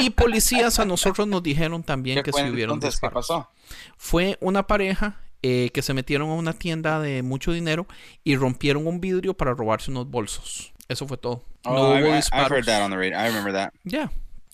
Y 0.01 0.09
policías 0.09 0.79
a 0.79 0.85
nosotros 0.85 1.27
nos 1.27 1.43
dijeron 1.43 1.81
también 1.81 2.17
¿Qué 2.17 2.23
que 2.23 2.33
si 2.33 2.41
hubieron 2.41 2.75
entonces? 2.75 2.99
¿Qué 2.99 3.07
disparos. 3.07 3.27
pasó? 3.27 3.49
Fue 3.95 4.37
una 4.41 4.67
pareja 4.67 5.17
eh, 5.49 5.69
que 5.73 5.81
se 5.81 5.93
metieron 5.93 6.29
a 6.29 6.33
una 6.33 6.53
tienda 6.53 6.99
de 6.99 7.23
mucho 7.23 7.51
dinero 7.51 7.87
y 8.23 8.35
rompieron 8.35 8.85
un 8.87 8.99
vidrio 8.99 9.33
para 9.33 9.53
robarse 9.53 9.91
unos 9.91 10.09
bolsos. 10.09 10.73
Eso 10.89 11.07
fue 11.07 11.17
todo. 11.17 11.43
No 11.65 11.71
Oh, 11.71 11.87
hubo 11.91 11.99
I- 11.99 12.03
I've 12.07 12.15
disparos. 12.17 12.51
heard 12.51 12.65
that 12.65 12.81
on 12.83 12.91
the 12.91 12.97
radio. 12.97 13.17
I 13.19 13.27
remember 13.27 13.53
that. 13.53 13.73
Ya. 13.83 14.11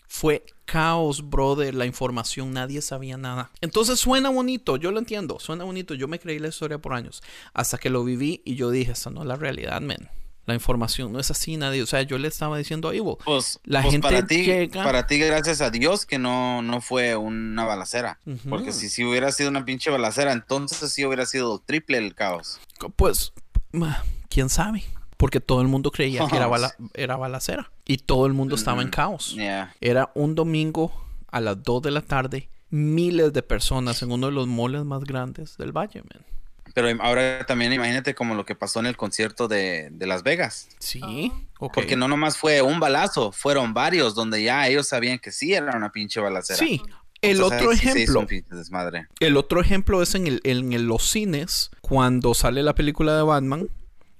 Fue 0.08 0.46
caos, 0.66 1.28
brother, 1.28 1.74
la 1.74 1.86
información, 1.88 2.54
nadie 2.54 2.82
sabía 2.82 3.18
nada. 3.18 3.50
Entonces 3.62 4.00
suena 4.00 4.30
bonito, 4.30 4.78
yo 4.78 4.92
lo 4.92 5.00
entiendo, 5.00 5.40
suena 5.40 5.64
bonito, 5.64 5.96
yo 5.96 6.08
me 6.08 6.20
creí 6.20 6.38
la 6.38 6.50
historia 6.50 6.78
por 6.78 6.94
años, 6.94 7.24
hasta 7.54 7.80
que 7.80 7.90
lo 7.90 8.04
viví 8.04 8.42
y 8.46 8.54
yo 8.56 8.70
dije, 8.70 8.92
esa 8.92 9.10
no 9.10 9.22
es 9.22 9.28
la 9.28 9.36
realidad, 9.38 9.82
men. 9.82 10.10
La 10.46 10.54
información 10.54 11.14
no 11.14 11.20
es 11.20 11.32
así, 11.32 11.56
nadie. 11.56 11.82
O 11.82 11.86
sea, 11.86 12.02
yo 12.02 12.18
le 12.18 12.28
estaba 12.28 12.58
diciendo 12.58 12.90
a 12.90 12.96
Ivo. 12.96 13.18
Pues, 13.24 13.60
La 13.64 13.82
pues 13.82 13.94
gente 13.94 14.08
para 14.10 14.28
ti, 14.28 14.44
llega- 14.44 14.84
para 14.84 15.08
ti, 15.08 15.18
gracias 15.18 15.62
a 15.62 15.70
Dios 15.70 16.06
que 16.06 16.20
no, 16.20 16.62
no 16.62 16.82
fue 16.82 17.16
una 17.16 17.64
balacera. 17.64 18.20
Porque 18.50 18.74
si, 18.74 18.90
si 18.90 19.06
hubiera 19.06 19.32
sido 19.32 19.50
una 19.50 19.64
pinche 19.64 19.90
balacera, 19.90 20.34
entonces 20.34 20.92
sí 20.92 21.06
hubiera 21.06 21.26
sido 21.26 21.60
triple 21.60 21.98
el 21.98 22.14
caos. 22.14 22.60
Pues, 22.98 23.32
quién 24.30 24.50
sabe. 24.50 24.84
Porque 25.16 25.40
todo 25.40 25.62
el 25.62 25.70
mundo 25.70 25.92
creía 25.92 26.28
que 26.28 26.36
era, 26.36 26.48
bala- 26.50 26.76
era 26.94 27.16
balacera. 27.16 27.72
Y 27.86 27.98
todo 27.98 28.26
el 28.26 28.34
mundo 28.34 28.56
estaba 28.56 28.82
en 28.82 28.90
caos. 28.90 29.36
Yeah. 29.36 29.74
Era 29.80 30.12
un 30.16 30.36
domingo 30.36 30.92
a 31.32 31.40
las 31.40 31.64
2 31.64 31.82
de 31.84 31.92
la 31.92 32.02
tarde. 32.02 32.50
Miles 32.70 33.32
de 33.32 33.44
personas 33.44 34.02
en 34.02 34.12
uno 34.12 34.28
de 34.28 34.34
los 34.34 34.48
moles 34.48 34.84
más 34.84 35.04
grandes 35.06 35.56
del 35.58 35.72
valle, 35.72 36.02
man. 36.02 36.26
Pero 36.74 36.88
ahora 37.02 37.46
también 37.46 37.72
imagínate 37.72 38.16
como 38.16 38.34
lo 38.36 38.46
que 38.46 38.56
pasó 38.56 38.80
en 38.80 38.88
el 38.88 38.98
concierto 38.98 39.48
de, 39.48 39.90
de 39.92 40.08
Las 40.08 40.24
Vegas. 40.24 40.70
Sí, 40.80 41.32
ok. 41.60 41.74
Porque 41.74 41.96
no 41.96 42.08
nomás 42.08 42.38
fue 42.38 42.62
un 42.62 42.80
balazo, 42.80 43.32
fueron 43.32 43.74
varios 43.74 44.16
donde 44.16 44.42
ya 44.44 44.68
ellos 44.68 44.88
sabían 44.88 45.20
que 45.20 45.32
sí 45.32 45.54
era 45.54 45.76
una 45.78 45.92
pinche 45.92 46.20
balacera. 46.20 46.58
Sí. 46.60 46.82
El 47.22 47.38
Entonces, 47.38 47.62
otro 47.62 47.74
sí 47.76 47.88
ejemplo, 47.90 48.28
el 49.22 49.38
otro 49.38 49.62
ejemplo 49.62 50.02
es 50.02 50.14
en, 50.16 50.28
el, 50.28 50.42
en 50.44 50.74
el- 50.74 50.84
los 50.88 51.10
cines, 51.10 51.72
cuando 51.80 52.34
sale 52.34 52.64
la 52.64 52.76
película 52.76 53.16
de 53.16 53.24
Batman. 53.24 53.70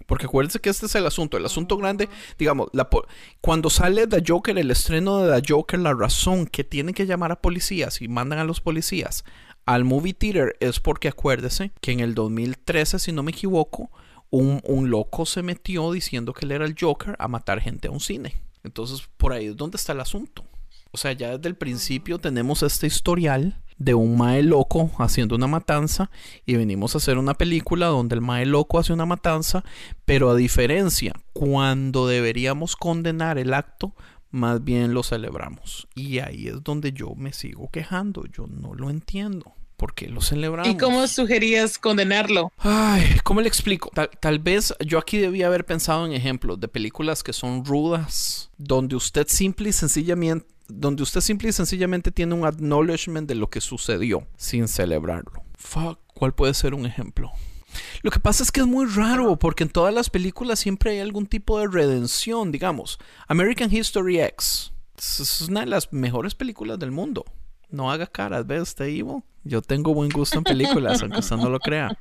Porque 0.06 0.26
acuérdense 0.26 0.60
que 0.60 0.70
este 0.70 0.86
es 0.86 0.96
el 0.96 1.06
asunto. 1.06 1.38
El 1.38 1.46
asunto 1.46 1.78
grande, 1.78 2.10
digamos, 2.38 2.68
la 2.74 2.90
po- 2.90 3.06
cuando 3.42 3.70
sale 3.70 4.06
The 4.06 4.22
Joker, 4.28 4.58
el 4.58 4.70
estreno 4.70 5.20
de 5.20 5.42
The 5.42 5.54
Joker, 5.54 5.80
la 5.80 5.94
razón 5.94 6.46
que 6.46 6.64
tienen 6.66 6.94
que 6.94 7.06
llamar 7.06 7.32
a 7.32 7.42
policías 7.42 8.02
y 8.02 8.10
mandan 8.10 8.40
a 8.40 8.44
los 8.44 8.60
policías 8.62 9.24
al 9.66 9.84
movie 9.84 10.14
theater 10.14 10.56
es 10.60 10.80
porque 10.80 11.08
acuérdese 11.08 11.72
que 11.82 11.92
en 11.92 12.00
el 12.00 12.16
2013, 12.16 13.00
si 13.00 13.12
no 13.12 13.24
me 13.24 13.32
equivoco, 13.32 13.90
un, 14.30 14.62
un 14.66 14.90
loco 14.90 15.26
se 15.26 15.44
metió 15.44 15.92
diciendo 15.92 16.34
que 16.34 16.46
él 16.46 16.52
era 16.52 16.66
el 16.66 16.76
Joker 16.80 17.16
a 17.20 17.28
matar 17.28 17.62
gente 17.62 17.88
a 17.88 17.92
un 17.92 18.00
cine. 18.00 18.36
Entonces, 18.64 19.08
por 19.18 19.34
ahí 19.34 19.48
es 19.48 19.58
donde 19.58 19.78
está 19.78 19.94
el 19.94 20.02
asunto. 20.02 20.44
O 20.92 20.98
sea, 20.98 21.12
ya 21.14 21.38
desde 21.38 21.50
el 21.50 21.56
principio 21.56 22.20
tenemos 22.20 22.64
este 22.64 22.88
historial 22.88 23.60
de 23.78 23.94
un 23.94 24.18
mae 24.18 24.44
loco 24.44 24.92
haciendo 25.00 25.36
una 25.36 25.48
matanza 25.48 26.10
y 26.46 26.56
venimos 26.56 26.94
a 26.94 27.00
hacer 27.00 27.18
una 27.18 27.34
película 27.34 27.88
donde 27.88 28.16
el 28.16 28.22
mae 28.22 28.46
loco 28.46 28.80
hace 28.80 28.94
una 28.94 29.06
matanza, 29.06 29.64
pero 30.06 30.30
a 30.30 30.36
diferencia, 30.36 31.14
cuando 31.34 32.08
deberíamos 32.08 32.76
condenar 32.76 33.38
el 33.38 33.54
acto, 33.54 33.96
más 34.34 34.64
bien 34.64 34.94
lo 34.94 35.04
celebramos. 35.04 35.88
Y 35.96 36.20
ahí 36.20 36.48
es 36.48 36.64
donde 36.64 36.92
yo 36.92 37.14
me 37.16 37.32
sigo 37.32 37.70
quejando, 37.70 38.26
yo 38.26 38.48
no 38.48 38.74
lo 38.74 38.90
entiendo. 38.90 39.54
¿Por 39.78 39.94
qué 39.94 40.08
lo 40.08 40.22
celebramos? 40.22 40.74
¿Y 40.74 40.78
cómo 40.78 41.06
sugerías 41.08 41.78
condenarlo? 41.78 42.52
Ay, 42.58 43.04
¿cómo 43.24 43.42
le 43.42 43.48
explico? 43.48 43.92
Tal, 43.94 44.10
tal 44.20 44.40
vez 44.40 44.74
yo 44.86 44.98
aquí 44.98 45.20
debía 45.20 45.48
haber 45.48 45.66
pensado 45.66 46.06
en 46.06 46.14
ejemplos 46.14 46.60
de 46.60 46.68
películas 46.68 47.22
que 47.22 47.32
son 47.32 47.64
rudas, 47.64 48.50
donde 48.58 48.96
usted 48.96 49.28
simple 49.30 49.70
y 49.70 49.74
sencillamente, 49.74 50.48
donde 50.68 51.04
usted 51.04 51.22
simple 51.22 51.50
y 51.50 51.54
sencillamente 51.54 52.12
tiene 52.12 52.34
un 52.34 52.46
acknowledgement 52.46 53.28
de 53.28 53.36
lo 53.36 53.50
que 53.50 53.62
sucedió 53.62 54.28
sin 54.36 54.68
celebrarlo. 54.68 55.44
Fuck, 55.58 56.00
¿cuál 56.14 56.34
puede 56.34 56.56
ser 56.56 56.74
un 56.74 56.86
ejemplo? 56.88 57.32
Lo 58.02 58.12
que 58.12 58.20
pasa 58.20 58.44
es 58.44 58.52
que 58.52 58.60
es 58.62 58.68
muy 58.68 58.86
raro 58.86 59.38
porque 59.38 59.64
en 59.64 59.70
todas 59.70 59.94
las 59.94 60.10
películas 60.10 60.60
siempre 60.60 60.92
hay 60.92 61.00
algún 61.00 61.26
tipo 61.26 61.60
de 61.60 61.68
redención, 61.68 62.52
digamos. 62.52 63.00
American 63.28 63.74
History 63.74 64.20
X 64.20 64.72
es 64.98 65.42
una 65.42 65.62
de 65.62 65.66
las 65.68 65.92
mejores 65.92 66.36
películas 66.36 66.80
del 66.80 66.92
mundo. 66.92 67.26
No 67.70 67.92
haga 67.92 68.06
caras, 68.08 68.46
¿ves 68.46 68.62
usted, 68.62 68.86
Ivo? 68.88 69.24
Yo 69.44 69.62
tengo 69.62 69.94
buen 69.94 70.10
gusto 70.10 70.38
en 70.38 70.44
películas, 70.44 71.02
aunque 71.02 71.20
usted 71.20 71.36
no 71.38 71.50
lo 71.50 71.60
crea. 71.60 71.98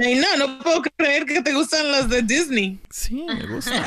Ay, 0.00 0.14
no, 0.14 0.36
no 0.38 0.58
puedo 0.60 0.80
creer 0.96 1.26
que 1.26 1.42
te 1.42 1.52
gustan 1.52 1.92
las 1.92 2.08
de 2.08 2.22
Disney. 2.22 2.78
Sí, 2.88 3.26
me 3.28 3.46
gusta. 3.46 3.84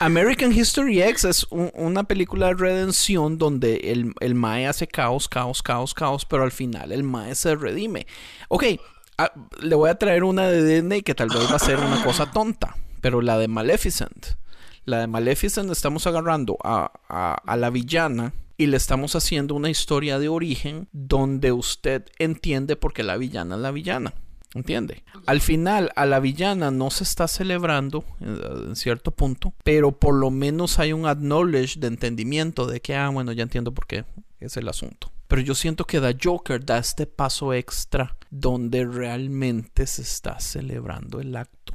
American 0.00 0.52
History 0.52 1.00
X 1.00 1.24
es 1.24 1.46
un- 1.50 1.70
una 1.74 2.02
película 2.04 2.48
de 2.48 2.54
redención 2.54 3.38
donde 3.38 3.76
el, 3.92 4.12
el 4.18 4.34
Mae 4.34 4.66
hace 4.66 4.88
caos, 4.88 5.28
caos, 5.28 5.62
caos, 5.62 5.94
caos, 5.94 6.24
pero 6.24 6.42
al 6.42 6.50
final 6.50 6.90
el 6.90 7.04
Mae 7.04 7.36
se 7.36 7.54
redime. 7.54 8.06
Ok, 8.48 8.64
ah, 9.18 9.32
le 9.60 9.74
voy 9.74 9.90
a 9.90 9.98
traer 9.98 10.24
una 10.24 10.48
de 10.48 10.64
Disney 10.64 11.02
que 11.02 11.14
tal 11.14 11.28
vez 11.28 11.50
va 11.50 11.56
a 11.56 11.58
ser 11.60 11.78
una 11.78 12.02
cosa 12.04 12.30
tonta, 12.32 12.76
pero 13.00 13.20
la 13.20 13.38
de 13.38 13.48
Maleficent. 13.48 14.26
La 14.84 14.98
de 15.00 15.06
Maleficent 15.06 15.70
estamos 15.70 16.06
agarrando 16.06 16.56
a, 16.62 16.92
a- 17.08 17.34
a 17.46 17.56
la 17.56 17.70
villana 17.70 18.34
y 18.56 18.66
le 18.66 18.76
estamos 18.76 19.16
haciendo 19.16 19.54
una 19.54 19.70
historia 19.70 20.18
de 20.18 20.28
origen 20.28 20.88
donde 20.92 21.52
usted 21.52 22.04
entiende 22.18 22.76
por 22.76 22.92
qué 22.92 23.02
la 23.02 23.16
villana 23.16 23.56
es 23.56 23.60
la 23.62 23.70
villana. 23.70 24.14
¿Entiende? 24.54 25.02
Al 25.26 25.40
final, 25.40 25.90
a 25.96 26.06
la 26.06 26.20
villana 26.20 26.70
no 26.70 26.88
se 26.90 27.02
está 27.02 27.26
celebrando 27.26 28.04
en, 28.20 28.68
en 28.68 28.76
cierto 28.76 29.10
punto, 29.10 29.52
pero 29.64 29.90
por 29.90 30.14
lo 30.14 30.30
menos 30.30 30.78
hay 30.78 30.92
un 30.92 31.06
acknowledge 31.06 31.80
de 31.80 31.88
entendimiento 31.88 32.64
de 32.66 32.80
que, 32.80 32.94
ah, 32.94 33.08
bueno, 33.08 33.32
ya 33.32 33.42
entiendo 33.42 33.74
por 33.74 33.88
qué 33.88 34.04
es 34.38 34.56
el 34.56 34.68
asunto. 34.68 35.10
Pero 35.26 35.42
yo 35.42 35.56
siento 35.56 35.84
que 35.86 36.00
The 36.00 36.16
Joker 36.22 36.64
da 36.64 36.78
este 36.78 37.06
paso 37.06 37.52
extra 37.52 38.14
donde 38.34 38.84
realmente 38.84 39.86
se 39.86 40.02
está 40.02 40.40
celebrando 40.40 41.20
el 41.20 41.36
acto. 41.36 41.74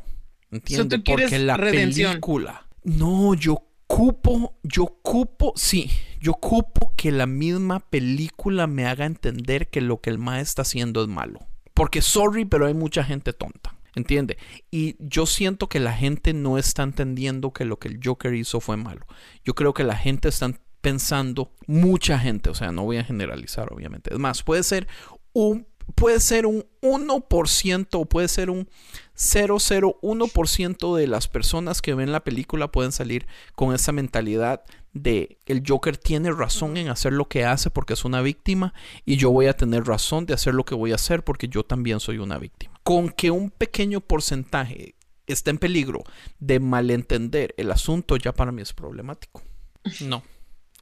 ¿Entiende? 0.52 0.98
tú 0.98 1.04
quieres 1.06 1.30
Porque 1.30 1.40
la 1.40 1.56
redención. 1.56 2.12
película. 2.12 2.68
No, 2.84 3.34
yo 3.34 3.64
cupo, 3.88 4.58
yo 4.64 4.88
cupo, 5.02 5.54
sí, 5.56 5.90
yo 6.20 6.34
cupo 6.34 6.94
que 6.98 7.14
la 7.14 7.28
misma 7.28 7.80
película 7.80 8.68
me 8.68 8.86
haga 8.86 9.06
entender 9.06 9.70
que 9.70 9.80
lo 9.80 10.02
que 10.02 10.10
el 10.10 10.18
ma 10.18 10.42
está 10.42 10.64
haciendo 10.64 11.02
es 11.02 11.08
malo. 11.08 11.40
Porque 11.74 12.02
sorry, 12.02 12.44
pero 12.44 12.66
hay 12.66 12.74
mucha 12.74 13.06
gente 13.06 13.32
tonta. 13.32 13.76
¿Entiende? 13.96 14.38
Y 14.70 14.96
yo 15.00 15.26
siento 15.26 15.68
que 15.68 15.80
la 15.80 15.94
gente 15.94 16.34
no 16.34 16.58
está 16.58 16.84
entendiendo 16.84 17.52
que 17.52 17.66
lo 17.66 17.80
que 17.80 17.88
el 17.88 18.00
Joker 18.04 18.34
hizo 18.34 18.60
fue 18.60 18.78
malo. 18.78 19.06
Yo 19.44 19.56
creo 19.56 19.74
que 19.74 19.84
la 19.84 19.96
gente 19.96 20.28
está 20.30 20.52
pensando, 20.82 21.52
mucha 21.68 22.20
gente, 22.20 22.50
o 22.50 22.54
sea, 22.54 22.72
no 22.72 22.84
voy 22.84 22.98
a 22.98 23.04
generalizar, 23.04 23.74
obviamente. 23.74 24.14
Es 24.14 24.20
más, 24.20 24.44
puede 24.44 24.64
ser 24.64 24.88
un, 25.34 25.68
puede 25.96 26.20
ser 26.20 26.46
un 26.46 26.66
1% 26.82 27.88
o 27.94 28.06
puede 28.06 28.28
ser 28.28 28.50
un 28.50 28.70
001% 29.16 30.96
de 30.96 31.08
las 31.08 31.28
personas 31.28 31.82
que 31.82 31.94
ven 31.94 32.12
la 32.12 32.24
película 32.24 32.72
pueden 32.72 32.92
salir 32.92 33.28
con 33.56 33.74
esa 33.74 33.92
mentalidad 33.92 34.64
de 34.94 35.38
el 35.46 35.64
Joker 35.68 35.98
tiene 35.98 36.32
razón 36.32 36.78
en 36.78 36.90
hacer 36.90 37.14
lo 37.14 37.28
que 37.28 37.46
hace 37.46 37.70
porque 37.70 37.94
es 37.94 38.06
una 38.06 38.22
víctima 38.22 38.74
y 39.06 39.18
yo 39.18 39.32
voy 39.32 39.48
a 39.48 39.54
tener 39.54 39.86
razón 39.86 40.26
de 40.26 40.34
hacer 40.34 40.54
lo 40.54 40.66
que 40.66 40.76
voy 40.76 40.92
a 40.92 40.96
hacer 40.96 41.24
porque 41.24 41.48
yo 41.48 41.64
también 41.64 42.00
soy 42.00 42.18
una 42.18 42.40
víctima. 42.40 42.80
Con 42.84 43.10
que 43.10 43.30
un 43.32 43.52
pequeño 43.52 44.02
porcentaje 44.02 44.96
está 45.28 45.52
en 45.52 45.58
peligro 45.58 46.04
de 46.40 46.60
malentender 46.60 47.54
el 47.58 47.72
asunto 47.72 48.18
ya 48.18 48.34
para 48.34 48.52
mí 48.52 48.62
es 48.62 48.74
problemático. 48.74 49.44
No. 50.02 50.24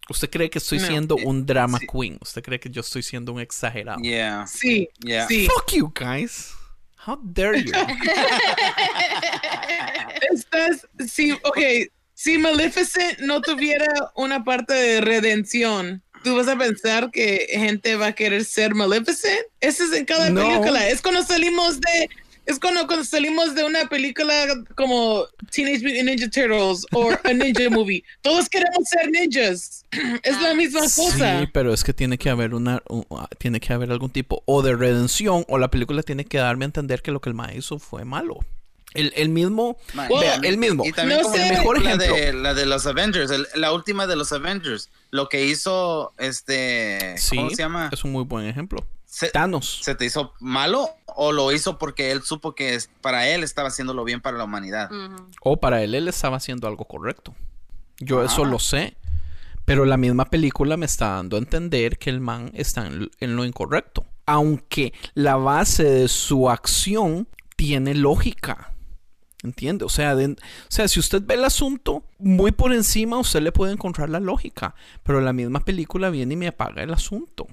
¿Usted 0.10 0.30
cree 0.30 0.49
que 0.49 0.60
estoy 0.60 0.80
No. 0.80 0.88
siendo 0.88 1.16
un 1.18 1.45
drama 1.45 1.80
Sí. 1.80 1.88
queen? 1.91 2.18
¿Usted 2.22 2.41
cree 2.41 2.60
que 2.60 2.70
yo 2.70 2.82
estoy 2.82 3.03
siendo 3.03 3.34
un 3.34 3.41
exagerado? 3.41 3.99
Yeah, 4.01 4.45
Sí, 4.47 4.88
yeah. 4.99 5.28
sí. 5.28 5.45
Fuck 5.47 5.74
you 5.74 5.91
guys. 5.93 6.51
How 7.05 7.20
dare 7.24 7.64
you? 7.64 7.72
Estás, 10.32 10.88
sí, 11.08 11.32
ok, 11.43 11.58
si 12.14 12.38
Maleficent 12.38 13.20
no 13.20 13.41
tuviera 13.41 13.88
una 14.16 14.43
parte 14.43 14.74
de 14.74 15.01
redención, 15.01 16.03
¿tú 16.24 16.36
vas 16.36 16.47
a 16.47 16.58
pensar 16.58 17.12
que 17.12 17.47
gente 17.51 17.95
va 17.95 18.08
a 18.08 18.12
querer 18.14 18.43
ser 18.43 18.76
Maleficent? 18.76 19.39
Eso 19.62 19.84
es 19.86 19.93
en 19.93 20.05
cada 20.05 20.30
No. 20.30 20.41
película. 20.41 20.88
Es 20.89 21.01
cuando 21.01 21.24
salimos 21.24 21.80
de... 21.80 22.10
Es 22.48 22.60
cuando, 22.60 22.88
cuando 22.88 23.04
salimos 23.06 23.54
de 23.56 23.64
una 23.66 23.88
película 23.89 24.34
como 24.76 25.26
Teenage 25.52 25.84
Mutant 25.84 26.04
Ninja 26.10 26.30
Turtles 26.30 26.86
o 26.93 27.12
a 27.24 27.34
ninja 27.34 27.70
movie. 27.70 28.04
Todos 28.22 28.48
queremos 28.50 28.88
ser 28.89 29.09
ninjas. 29.12 29.86
Es 30.24 30.42
la 30.42 30.54
misma 30.55 30.80
cosa. 30.82 31.42
Sí, 31.42 31.47
pero 31.54 31.74
es 31.74 31.84
que 31.84 31.93
tiene 31.93 32.17
que 32.17 32.30
haber 32.30 32.54
una, 32.54 32.82
un- 32.88 33.05
tiene 33.38 33.59
que 33.59 33.74
haber 33.74 33.92
algún 33.92 34.09
tipo 34.09 34.42
o 34.46 34.62
de 34.62 34.76
redención 34.76 35.46
o 35.47 35.58
la 35.59 35.70
película 35.70 36.01
tiene 36.04 36.26
que 36.26 36.38
darme 36.39 36.66
a 36.66 36.67
entender 36.67 37.01
que 37.01 37.12
lo 37.12 37.20
que 37.21 37.30
el 37.30 37.36
ma 37.36 37.54
hizo 37.54 37.80
fue 37.80 38.05
malo. 38.05 38.39
El, 38.93 39.12
el 39.17 39.30
mismo, 39.30 39.78
vea, 39.93 40.36
el 40.42 40.58
mismo. 40.58 40.84
Y 40.86 40.92
también 40.93 41.20
No 41.20 41.24
como 41.26 41.36
sé. 41.36 41.47
el 41.50 41.54
mejor 41.58 41.82
La 41.84 41.92
la 41.92 41.97
de- 41.97 42.08
de, 42.09 42.34
la 42.34 42.54
de 42.54 42.66
los 42.66 42.88
Avengers, 42.88 43.30
el- 43.30 43.46
la 43.55 43.71
última 43.74 44.08
de 44.08 44.16
los 44.16 44.32
Avengers, 44.32 44.89
lo 45.12 45.28
que 45.30 45.46
hizo 45.46 46.13
este, 46.17 47.16
Sí, 47.17 47.36
¿cómo 47.36 47.50
se 47.50 47.58
llama? 47.58 47.89
es 47.92 48.04
un 48.05 48.13
muy 48.13 48.24
buen 48.24 48.47
ejemplo. 48.47 48.86
Se, 49.18 49.30
Thanos. 49.30 49.80
¿Se 49.84 49.96
te 49.96 50.06
hizo 50.06 50.34
malo 50.39 50.89
o 51.06 51.32
lo 51.32 51.52
hizo 51.52 51.78
porque 51.80 52.12
él 52.12 52.22
supo 52.22 52.54
que 52.54 52.76
es- 52.76 52.89
para 53.02 53.28
él 53.30 53.44
estaba 53.44 53.70
haciéndolo 53.70 54.04
bien 54.04 54.22
para 54.22 54.38
la 54.38 54.44
humanidad? 54.44 54.89
O 55.42 55.58
para 55.58 55.82
él, 55.84 55.96
él 55.96 56.08
estaba 56.08 56.38
haciendo 56.38 56.68
algo 56.68 56.86
correcto. 56.86 57.34
Yo 58.00 58.24
eso 58.24 58.44
Ah. 58.44 58.48
lo 58.48 58.60
sé. 58.60 58.96
Pero 59.66 59.86
la 59.86 59.98
misma 59.98 60.26
película 60.26 60.78
me 60.78 60.86
está 60.86 61.10
dando 61.16 61.36
a 61.36 61.39
entender 61.39 61.98
que 61.98 62.10
el 62.12 62.22
man 62.22 62.52
está 62.54 62.86
en, 62.88 63.10
en 63.20 63.36
lo 63.36 63.44
incorrecto. 63.44 64.06
Aunque 64.28 64.94
la 65.14 65.36
base 65.36 65.84
de 65.84 66.08
su 66.08 66.50
acción 66.50 67.28
tiene 67.56 67.96
lógica. 67.96 68.74
¿Entiende? 69.44 69.84
O 69.84 69.89
sea, 69.89 70.16
de- 70.16 70.34
o 70.34 70.36
sea, 70.70 70.88
si 70.88 71.00
usted 71.00 71.22
ve 71.26 71.34
el 71.34 71.44
asunto 71.44 72.04
muy 72.20 72.52
por 72.52 72.72
encima, 72.72 73.18
usted 73.18 73.42
le 73.42 73.52
puede 73.52 73.74
encontrar 73.74 74.10
la 74.10 74.20
lógica. 74.20 74.74
Pero 75.04 75.22
la 75.22 75.34
misma 75.34 75.60
película 75.66 76.10
viene 76.12 76.36
y 76.36 76.38
me 76.38 76.48
apaga 76.48 76.84
el 76.84 76.94
asunto. 76.94 77.48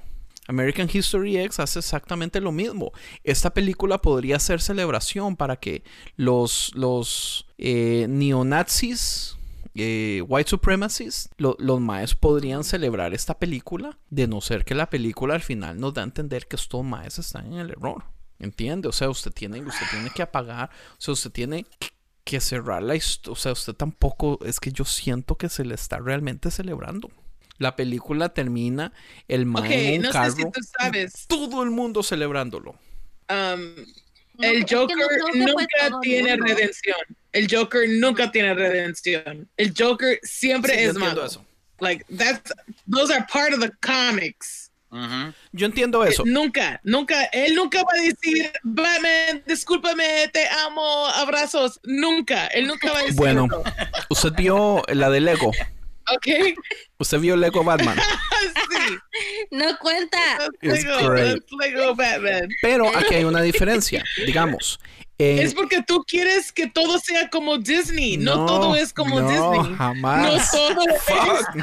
American 0.49 0.89
History 0.93 1.39
X 1.39 1.59
hace 1.61 1.79
exactamente 1.79 2.41
lo 2.41 2.53
mismo. 2.53 2.93
Esta 3.23 3.53
película 3.55 3.99
podría 3.99 4.39
ser 4.39 4.61
celebración 4.61 5.37
para 5.37 5.57
que 5.57 5.83
los, 6.17 6.71
los 6.75 7.47
eh, 7.59 8.07
neonazis, 8.09 9.37
eh, 9.75 10.23
white 10.29 10.51
supremacists, 10.51 11.31
lo- 11.37 11.57
los 11.59 11.81
maes 11.81 12.15
podrían 12.15 12.63
celebrar 12.65 13.15
esta 13.15 13.39
película, 13.39 13.99
de 14.11 14.27
no 14.29 14.41
ser 14.41 14.65
que 14.65 14.75
la 14.75 14.91
película 14.91 15.35
al 15.35 15.43
final 15.43 15.81
nos 15.81 15.95
da 15.95 16.03
a 16.03 16.05
entender 16.05 16.47
que 16.47 16.57
estos 16.57 16.85
maes 16.85 17.19
están 17.19 17.47
en 17.47 17.59
el 17.59 17.71
error. 17.71 18.05
¿Entiende? 18.39 18.89
O 18.89 18.93
sea, 18.93 19.09
usted 19.11 19.33
tiene, 19.33 19.61
usted 19.63 19.87
tiene 19.91 20.11
que 20.11 20.23
apagar, 20.23 20.69
o 20.93 21.01
sea, 21.01 21.13
usted 21.13 21.31
tiene 21.31 21.67
que 22.25 22.41
cerrar 22.41 22.83
la 22.83 22.97
historia. 22.97 23.33
O 23.33 23.37
sea, 23.37 23.53
usted 23.53 23.75
tampoco, 23.75 24.39
es 24.45 24.61
que 24.61 24.73
yo 24.73 24.85
siento 24.85 25.37
que 25.37 25.49
se 25.49 25.65
le 25.65 25.75
está 25.75 25.99
realmente 25.99 26.51
celebrando. 26.51 27.11
La 27.59 27.77
película 27.77 28.31
termina, 28.31 28.93
el 29.29 29.47
mae 29.47 29.63
Ok, 29.63 29.71
en 29.71 29.95
un 29.97 30.03
no 30.03 30.09
sé 30.09 30.13
carro, 30.13 30.33
si 30.33 30.43
tú 30.43 30.61
sabes. 30.79 31.27
todo 31.29 31.63
el 31.63 31.71
mundo 31.71 32.03
celebrándolo. 32.03 32.73
um, 33.31 33.75
No, 34.37 34.49
el 34.49 34.59
es 34.59 34.65
que 34.67 34.75
Joker 34.77 34.97
no 34.97 35.07
creo 35.07 35.27
que 35.27 35.33
fue 35.33 35.53
nunca 35.53 36.01
tiene 36.03 36.37
redención. 36.37 36.97
El 37.33 37.49
Joker 37.49 37.89
nunca 37.89 38.33
tiene 38.33 38.55
redención. 38.55 39.49
El 39.57 39.73
Joker 39.79 40.19
siempre 40.25 40.73
Sí, 40.75 40.79
yo 40.85 40.91
es 40.91 40.97
entiendo 40.97 41.15
malo. 41.21 41.27
eso. 41.27 41.47
Like 41.81 42.05
that's 42.17 42.53
those 42.91 43.13
are 43.13 43.25
part 43.33 43.53
of 43.55 43.61
the 43.61 43.71
comics. 43.81 44.71
Ujú. 44.91 45.33
Yo 45.53 45.67
entiendo 45.67 46.05
eso. 46.05 46.23
Eh, 46.25 46.31
Nunca, 46.31 46.81
nunca, 46.85 47.25
él 47.27 47.55
nunca 47.57 47.83
va 47.83 47.91
a 47.99 48.01
decir, 48.03 48.53
Batman, 48.63 49.43
discúlpame, 49.47 50.29
te 50.33 50.47
amo, 50.67 51.07
abrazos. 51.09 51.81
Nunca, 51.83 52.47
él 52.49 52.69
nunca 52.69 52.93
va 52.93 52.99
a 52.99 53.03
decir 53.03 53.17
Bueno, 53.17 53.47
eso. 53.47 53.63
usted 54.11 54.33
vio 54.37 54.83
la 54.93 55.11
de 55.11 55.21
Lego. 55.21 55.51
Ok, 56.13 56.27
Usted 56.99 57.19
vio 57.19 57.37
Lego 57.37 57.65
Batman. 57.65 57.97
sí, 58.71 58.97
No 59.51 59.79
cuenta. 59.79 60.19
Lego 60.61 61.95
Batman. 61.95 62.49
Pero 62.61 62.89
aquí 62.97 63.15
hay 63.15 63.25
una 63.25 63.41
diferencia. 63.41 64.05
Digamos. 64.27 64.79
En- 65.19 65.39
Es 65.39 65.55
porque 65.55 65.83
tú 65.87 66.05
quieres 66.07 66.51
que 66.53 66.67
todo 66.69 66.99
sea 66.99 67.31
como 67.31 67.59
Disney. 67.59 68.17
No, 68.17 68.37
No, 68.37 68.47
todo 68.47 68.77
es 68.77 68.93
como 68.93 69.21
no, 69.21 69.29
Disney. 69.29 69.77
jamás. 69.77 70.51
No 70.53 70.59
todo 70.59 70.85
Fuck, 70.99 71.57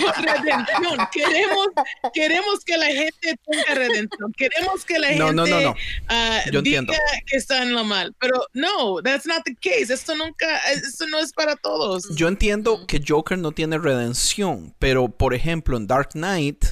es 0.00 0.22
redención. 0.22 1.08
Queremos, 1.12 1.66
queremos 2.12 2.64
que 2.64 2.76
la 2.76 2.86
gente 2.86 3.36
tenga 3.46 3.74
redención. 3.74 4.32
Queremos 4.36 4.84
que 4.84 4.98
la 4.98 5.10
No, 5.12 5.26
gente 5.28 5.34
no, 5.34 5.46
no, 5.46 5.60
no. 5.60 5.74
ah, 6.08 6.40
Yo 6.52 6.62
diga 6.62 6.78
entiendo. 6.80 6.92
que 7.26 7.36
está 7.36 7.62
en 7.62 7.72
lo 7.72 7.84
mal. 7.84 8.14
Pero 8.20 8.44
no, 8.54 9.00
that's 9.02 9.26
not 9.26 9.42
the 9.44 9.54
case. 9.54 9.92
Esto 9.92 10.14
nunca, 10.14 10.58
esto 10.72 11.06
no 11.08 11.18
es 11.18 11.32
para 11.32 11.56
todos. 11.56 12.14
Yo 12.16 12.28
entiendo 12.28 12.86
que 12.86 13.00
Joker 13.06 13.38
no 13.38 13.52
tiene 13.52 13.78
redención, 13.78 14.74
pero 14.78 15.08
por 15.08 15.34
ejemplo 15.34 15.76
en 15.76 15.86
Dark 15.86 16.10
Knight, 16.12 16.64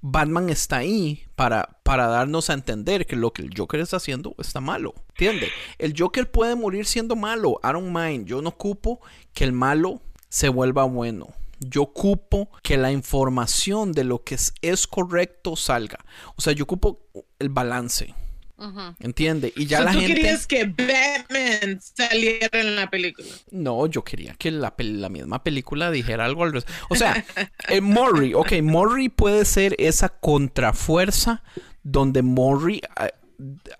Batman 0.00 0.48
está 0.48 0.78
ahí 0.78 1.24
para, 1.34 1.80
para 1.82 2.06
darnos 2.06 2.50
a 2.50 2.54
entender 2.54 3.06
que 3.06 3.16
lo 3.16 3.32
que 3.32 3.42
el 3.42 3.50
Joker 3.56 3.80
está 3.80 3.96
haciendo 3.96 4.34
está 4.38 4.60
malo. 4.60 4.94
¿Entiende? 5.10 5.48
El 5.78 5.94
Joker 5.96 6.30
puede 6.30 6.54
morir 6.54 6.86
siendo 6.86 7.16
malo. 7.16 7.60
I 7.64 7.72
don't 7.72 7.94
mind. 7.94 8.26
Yo 8.26 8.40
no 8.40 8.50
ocupo 8.50 9.00
que 9.32 9.44
el 9.44 9.52
malo 9.52 10.00
se 10.28 10.48
vuelva 10.48 10.84
bueno. 10.84 11.28
Yo 11.60 11.82
ocupo 11.82 12.50
que 12.62 12.76
la 12.76 12.92
información 12.92 13.92
de 13.92 14.04
lo 14.04 14.22
que 14.22 14.36
es, 14.36 14.54
es 14.62 14.86
correcto 14.86 15.56
salga. 15.56 15.98
O 16.36 16.40
sea, 16.40 16.52
yo 16.52 16.64
ocupo 16.64 17.00
el 17.40 17.48
balance. 17.48 18.14
Ujú. 18.58 18.80
¿Entiende? 18.98 19.52
Y 19.56 19.66
ya 19.66 19.78
So, 19.78 19.84
la 19.84 19.92
tú 19.92 20.00
gente... 20.00 20.14
querías 20.16 20.46
que 20.48 20.64
Batman 20.64 21.80
saliera 21.80 22.60
en 22.60 22.74
la 22.76 22.90
película. 22.90 23.28
No, 23.52 23.86
yo 23.86 24.02
quería 24.02 24.34
que 24.34 24.50
la, 24.50 24.76
pel- 24.76 24.96
la 24.98 25.08
misma 25.08 25.44
película 25.44 25.90
dijera 25.92 26.24
algo 26.24 26.42
al 26.42 26.52
respecto. 26.52 26.86
O 26.90 26.96
sea, 26.96 27.24
eh, 27.68 27.80
Morrie, 27.80 28.34
ok, 28.34 28.54
Morrie 28.62 29.10
puede 29.10 29.44
ser 29.44 29.76
esa 29.78 30.08
contrafuerza 30.08 31.42
donde 31.84 32.22
Morrie, 32.22 32.82
eh, 33.00 33.10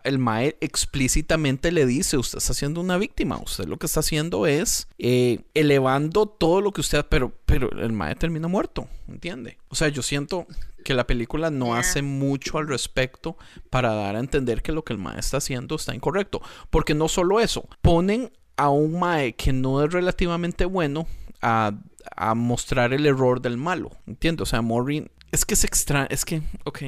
el 0.05 0.18
Mae 0.18 0.56
explícitamente 0.60 1.72
le 1.72 1.85
dice, 1.85 2.16
usted 2.16 2.39
está 2.39 2.55
siendo 2.55 2.80
una 2.80 2.97
víctima, 2.97 3.39
usted 3.39 3.64
lo 3.66 3.76
que 3.76 3.86
está 3.86 4.01
haciendo 4.01 4.47
es 4.47 4.86
eh, 4.98 5.40
elevando 5.55 6.26
todo 6.26 6.60
lo 6.60 6.72
que 6.72 6.80
usted, 6.80 7.05
pero, 7.09 7.32
pero 7.44 7.70
el 7.72 7.93
Mae 7.93 8.14
termina 8.14 8.47
muerto, 8.48 8.89
¿entiende? 9.09 9.59
O 9.68 9.74
sea, 9.74 9.89
yo 9.89 10.02
siento 10.02 10.47
que 10.85 10.94
la 10.94 11.06
película 11.06 11.51
no 11.51 11.66
Yeah. 11.66 11.78
hace 11.80 12.02
mucho 12.02 12.59
al 12.59 12.68
respecto 12.68 13.36
para 13.68 13.93
dar 13.94 14.16
a 14.16 14.20
entender 14.20 14.62
que 14.62 14.72
lo 14.72 14.85
que 14.85 14.93
el 14.93 14.98
Mae 14.98 15.18
está 15.18 15.39
haciendo 15.39 15.74
está 15.74 15.94
incorrecto. 15.94 16.40
Porque 16.70 16.94
no 16.94 17.09
solo 17.09 17.40
eso, 17.40 17.68
ponen 17.82 18.30
a 18.56 18.70
un 18.70 18.98
Mae 18.98 19.35
que 19.35 19.52
no 19.52 19.85
es 19.85 19.93
relativamente 19.93 20.64
bueno 20.64 21.06
a, 21.43 21.72
a 22.16 22.35
mostrar 22.35 22.93
el 22.93 23.06
error 23.06 23.43
del 23.43 23.56
malo. 23.56 23.90
¿Entiendes? 24.06 24.43
O 24.43 24.47
sea, 24.47 24.62
Maureen, 24.62 25.10
es 25.30 25.44
que 25.44 25.55
es 25.55 25.64
extraño, 25.64 26.06
es 26.10 26.24
que, 26.24 26.43
ok, 26.64 26.82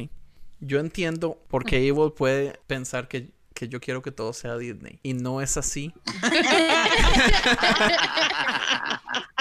yo 0.61 0.79
entiendo 0.79 1.39
por 1.49 1.65
qué 1.65 1.87
Evil 1.87 2.13
puede 2.13 2.61
pensar 2.67 3.09
que, 3.09 3.31
que 3.55 3.69
yo 3.69 3.81
quiero 3.81 4.03
que 4.03 4.13
todo 4.13 4.33
sea 4.33 4.57
Disney. 4.57 4.99
Y 5.03 5.15
no 5.15 5.41
es 5.41 5.57
así. 5.57 5.93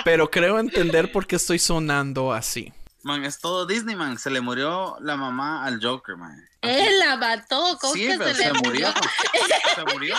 Pero 0.06 0.32
creo 0.32 0.60
entender 0.60 1.12
por 1.12 1.28
qué 1.28 1.36
estoy 1.36 1.60
sonando 1.60 2.34
así. 2.34 2.74
Man, 3.04 3.24
es 3.24 3.40
todo 3.40 3.66
Disney, 3.66 3.96
man. 3.96 4.18
Se 4.18 4.30
le 4.30 4.42
murió 4.42 4.98
la 5.02 5.16
mamá 5.16 5.66
al 5.66 5.80
Joker, 5.82 6.18
man. 6.18 6.46
Él 6.62 7.00
la 7.00 7.16
mató. 7.16 7.78
¿Cómo 7.80 7.94
Sí, 7.94 8.08
que 8.08 8.18
pero 8.18 8.36
se 8.36 8.44
se 8.44 8.54
le 8.54 8.60
murió. 8.60 8.88
Se 9.76 9.94
murió. 9.94 10.16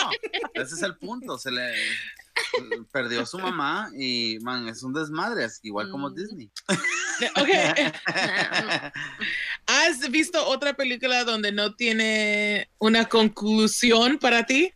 Ese 0.55 0.75
es 0.75 0.83
el 0.83 0.97
punto. 0.97 1.39
Se 1.39 1.51
le 1.51 1.75
perdió 2.93 3.25
su 3.27 3.39
mamá 3.39 3.91
y, 3.99 4.39
man, 4.43 4.69
es 4.69 4.83
un 4.83 4.93
desmadre, 4.93 5.45
es 5.45 5.61
igual 5.63 5.91
como 5.91 6.11
Mm. 6.11 6.15
Disney. 6.15 6.51
Ok. 7.37 7.49
¿Has 9.67 10.11
visto 10.11 10.43
otra 10.47 10.73
película 10.75 11.25
donde 11.25 11.53
no 11.53 11.75
tiene 11.75 12.69
una 12.79 13.05
conclusión 13.07 14.19
para 14.19 14.47
ti? 14.47 14.73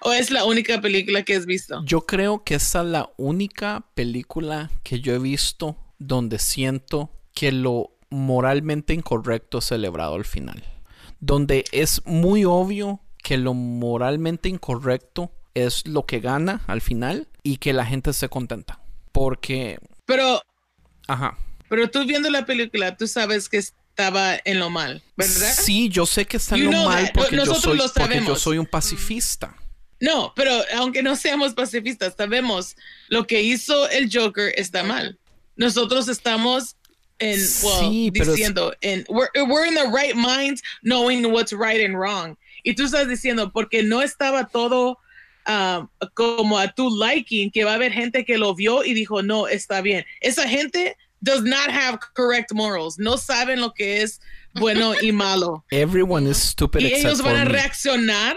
¿O 0.00 0.12
es 0.12 0.30
la 0.30 0.44
única 0.44 0.80
película 0.80 1.22
que 1.22 1.34
has 1.34 1.46
visto? 1.46 1.82
Yo 1.84 2.06
creo 2.06 2.44
que 2.44 2.54
esa 2.56 2.80
es 2.82 2.86
la 2.86 3.10
única 3.16 3.84
película 3.94 4.70
que 4.82 5.00
yo 5.00 5.14
he 5.14 5.18
visto 5.18 5.76
donde 5.98 6.38
siento 6.38 7.10
que 7.34 7.52
lo 7.52 7.96
moralmente 8.10 8.94
incorrecto 8.94 9.58
es 9.58 9.64
celebrado 9.66 10.14
al 10.14 10.24
final. 10.24 10.62
Donde 11.20 11.64
es 11.72 12.02
muy 12.04 12.44
obvio 12.44 13.00
que 13.22 13.38
lo 13.38 13.54
moralmente 13.54 14.48
incorrecto 14.48 15.30
es 15.54 15.86
lo 15.86 16.06
que 16.06 16.20
gana 16.20 16.62
al 16.66 16.80
final 16.80 17.28
y 17.42 17.56
que 17.58 17.72
la 17.72 17.84
gente 17.86 18.10
esté 18.10 18.28
contenta. 18.28 18.80
Porque, 19.12 19.78
Pero, 20.06 20.42
ajá. 21.06 21.36
pero 21.68 21.90
tú 21.90 22.04
viendo 22.06 22.30
la 22.30 22.46
película, 22.46 22.96
tú 22.96 23.06
sabes 23.06 23.48
que 23.48 23.58
estaba 23.58 24.36
en 24.44 24.58
lo 24.58 24.70
mal, 24.70 25.02
¿verdad? 25.16 25.54
Sí, 25.54 25.88
yo 25.90 26.06
sé 26.06 26.24
que 26.24 26.38
está 26.38 26.56
en 26.56 26.62
You 26.62 26.72
lo 26.72 26.84
mal 26.84 27.10
porque 27.12 27.36
yo, 27.36 27.44
Nosotros 27.44 27.62
soy, 27.62 27.76
lo 27.76 27.92
porque 27.92 28.24
yo 28.26 28.36
soy 28.36 28.58
un 28.58 28.66
pacifista. 28.66 29.54
No, 30.00 30.32
pero 30.34 30.50
aunque 30.76 31.02
no 31.02 31.14
seamos 31.14 31.54
pacifistas, 31.54 32.14
sabemos 32.16 32.74
lo 33.08 33.26
que 33.26 33.42
hizo 33.42 33.88
el 33.90 34.10
Joker 34.12 34.52
está 34.56 34.82
mal. 34.82 35.18
Nosotros 35.54 36.08
estamos 36.08 36.76
en, 37.18 37.38
well, 37.62 37.90
Sí, 37.90 38.10
diciendo, 38.10 38.74
en, 38.80 39.04
we're, 39.08 39.30
we're 39.46 39.66
in 39.68 39.74
the 39.74 39.88
right 39.94 40.16
minds 40.16 40.62
knowing 40.82 41.24
what's 41.26 41.52
right 41.52 41.84
and 41.84 41.94
wrong. 41.94 42.36
Y 42.64 42.74
tú 42.74 42.84
estás 42.84 43.06
diciendo, 43.06 43.52
porque 43.52 43.82
no 43.82 44.02
estaba 44.02 44.48
todo 44.48 44.98
um, 45.46 45.88
como 46.14 46.58
a 46.58 46.68
tu 46.68 46.88
liking, 46.90 47.50
que 47.50 47.64
va 47.64 47.72
a 47.72 47.74
haber 47.74 47.92
gente 47.92 48.24
que 48.24 48.38
lo 48.38 48.54
vio 48.54 48.84
y 48.84 48.94
dijo, 48.94 49.22
no, 49.22 49.48
está 49.48 49.80
bien. 49.80 50.04
Esa 50.20 50.48
gente 50.48 50.96
does 51.20 51.42
not 51.42 51.70
have 51.70 51.98
correct 52.14 52.52
morals. 52.52 52.98
No 52.98 53.16
saben 53.16 53.60
lo 53.60 53.72
que 53.72 54.02
es 54.02 54.20
bueno 54.54 54.94
y 55.00 55.12
malo. 55.12 55.64
Everyone 55.70 56.28
is 56.28 56.36
stupid 56.36 56.80
Y 56.80 56.86
except 56.86 57.04
ellos 57.04 57.22
van 57.22 57.36
for 57.36 57.40
a 57.40 57.44
reaccionar 57.44 58.36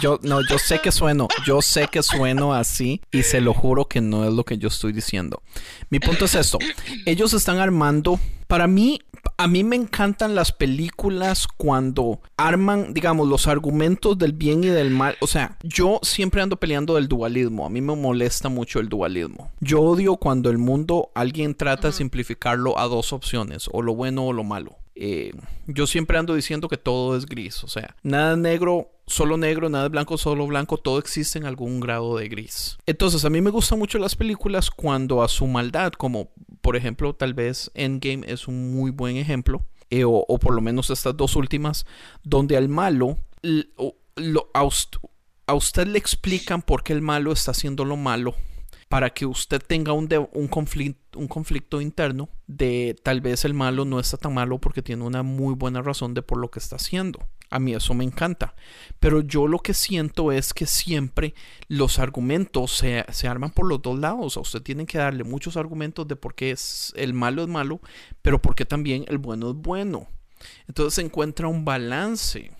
Yo, 0.00 0.18
no, 0.22 0.40
yo 0.46 0.58
sé 0.58 0.80
que 0.80 0.92
sueno, 0.92 1.28
yo 1.46 1.62
sé 1.62 1.88
que 1.88 2.02
sueno 2.02 2.54
así 2.54 3.00
y 3.10 3.22
se 3.22 3.40
lo 3.40 3.54
juro 3.54 3.86
que 3.88 4.00
no 4.00 4.26
es 4.26 4.32
lo 4.32 4.44
que 4.44 4.58
yo 4.58 4.68
estoy 4.68 4.92
diciendo. 4.92 5.42
Mi 5.90 5.98
punto 5.98 6.26
es 6.26 6.36
esto, 6.36 6.58
ellos 7.04 7.34
están 7.34 7.58
armando, 7.58 8.20
para 8.46 8.68
mí, 8.68 9.00
a 9.36 9.48
mí 9.48 9.64
me 9.64 9.74
encantan 9.74 10.36
las 10.36 10.52
películas 10.52 11.48
cuando 11.48 12.20
arman, 12.36 12.94
digamos, 12.94 13.26
los 13.26 13.48
argumentos 13.48 14.16
del 14.16 14.32
bien 14.32 14.62
y 14.62 14.68
del 14.68 14.90
mal. 14.90 15.16
O 15.20 15.26
sea, 15.26 15.56
yo 15.64 15.98
siempre 16.02 16.42
ando 16.42 16.58
peleando 16.58 16.94
del 16.94 17.08
dualismo, 17.08 17.66
a 17.66 17.70
mí 17.70 17.80
me 17.80 17.96
molesta 17.96 18.48
mucho 18.48 18.78
el 18.78 18.88
dualismo. 18.88 19.50
Yo 19.58 19.80
odio 19.80 20.16
cuando 20.16 20.48
el 20.48 20.58
mundo 20.58 21.10
alguien 21.16 21.56
trata 21.56 21.88
de 21.88 21.92
simplificarlo 21.92 22.78
a 22.78 22.84
dos 22.84 23.12
opciones, 23.12 23.68
o 23.72 23.82
lo 23.82 23.96
bueno 23.96 24.26
o 24.26 24.32
lo 24.32 24.44
malo. 24.44 24.76
Eh, 24.94 25.32
yo 25.66 25.88
siempre 25.88 26.18
ando 26.18 26.34
diciendo 26.34 26.68
que 26.68 26.76
todo 26.76 27.16
es 27.16 27.26
gris, 27.26 27.64
o 27.64 27.68
sea, 27.68 27.96
nada 28.04 28.36
negro, 28.36 28.92
solo 29.10 29.36
negro, 29.36 29.68
nada 29.68 29.86
es 29.86 29.90
blanco, 29.90 30.16
solo 30.16 30.46
blanco, 30.46 30.78
todo 30.78 30.98
existe 30.98 31.38
en 31.38 31.44
algún 31.46 31.80
grado 31.80 32.16
de 32.16 32.28
gris. 32.28 32.78
Entonces, 32.86 33.24
a 33.24 33.30
mí 33.30 33.40
me 33.40 33.50
gustan 33.50 33.78
mucho 33.78 33.98
las 33.98 34.14
películas 34.16 34.70
cuando 34.70 35.22
a 35.22 35.28
su 35.28 35.46
maldad, 35.46 35.92
como 35.92 36.30
por 36.62 36.76
ejemplo, 36.76 37.14
tal 37.14 37.34
vez 37.34 37.70
Endgame 37.74 38.24
es 38.26 38.46
un 38.48 38.74
muy 38.74 38.90
buen 38.90 39.16
ejemplo, 39.16 39.64
eh, 39.90 40.04
o, 40.04 40.24
o 40.28 40.38
por 40.38 40.54
lo 40.54 40.60
menos 40.60 40.90
estas 40.90 41.16
dos 41.16 41.36
últimas, 41.36 41.84
donde 42.22 42.56
al 42.56 42.68
malo, 42.68 43.18
lo- 43.42 44.50
a 44.54 45.54
usted 45.54 45.86
le 45.86 45.98
explican 45.98 46.62
por 46.62 46.82
qué 46.84 46.92
el 46.92 47.02
malo 47.02 47.32
está 47.32 47.50
haciendo 47.50 47.84
lo 47.84 47.96
malo. 47.96 48.34
Para 48.90 49.10
que 49.10 49.24
usted 49.24 49.62
tenga 49.64 49.92
un, 49.92 50.08
de- 50.08 50.18
un, 50.18 50.48
conflicto, 50.48 51.16
un 51.20 51.28
conflicto 51.28 51.80
interno 51.80 52.28
de 52.48 52.96
tal 53.04 53.20
vez 53.20 53.44
el 53.44 53.54
malo 53.54 53.84
no 53.84 54.00
está 54.00 54.16
tan 54.16 54.34
malo 54.34 54.58
porque 54.58 54.82
tiene 54.82 55.04
una 55.04 55.22
muy 55.22 55.54
buena 55.54 55.80
razón 55.80 56.12
de 56.12 56.22
por 56.22 56.38
lo 56.38 56.50
que 56.50 56.58
está 56.58 56.74
haciendo. 56.74 57.20
A 57.50 57.60
mí 57.60 57.72
eso 57.72 57.94
me 57.94 58.02
encanta. 58.02 58.56
Pero 58.98 59.20
yo 59.20 59.46
lo 59.46 59.60
que 59.60 59.74
siento 59.74 60.32
es 60.32 60.52
que 60.52 60.66
siempre 60.66 61.34
los 61.68 62.00
argumentos 62.00 62.72
se, 62.78 63.04
se 63.12 63.28
arman 63.28 63.52
por 63.52 63.68
los 63.68 63.80
dos 63.80 63.96
lados. 63.96 64.36
A 64.36 64.40
usted 64.40 64.60
tiene 64.60 64.86
que 64.86 64.98
darle 64.98 65.22
muchos 65.22 65.56
argumentos 65.56 66.08
de 66.08 66.16
por 66.16 66.34
qué 66.34 66.50
es, 66.50 66.92
el 66.96 67.14
malo 67.14 67.42
es 67.42 67.48
malo, 67.48 67.80
pero 68.22 68.42
por 68.42 68.56
qué 68.56 68.64
también 68.64 69.04
el 69.06 69.18
bueno 69.18 69.50
es 69.50 69.56
bueno. 69.56 70.08
Entonces 70.66 70.94
se 70.94 71.02
encuentra 71.02 71.46
un 71.46 71.64
balance. 71.64 72.50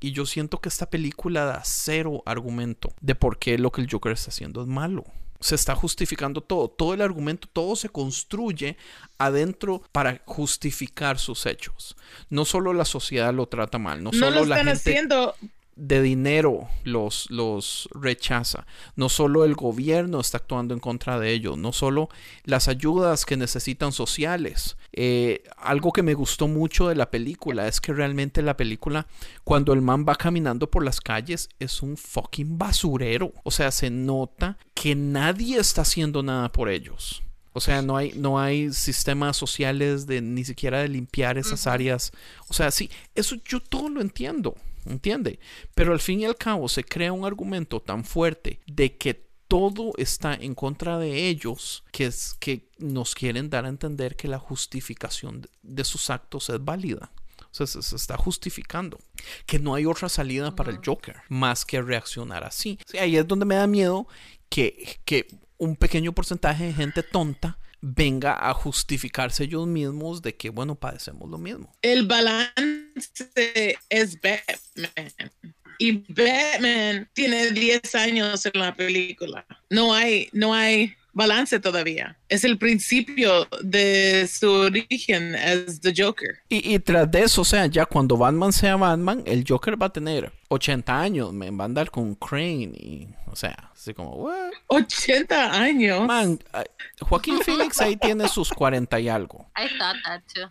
Y 0.00 0.10
yo 0.10 0.26
siento 0.26 0.60
que 0.60 0.68
esta 0.68 0.90
película 0.90 1.44
da 1.44 1.62
cero 1.64 2.24
argumento 2.26 2.88
de 3.00 3.14
por 3.14 3.38
qué 3.38 3.56
lo 3.56 3.70
que 3.70 3.82
el 3.82 3.88
Joker 3.88 4.10
está 4.10 4.30
haciendo 4.30 4.62
es 4.62 4.66
malo. 4.66 5.04
Se 5.40 5.54
está 5.54 5.74
justificando 5.74 6.40
todo. 6.40 6.68
Todo 6.68 6.94
el 6.94 7.02
argumento, 7.02 7.48
todo 7.52 7.76
se 7.76 7.88
construye 7.88 8.76
adentro 9.18 9.82
para 9.92 10.22
justificar 10.24 11.18
sus 11.18 11.46
hechos. 11.46 11.96
No 12.30 12.44
solo 12.44 12.72
la 12.72 12.84
sociedad 12.84 13.32
lo 13.32 13.46
trata 13.46 13.78
mal, 13.78 14.02
no, 14.02 14.10
No 14.12 14.18
solo 14.18 14.40
lo 14.40 14.46
la 14.46 14.56
están 14.56 14.74
gente 14.74 14.90
haciendo. 14.90 15.34
De 15.76 16.00
dinero 16.00 16.68
los, 16.84 17.30
los 17.30 17.88
rechaza. 17.94 18.66
No 18.96 19.08
solo 19.08 19.44
el 19.44 19.54
gobierno 19.54 20.20
está 20.20 20.38
actuando 20.38 20.74
en 20.74 20.80
contra 20.80 21.20
de 21.20 21.32
ellos, 21.32 21.56
no 21.58 21.72
solo 21.72 22.08
las 22.44 22.68
ayudas 22.68 23.24
que 23.26 23.36
necesitan 23.36 23.92
sociales. 23.92 24.76
Eh, 24.92 25.44
algo 25.58 25.92
que 25.92 26.02
me 26.02 26.14
gustó 26.14 26.48
mucho 26.48 26.88
de 26.88 26.94
la 26.94 27.10
película 27.10 27.68
es 27.68 27.80
que 27.80 27.92
realmente 27.92 28.42
la 28.42 28.56
película, 28.56 29.06
cuando 29.44 29.74
el 29.74 29.82
man 29.82 30.06
va 30.08 30.16
caminando 30.16 30.70
por 30.70 30.84
las 30.84 31.00
calles, 31.00 31.50
es 31.60 31.82
un 31.82 31.96
fucking 31.96 32.58
basurero. 32.58 33.32
O 33.44 33.50
sea, 33.50 33.70
se 33.70 33.90
nota 33.90 34.56
que 34.74 34.94
nadie 34.94 35.58
está 35.58 35.82
haciendo 35.82 36.22
nada 36.22 36.50
por 36.50 36.70
ellos. 36.70 37.22
O 37.52 37.60
sea, 37.60 37.80
no 37.80 37.96
hay, 37.96 38.12
no 38.12 38.38
hay 38.38 38.70
sistemas 38.72 39.36
sociales 39.38 40.06
de 40.06 40.20
ni 40.20 40.44
siquiera 40.44 40.80
de 40.80 40.88
limpiar 40.88 41.38
esas 41.38 41.66
áreas. 41.66 42.12
O 42.48 42.52
sea, 42.52 42.70
sí, 42.70 42.90
eso 43.14 43.36
yo 43.46 43.60
todo 43.60 43.88
lo 43.88 44.02
entiendo, 44.02 44.56
¿entiende? 44.86 45.38
Pero 45.74 45.92
al 45.92 46.00
fin 46.00 46.20
y 46.20 46.24
al 46.24 46.36
cabo 46.36 46.68
se 46.68 46.84
crea 46.84 47.12
un 47.12 47.24
argumento 47.24 47.80
tan 47.80 48.04
fuerte 48.04 48.60
de 48.66 48.96
que 48.96 49.26
todo 49.48 49.92
está 49.96 50.34
en 50.34 50.54
contra 50.54 50.98
de 50.98 51.28
ellos 51.28 51.84
que 51.92 52.06
es 52.06 52.34
que 52.34 52.68
nos 52.78 53.14
quieren 53.14 53.48
dar 53.48 53.64
a 53.64 53.68
entender 53.68 54.16
que 54.16 54.28
la 54.28 54.38
justificación 54.38 55.46
de, 55.62 55.84
sus 55.84 56.10
actos 56.10 56.50
es 56.50 56.64
válida. 56.64 57.12
O 57.50 57.54
sea, 57.56 57.66
se, 57.66 57.96
está 57.96 58.16
justificando 58.16 58.98
que 59.46 59.58
no 59.58 59.74
hay 59.74 59.86
otra 59.86 60.08
salida 60.08 60.54
para 60.54 60.70
el 60.70 60.80
Joker 60.84 61.16
más 61.28 61.64
que 61.64 61.80
reaccionar 61.80 62.44
así. 62.44 62.78
Sí, 62.86 62.98
ahí 62.98 63.16
es 63.16 63.26
donde 63.26 63.46
me 63.46 63.54
da 63.54 63.66
miedo 63.66 64.06
que, 64.48 64.98
que 65.04 65.26
un 65.58 65.76
pequeño 65.76 66.12
porcentaje 66.12 66.64
de 66.64 66.74
gente 66.74 67.02
tonta 67.02 67.58
venga 67.80 68.48
a 68.48 68.54
justificarse 68.54 69.44
ellos 69.44 69.66
mismos 69.66 70.22
de 70.22 70.36
que, 70.36 70.50
bueno, 70.50 70.74
padecemos 70.74 71.28
lo 71.30 71.38
mismo. 71.38 71.72
El 71.82 72.06
balance 72.06 73.78
es 73.88 74.20
Batman. 74.20 75.32
Y 75.78 75.92
Batman 76.12 77.08
tiene 77.12 77.50
10 77.50 77.94
años 77.96 78.46
en 78.46 78.60
la 78.60 78.74
película. 78.74 79.46
No 79.68 79.92
hay, 79.92 80.28
no 80.32 80.54
hay 80.54 80.96
balance 81.16 81.58
todavía. 81.58 82.16
Es 82.28 82.44
el 82.44 82.58
principio 82.58 83.48
de 83.62 84.28
su 84.28 84.50
origen 84.50 85.34
as 85.34 85.80
the 85.80 85.92
Joker. 85.96 86.38
Y, 86.48 86.74
y 86.74 86.78
tras 86.78 87.10
de 87.10 87.22
eso, 87.22 87.40
o 87.40 87.44
sea, 87.44 87.66
ya 87.66 87.86
cuando 87.86 88.16
Batman 88.16 88.52
sea 88.52 88.76
Batman, 88.76 89.22
el 89.26 89.44
Joker 89.48 89.80
va 89.80 89.86
a 89.86 89.92
tener 89.92 90.30
80 90.48 91.00
años, 91.00 91.32
me 91.32 91.50
va 91.50 91.64
a 91.64 91.66
andar 91.66 91.90
con 91.90 92.14
Crane 92.14 92.70
y, 92.74 93.08
o 93.26 93.34
sea, 93.34 93.70
así 93.72 93.94
como, 93.94 94.10
what? 94.10 94.52
80 94.68 95.52
años. 95.58 96.06
Man, 96.06 96.38
ah, 96.52 96.64
Joaquín 97.00 97.40
Phoenix 97.44 97.80
ahí 97.80 97.96
tiene 97.96 98.28
sus 98.28 98.50
40 98.50 99.00
y 99.00 99.08
algo, 99.08 99.50
I 99.56 99.68
thought 99.78 99.96
that 100.04 100.22
too. 100.32 100.48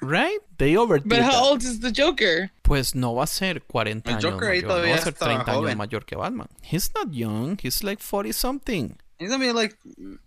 right? 0.06 0.40
They 0.56 0.76
overdid 0.76 1.08
But 1.08 1.20
how 1.20 1.30
that. 1.30 1.42
old 1.42 1.62
is 1.62 1.78
the 1.80 1.92
Joker? 1.96 2.50
Pues 2.62 2.94
no 2.96 3.14
va 3.14 3.24
a 3.24 3.28
ser 3.28 3.62
40 3.62 4.10
El 4.10 4.16
años 4.16 4.32
Joker 4.32 4.48
ahí 4.50 4.62
mayor, 4.62 4.82
no 4.82 4.88
va 4.88 4.94
a 4.94 4.98
ser 4.98 5.12
está 5.12 5.26
30 5.26 5.52
años 5.52 5.76
mayor 5.76 6.04
que 6.04 6.16
Batman. 6.16 6.48
He's 6.60 6.90
not 6.94 7.12
young, 7.12 7.56
he's 7.62 7.84
like 7.84 8.02
40 8.02 8.32
something. 8.32 8.96
He's 9.18 9.30
gonna 9.30 9.44
be 9.44 9.52
like, 9.52 9.76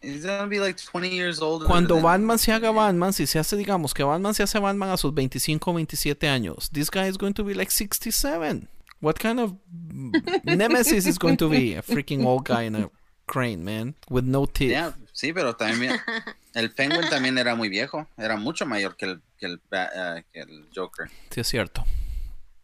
he's 0.01 0.25
gonna 0.25 0.47
be 0.47 0.59
like 0.59 0.75
20 0.77 1.09
years 1.09 1.39
older. 1.41 1.65
Cuando 1.65 1.95
than- 1.95 2.03
Batman 2.03 2.37
se 2.37 2.51
haga 2.51 2.71
Batman, 2.71 3.13
si 3.13 3.25
se 3.25 3.39
hace, 3.39 3.55
digamos, 3.55 3.93
que 3.93 4.03
Batman 4.03 4.33
se 4.33 4.43
hace 4.43 4.59
Batman 4.59 4.89
a 4.89 4.97
sus 4.97 5.13
25 5.13 5.71
o 5.71 5.73
27 5.73 6.27
años, 6.27 6.69
this 6.71 6.89
guy 6.91 7.07
is 7.07 7.17
going 7.17 7.33
to 7.33 7.43
be 7.43 7.53
like 7.53 7.71
67. 7.71 8.67
What 8.99 9.15
kind 9.19 9.39
of 9.39 9.53
nemesis 10.43 11.05
is 11.07 11.17
going 11.17 11.37
to 11.37 11.49
be? 11.49 11.75
A 11.75 11.81
freaking 11.81 12.25
old 12.25 12.45
guy 12.45 12.63
in 12.63 12.75
a 12.75 12.89
crane, 13.27 13.63
man, 13.63 13.95
with 14.09 14.25
no 14.25 14.45
teeth. 14.45 14.71
Yeah, 14.71 14.93
sí, 15.13 15.33
pero 15.33 15.55
también 15.55 15.97
el 16.53 16.71
Penguin 16.71 17.09
también 17.09 17.37
era 17.37 17.55
muy 17.55 17.69
viejo, 17.69 18.07
era 18.17 18.35
mucho 18.37 18.65
mayor 18.65 18.95
que 18.97 19.05
el 19.05 19.21
que 19.39 19.45
el, 19.47 19.61
eh, 19.71 20.23
que 20.33 20.41
el 20.41 20.67
Joker. 20.75 21.09
Sí, 21.29 21.39
es 21.41 21.47
cierto. 21.47 21.83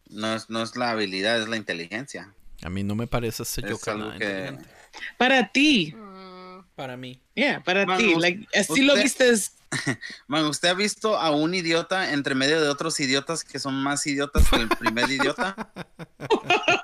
No 0.10 0.36
es, 0.36 0.50
no 0.50 0.62
es 0.62 0.76
la 0.76 0.92
habilidad, 0.92 1.42
es 1.42 1.48
la 1.48 1.58
inteligencia. 1.58 2.34
A 2.64 2.70
mí 2.70 2.84
no 2.84 2.96
me 2.96 3.08
parece 3.08 3.44
ese 3.44 3.62
Es 3.66 3.72
Joker 3.72 3.94
algo 3.94 4.06
nada 4.08 4.20
que- 4.20 4.26
inteligente. 4.26 4.70
Para 5.18 5.48
ti. 5.52 5.96
Para 6.78 6.96
mí. 6.96 7.20
Yeah, 7.34 7.64
para 7.64 7.88
Man, 7.88 7.98
ti. 7.98 8.14
Like, 8.14 8.48
así 8.54 8.84
lo 8.84 8.94
viste. 8.94 9.34
Man, 10.28 10.46
¿usted 10.46 10.70
ha 10.70 10.74
visto 10.76 11.18
a 11.18 11.32
un 11.32 11.56
idiota 11.56 12.14
entre 12.14 12.36
medio 12.36 12.62
de 12.62 12.70
otros 12.70 13.00
idiotas 13.00 13.44
que 13.44 13.58
son 13.58 13.74
más 13.82 14.06
idiotas 14.06 14.48
que 14.48 14.58
el 14.58 14.70
primer 14.70 15.10
idiota? 15.10 15.56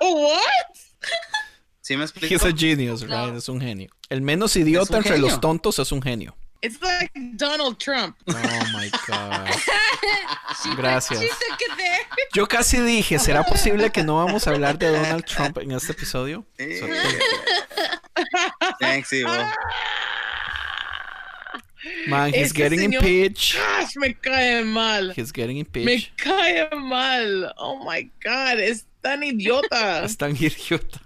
What? 0.00 0.74
¿Sí 1.80 1.96
me 1.96 2.02
explico? 2.02 2.34
He's 2.34 2.44
a 2.44 2.50
genius, 2.52 3.02
right? 3.02 3.36
Es 3.36 3.48
un 3.48 3.60
genio. 3.60 3.88
El 4.08 4.20
menos 4.20 4.56
idiota 4.56 4.96
entre 4.96 5.16
los 5.16 5.40
tontos 5.40 5.78
es 5.78 5.92
un 5.92 6.02
genio. 6.02 6.36
It's 6.64 6.80
like 6.80 7.12
Donald 7.36 7.78
Trump. 7.78 8.16
Oh 8.26 8.32
my 8.72 8.90
God. 9.06 9.50
Gracias. 10.76 11.20
Yo 12.34 12.46
casi 12.46 12.78
dije, 12.80 13.18
¿será 13.18 13.42
posible 13.44 13.90
que 13.90 14.02
no 14.02 14.16
vamos 14.24 14.46
a 14.46 14.50
hablar 14.50 14.78
de 14.78 14.88
Donald 14.90 15.24
Trump 15.26 15.58
en 15.58 15.72
este 15.72 15.92
episodio? 15.92 16.46
Sí. 16.58 16.78
So, 16.78 16.86
Thanks, 18.80 19.12
Ivo. 19.12 19.30
Man, 22.06 22.30
he's 22.32 22.46
Ese 22.46 22.52
getting 22.54 22.80
señor- 22.80 23.02
impeached. 23.04 23.56
Gosh, 23.58 23.96
me 23.96 24.14
cae 24.14 24.64
mal. 24.64 25.12
He's 25.14 25.30
getting 25.32 25.56
Me 25.56 25.60
impeached. 25.60 26.16
cae 26.16 26.66
mal. 26.72 27.52
Oh 27.58 27.84
my 27.84 28.10
God, 28.24 28.58
es 28.58 28.86
tan 29.02 29.22
idiota. 29.22 30.02
Es 30.02 30.16
tan 30.16 30.34
idiota. 30.34 31.00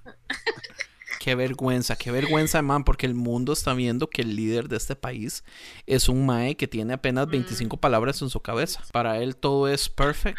Qué 1.29 1.35
vergüenza, 1.35 1.95
qué 1.95 2.11
vergüenza, 2.11 2.63
man, 2.63 2.85
porque 2.85 3.05
el 3.05 3.13
mundo 3.13 3.53
está 3.53 3.75
viendo 3.75 4.09
que 4.09 4.23
el 4.23 4.35
líder 4.35 4.67
de 4.67 4.79
este 4.79 4.97
país 4.97 5.45
es 5.87 6.09
un 6.09 6.25
mae 6.25 6.57
que 6.57 6.67
tiene 6.67 6.95
apenas 6.95 7.29
25 7.29 7.77
palabras 7.77 8.23
en 8.23 8.31
su 8.31 8.41
cabeza. 8.41 8.83
Para 8.93 9.19
él 9.19 9.37
todo 9.37 9.69
es 9.69 9.91
perfect, 9.91 10.39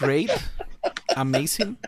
great, 0.00 0.32
amazing 1.14 1.78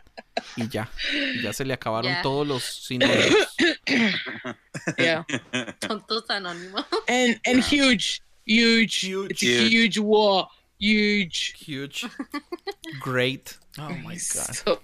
y 0.55 0.69
ya. 0.69 0.89
Y 1.35 1.43
ya 1.43 1.53
se 1.53 1.65
le 1.65 1.75
acabaron 1.75 2.15
todos 2.23 2.47
los 2.47 2.62
sinónimos. 2.62 3.57
Yeah. 4.97 5.27
Tontos 5.81 6.31
anónimos. 6.31 6.87
And 7.09 7.41
and 7.45 7.61
huge, 7.61 8.23
huge, 8.47 9.03
Huge. 9.03 9.31
It's 9.33 9.43
a 9.43 9.69
huge 9.69 9.99
war. 9.99 10.47
Huge. 10.79 11.55
Huge, 11.59 12.07
great. 13.01 13.59
Oh 13.79 13.91
my 14.05 14.15
god. 14.15 14.55
So 14.55 14.79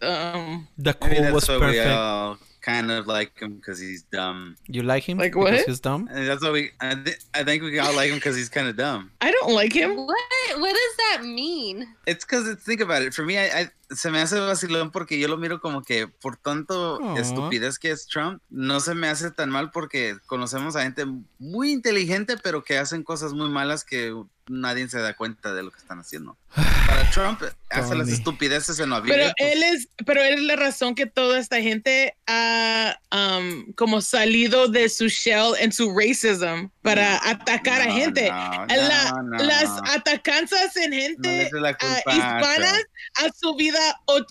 dumb. 0.00 0.68
The 0.78 0.92
that's 0.92 1.32
was 1.32 1.46
perfect. 1.46 2.51
Kind 2.62 2.90
of 2.90 3.06
like 3.06 3.38
him 3.40 3.56
because 3.56 3.78
he's 3.80 4.02
dumb. 4.10 4.56
You 4.68 4.82
like 4.82 5.02
him? 5.02 5.18
Like 5.18 5.34
what? 5.36 5.52
he's 5.66 5.80
dumb? 5.80 6.08
And 6.10 6.26
that's 6.26 6.42
why 6.42 6.50
we. 6.50 6.70
I, 6.80 6.94
thi- 6.94 7.20
I 7.34 7.44
think 7.44 7.62
we 7.62 7.78
all 7.78 7.94
like 7.94 8.10
him 8.10 8.16
because 8.16 8.36
he's 8.36 8.48
kind 8.48 8.68
of 8.68 8.76
dumb. 8.76 9.10
I 9.20 9.30
don't 9.30 9.52
like 9.52 9.72
him. 9.72 9.96
What? 9.96 10.60
What 10.60 10.72
does 10.72 10.96
that 10.98 11.24
mean? 11.24 11.86
It's 12.06 12.24
because 12.24 12.54
think 12.62 12.80
about 12.80 13.02
it. 13.02 13.12
For 13.14 13.24
me, 13.24 13.36
I, 13.38 13.62
I 13.62 13.68
se 13.94 14.10
me 14.10 14.18
hace 14.20 14.38
vacilón 14.40 14.90
porque 14.90 15.18
yo 15.18 15.28
lo 15.28 15.36
miro 15.36 15.60
como 15.60 15.82
que 15.82 16.06
por 16.06 16.36
tanto 16.36 16.98
Aw. 17.02 17.16
estupidez 17.18 17.78
que 17.78 17.90
es 17.90 18.06
Trump, 18.06 18.40
no 18.50 18.80
se 18.80 18.94
me 18.94 19.08
hace 19.08 19.30
tan 19.30 19.50
mal 19.50 19.70
porque 19.70 20.16
conocemos 20.26 20.76
a 20.76 20.82
gente 20.82 21.04
muy 21.38 21.72
inteligente 21.72 22.36
pero 22.42 22.64
que 22.64 22.78
hacen 22.78 23.02
cosas 23.02 23.34
muy 23.34 23.50
malas 23.50 23.84
que 23.84 24.14
nadie 24.48 24.88
se 24.88 24.98
da 24.98 25.14
cuenta 25.14 25.54
de 25.54 25.62
lo 25.62 25.70
que 25.70 25.78
están 25.78 25.98
haciendo. 25.98 26.36
Para 26.86 27.10
Trump 27.10 27.42
hace 27.70 27.94
las 27.94 28.08
estupideces 28.08 28.78
en 28.78 28.90
lo 28.90 29.02
Pero 29.02 29.32
él 29.36 29.62
es, 29.62 29.88
pero 30.04 30.20
él 30.22 30.34
es 30.34 30.42
la 30.42 30.56
razón 30.56 30.94
que 30.94 31.06
toda 31.06 31.38
esta 31.38 31.60
gente 31.62 32.14
ha 32.26 32.98
um, 33.10 33.72
como 33.72 34.00
salido 34.02 34.68
de 34.68 34.88
su 34.88 35.08
shell 35.08 35.54
en 35.58 35.72
su 35.72 35.94
racism 35.96 36.68
para 36.82 37.16
atacar 37.28 37.80
a 37.80 37.86
No, 37.86 37.94
gente. 37.94 38.28
no, 38.30 38.66
La- 38.66 39.12
no, 39.12 39.22
no. 39.22 39.42
Las 39.42 39.70
atacanzas 39.90 40.76
en 40.76 40.92
gente 40.92 41.50
la 41.52 41.70
ah, 41.70 41.76
culpa 41.78 42.02
a 42.06 42.14
hispanas 42.14 42.84
ha 43.22 43.28
subido, 43.32 43.78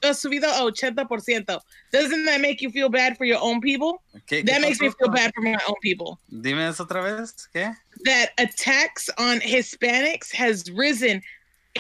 ha 0.04 0.14
subido 0.14 0.50
a 0.50 0.62
80%. 0.62 1.62
Doesn't 1.92 2.26
that 2.26 2.40
make 2.40 2.58
you 2.62 2.70
feel 2.72 2.90
bad 2.90 3.18
for 3.18 3.26
your 3.26 3.40
own 3.42 3.60
people? 3.60 4.00
¿Qué- 4.28 4.44
qué 4.44 4.44
That 4.44 4.62
makes 4.62 4.80
me 4.80 4.92
feel 4.92 5.10
bad 5.10 5.32
for 5.34 5.44
my 5.44 5.58
own 5.68 5.76
people. 5.82 6.20
Dime 6.28 6.68
eso 6.70 6.84
otra 6.84 7.02
vez. 7.02 7.50
¿Qué? 7.52 7.72
That 8.06 8.30
attacks 8.38 9.10
on 9.18 9.40
Hispanics 9.42 10.34
has 10.34 10.70
risen 10.72 11.22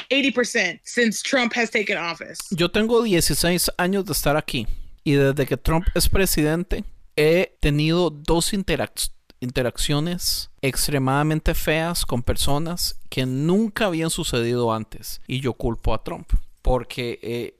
80% 0.10 0.80
since 0.84 1.22
Trump 1.22 1.54
has 1.56 1.70
taken 1.70 1.98
office. 1.98 2.38
Yo 2.52 2.70
tengo 2.70 3.02
16 3.04 3.72
años 3.78 4.06
de 4.06 4.14
estar 4.14 4.38
aquí 4.38 4.68
y 5.04 5.14
desde 5.14 5.46
que 5.46 5.58
Trump 5.58 5.86
es 5.96 6.08
presidente 6.10 6.84
he 7.18 7.58
tenido 7.60 8.10
dos 8.10 8.54
interac- 8.54 9.10
interacciones 9.42 10.50
extremadamente 10.62 11.54
feas 11.56 12.06
con 12.06 12.22
personas 12.24 12.96
que 13.10 13.26
nunca 13.26 13.88
habían 13.88 14.10
sucedido 14.10 14.72
antes. 14.74 15.22
Y 15.28 15.42
yo 15.42 15.54
culpo 15.54 15.94
a 15.94 16.04
Trump. 16.04 16.32
Porque 16.62 17.20
eh, 17.24 17.60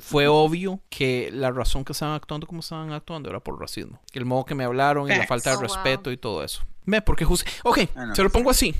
fue 0.00 0.28
obvio 0.28 0.80
que 0.90 1.30
la 1.32 1.50
razón 1.50 1.84
que 1.84 1.92
estaban 1.92 2.14
actuando 2.14 2.46
como 2.46 2.60
estaban 2.60 2.92
actuando 2.92 3.30
era 3.30 3.40
por 3.40 3.58
racismo. 3.58 4.00
El 4.12 4.24
modo 4.26 4.44
que 4.44 4.54
me 4.54 4.64
hablaron 4.64 5.10
y 5.10 5.16
la 5.16 5.26
falta 5.26 5.50
de 5.50 5.56
Oh, 5.56 5.60
wow. 5.60 5.68
respeto 5.68 6.12
y 6.12 6.16
todo 6.16 6.44
eso. 6.44 6.60
Ve, 6.84 7.00
porque 7.02 7.24
justo... 7.24 7.50
Ok, 7.64 7.80
Ah, 7.94 8.06
no, 8.06 8.14
se 8.14 8.22
lo 8.22 8.30
pongo 8.30 8.50
así. 8.50 8.74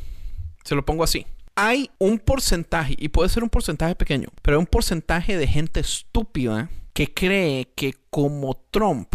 Se 0.64 0.74
lo 0.74 0.84
pongo 0.84 1.04
así. 1.04 1.26
Hay 1.54 1.90
un 1.98 2.18
porcentaje, 2.18 2.94
y 2.98 3.08
puede 3.08 3.30
ser 3.30 3.42
un 3.42 3.48
porcentaje 3.48 3.94
pequeño, 3.94 4.28
pero 4.42 4.58
hay 4.58 4.60
un 4.60 4.66
porcentaje 4.66 5.38
de 5.38 5.46
gente 5.46 5.80
estúpida 5.80 6.68
que 6.92 7.12
cree 7.14 7.72
que 7.74 7.94
como 8.10 8.54
Trump 8.70 9.14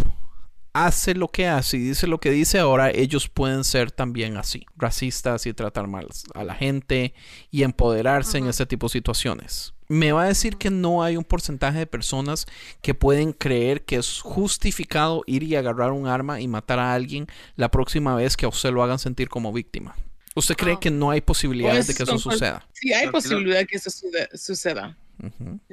hace 0.74 1.14
lo 1.14 1.28
que 1.28 1.48
hace 1.48 1.78
y 1.78 1.82
dice 1.82 2.08
lo 2.08 2.20
que 2.20 2.32
dice 2.32 2.58
ahora, 2.60 2.90
ellos 2.92 3.28
pueden 3.28 3.64
ser 3.64 3.92
también 3.92 4.38
así, 4.38 4.66
racistas 4.76 5.46
y 5.46 5.54
tratar 5.54 5.88
mal 5.88 6.08
a 6.34 6.44
la 6.44 6.56
gente 6.56 7.14
y 7.52 7.64
empoderarse 7.64 8.38
en 8.38 8.48
ese 8.48 8.66
tipo 8.66 8.88
de 8.88 8.92
situaciones. 8.94 9.74
Me 9.92 10.14
va 10.14 10.24
a 10.24 10.28
decir 10.28 10.56
que 10.56 10.70
no 10.70 11.04
hay 11.04 11.18
un 11.18 11.24
porcentaje 11.26 11.80
de 11.80 11.86
personas 11.86 12.46
que 12.82 12.94
pueden 12.94 13.34
creer 13.34 13.84
que 13.84 13.98
es 13.98 14.22
justificado 14.22 15.22
ir 15.28 15.44
y 15.44 15.56
agarrar 15.58 15.92
un 15.92 16.08
arma 16.08 16.40
y 16.40 16.48
matar 16.48 16.80
a 16.80 16.94
alguien 16.94 17.28
la 17.58 17.70
próxima 17.70 18.16
vez 18.16 18.38
que 18.38 18.46
a 18.46 18.50
usted 18.50 18.72
lo 18.72 18.84
hagan 18.84 19.00
sentir 19.00 19.28
como 19.28 19.52
víctima. 19.52 19.96
¿Usted 20.34 20.56
cree 20.56 20.76
Oh. 20.76 20.80
que 20.80 20.92
no 20.92 21.12
hay 21.12 21.20
posibilidades 21.20 21.88
de 21.88 21.94
Pues, 21.94 21.98
que 21.98 22.04
eso 22.04 22.12
con- 22.14 22.20
suceda? 22.20 22.66
Sí, 22.72 22.94
hay 22.94 23.10
posibilidad 23.10 23.66
que 23.68 23.76
eso 23.76 23.90
suceda. 24.34 24.96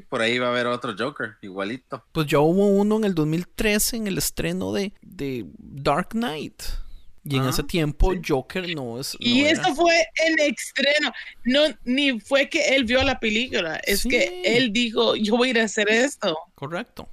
Por 0.09 0.21
ahí 0.21 0.39
va 0.39 0.49
a 0.49 0.51
haber 0.51 0.67
otro 0.67 0.95
Joker, 0.99 1.37
igualito. 1.41 2.03
Pues 2.11 2.27
ya 2.27 2.41
hubo 2.41 2.67
uno 2.67 2.97
en 2.97 3.05
el 3.05 3.15
2013 3.15 3.97
en 3.99 4.09
el 4.09 4.19
estreno 4.19 4.73
de, 4.73 4.93
de 5.01 5.47
Dark 5.59 6.09
Knight. 6.09 6.61
Y 7.25 7.37
en 7.37 7.43
Ah, 7.45 7.51
ese 7.51 7.63
tiempo 7.63 8.13
sí. 8.13 8.21
Joker 8.27 8.75
no 8.75 8.99
es... 9.01 9.17
Y 9.21 9.43
no 9.43 9.49
era- 9.49 9.61
eso 9.63 9.75
fue 9.75 9.95
en 10.27 10.39
extremo. 10.41 11.13
No, 11.45 11.61
ni 11.85 12.19
fue 12.21 12.49
que 12.49 12.75
él 12.77 12.85
vio 12.85 13.03
la 13.03 13.19
película, 13.21 13.81
es 13.85 14.01
Sí. 14.01 14.09
que 14.09 14.43
él 14.45 14.73
dijo, 14.73 15.15
yo 15.17 15.37
voy 15.37 15.49
a 15.49 15.51
ir 15.53 15.61
a 15.61 15.65
hacer 15.65 15.89
esto. 15.91 16.37
Correcto. 16.55 17.09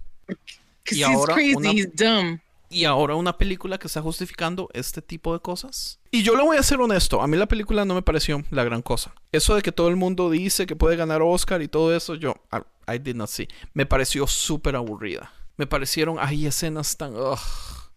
Y 0.92 1.02
ahora 1.04 1.34
crazy, 1.34 1.56
una-. 1.56 2.42
Y 2.70 2.86
ahora 2.86 3.16
una 3.16 3.38
película 3.38 3.78
que 3.78 3.88
está 3.88 4.02
justificando 4.02 4.70
este 4.74 5.02
tipo 5.02 5.34
de 5.34 5.40
cosas. 5.40 6.00
Y 6.12 6.24
yo 6.24 6.36
le 6.36 6.44
voy 6.44 6.58
a 6.58 6.64
ser 6.64 6.80
honesto, 6.82 7.22
a 7.22 7.28
mí 7.28 7.38
la 7.38 7.46
película 7.48 7.86
no 7.86 7.94
me 7.94 8.02
pareció 8.02 8.44
la 8.52 8.64
gran 8.64 8.82
cosa. 8.82 9.14
Eso 9.32 9.56
de 9.56 9.62
que 9.62 9.72
todo 9.72 9.88
el 9.88 9.96
mundo 9.96 10.30
dice 10.30 10.66
que 10.66 10.76
puede 10.76 10.96
ganar 10.96 11.22
Oscar 11.22 11.62
y 11.62 11.68
todo 11.68 11.96
eso, 11.96 12.16
yo, 12.16 12.36
I, 12.52 12.94
I 12.96 13.00
did 13.00 13.16
not 13.16 13.30
see. 13.30 13.48
Me 13.74 13.86
pareció 13.86 14.28
súper 14.28 14.76
aburrida. 14.76 15.32
Me 15.58 15.68
parecieron, 15.68 16.18
hay 16.20 16.46
escenas 16.48 16.98
tan 16.98 17.16
ugh, 17.16 17.38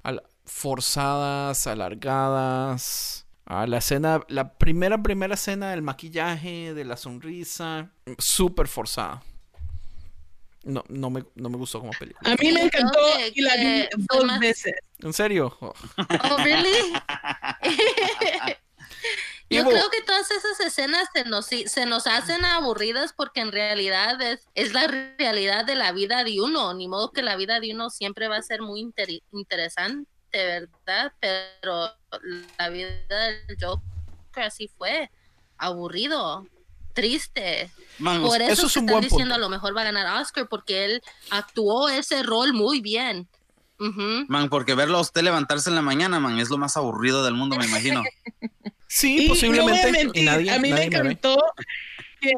al- 0.03 0.23
forzadas, 0.49 1.67
alargadas. 1.67 3.27
Ah, 3.47 3.67
la 3.67 3.79
escena, 3.79 4.21
la 4.29 4.55
primera, 4.59 5.03
primera 5.03 5.35
escena 5.35 5.71
del 5.71 5.83
maquillaje, 5.83 6.75
de 6.75 6.85
la 6.85 6.97
sonrisa, 6.97 7.91
súper 8.19 8.69
forzada. 8.69 9.23
No, 10.65 10.85
no 10.89 11.09
me, 11.09 11.25
no 11.35 11.49
me 11.49 11.57
gustó 11.57 11.79
como 11.81 11.93
película. 11.93 12.31
A 12.31 12.35
mí 12.43 12.53
me 12.53 12.63
encantó 12.63 12.99
y 13.35 13.41
la 13.41 13.57
vi 13.57 13.89
dos 14.13 14.25
más- 14.25 14.41
veces. 14.41 14.75
¿En 14.99 15.13
serio? 15.15 15.57
Oh. 15.61 15.73
Oh, 16.31 16.37
really? 16.39 16.93
Yo 19.51 19.65
creo 19.65 19.89
que 19.89 20.03
todas 20.03 20.31
esas 20.31 20.61
escenas 20.61 21.09
se 21.15 21.25
nos, 21.25 21.47
se 21.47 21.87
nos 21.87 22.07
hacen 22.07 22.45
aburridas 22.45 23.15
porque 23.15 23.41
en 23.41 23.51
realidad 23.51 24.21
es, 24.21 24.47
es 24.55 24.75
la 24.75 24.87
realidad 25.19 25.65
de 25.65 25.75
la 25.75 25.93
vida 25.93 26.23
de 26.23 26.39
uno. 26.43 26.75
Ni 26.75 26.87
modo 26.87 27.13
que 27.13 27.23
la 27.23 27.35
vida 27.37 27.59
de 27.61 27.73
uno 27.73 27.89
siempre 27.89 28.29
va 28.29 28.37
a 28.37 28.43
ser 28.43 28.61
muy 28.61 28.87
interesante, 29.33 30.11
¿verdad? 30.33 31.13
Pero 31.21 31.91
la 32.59 32.69
vida 32.69 32.89
del 33.09 33.57
Joker 33.61 33.83
así 34.45 34.69
fue. 34.77 35.11
Aburrido, 35.57 36.47
triste. 36.95 37.71
Man, 37.99 38.23
Por 38.23 38.41
eso, 38.41 38.53
eso 38.53 38.67
es 38.67 38.73
que 38.75 38.79
un 38.81 38.85
están 38.85 38.93
buen 38.95 39.03
diciendo 39.05 39.35
punto. 39.35 39.35
a 39.35 39.39
lo 39.39 39.49
mejor 39.49 39.77
va 39.77 39.81
a 39.81 39.85
ganar 39.85 40.21
Oscar 40.21 40.49
porque 40.49 40.85
él 40.85 41.03
actuó 41.31 41.89
ese 41.89 42.23
rol 42.23 42.53
muy 42.53 42.81
bien. 42.81 43.29
Man, 43.81 44.49
porque 44.49 44.75
verlo 44.75 44.99
a 44.99 45.03
usted 45.03 45.23
levantarse 45.23 45.69
en 45.71 45.77
la 45.77 45.83
mañana, 45.83 46.19
man, 46.19 46.39
es 46.41 46.51
lo 46.51 46.59
más 46.59 46.77
aburrido 46.77 47.25
del 47.25 47.35
mundo, 47.35 47.57
me 47.57 47.67
imagino. 47.67 48.03
Sí, 48.91 49.27
Y 49.27 49.29
posiblemente. 49.29 49.71
no 49.71 49.79
voy 49.83 49.89
a 49.89 49.93
mentir, 49.93 50.23
y 50.23 50.25
nadie, 50.25 50.51
a 50.51 50.59
mí 50.59 50.71
me 50.71 50.77
nadie 50.77 50.85
encantó 50.87 51.37
que 52.23 52.33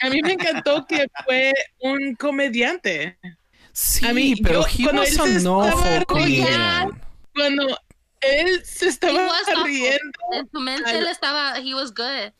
a 0.00 0.08
mí 0.08 0.22
me 0.22 0.32
encantó 0.32 0.86
que 0.86 1.06
fue 1.26 1.52
un 1.80 2.14
comediante. 2.14 3.18
Sí, 3.76 4.06
a 4.06 4.12
mí, 4.14 4.36
pero 4.36 4.62
yo- 4.62 4.66
he 4.68 4.82
cuando 4.84 5.02
was 5.02 5.10
él 5.10 5.16
se 5.16 5.36
estaba 5.36 6.04
riendo-. 6.08 6.98
Cuando 7.34 7.78
él 8.20 8.64
se 8.64 8.86
He 8.86 8.88
estaba 8.88 9.28
riendo 9.64 10.18
En 10.32 10.48
su 10.50 10.58
mente 10.60 10.88
Al- 10.88 10.96
él 10.96 11.06
estaba, 11.08 11.58
he 11.58 11.74
was 11.74 11.92
good. 11.92 12.32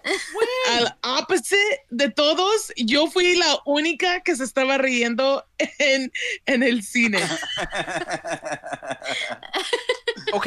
al 0.71 0.97
opposite 1.19 1.59
de 1.91 2.09
todos, 2.11 2.73
yo 2.77 3.09
fui 3.11 3.37
la 3.37 3.59
única 3.67 4.21
que 4.23 4.35
se 4.37 4.45
estaba 4.45 4.79
riendo 4.79 5.45
en, 5.79 6.11
en 6.47 6.63
el 6.63 6.83
cine. 6.83 7.19
Ok, 10.33 10.47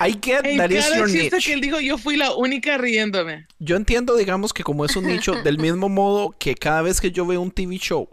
I 0.00 0.18
get 0.22 0.44
En 0.44 0.56
that 0.58 0.70
is 0.70 0.88
your 0.96 1.08
niche. 1.08 1.38
que 1.44 1.52
él 1.52 1.60
dijo, 1.60 1.78
yo 1.80 1.98
fui 1.98 2.16
la 2.16 2.34
única 2.34 2.76
riéndome. 2.78 3.46
Yo 3.58 3.76
entiendo, 3.76 4.16
digamos, 4.16 4.52
que 4.52 4.62
como 4.64 4.84
es 4.84 4.96
un 4.96 5.06
nicho, 5.06 5.32
del 5.44 5.58
mismo 5.58 5.88
modo 5.88 6.34
que 6.38 6.54
cada 6.54 6.82
vez 6.82 7.00
que 7.00 7.10
yo 7.12 7.26
veo 7.26 7.40
un 7.40 7.50
TV 7.50 7.76
show 7.78 8.08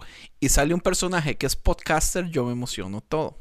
y 0.46 0.50
sale 0.50 0.74
un 0.74 0.82
personaje 0.82 1.36
que 1.36 1.48
es 1.48 1.56
podcaster, 1.56 2.30
yo 2.30 2.46
me 2.46 2.52
emociono 2.52 3.02
todo. 3.02 3.38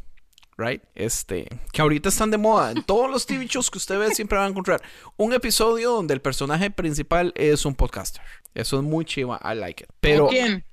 Right? 0.56 0.82
Este, 0.94 1.48
que 1.72 1.82
ahorita 1.82 2.08
están 2.08 2.30
de 2.30 2.38
moda. 2.38 2.70
En 2.70 2.82
todos 2.84 3.10
los 3.10 3.26
TV 3.26 3.46
shows 3.46 3.70
que 3.70 3.78
usted 3.78 3.98
ve 3.98 4.14
siempre 4.14 4.38
van 4.38 4.46
a 4.46 4.50
encontrar 4.50 4.80
un 5.16 5.32
episodio 5.32 5.90
donde 5.90 6.14
el 6.14 6.20
personaje 6.20 6.70
principal 6.70 7.32
es 7.36 7.66
un 7.66 7.74
podcaster. 7.74 8.22
Eso 8.54 8.76
es 8.78 8.84
muy 8.84 9.04
chiva, 9.04 9.40
I 9.44 9.56
like 9.56 9.84
it. 9.84 9.90
Pero, 10.00 10.26
¿Como 10.26 10.30
quién? 10.30 10.64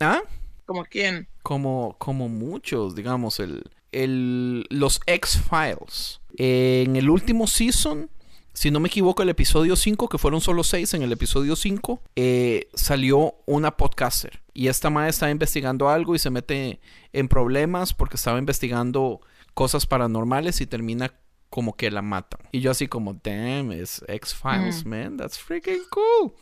¿ah? 0.00 0.22
¿Como 0.64 0.84
quién? 0.84 1.28
como, 1.42 1.96
como 1.98 2.30
muchos, 2.30 2.94
digamos, 2.94 3.38
el, 3.38 3.64
el, 3.92 4.66
los 4.70 5.00
X-Files. 5.06 6.22
En 6.38 6.96
el 6.96 7.10
último 7.10 7.46
season, 7.46 8.08
si 8.54 8.70
no 8.70 8.80
me 8.80 8.88
equivoco, 8.88 9.22
el 9.22 9.28
episodio 9.28 9.76
5, 9.76 10.08
que 10.08 10.16
fueron 10.16 10.40
solo 10.40 10.64
6, 10.64 10.94
en 10.94 11.02
el 11.02 11.12
episodio 11.12 11.56
5 11.56 12.02
eh, 12.16 12.68
salió 12.74 13.34
una 13.46 13.76
podcaster. 13.76 14.40
Y 14.54 14.68
esta 14.68 14.88
madre 14.90 15.10
estaba 15.10 15.30
investigando 15.32 15.88
algo 15.88 16.14
y 16.14 16.18
se 16.20 16.30
mete 16.30 16.80
en 17.12 17.28
problemas 17.28 17.92
porque 17.92 18.16
estaba 18.16 18.38
investigando 18.38 19.20
cosas 19.54 19.86
paranormales 19.86 20.60
y 20.60 20.66
termina 20.66 21.12
como 21.50 21.76
que 21.76 21.90
la 21.90 22.02
matan. 22.02 22.40
Y 22.52 22.60
yo 22.60 22.70
así 22.70 22.86
como, 22.88 23.14
damn, 23.14 23.72
es 23.72 24.04
X-Files, 24.08 24.84
Mm. 24.84 24.88
man, 24.88 25.16
that's 25.16 25.38
freaking 25.38 25.82
cool. 25.90 26.32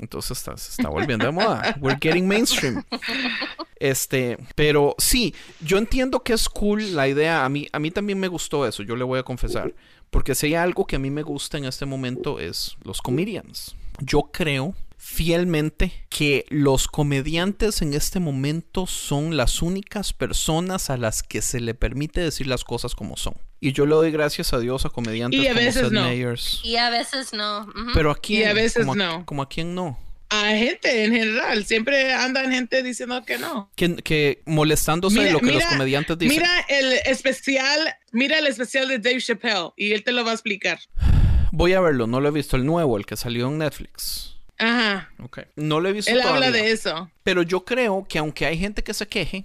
Entonces 0.00 0.36
está, 0.38 0.56
se 0.56 0.70
está 0.70 0.88
volviendo 0.88 1.24
de 1.26 1.30
moda. 1.32 1.76
We're 1.80 1.98
getting 2.00 2.26
mainstream. 2.26 2.82
Este, 3.78 4.38
pero 4.54 4.94
sí, 4.98 5.34
yo 5.60 5.78
entiendo 5.78 6.22
que 6.22 6.32
es 6.32 6.48
cool 6.48 6.94
la 6.96 7.06
idea. 7.08 7.44
A 7.44 7.48
mí, 7.48 7.68
a 7.72 7.78
mí 7.78 7.90
también 7.90 8.18
me 8.18 8.28
gustó 8.28 8.66
eso, 8.66 8.82
yo 8.82 8.96
le 8.96 9.04
voy 9.04 9.18
a 9.18 9.22
confesar. 9.22 9.72
Porque 10.14 10.36
si 10.36 10.46
hay 10.46 10.54
algo 10.54 10.86
que 10.86 10.94
a 10.94 11.00
mí 11.00 11.10
me 11.10 11.24
gusta 11.24 11.58
en 11.58 11.64
este 11.64 11.86
momento 11.86 12.38
es 12.38 12.76
los 12.84 13.02
comedians. 13.02 13.74
Yo 13.98 14.30
creo 14.32 14.76
fielmente 14.96 16.06
que 16.08 16.46
los 16.50 16.86
comediantes 16.86 17.82
en 17.82 17.94
este 17.94 18.20
momento 18.20 18.86
son 18.86 19.36
las 19.36 19.60
únicas 19.60 20.12
personas 20.12 20.88
a 20.88 20.98
las 20.98 21.24
que 21.24 21.42
se 21.42 21.58
le 21.58 21.74
permite 21.74 22.20
decir 22.20 22.46
las 22.46 22.62
cosas 22.62 22.94
como 22.94 23.16
son. 23.16 23.34
Y 23.58 23.72
yo 23.72 23.86
le 23.86 23.96
doy 23.96 24.12
gracias 24.12 24.52
a 24.52 24.60
Dios 24.60 24.86
a 24.86 24.90
comediantes 24.90 25.40
Y 25.40 25.48
a 25.48 25.50
como 25.52 25.64
veces 25.64 25.82
Seth 25.82 25.92
no. 25.92 26.04
Meyers. 26.04 26.60
Y 26.62 26.76
a 26.76 26.90
veces 26.90 27.32
no. 27.32 27.66
Pero 27.92 28.12
a 28.12 28.14
quién? 28.14 28.42
Y 28.42 28.44
a 28.44 28.54
veces 28.54 28.84
como 28.84 28.94
no. 28.94 29.26
Como 29.26 29.42
a 29.42 29.48
quién 29.48 29.74
no. 29.74 29.98
A 30.30 30.48
gente 30.50 31.04
en 31.04 31.12
general, 31.12 31.64
siempre 31.64 32.12
andan 32.12 32.50
gente 32.50 32.82
diciendo 32.82 33.24
que 33.24 33.38
no. 33.38 33.70
Que, 33.76 33.94
que 33.96 34.42
molestándose 34.46 35.16
de 35.16 35.20
Mira- 35.26 35.32
lo 35.34 35.40
que 35.40 35.52
los 35.52 35.64
comediantes 35.64 36.18
dicen. 36.18 36.38
Mira 36.38 36.50
el 36.68 36.92
especial, 37.04 37.94
mira 38.12 38.38
el 38.38 38.46
especial 38.46 38.88
de 38.88 38.98
Dave 38.98 39.20
Chappelle 39.20 39.70
y 39.76 39.92
él 39.92 40.02
te 40.02 40.12
lo 40.12 40.24
va 40.24 40.30
a 40.30 40.34
explicar. 40.34 40.78
Voy 41.52 41.72
a 41.74 41.80
verlo, 41.80 42.06
no 42.06 42.20
lo 42.20 42.28
he 42.28 42.32
visto. 42.32 42.56
El 42.56 42.66
nuevo, 42.66 42.96
el 42.96 43.06
que 43.06 43.16
salió 43.16 43.46
en 43.48 43.58
Netflix. 43.58 44.36
Ajá. 44.58 45.12
Ok. 45.22 45.40
No 45.56 45.80
lo 45.80 45.88
he 45.88 45.92
visto 45.92 46.10
Él 46.10 46.20
habla 46.22 46.50
de 46.50 46.70
eso. 46.72 47.10
Pero 47.22 47.42
yo 47.42 47.64
creo 47.64 48.06
que 48.08 48.18
aunque 48.18 48.46
hay 48.46 48.58
gente 48.58 48.82
que 48.82 48.94
se 48.94 49.06
queje, 49.06 49.44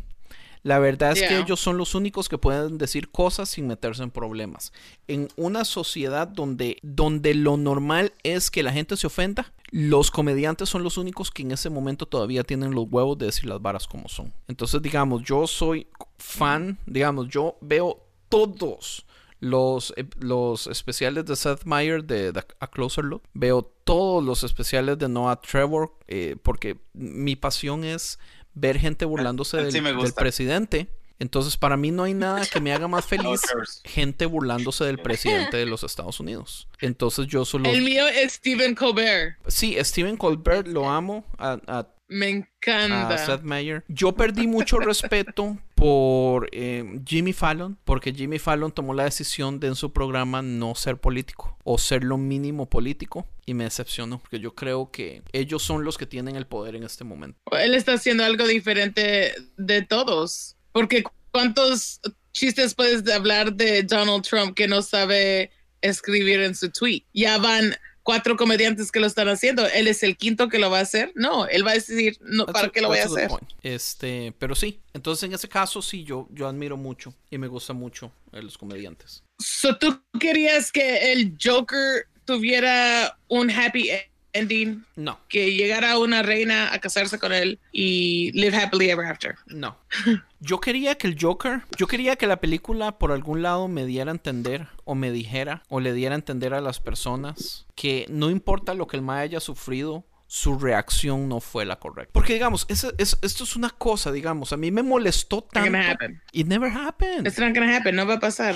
la 0.63 0.79
verdad 0.79 1.13
es 1.13 1.21
que 1.21 1.37
ellos 1.39 1.59
son 1.59 1.77
los 1.77 1.95
únicos 1.95 2.27
que 2.27 2.37
pueden 2.37 2.77
decir 2.77 3.09
cosas 3.09 3.49
sin 3.49 3.67
meterse 3.67 4.03
en 4.03 4.11
problemas. 4.11 4.73
En 5.07 5.29
una 5.37 5.63
sociedad 5.65 6.27
donde, 6.27 6.77
donde 6.81 7.33
lo 7.33 7.55
normal 7.57 8.13
es 8.23 8.51
que 8.51 8.61
la 8.63 8.73
gente 8.73 8.97
se 8.97 9.07
ofenda, 9.07 9.53
los 9.71 10.11
comediantes 10.11 10.67
son 10.67 10.83
los 10.83 10.97
únicos 10.97 11.31
que 11.31 11.43
en 11.43 11.51
ese 11.51 11.69
momento 11.69 12.05
todavía 12.07 12.43
tienen 12.43 12.71
los 12.71 12.87
huevos 12.89 13.17
de 13.17 13.27
decir 13.27 13.45
las 13.45 13.61
varas 13.61 13.87
como 13.87 14.09
son. 14.09 14.33
Entonces, 14.47 14.81
digamos, 14.81 15.23
yo 15.23 15.47
soy 15.47 15.87
fan, 16.17 16.77
digamos, 16.85 17.29
yo 17.29 17.55
veo 17.61 18.03
todos 18.27 19.05
los, 19.39 19.93
ep- 19.95 20.15
los 20.21 20.67
especiales 20.67 21.25
de 21.25 21.35
Seth 21.35 21.63
Meyer 21.63 22.03
de, 22.03 22.33
A 22.59 22.67
Closer 22.67 23.05
Look. 23.05 23.23
Veo 23.33 23.61
todos 23.85 24.23
los 24.23 24.43
especiales 24.43 24.97
de 24.97 25.07
Noah 25.07 25.39
Trevor 25.39 25.93
eh, 26.07 26.35
porque 26.43 26.77
mi 26.93 27.35
pasión 27.37 27.83
es 27.85 28.19
ver 28.59 28.79
gente 28.79 29.05
burlándose 29.05 29.57
del, 29.63 29.71
sí 29.71 29.79
presidente 30.15 30.87
Entonces, 31.19 31.57
para 31.57 31.75
mí 31.77 31.91
no 31.91 32.03
hay 32.03 32.13
nada 32.13 32.45
que 32.45 32.59
me 32.61 32.73
haga 32.73 32.87
más 32.87 33.05
feliz 33.13 33.41
gente 33.83 34.25
burlándose 34.25 34.85
del 34.85 34.99
presidente 34.99 35.57
de 35.57 35.65
los 35.65 35.83
Estados 35.83 36.19
Unidos. 36.19 36.67
Entonces, 36.79 37.27
yo 37.27 37.45
solo. 37.45 37.69
El 37.69 37.81
mío 37.81 38.07
es 38.07 38.33
Stephen 38.33 38.75
Colbert. 38.75 39.37
Sí, 39.47 39.77
Stephen 39.81 40.17
Colbert 40.17 40.67
lo 40.67 40.89
amo. 40.89 41.25
A, 41.37 41.59
a- 41.67 41.87
Me 42.09 42.25
a 42.25 42.29
encanta. 42.29 43.17
Seth 43.17 43.43
Meyer. 43.43 43.83
Yo 43.87 44.13
perdí 44.13 44.47
mucho 44.47 44.79
respeto 44.79 45.57
por 45.75 46.49
eh, 46.51 46.99
Jimmy 47.05 47.33
Fallon, 47.33 47.77
porque 47.85 48.11
Jimmy 48.11 48.39
Fallon 48.39 48.71
tomó 48.71 48.93
la 48.93 49.03
decisión 49.03 49.59
de 49.59 49.67
en 49.67 49.75
su 49.75 49.93
programa 49.93 50.41
no 50.41 50.73
ser 50.73 50.97
político 50.97 51.57
o 51.63 51.77
ser 51.77 52.03
lo 52.03 52.17
mínimo 52.17 52.67
político 52.67 53.27
y 53.45 53.53
me 53.53 53.63
decepcionó, 53.63 54.19
porque 54.19 54.39
yo 54.39 54.55
creo 54.55 54.91
que 54.91 55.21
ellos 55.31 55.61
son 55.61 55.83
los 55.83 55.97
que 55.97 56.07
tienen 56.07 56.35
el 56.35 56.47
poder 56.47 56.75
en 56.75 56.83
este 56.83 57.03
momento. 57.03 57.37
Él 57.51 57.75
está 57.75 57.93
haciendo 57.93 58.25
algo 58.25 58.47
diferente 58.47 59.33
de 59.57 59.81
todos. 59.83 60.55
Porque 60.71 61.03
¿cuántos 61.31 62.01
chistes 62.31 62.73
puedes 62.73 63.07
hablar 63.11 63.53
de 63.53 63.83
Donald 63.83 64.23
Trump 64.23 64.55
que 64.55 64.67
no 64.67 64.81
sabe 64.81 65.51
escribir 65.81 66.41
en 66.41 66.55
su 66.55 66.69
tweet? 66.69 67.03
Ya 67.13 67.37
van 67.37 67.75
cuatro 68.03 68.35
comediantes 68.37 68.91
que 68.91 68.99
lo 68.99 69.07
están 69.07 69.27
haciendo. 69.29 69.65
¿Él 69.67 69.87
es 69.87 70.03
el 70.03 70.17
quinto 70.17 70.49
que 70.49 70.59
lo 70.59 70.69
va 70.69 70.79
a 70.79 70.81
hacer? 70.81 71.11
No, 71.15 71.45
él 71.47 71.65
va 71.65 71.71
a 71.71 71.75
decir, 71.75 72.17
no, 72.21 72.45
That's 72.45 72.53
¿para 72.53 72.67
a- 72.67 72.71
qué 72.71 72.81
lo 72.81 72.87
voy 72.89 72.99
a 72.99 73.05
hacer? 73.05 73.27
point. 73.29 73.49
Este, 73.61 74.33
pero 74.39 74.55
sí, 74.55 74.79
entonces 74.93 75.23
en 75.23 75.33
ese 75.33 75.47
caso 75.49 75.81
sí, 75.81 76.03
yo, 76.03 76.27
yo 76.31 76.47
admiro 76.47 76.77
mucho 76.77 77.13
y 77.29 77.37
me 77.37 77.47
gusta 77.47 77.73
mucho 77.73 78.11
a 78.31 78.39
los 78.41 78.57
comediantes. 78.57 79.23
So, 79.39 79.77
¿Tú 79.77 80.01
querías 80.19 80.71
que 80.71 81.11
el 81.11 81.35
Joker 81.41 82.07
tuviera 82.25 83.17
un 83.27 83.49
happy 83.49 83.89
ending? 84.33 84.85
No, 84.95 85.19
Que 85.27 85.53
llegara 85.53 85.97
una 85.97 86.21
reina 86.23 86.73
a 86.73 86.79
casarse 86.79 87.17
con 87.19 87.33
él 87.33 87.59
y 87.71 88.31
live 88.33 88.55
happily 88.57 88.89
ever 88.89 89.05
after. 89.05 89.35
no. 89.47 89.77
Yo 90.41 90.61
quería 90.61 90.95
que 90.95 91.07
el 91.07 91.17
Joker, 91.19 91.63
yo 91.77 91.85
quería 91.85 92.15
que 92.15 92.25
la 92.25 92.37
película 92.39 92.97
por 92.97 93.11
algún 93.11 93.41
lado 93.41 93.67
me 93.67 93.85
diera 93.85 94.09
a 94.09 94.13
entender 94.15 94.67
o 94.85 94.95
me 94.95 95.11
dijera 95.11 95.63
o 95.67 95.81
le 95.81 95.91
diera 95.91 96.15
a 96.15 96.17
entender 96.17 96.53
a 96.53 96.61
las 96.61 96.79
personas 96.79 97.65
que 97.75 98.05
no 98.07 98.29
importa 98.29 98.73
lo 98.73 98.87
que 98.87 98.95
el 98.95 99.03
Mae 99.03 99.23
haya 99.23 99.41
sufrido, 99.41 100.05
su 100.27 100.57
reacción 100.57 101.27
no 101.27 101.41
fue 101.41 101.65
la 101.65 101.75
correcta. 101.77 102.13
Porque 102.13 102.31
digamos, 102.35 102.65
eso- 102.69 102.93
esto 102.97 103.43
es 103.43 103.55
una 103.57 103.69
cosa, 103.71 104.13
digamos, 104.13 104.53
a 104.53 104.57
mí 104.57 104.71
me 104.71 104.81
molestó 104.81 105.41
tanto. 105.41 105.69
gonna 105.71 105.91
happen. 105.91 106.21
It 106.31 106.47
never 106.47 106.71
happened. 106.71 107.27
It's 107.27 107.37
not 107.37 107.53
gonna 107.53 107.75
happen. 107.75 107.97
No 107.97 108.05
va 108.07 108.13
a 108.13 108.19
pasar. 108.21 108.55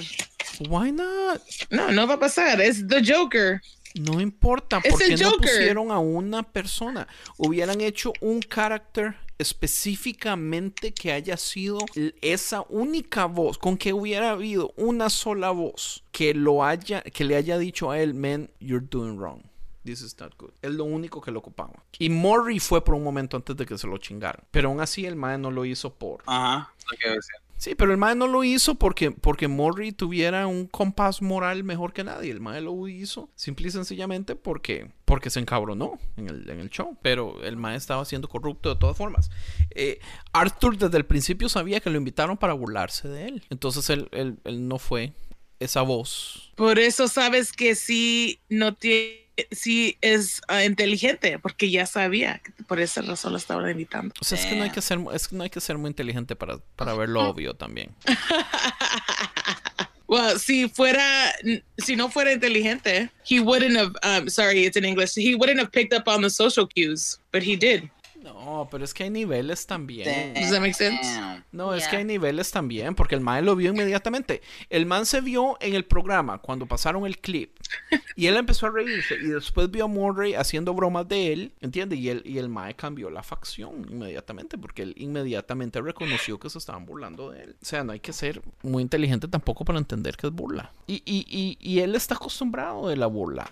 Why 0.69 0.89
not? 0.93 1.41
No, 1.69 1.91
no 1.91 2.07
va 2.07 2.13
a 2.13 2.19
pasar. 2.19 2.61
Es 2.61 2.87
The 2.87 3.01
Joker. 3.05 3.61
No 3.95 4.19
importa, 4.19 4.81
porque 4.81 5.15
no 5.17 5.33
pusieron 5.33 5.91
a 5.91 5.99
una 5.99 6.43
persona. 6.43 7.07
Hubieran 7.37 7.81
hecho 7.81 8.13
un 8.21 8.41
carácter 8.41 9.15
específicamente 9.37 10.93
que 10.93 11.11
haya 11.11 11.37
sido 11.37 11.79
esa 12.21 12.65
única 12.69 13.25
voz, 13.25 13.57
con 13.57 13.77
que 13.77 13.93
hubiera 13.93 14.31
habido 14.31 14.73
una 14.77 15.09
sola 15.09 15.51
voz 15.51 16.03
que 16.11 16.33
lo 16.33 16.63
haya, 16.63 17.01
que 17.01 17.23
le 17.23 17.35
haya 17.35 17.57
dicho 17.57 17.91
a 17.91 17.99
él, 17.99 18.13
man, 18.13 18.49
you're 18.59 18.85
doing 18.89 19.17
wrong. 19.17 19.41
This 19.83 20.01
is 20.01 20.17
not 20.17 20.33
good. 20.37 20.51
Es 20.61 20.71
lo 20.71 20.85
único 20.85 21.19
que 21.19 21.29
lo 21.29 21.39
ocupaba. 21.39 21.83
Y 21.99 22.09
Murray 22.09 22.59
fue 22.59 22.83
por 22.83 22.95
un 22.95 23.03
momento 23.03 23.35
antes 23.35 23.57
de 23.57 23.65
que 23.65 23.77
se 23.77 23.85
lo 23.85 23.97
chingaran. 23.97 24.45
Pero 24.49 24.69
aún 24.69 24.79
así 24.79 25.05
el 25.05 25.17
mae 25.17 25.37
no 25.37 25.51
lo 25.51 25.65
hizo 25.65 25.93
por. 25.93 26.23
Ajá, 26.25 26.71
lo 26.89 26.97
que 26.97 27.09
decía. 27.09 27.35
Sí, 27.63 27.75
pero 27.75 27.93
el 27.93 27.97
mae 27.97 28.13
no 28.13 28.27
lo 28.27 28.43
hizo 28.43 28.75
porque, 28.75 29.11
porque 29.11 29.47
tuviera 29.93 30.47
un 30.47 30.67
compás 30.67 31.21
moral 31.21 31.63
mejor 31.63 31.93
que 31.93 32.03
nadie. 32.03 32.29
El 32.29 32.41
mae 32.41 32.59
lo 32.59 32.89
hizo 32.89 33.29
simple 33.35 33.69
y 33.69 33.71
sencillamente 33.71 34.35
porque, 34.35 34.91
porque 35.05 35.29
se 35.29 35.39
encabronó 35.39 35.97
en 36.17 36.27
el, 36.27 36.49
en 36.49 36.59
el 36.59 36.69
show. 36.69 36.97
Pero 37.01 37.41
el 37.41 37.55
mae 37.55 37.77
estaba 37.77 38.03
siendo 38.03 38.27
corrupto 38.27 38.67
de 38.67 38.75
todas 38.81 38.97
formas. 38.97 39.31
Eh, 39.69 40.01
Arthur 40.33 40.77
desde 40.77 40.97
el 40.97 41.05
principio 41.05 41.47
sabía 41.47 41.79
que 41.79 41.89
lo 41.89 41.97
invitaron 41.97 42.35
para 42.35 42.51
burlarse 42.51 43.07
de 43.07 43.29
él. 43.29 43.43
Entonces 43.49 43.89
él, 43.89 44.09
él- 44.11 44.39
él 44.43 44.67
no 44.67 44.77
fue 44.77 45.13
esa 45.61 45.83
voz. 45.83 46.51
Por 46.55 46.79
eso 46.79 47.07
sabes 47.07 47.53
que 47.53 47.75
sí 47.75 48.41
no 48.49 48.75
tiene, 48.75 49.22
sí 49.51 49.97
es 50.01 50.41
ah, 50.47 50.63
inteligente, 50.63 51.39
porque 51.39 51.69
ya 51.69 51.85
sabía. 51.85 52.39
que 52.43 52.63
Por 52.63 52.79
esa 52.79 53.01
razón 53.01 53.31
lo 53.33 53.37
estaban 53.37 53.69
invitando. 53.69 54.13
O 54.19 54.23
sea, 54.23 54.37
es 54.37 54.45
que 54.45 54.55
no 54.55 54.63
hay 54.63 54.71
que 54.71 54.81
ser, 54.81 54.99
es 55.13 55.27
que 55.27 55.35
no 55.35 55.43
hay 55.43 55.49
que 55.49 55.61
ser 55.61 55.77
muy 55.77 55.89
inteligente 55.89 56.35
para, 56.35 56.59
para 56.75 56.93
ver 56.93 57.09
lo 57.09 57.21
obvio 57.29 57.53
también. 57.53 57.91
Well, 60.13 60.37
si 60.37 60.69
fuera, 60.69 61.33
si 61.79 61.95
no 61.95 62.07
fuera 62.07 62.33
inteligente, 62.33 63.09
he 63.23 63.39
wouldn't 63.39 63.75
have. 63.75 63.95
Um, 64.03 64.29
sorry, 64.29 64.63
it's 64.63 64.77
in 64.77 64.85
English. 64.85 65.15
He 65.15 65.33
wouldn't 65.33 65.59
have 65.59 65.71
picked 65.71 65.91
up 65.91 66.07
on 66.07 66.21
the 66.21 66.29
social 66.29 66.67
cues, 66.67 67.17
but 67.31 67.41
he 67.41 67.55
did. 67.55 67.89
No, 68.23 68.67
pero 68.71 68.83
es 68.85 68.93
que 68.93 69.03
hay 69.03 69.09
niveles 69.09 69.67
también. 69.67 70.33
Does 70.33 70.49
that 70.51 70.61
make 70.61 70.73
sense? 70.73 71.03
Damn. 71.03 71.43
No, 71.51 71.73
es 71.73 71.87
que 71.87 71.97
hay 71.97 72.05
niveles 72.05 72.51
también, 72.51 72.95
porque 72.95 73.15
el 73.15 73.21
man 73.21 73.43
lo 73.45 73.55
vio 73.55 73.71
inmediatamente. 73.71 74.41
El 74.69 74.85
man 74.85 75.05
se 75.05 75.19
vio 75.21 75.57
en 75.59 75.75
el 75.75 75.83
programa 75.85 76.37
cuando 76.37 76.65
pasaron 76.65 77.05
el 77.05 77.17
clip 77.19 77.55
y 78.15 78.27
él 78.27 78.37
empezó 78.37 78.67
a 78.67 78.71
reírse 78.71 79.15
y 79.15 79.27
después 79.27 79.69
vio 79.69 79.85
a 79.85 79.87
Murray 79.87 80.35
haciendo 80.35 80.73
bromas 80.73 81.07
de 81.07 81.33
él, 81.33 81.51
¿entiendes? 81.61 81.99
Y 81.99 82.09
el, 82.09 82.21
y 82.25 82.37
el 82.37 82.47
mae 82.49 82.75
cambió 82.75 83.09
la 83.09 83.23
facción 83.23 83.85
inmediatamente 83.89 84.57
porque 84.57 84.83
él 84.83 84.93
inmediatamente 84.97 85.81
reconoció 85.81 86.39
que 86.39 86.49
se 86.49 86.57
estaban 86.59 86.85
burlando 86.85 87.31
de 87.31 87.43
él. 87.43 87.55
O 87.61 87.65
sea, 87.65 87.83
no 87.83 87.91
hay 87.91 87.99
que 87.99 88.13
ser 88.13 88.41
muy 88.61 88.81
inteligente 88.83 89.27
tampoco 89.27 89.65
para 89.65 89.79
entender 89.79 90.15
que 90.15 90.27
es 90.27 90.33
burla. 90.33 90.71
Y, 90.87 91.03
y, 91.05 91.25
y, 91.29 91.57
y 91.59 91.79
él 91.81 91.93
está 91.95 92.15
acostumbrado 92.15 92.87
de 92.87 92.95
la 92.95 93.07
burla. 93.07 93.49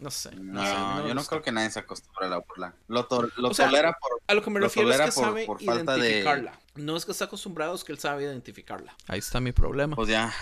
No 0.00 0.10
sé. 0.10 0.34
No, 0.36 0.62
sé, 0.64 1.08
yo 1.08 1.14
no 1.14 1.22
creo 1.24 1.42
que 1.42 1.52
nadie 1.52 1.70
se 1.70 1.80
acostumbre 1.80 2.26
a 2.26 2.28
la 2.30 2.38
burla. 2.38 2.74
Lo, 2.88 3.04
to- 3.06 3.28
lo 3.36 3.48
O 3.48 3.54
sea, 3.54 3.66
tolera 3.66 3.92
por... 4.00 4.13
A 4.26 4.34
lo 4.34 4.42
que 4.42 4.50
me 4.50 4.60
Lo 4.60 4.66
refiero 4.66 4.90
es 4.90 4.96
que 4.98 5.04
por- 5.04 5.12
sabe 5.24 5.46
por 5.46 5.62
falta 5.62 5.94
de- 5.96 6.00
identificarla. 6.08 6.58
No 6.76 6.96
es 6.96 7.04
que 7.04 7.12
está 7.12 7.26
acostumbrado, 7.26 7.74
es 7.74 7.84
que 7.84 7.92
él 7.92 7.98
sabe 7.98 8.24
identificarla. 8.24 8.94
Ahí 9.06 9.18
está 9.18 9.40
mi 9.40 9.52
problema. 9.52 9.94
Pues 9.96 10.08
ya, 10.08 10.32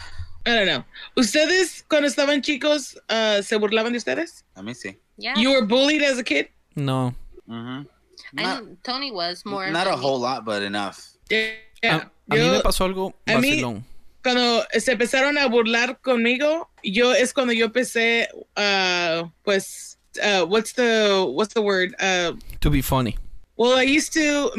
I 0.46 0.50
don't 0.50 0.68
know. 0.68 0.84
¿Ustedes, 1.16 1.84
cuando 1.88 2.08
estaban 2.08 2.42
chicos, 2.42 2.96
uh, 3.10 3.42
se 3.42 3.56
burlaban 3.56 3.92
de 3.92 3.98
ustedes? 3.98 4.44
a 4.54 4.62
mí 4.62 4.74
sí. 4.74 4.98
Yeah. 5.16 5.34
You 5.36 5.50
were 5.50 5.66
bullied 5.66 6.02
as 6.02 6.18
a 6.18 6.22
kid? 6.24 6.46
No. 6.74 7.14
Ujú. 7.46 7.86
I 8.34 8.42
Not, 8.42 8.62
know 8.64 8.76
Tony 8.82 9.10
was 9.10 9.44
more. 9.44 9.70
not 9.70 9.86
a 9.86 9.94
whole 9.96 10.18
lot, 10.20 10.44
but 10.44 10.62
enough. 10.62 10.96
Yeah. 11.28 11.52
A, 11.82 11.94
a 11.96 12.34
mí 12.34 12.38
Yo- 12.46 12.52
me 12.52 12.60
pasó 12.60 12.84
algo 12.84 13.14
a 13.26 13.38
mí- 13.38 13.50
vacilón. 13.50 13.84
cuando 14.22 14.64
se 14.78 14.92
empezaron 14.92 15.36
a 15.36 15.46
burlar 15.46 16.00
conmigo, 16.00 16.70
yo 16.82 17.12
es 17.12 17.32
cuando 17.34 17.52
yo 17.52 17.66
empecé, 17.66 18.28
uh, 18.56 19.28
pues, 19.42 19.98
uh, 20.16 20.44
what's 20.46 20.72
the 20.72 21.22
what's 21.28 21.52
the 21.52 21.60
word? 21.60 21.94
Uh, 22.00 22.38
To 22.60 22.70
be 22.70 22.82
funny. 22.82 23.18
Well, 23.62 23.78
I 23.78 23.86
used 23.98 24.12
to 24.14 24.50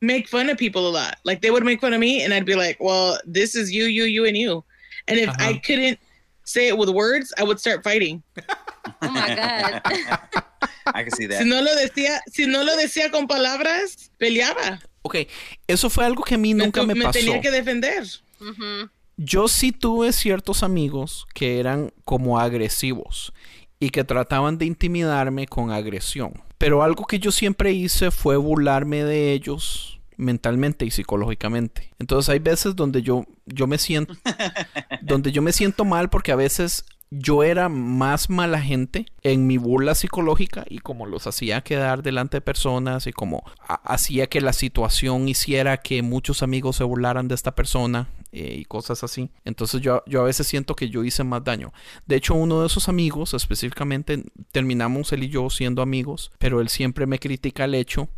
make 0.00 0.28
fun 0.28 0.48
of 0.50 0.56
people 0.58 0.86
a 0.86 0.92
lot. 1.00 1.14
Like 1.24 1.40
they 1.42 1.50
would 1.50 1.64
make 1.64 1.80
fun 1.80 1.92
of 1.94 2.00
me, 2.00 2.22
and 2.22 2.32
I'd 2.34 2.46
be 2.46 2.54
like, 2.54 2.76
"Well, 2.80 3.18
this 3.26 3.54
is 3.54 3.70
you, 3.72 3.84
you, 3.90 4.04
you, 4.04 4.24
and 4.26 4.36
you." 4.36 4.62
And 5.08 5.18
if 5.18 5.28
I 5.38 5.50
Uh-huh. 5.50 5.60
couldn't 5.66 5.98
say 6.44 6.68
it 6.68 6.76
with 6.78 6.88
words, 6.90 7.32
I 7.38 7.42
would 7.44 7.58
start 7.58 7.82
fighting. 7.82 8.22
Oh 9.02 9.10
my 9.10 9.34
God. 9.34 9.80
I 10.98 11.02
can 11.04 11.12
see 11.12 11.26
that. 11.26 11.38
Si 11.42 11.48
no 11.48 11.60
lo 11.62 11.74
decía, 11.76 12.20
si 12.30 12.46
no 12.46 12.62
lo 12.64 12.76
decía 12.76 13.10
con 13.10 13.26
palabras, 13.26 14.10
peleaba. 14.18 14.80
Ok, 15.02 15.16
eso 15.66 15.88
fue 15.90 16.04
algo 16.04 16.22
que 16.22 16.34
a 16.34 16.38
mí 16.38 16.54
nunca 16.54 16.80
tu- 16.82 16.86
me, 16.86 16.94
pasó. 16.94 17.18
tenía 17.18 17.40
que 17.40 17.50
defender. 17.50 18.04
Ujú. 18.40 18.88
Yo 19.16 19.46
sí 19.48 19.72
tuve 19.72 20.12
ciertos 20.12 20.62
amigos 20.62 21.26
que 21.34 21.58
eran 21.60 21.92
como 22.04 22.38
agresivos 22.40 23.32
y 23.82 23.90
que 23.90 24.04
trataban 24.04 24.58
de 24.58 24.66
intimidarme 24.66 25.48
con 25.48 25.72
agresión. 25.72 26.34
Pero 26.56 26.84
algo 26.84 27.04
que 27.04 27.18
yo 27.18 27.32
siempre 27.32 27.72
hice 27.72 28.12
fue 28.12 28.36
burlarme 28.36 29.02
de 29.02 29.32
ellos 29.32 29.98
mentalmente 30.16 30.84
y 30.84 30.92
psicológicamente. 30.92 31.90
Entonces 31.98 32.28
hay 32.28 32.38
veces 32.38 32.76
donde 32.76 33.02
yo, 33.02 33.26
yo 33.44 33.66
me 33.66 33.78
siento 33.78 34.14
donde 35.02 35.32
yo 35.32 35.42
me 35.42 35.50
siento 35.52 35.84
mal 35.84 36.10
porque 36.10 36.30
a 36.30 36.36
veces 36.36 36.84
yo 37.14 37.42
era 37.42 37.68
más 37.68 38.30
mala 38.30 38.58
gente 38.62 39.04
en 39.22 39.46
mi 39.46 39.58
burla 39.58 39.94
psicológica 39.94 40.64
y 40.66 40.78
como 40.78 41.04
los 41.04 41.26
hacía 41.26 41.60
quedar 41.60 42.02
delante 42.02 42.38
de 42.38 42.40
personas 42.40 43.06
y 43.06 43.12
como 43.12 43.44
ha- 43.68 43.74
hacía 43.84 44.28
que 44.28 44.40
la 44.40 44.54
situación 44.54 45.28
hiciera 45.28 45.76
que 45.76 46.00
muchos 46.00 46.42
amigos 46.42 46.76
se 46.76 46.84
burlaran 46.84 47.28
de 47.28 47.34
esta 47.34 47.54
persona 47.54 48.08
eh, 48.32 48.56
y 48.60 48.64
cosas 48.64 49.04
así. 49.04 49.28
Entonces 49.44 49.82
yo, 49.82 50.02
yo 50.06 50.22
a 50.22 50.24
veces 50.24 50.46
siento 50.46 50.74
que 50.74 50.88
yo 50.88 51.04
hice 51.04 51.22
más 51.22 51.44
daño. 51.44 51.74
De 52.06 52.16
hecho, 52.16 52.34
uno 52.34 52.62
de 52.62 52.66
esos 52.68 52.88
amigos 52.88 53.34
específicamente 53.34 54.24
terminamos 54.50 55.12
él 55.12 55.24
y 55.24 55.28
yo 55.28 55.50
siendo 55.50 55.82
amigos, 55.82 56.32
pero 56.38 56.62
él 56.62 56.70
siempre 56.70 57.06
me 57.06 57.18
critica 57.18 57.66
el 57.66 57.74
hecho 57.74 58.08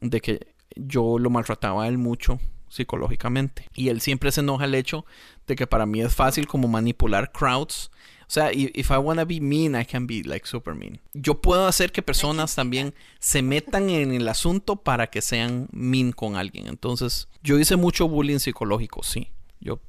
de 0.00 0.20
que 0.20 0.48
yo 0.74 1.16
lo 1.20 1.30
maltrataba 1.30 1.84
a 1.84 1.88
él 1.88 1.96
mucho 1.96 2.40
psicológicamente. 2.68 3.68
Y 3.74 3.88
él 3.88 4.00
siempre 4.00 4.32
se 4.32 4.40
enoja 4.40 4.64
el 4.64 4.74
hecho 4.74 5.04
de 5.46 5.54
que 5.54 5.66
para 5.68 5.86
mí 5.86 6.00
es 6.00 6.12
fácil 6.14 6.46
como 6.48 6.66
manipular 6.68 7.30
crowds. 7.30 7.91
O 8.32 8.34
sea, 8.34 8.50
if 8.50 8.90
I 8.90 8.96
wanna 8.96 9.26
be 9.26 9.42
mean, 9.42 9.78
I 9.78 9.84
can 9.84 10.06
be 10.06 10.22
like 10.22 10.46
super 10.46 10.74
mean. 10.74 10.98
Yo 11.12 11.42
puedo 11.42 11.66
hacer 11.66 11.92
que 11.92 12.00
personas 12.00 12.54
también 12.54 12.94
se 13.18 13.42
metan 13.42 13.90
en 13.90 14.14
el 14.14 14.26
asunto 14.26 14.76
para 14.76 15.08
que 15.08 15.20
sean 15.20 15.68
mean 15.70 16.12
con 16.12 16.36
alguien. 16.36 16.66
Entonces, 16.66 17.28
yo 17.42 17.58
hice 17.58 17.76
mucho 17.76 18.08
bullying 18.08 18.38
psicológico, 18.38 19.02
sí. 19.02 19.32
Yo 19.60 19.80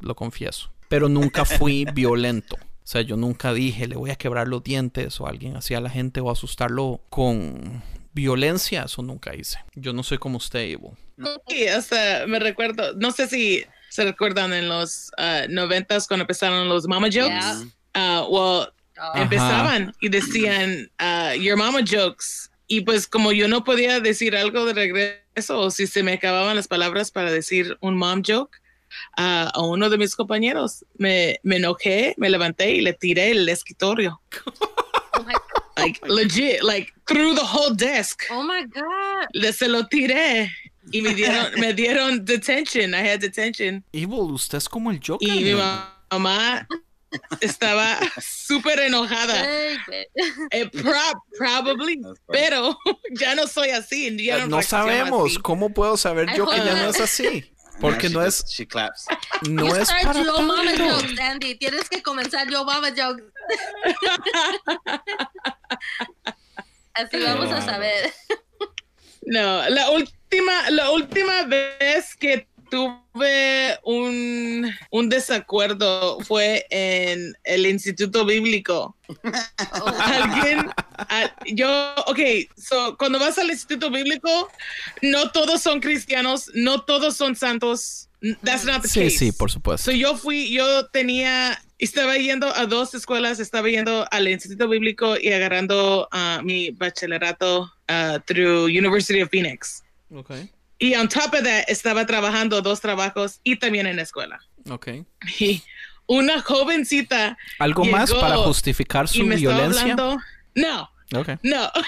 lo 0.00 0.16
confieso. 0.16 0.72
Pero 0.88 1.10
nunca 1.10 1.44
fui 1.44 1.84
violento. 1.94 2.56
O 2.56 2.86
sea, 2.90 3.02
yo 3.02 3.18
nunca 3.18 3.52
dije, 3.52 3.86
le 3.86 3.96
voy 3.96 4.08
a 4.08 4.16
quebrar 4.16 4.48
los 4.48 4.64
dientes 4.64 5.20
o 5.20 5.26
alguien 5.26 5.58
hacía 5.58 5.76
a 5.76 5.82
la 5.82 5.90
gente 5.90 6.20
o 6.20 6.30
asustarlo 6.30 7.02
con 7.10 7.82
violencia. 8.14 8.84
Eso 8.84 9.02
nunca 9.02 9.36
hice. 9.36 9.58
Yo 9.74 9.92
no 9.92 10.04
soy 10.04 10.16
como 10.16 10.38
usted, 10.38 10.66
Ivo. 10.66 10.96
Sí, 11.48 11.68
hasta 11.68 12.26
me 12.26 12.38
recuerdo, 12.38 12.94
no 12.94 13.10
sé 13.10 13.28
si 13.28 13.62
¿Se 13.90 14.04
recuerdan 14.04 14.52
en 14.52 14.68
los 14.68 15.10
ah, 15.18 15.42
noventas 15.48 16.06
cuando 16.06 16.22
empezaron 16.22 16.68
los 16.68 16.86
mama 16.86 17.08
jokes? 17.08 17.28
Yeah. 17.28 17.64
Ah, 17.94 18.26
well, 18.28 18.68
Oh. 19.02 19.16
empezaban 19.16 19.94
y 20.02 20.10
decían 20.10 20.90
ah, 20.98 21.34
your 21.34 21.56
mama 21.56 21.80
jokes. 21.80 22.50
Y 22.66 22.82
pues 22.82 23.06
como 23.06 23.32
yo 23.32 23.48
no 23.48 23.64
podía 23.64 23.98
decir 23.98 24.36
algo 24.36 24.66
de 24.66 24.74
regreso 24.74 25.58
o 25.58 25.70
si 25.70 25.86
se 25.86 26.02
me 26.02 26.12
acababan 26.12 26.54
las 26.54 26.68
palabras 26.68 27.10
para 27.10 27.30
decir 27.32 27.78
un 27.80 27.96
mom 27.96 28.22
joke, 28.22 28.58
ah, 29.16 29.50
a 29.54 29.62
uno 29.62 29.88
de 29.88 29.96
mis 29.96 30.14
compañeros 30.14 30.84
me, 30.98 31.40
me 31.42 31.56
enojé, 31.56 32.14
me 32.18 32.28
levanté 32.28 32.72
y 32.72 32.82
le 32.82 32.92
tiré 32.92 33.30
el 33.30 33.48
escritorio. 33.48 34.20
Oh 35.12 35.22
my, 35.24 35.34
Like 35.76 36.00
legit, 36.06 36.62
like 36.62 36.92
through 37.06 37.34
the 37.34 37.42
whole 37.44 37.74
desk. 37.74 38.22
oh 38.30 38.42
my 38.42 38.62
God. 38.64 39.26
Le 39.32 39.52
se 39.52 39.66
lo 39.66 39.86
tiré 39.86 40.50
y 40.92 41.00
me 41.02 41.14
dieron, 41.14 41.52
me 41.58 41.72
dieron 41.74 42.24
detention. 42.24 42.94
I 42.94 42.98
had 43.02 43.20
detention. 43.20 43.82
Evil, 43.92 44.30
usted 44.32 44.58
es 44.58 44.68
como 44.68 44.90
el 44.90 45.00
Joker. 45.04 45.26
Y 45.28 45.40
mi 45.42 45.54
mamá 45.54 46.66
estaba 47.40 47.98
súper 48.20 48.80
enojada. 48.80 49.44
Eh, 50.50 50.66
prob- 50.72 51.22
probably, 51.38 52.00
pero 52.28 52.78
ya 53.12 53.34
no 53.34 53.46
soy 53.46 53.70
así. 53.70 54.16
ya 54.24 54.46
no 54.46 54.56
reacciono 54.58 54.62
sabemos. 54.62 55.30
así. 55.30 55.36
¿Cómo 55.38 55.70
puedo 55.74 55.96
saber 55.96 56.28
yo 56.36 56.46
que 56.46 56.56
ya 56.58 56.74
no 56.74 56.90
es 56.90 57.00
así? 57.00 57.52
Porque 57.80 58.08
She 58.08 58.14
no 58.14 58.20
just- 58.24 58.44
es, 58.46 58.52
She 58.52 58.66
claps. 58.66 59.06
no 59.48 59.66
You 59.66 59.74
es 59.76 59.88
start 59.88 60.02
para 60.04 60.22
your 60.22 60.42
mama 60.42 60.70
jokes, 60.76 61.18
Andy. 61.18 61.54
Tienes 61.54 61.88
que 61.88 62.02
comenzar 62.02 62.46
yo 62.50 62.62
mama 62.64 62.88
jokes. 62.90 63.24
Así 66.94 67.18
vamos 67.22 67.50
a 67.50 67.62
saber. 67.62 68.12
No, 69.22 69.68
la 69.68 69.90
última, 69.90 70.70
la 70.70 70.90
última 70.90 71.44
vez 71.44 72.16
que 72.16 72.48
tuve 72.70 73.78
un, 73.84 74.70
un 74.90 75.08
desacuerdo 75.08 76.20
fue 76.20 76.66
en 76.70 77.34
el 77.44 77.66
Instituto 77.66 78.24
Bíblico. 78.24 78.96
Alguien, 80.00 80.70
ah, 80.96 81.34
yo, 81.46 81.94
ok, 82.06 82.18
so, 82.56 82.96
cuando 82.96 83.18
vas 83.18 83.36
al 83.38 83.50
Instituto 83.50 83.90
Bíblico, 83.90 84.48
no 85.02 85.30
todos 85.32 85.60
son 85.62 85.80
cristianos, 85.80 86.50
no 86.54 86.82
todos 86.84 87.16
son 87.16 87.36
santos. 87.36 88.06
That's 88.42 88.64
not 88.66 88.82
the 88.82 88.88
Sí, 88.88 89.00
case. 89.04 89.18
sí, 89.18 89.32
por 89.32 89.50
supuesto. 89.50 89.90
So 89.90 89.96
yo 89.96 90.14
fui, 90.16 90.52
yo 90.52 90.86
tenía, 90.88 91.58
estaba 91.78 92.16
yendo 92.18 92.54
a 92.54 92.66
dos 92.66 92.92
escuelas, 92.94 93.40
estaba 93.40 93.68
yendo 93.68 94.06
al 94.10 94.28
Instituto 94.28 94.68
Bíblico 94.68 95.16
y 95.18 95.32
agarrando 95.32 96.06
ah, 96.12 96.40
mi 96.44 96.70
bachillerato 96.70 97.72
ah, 97.88 98.18
through 98.26 98.64
University 98.66 99.22
of 99.22 99.30
Phoenix. 99.30 99.82
Ok, 100.14 100.32
Y 100.80 100.94
on 100.96 101.08
top 101.08 101.34
of 101.34 101.42
that, 101.44 101.64
estaba 101.68 102.06
trabajando 102.06 102.60
dos 102.62 102.80
trabajos 102.80 103.38
y 103.44 103.56
también 103.56 103.86
en 103.86 103.94
la 103.96 104.02
escuela. 104.02 104.40
ok. 104.68 104.88
Y 105.38 105.62
una 106.06 106.40
jovencita 106.42 107.38
¿Algo 107.60 107.84
más 107.84 108.12
para 108.12 108.36
justificar 108.38 109.04
y 109.12 109.18
su 109.18 109.24
me 109.26 109.36
violencia? 109.36 109.82
hablando. 109.82 110.18
No, 110.56 110.90
Ok. 111.14 111.28
no. 111.42 111.70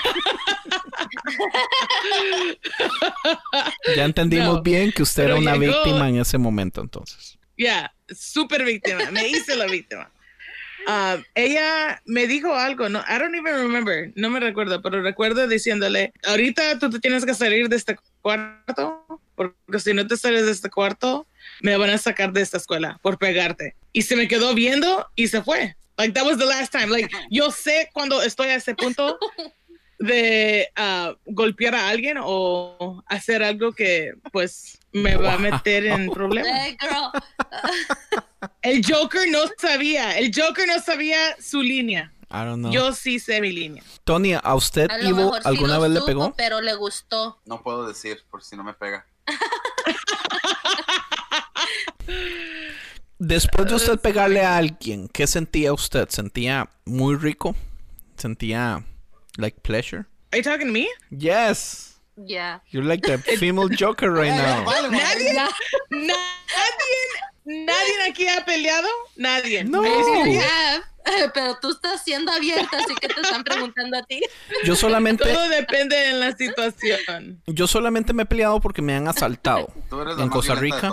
Ya 3.97 4.05
entendimos 4.05 4.57
No, 4.57 4.63
bien 4.63 4.93
que 4.93 5.03
usted 5.03 5.25
era 5.25 5.37
una 5.37 5.57
llegó- 5.57 5.83
víctima 5.85 6.09
en 6.09 6.21
ese 6.21 6.39
momento, 6.39 6.81
entonces. 6.81 7.39
Ya, 7.57 7.95
súper 8.15 8.65
víctima. 8.65 9.11
Me 9.11 9.29
hice 9.29 9.57
la 9.57 9.67
víctima. 9.67 10.11
Um, 10.87 11.23
ella 11.35 12.03
me 12.07 12.27
dijo 12.27 12.55
algo, 12.55 12.89
no, 12.89 13.01
I 13.09 13.19
don't 13.19 13.35
even 13.35 13.55
remember, 13.55 14.13
no 14.17 14.31
me 14.31 14.41
recuerdo, 14.41 14.83
pero 14.83 15.03
recuerdo 15.03 15.47
diciéndole, 15.47 16.13
ahorita 16.25 16.79
tú 16.79 16.91
te 16.91 16.99
tienes 16.99 17.25
que 17.25 17.35
salir 17.35 17.69
de 17.69 17.77
este 17.77 17.97
cuarto, 18.21 19.21
porque 19.35 19.79
si 19.79 19.95
no 19.95 20.07
te 20.07 20.17
sales 20.17 20.47
de 20.47 20.53
este 20.53 20.71
cuarto, 20.71 21.27
me 21.61 21.77
van 21.77 21.91
a 21.91 21.99
sacar 21.99 22.33
de 22.33 22.41
esta 22.43 22.57
escuela 22.57 22.99
por 23.03 23.19
pegarte. 23.19 23.77
Y 23.93 24.03
se 24.03 24.17
me 24.17 24.29
quedó 24.29 24.55
viendo 24.55 25.07
y 25.15 25.29
se 25.29 25.43
fue. 25.43 25.77
Like, 25.99 26.15
that 26.15 26.25
was 26.25 26.39
the 26.39 26.47
last 26.47 26.73
time. 26.73 26.89
Like, 26.89 27.11
yo 27.31 27.51
sé 27.51 27.89
cuando 27.93 28.23
estoy 28.23 28.49
a 28.49 28.57
ese 28.57 28.75
punto 28.75 29.19
de 30.03 30.69
uh, 30.77 31.15
golpear 31.27 31.75
a 31.75 31.89
alguien 31.89 32.19
o 32.21 33.03
hacer 33.07 33.43
algo 33.43 33.73
que, 33.73 34.13
pues, 34.33 34.79
me 34.93 35.17
va 35.17 35.33
a 35.35 35.39
meter 35.39 35.87
en 35.87 36.11
problemas. 36.11 36.53
Hey, 36.53 36.77
girl. 36.81 37.11
El 38.63 38.85
Joker 38.85 39.31
no 39.31 39.39
sabía, 39.57 40.19
el 40.19 40.33
Joker 40.35 40.67
no 40.67 40.81
sabía 40.81 41.37
su 41.41 41.63
línea. 41.63 42.13
I 42.29 42.45
don't 42.45 42.59
know. 42.59 42.73
Yo 42.73 42.93
sí 42.93 43.21
sé 43.21 43.41
mi 43.41 43.53
línea. 43.53 43.85
Tony, 44.05 44.35
¿a 44.35 44.55
usted, 44.55 44.91
A 44.91 44.99
lo 44.99 45.09
Ivo, 45.09 45.19
mejor 45.19 45.43
sí 45.43 45.49
alguna 45.49 45.79
vez 45.79 45.91
le 45.93 46.03
pegó? 46.03 46.35
Pero 46.37 46.61
le 46.61 46.75
gustó. 46.75 47.41
No 47.45 47.63
puedo 47.63 47.87
decir 47.87 48.25
por 48.31 48.43
si 48.43 48.57
no 48.57 48.65
me 48.65 48.75
pega. 48.75 49.07
Después 53.19 53.69
de 53.69 53.77
usted 53.77 54.01
pegarle 54.01 54.43
a 54.43 54.57
alguien, 54.57 55.09
¿qué 55.09 55.29
sentía 55.29 55.73
usted? 55.73 56.09
¿Sentía 56.09 56.69
muy 56.85 57.15
rico? 57.15 57.55
¿Sentía 58.17 58.85
like 59.39 59.63
pleasure? 59.63 60.07
Are 60.33 60.39
you 60.39 60.43
talking 60.43 60.67
to 60.69 60.73
me? 60.73 60.89
Yes. 61.11 61.99
Yeah. 62.17 62.59
You're 62.71 62.85
like 62.85 63.03
the 63.03 63.19
female 63.39 63.69
Joker 63.69 64.11
right 64.11 64.31
now. 64.31 64.65
Nadie, 64.91 65.33
nadie, 65.91 67.67
nadie 67.67 68.03
aquí 68.09 68.27
ha 68.29 68.45
peleado. 68.45 68.89
Nadie. 69.17 69.65
No. 69.65 69.83
Pero 71.35 71.59
tú 71.61 71.71
estás 71.73 72.03
siendo 72.05 72.31
abierta, 72.31 72.79
así 72.79 72.95
que 72.95 73.09
te 73.09 73.21
están 73.21 73.43
preguntando 73.43 73.99
a 73.99 74.03
ti. 74.05 74.21
Yo 74.65 74.77
solamente, 74.77 75.25
Todo 75.25 75.49
depende 75.49 75.97
de 75.97 76.13
la 76.13 76.31
situación. 76.37 77.43
yo 77.47 77.67
solamente 77.67 78.13
me 78.13 78.23
he 78.23 78.27
peleado 78.27 78.61
porque 78.61 78.83
me 78.83 78.95
han 78.95 79.09
asaltado. 79.09 79.73
Tú 79.91 80.01
eres 80.01 80.17
la 80.17 80.23
En 80.23 80.29
Costa 80.31 80.55
Rica 80.55 80.93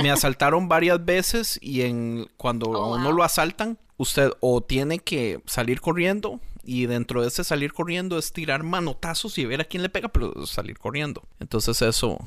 me 0.00 0.10
asaltaron 0.12 0.68
varias 0.68 1.04
veces 1.04 1.58
y 1.60 1.82
en 1.82 2.30
cuando 2.36 2.66
Oh, 2.70 2.94
uno 2.94 3.06
wow. 3.08 3.16
lo 3.16 3.24
asaltan, 3.24 3.78
usted 3.96 4.30
o 4.40 4.62
tiene 4.62 5.00
que 5.00 5.40
salir 5.46 5.80
corriendo 5.80 6.40
y 6.64 6.86
dentro 6.86 7.22
de 7.22 7.28
ese 7.28 7.44
salir 7.44 7.72
corriendo 7.72 8.18
es 8.18 8.32
tirar 8.32 8.62
manotazos 8.62 9.36
y 9.38 9.44
ver 9.44 9.60
a 9.60 9.64
quién 9.64 9.82
le 9.82 9.88
pega, 9.88 10.08
pero 10.08 10.46
salir 10.46 10.78
corriendo. 10.78 11.22
Entonces 11.40 11.82
eso 11.82 12.18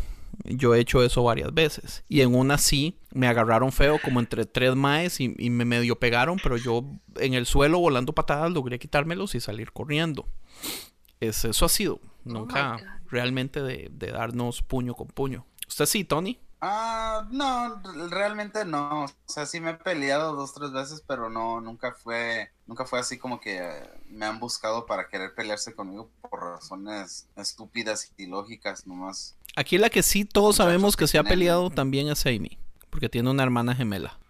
yo 0.44 0.76
he 0.76 0.80
hecho 0.80 1.04
eso 1.04 1.24
varias 1.24 1.54
veces. 1.54 2.04
Y 2.10 2.22
en 2.22 2.36
una 2.36 2.58
sí 2.58 2.98
me 3.14 3.28
agarraron 3.28 3.72
feo 3.72 4.00
como 4.04 4.20
entre 4.20 4.46
tres 4.46 4.76
maes 4.76 5.20
y, 5.20 5.34
y 5.38 5.50
me 5.50 5.66
medio 5.66 5.98
pegaron, 5.98 6.40
pero 6.42 6.58
yo 6.58 6.86
en 7.18 7.34
el 7.34 7.46
suelo 7.46 7.80
volando 7.80 8.14
patadas 8.14 8.52
logré 8.52 8.80
quitármelos 8.80 9.36
y 9.36 9.40
salir 9.40 9.72
corriendo. 9.72 10.28
Es, 11.20 11.46
eso 11.46 11.66
ha 11.66 11.70
sido. 11.70 12.00
Nunca 12.24 12.76
Oh 12.76 12.78
God. 12.78 12.88
realmente 13.10 13.62
de, 13.62 13.90
de 13.92 14.08
darnos 14.12 14.62
puño 14.62 14.96
con 14.96 15.08
puño. 15.08 15.46
¿Usted 15.68 15.86
sí, 15.86 16.04
Tony? 16.04 16.40
Ah, 16.62 17.28
no, 17.32 17.82
re- 17.84 18.08
realmente 18.10 18.66
no. 18.66 19.04
O 19.06 19.10
sea, 19.28 19.46
sí 19.46 19.60
me 19.60 19.72
he 19.72 19.74
peleado 19.76 20.36
dos, 20.36 20.54
tres 20.54 20.72
veces, 20.72 21.04
pero 21.06 21.30
no, 21.30 21.62
nunca 21.62 21.94
fue, 21.94 22.52
nunca 22.66 22.86
fue 22.86 23.00
así 23.00 23.18
como 23.18 23.40
que 23.40 23.62
me 24.08 24.26
han 24.26 24.40
buscado 24.40 24.86
para 24.86 25.08
querer 25.10 25.36
pelearse 25.36 25.76
conmigo 25.76 26.10
por 26.22 26.40
razones 26.42 27.28
estúpidas 27.36 28.12
y 28.18 28.26
lógicas 28.28 28.88
nomás. 28.88 29.36
Aquí 29.56 29.78
la 29.78 29.90
que 29.90 30.02
sí 30.04 30.26
todos 30.26 30.56
sabemos 30.58 30.96
que 30.98 31.08
se 31.08 31.18
ha 31.18 31.24
peleado 31.24 31.70
también 31.70 32.08
es 32.10 32.26
Amy. 32.26 32.58
Porque 32.90 33.10
tiene 33.10 33.30
una 33.30 33.44
hermana 33.44 33.76
gemela. 33.76 34.18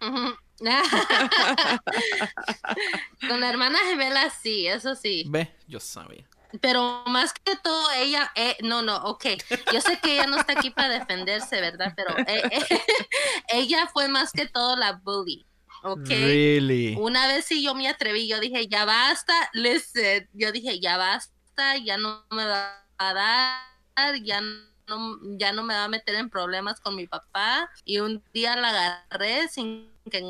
Con 3.28 3.40
la 3.40 3.48
hermana 3.50 3.78
gemela 3.88 4.30
sí, 4.30 4.66
eso 4.66 4.94
sí. 4.94 5.24
Ve, 5.28 5.54
yo 5.68 5.80
sabía. 5.80 6.26
Pero 6.60 7.04
más 7.06 7.32
que 7.32 7.56
todo, 7.56 7.90
ella, 7.92 8.30
eh, 8.34 8.56
no, 8.62 8.82
no, 8.82 8.96
ok. 9.04 9.26
Yo 9.72 9.80
sé 9.80 9.98
que 10.02 10.14
ella 10.14 10.26
no 10.26 10.38
está 10.38 10.52
aquí 10.54 10.70
para 10.70 10.88
defenderse, 10.88 11.60
¿verdad? 11.60 11.92
Pero 11.96 12.16
eh, 12.18 12.42
eh, 12.50 12.82
ella 13.48 13.88
fue 13.92 14.08
más 14.08 14.32
que 14.32 14.46
todo 14.46 14.76
la 14.76 14.92
bully, 14.92 15.46
ok. 15.82 16.08
Really. 16.08 16.96
Una 16.98 17.26
vez 17.26 17.46
sí 17.46 17.62
yo 17.62 17.74
me 17.74 17.88
atreví, 17.88 18.28
yo 18.28 18.40
dije, 18.40 18.68
ya 18.68 18.84
basta, 18.84 19.34
listen, 19.52 20.28
yo 20.32 20.52
dije, 20.52 20.80
ya 20.80 20.96
basta, 20.96 21.76
ya 21.78 21.96
no 21.96 22.24
me 22.30 22.44
va 22.44 22.84
a 22.98 23.14
dar, 23.14 24.16
ya 24.22 24.40
no, 24.40 25.18
ya 25.38 25.52
no 25.52 25.62
me 25.62 25.74
va 25.74 25.84
a 25.84 25.88
meter 25.88 26.14
en 26.14 26.30
problemas 26.30 26.80
con 26.80 26.96
mi 26.96 27.06
papá. 27.06 27.70
Y 27.84 27.98
un 27.98 28.22
día 28.32 28.56
la 28.56 28.68
agarré 28.68 29.48
sin 29.48 29.90
que 30.10 30.22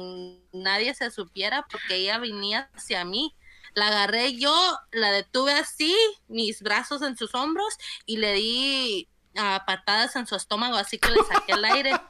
nadie 0.52 0.94
se 0.94 1.10
supiera 1.10 1.66
porque 1.70 1.96
ella 1.96 2.18
venía 2.18 2.70
hacia 2.74 3.04
mí. 3.04 3.34
La 3.76 3.88
agarré 3.88 4.38
yo, 4.38 4.78
la 4.90 5.10
detuve 5.10 5.52
así, 5.52 5.94
mis 6.28 6.62
brazos 6.62 7.02
en 7.02 7.14
sus 7.14 7.34
hombros 7.34 7.76
y 8.06 8.16
le 8.16 8.32
di 8.32 9.06
ah, 9.36 9.64
patadas 9.66 10.16
en 10.16 10.26
su 10.26 10.34
estómago, 10.34 10.76
así 10.76 10.96
que 10.96 11.10
le 11.10 11.22
saqué 11.22 11.52
el 11.52 11.64
aire. 11.64 11.92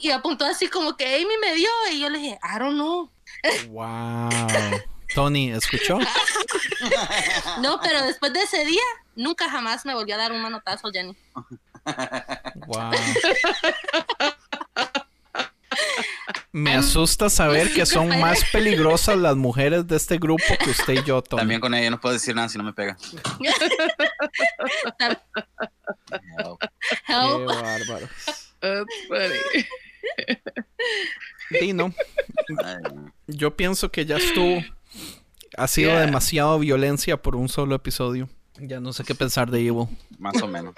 Y 0.00 0.12
apuntó 0.12 0.44
así 0.44 0.68
como 0.68 0.96
que 0.96 1.06
Amy 1.16 1.36
me 1.40 1.54
dio 1.54 1.68
y 1.90 1.98
yo 2.00 2.08
le 2.08 2.18
dije, 2.18 2.38
I 2.42 2.58
don't 2.60 2.74
know. 2.74 3.10
Wow. 3.70 4.28
Tony, 5.14 5.52
¿escuchó? 5.52 5.98
No, 7.60 7.80
pero 7.80 8.02
después 8.02 8.32
de 8.32 8.42
ese 8.42 8.64
día, 8.64 8.82
nunca 9.16 9.50
jamás 9.50 9.84
me 9.84 9.94
volvió 9.94 10.14
a 10.14 10.18
dar 10.18 10.32
un 10.32 10.40
manotazo, 10.40 10.90
Jenny. 10.92 11.16
Wow. 12.66 12.92
Me 16.52 16.74
asusta 16.74 17.30
saber 17.30 17.72
que 17.72 17.86
son 17.86 18.08
más 18.20 18.44
peligrosas 18.52 19.16
las 19.16 19.36
mujeres 19.36 19.86
de 19.86 19.96
este 19.96 20.18
grupo 20.18 20.44
que 20.62 20.70
usted 20.70 20.94
y 20.94 21.04
yo. 21.04 21.22
También 21.22 21.60
con 21.60 21.74
ella 21.74 21.90
no 21.90 22.00
puedo 22.00 22.12
decir 22.14 22.34
nada 22.34 22.48
si 22.48 22.58
no 22.58 22.64
me 22.64 22.72
pega. 22.72 22.96
No. 26.38 26.58
Qué 27.06 27.44
bárbaro. 27.44 28.08
Dino, 31.60 31.94
yo 33.26 33.56
pienso 33.56 33.90
que 33.90 34.04
ya 34.06 34.16
estuvo. 34.16 34.62
Ha 35.56 35.66
sido 35.66 35.90
Yeah. 35.92 36.00
demasiado 36.06 36.58
violencia 36.58 37.16
por 37.16 37.34
un 37.36 37.48
solo 37.48 37.74
episodio. 37.74 38.28
Ya 38.60 38.80
no 38.80 38.92
sé 38.92 39.04
qué 39.04 39.14
pensar 39.14 39.50
de 39.50 39.60
Evil. 39.66 39.86
más 40.18 40.40
o 40.42 40.48
menos. 40.48 40.74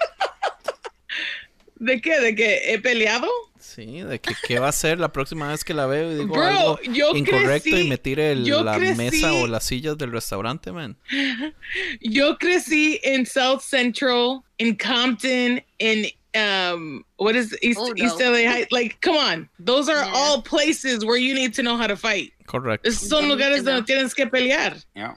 ¿De 1.83 1.99
qué? 1.99 2.19
¿De 2.19 2.35
que 2.35 2.73
he 2.73 2.79
peleado? 2.79 3.27
Sí, 3.59 4.01
de 4.01 4.19
que 4.19 4.33
qué 4.47 4.59
va 4.59 4.67
a 4.69 4.71
ser 4.71 4.99
la 4.99 5.11
próxima 5.11 5.49
vez 5.49 5.63
que 5.63 5.73
la 5.73 5.87
veo 5.87 6.11
y 6.11 6.15
digo 6.15 6.33
Bro, 6.35 6.43
algo 6.43 6.79
yo 6.93 7.15
incorrecto 7.15 7.69
y 7.69 7.71
crecí- 7.73 7.89
me 7.89 7.97
tire 7.97 8.31
el- 8.33 8.43
la 8.47 8.77
crecí- 8.77 8.95
mesa 8.97 9.33
o 9.33 9.47
las 9.47 9.63
sillas 9.65 9.97
del 9.97 10.11
restaurante, 10.11 10.71
man. 10.71 10.95
Yo 12.01 12.37
crecí 12.37 12.99
en 13.03 13.25
South 13.25 13.61
Central, 13.61 14.41
in 14.59 14.75
Compton, 14.77 15.61
in 15.79 16.05
um, 16.35 17.03
what 17.17 17.35
is 17.35 17.55
East 17.63 17.79
Oh, 17.81 17.87
no. 17.95 18.03
East 18.05 18.19
LA 18.19 18.47
Heights? 18.49 18.71
Like, 18.71 18.97
come 19.01 19.17
on, 19.17 19.49
those 19.59 19.89
are 19.89 20.05
Yeah. 20.05 20.11
all 20.13 20.41
places 20.43 21.03
where 21.03 21.17
you 21.17 21.33
need 21.33 21.53
to 21.55 21.63
know 21.63 21.77
how 21.77 21.87
to 21.87 21.95
fight. 21.97 22.31
Correcto. 22.45 22.87
Esos 22.89 23.09
son 23.09 23.27
lugares 23.27 23.63
donde 23.63 23.85
tienes 23.85 24.13
que 24.13 24.27
pelear. 24.27 24.75
Yeah. 24.95 25.15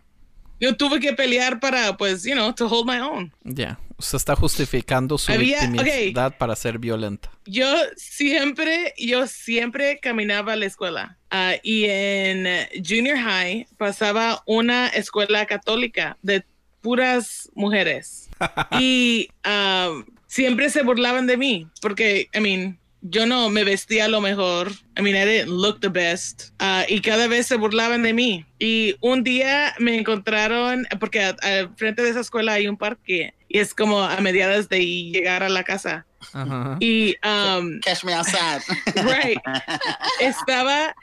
Yo 0.60 0.76
tuve 0.76 1.01
que 1.01 1.12
pelear 1.12 1.60
para, 1.60 1.97
pues, 1.97 2.24
you 2.24 2.32
know, 2.35 2.52
to 2.55 2.66
hold 2.68 2.86
my 2.86 2.98
own. 3.01 3.32
Ya, 3.43 3.78
usted 3.98 4.16
está 4.16 4.36
justificando 4.36 5.18
su 5.18 5.32
Había- 5.32 5.66
victimidad 5.68 6.36
para 6.39 6.55
ser 6.56 6.78
violenta. 6.78 7.31
Yo 7.44 7.66
siempre, 7.97 8.94
yo 8.97 9.26
siempre 9.26 9.98
caminaba 10.01 10.52
a 10.52 10.56
la 10.56 10.66
escuela. 10.66 11.18
Ah, 11.31 11.55
y 11.62 11.85
en 11.86 12.47
junior 12.86 13.18
high 13.18 13.66
pasaba 13.76 14.43
una 14.47 14.89
escuela 14.89 15.44
católica 15.47 16.16
de 16.22 16.44
puras 16.81 17.51
mujeres. 17.55 18.28
y 18.81 19.28
um, 19.44 20.05
siempre 20.26 20.70
se 20.70 20.82
burlaban 20.82 21.26
de 21.26 21.36
mí 21.36 21.68
porque, 21.81 22.28
I 22.35 22.40
mean, 22.40 22.78
yo 23.06 23.26
no 23.26 23.51
me 23.51 23.64
vestía 23.64 24.09
lo 24.09 24.20
mejor. 24.22 24.72
I 24.98 25.02
mean, 25.02 25.14
I 25.14 25.24
didn't 25.26 25.51
look 25.51 25.81
the 25.81 25.89
best. 25.90 26.51
Ah, 26.59 26.85
y 26.89 27.01
cada 27.02 27.26
vez 27.28 27.47
se 27.47 27.56
burlaban 27.56 28.02
de 28.02 28.12
mí. 28.14 28.47
Y 28.59 28.97
un 29.01 29.22
día 29.22 29.74
me 29.78 29.98
encontraron, 29.98 30.86
porque 30.98 31.22
al 31.22 31.74
frente 31.76 32.02
de 32.02 32.09
esa 32.10 32.20
escuela 32.20 32.55
hay 32.55 32.66
un 32.66 32.76
parque 32.78 33.35
y 33.48 33.59
es 33.59 33.74
como 33.74 34.02
a 34.02 34.16
mediadas 34.20 34.68
de 34.70 34.85
llegar 34.86 35.43
a 35.43 35.48
la 35.51 35.64
casa. 35.64 36.06
Ajá. 36.32 36.78
Y 36.81 37.14
um, 37.24 37.78
Catch 37.81 38.05
me 38.05 38.14
outside. 38.14 38.62
right. 39.05 39.39
Estaba 40.20 40.94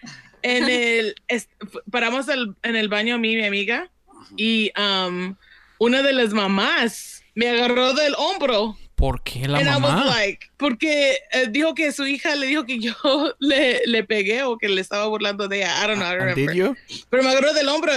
en 0.42 0.70
el. 0.70 1.16
es- 1.28 1.50
paramos 1.92 2.28
al- 2.30 2.56
en 2.64 2.76
el 2.76 2.90
baño 2.90 3.16
a 3.16 3.18
mí 3.18 3.34
y 3.34 3.36
mi 3.38 3.46
amiga. 3.46 3.90
Y 4.38 4.72
um, 4.80 5.36
una 5.78 6.02
de 6.02 6.14
las 6.14 6.34
mamás 6.34 7.24
me 7.36 7.50
agarró 7.50 7.94
del 7.94 8.14
hombro. 8.18 8.78
¿Por 9.02 9.22
qué 9.24 9.48
la 9.48 9.58
And 9.58 9.68
I 9.68 9.72
was 9.72 9.82
mamá? 9.82 10.06
like, 10.06 10.48
porque 10.58 11.18
eh, 11.32 11.48
dijo 11.50 11.74
que 11.76 11.92
su 11.92 12.06
hija 12.08 12.36
le 12.36 12.48
dijo 12.48 12.66
que 12.66 12.80
yo 12.80 12.94
le, 13.40 13.82
le 13.86 14.04
pegué 14.06 14.44
o 14.44 14.58
que 14.58 14.70
le 14.70 14.80
estaba 14.80 15.08
burlando 15.08 15.48
de 15.50 15.58
ella. 15.58 15.84
I 15.84 15.88
don't 15.88 15.98
know, 16.00 16.30
I 16.30 16.34
did 16.36 16.52
you? 16.54 16.76
Pero 17.10 17.24
me 17.24 17.30
agarró 17.32 17.52
del 17.54 17.68
hombro. 17.68 17.92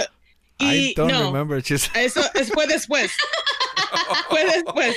I 0.57 0.91
Y 0.91 0.93
don't 0.95 1.11
no, 1.11 1.31
remember. 1.31 1.59
Eso 1.69 2.21
es- 2.33 2.51
fue 2.51 2.65
después. 2.67 3.11
fue 4.29 4.43
después. 4.45 4.95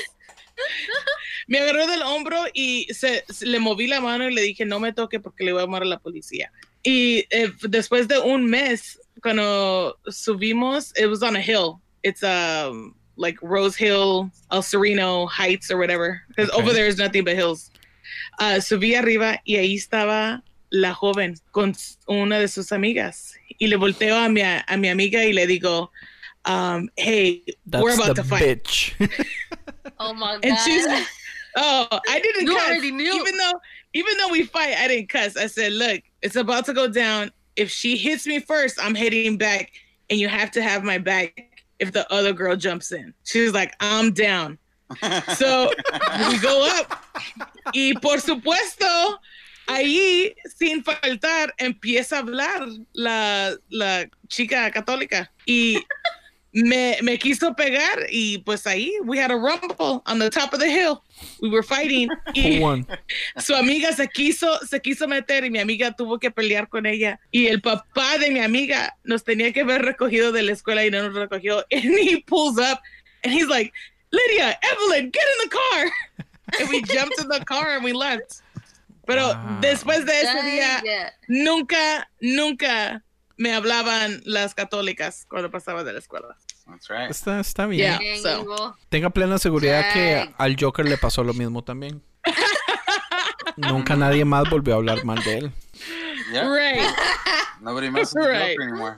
Me 1.46 1.58
agarró 1.60 1.86
del 1.86 2.02
hombro 2.02 2.42
y 2.52 2.86
se, 2.92 3.24
se- 3.28 3.46
le 3.46 3.58
moví 3.60 3.86
la 3.86 4.00
mano 4.00 4.28
y 4.28 4.34
le 4.34 4.42
dije, 4.42 4.64
no 4.64 4.80
me 4.80 4.92
toque 4.92 5.20
porque 5.20 5.44
le 5.44 5.52
voy 5.52 5.60
a 5.62 5.64
llamar 5.64 5.82
a 5.82 5.86
la 5.86 5.98
policía. 5.98 6.50
Y 6.82 7.26
eh, 7.30 7.52
después 7.62 8.08
de 8.08 8.18
un 8.18 8.46
mes, 8.46 9.00
cuando 9.22 9.98
subimos, 10.06 10.92
it 10.98 11.06
was 11.06 11.22
on 11.22 11.36
a 11.36 11.40
hill. 11.42 11.74
It's 12.02 12.22
um, 12.22 12.94
like 13.18 13.36
Rose 13.42 13.76
Hill, 13.76 14.30
El 14.50 14.62
Sereno 14.62 15.26
Heights 15.26 15.70
or 15.70 15.76
whatever. 15.76 16.22
Because 16.28 16.50
Okay. 16.50 16.62
over 16.62 16.72
there 16.72 16.86
is 16.86 16.96
nothing 16.96 17.24
but 17.24 17.34
hills. 17.36 17.70
Ah, 18.40 18.56
subí 18.60 18.94
arriba 18.94 19.38
y 19.46 19.56
ahí 19.56 19.74
estaba 19.76 20.40
la 20.72 20.92
joven 20.94 21.34
con 21.52 21.74
una 22.08 22.38
de 22.38 22.46
sus 22.48 22.70
amigas. 22.72 23.32
Y 23.60 23.66
le 23.66 23.76
volteo 23.76 24.14
a 24.24 24.28
mi, 24.28 24.40
a 24.42 24.64
mi 24.76 24.88
amiga 24.88 25.18
y 25.24 25.32
le 25.32 25.46
digo, 25.46 25.88
um, 26.44 26.88
hey, 26.96 27.42
we're 27.66 27.92
about 27.94 28.14
the 28.16 28.22
to 28.22 28.24
fight. 28.24 28.42
bitch. 28.64 28.94
Oh 30.00 30.14
my 30.14 30.34
god. 30.34 30.44
And 30.44 30.58
she's 30.60 30.86
like, 30.86 31.06
oh, 31.56 31.88
I 32.08 32.20
didn't 32.20 32.46
You 32.46 32.54
cuss. 32.54 32.68
already 32.68 32.92
knew. 32.92 33.12
Even 33.12 33.36
though 33.36 33.52
even 33.94 34.16
though 34.18 34.28
we 34.28 34.44
fight, 34.44 34.74
I 34.78 34.86
didn't 34.86 35.08
cuss. 35.08 35.36
I 35.36 35.46
said, 35.48 35.72
look, 35.72 36.02
it's 36.22 36.36
about 36.36 36.66
to 36.66 36.72
go 36.72 36.86
down. 36.86 37.32
If 37.56 37.68
she 37.70 37.96
hits 37.96 38.24
me 38.26 38.38
first, 38.38 38.78
I'm 38.80 38.94
hitting 38.94 39.36
back, 39.38 39.72
and 40.08 40.20
you 40.20 40.28
have 40.28 40.52
to 40.52 40.62
have 40.62 40.84
my 40.84 40.98
back 40.98 41.47
if 41.78 41.92
the 41.92 42.10
other 42.12 42.32
girl 42.32 42.56
jumps 42.56 42.92
in. 42.92 43.14
She's 43.24 43.52
like, 43.52 43.74
I'm 43.80 44.12
down. 44.12 44.58
So 45.36 45.70
we 46.28 46.38
go 46.38 46.68
up. 46.78 47.04
Y 47.72 47.94
por 48.00 48.20
supuesto, 48.20 49.20
ahí, 49.66 50.34
sin 50.56 50.82
faltar, 50.82 51.54
empieza 51.58 52.16
a 52.16 52.18
hablar 52.20 52.66
la, 52.94 53.54
la 53.68 54.06
chica 54.28 54.70
católica. 54.70 55.30
Y 55.46 55.84
me, 56.52 56.96
me 57.02 57.18
quiso 57.18 57.54
pegar 57.54 58.06
y 58.10 58.38
pues 58.38 58.66
ahí 58.66 58.92
we 59.04 59.18
had 59.18 59.30
a 59.30 59.36
rumble 59.36 60.02
on 60.06 60.18
the 60.18 60.30
top 60.30 60.52
of 60.54 60.60
the 60.60 60.66
hill. 60.70 61.02
We 61.42 61.50
were 61.50 61.62
fighting 61.62 62.08
y 62.34 62.60
su 63.40 63.54
amiga 63.54 63.92
se 63.92 64.08
quiso, 64.08 64.58
se 64.66 64.80
quiso 64.80 65.06
meter 65.06 65.44
y 65.44 65.50
mi 65.50 65.58
amiga 65.58 65.92
tuvo 65.92 66.18
que 66.18 66.30
pelear 66.30 66.68
con 66.68 66.86
ella. 66.86 67.20
Y 67.30 67.46
el 67.48 67.60
papá 67.60 68.18
de 68.18 68.30
mi 68.30 68.40
amiga 68.40 68.96
nos 69.04 69.24
tenía 69.24 69.52
que 69.52 69.60
haber 69.60 69.82
recogido 69.82 70.32
de 70.32 70.42
la 70.42 70.52
escuela 70.52 70.84
y 70.86 70.90
no 70.90 71.02
nos 71.02 71.14
recogió. 71.14 71.64
And 71.70 71.82
he 71.98 72.22
pulls 72.26 72.58
up 72.58 72.80
and 73.24 73.32
he's 73.32 73.48
like, 73.48 73.72
Lydia, 74.10 74.58
Evelyn, 74.62 75.10
get 75.12 75.22
in 75.22 75.48
the 75.48 75.56
car. 75.56 75.90
And 76.60 76.68
we 76.70 76.82
jumped 76.82 77.20
in 77.20 77.28
the 77.28 77.44
car 77.44 77.74
and 77.76 77.84
we 77.84 77.92
left. 77.92 78.40
Pero 79.06 79.28
Wow. 79.28 79.60
después 79.60 80.04
de 80.06 80.20
ese 80.20 80.42
día, 80.42 80.82
nunca, 81.28 82.08
nunca 82.20 83.02
me 83.38 83.54
hablaban 83.54 84.20
las 84.24 84.54
católicas 84.54 85.24
cuando 85.28 85.50
pasaba 85.50 85.84
de 85.84 85.92
la 85.92 86.00
escuela. 86.00 86.36
That's 86.66 86.88
right. 86.88 87.10
Está, 87.10 87.40
está 87.40 87.66
bien. 87.66 87.98
Yeah. 87.98 88.16
So-. 88.20 88.76
Tenga 88.90 89.10
plena 89.10 89.38
seguridad 89.38 89.92
que 89.92 90.34
al 90.36 90.56
Joker 90.60 90.84
le 90.84 90.98
pasó 90.98 91.24
lo 91.24 91.32
mismo 91.32 91.62
también. 91.62 92.02
Nunca 93.56 93.96
nadie 93.96 94.24
más 94.24 94.48
volvió 94.50 94.74
a 94.74 94.76
hablar 94.76 95.04
mal 95.04 95.22
de 95.24 95.38
él. 95.38 95.52
Yeah. 96.32 96.48
Right, 96.52 96.82
Nobody 97.60 97.90
messes 97.90 98.14
Right. 98.14 98.56
Joker 98.58 98.62
anymore. 98.62 98.96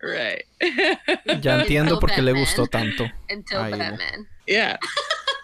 right. 0.00 1.40
Ya 1.42 1.60
entiendo 1.60 1.94
Until 1.94 2.00
por 2.00 2.14
qué 2.14 2.22
le 2.22 2.32
gustó 2.32 2.66
tanto. 2.66 3.04
Until. 3.30 3.58
Batman. 3.58 4.28
Yeah. 4.46 4.78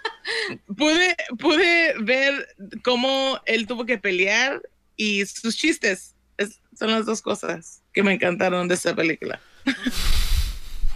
pude, 0.77 1.17
pude 1.39 1.95
ver 2.01 2.49
cómo 2.85 3.41
él 3.47 3.67
tuvo 3.67 3.87
que 3.87 3.99
pelear 3.99 4.61
y 4.97 5.25
sus 5.27 5.57
chistes. 5.57 6.15
Es- 6.37 6.61
son 6.79 6.91
las 6.91 7.07
dos 7.07 7.23
cosas 7.23 7.82
que 7.93 8.03
me 8.03 8.13
encantaron 8.15 8.69
de 8.69 8.75
esta 8.75 8.95
película. 8.95 9.41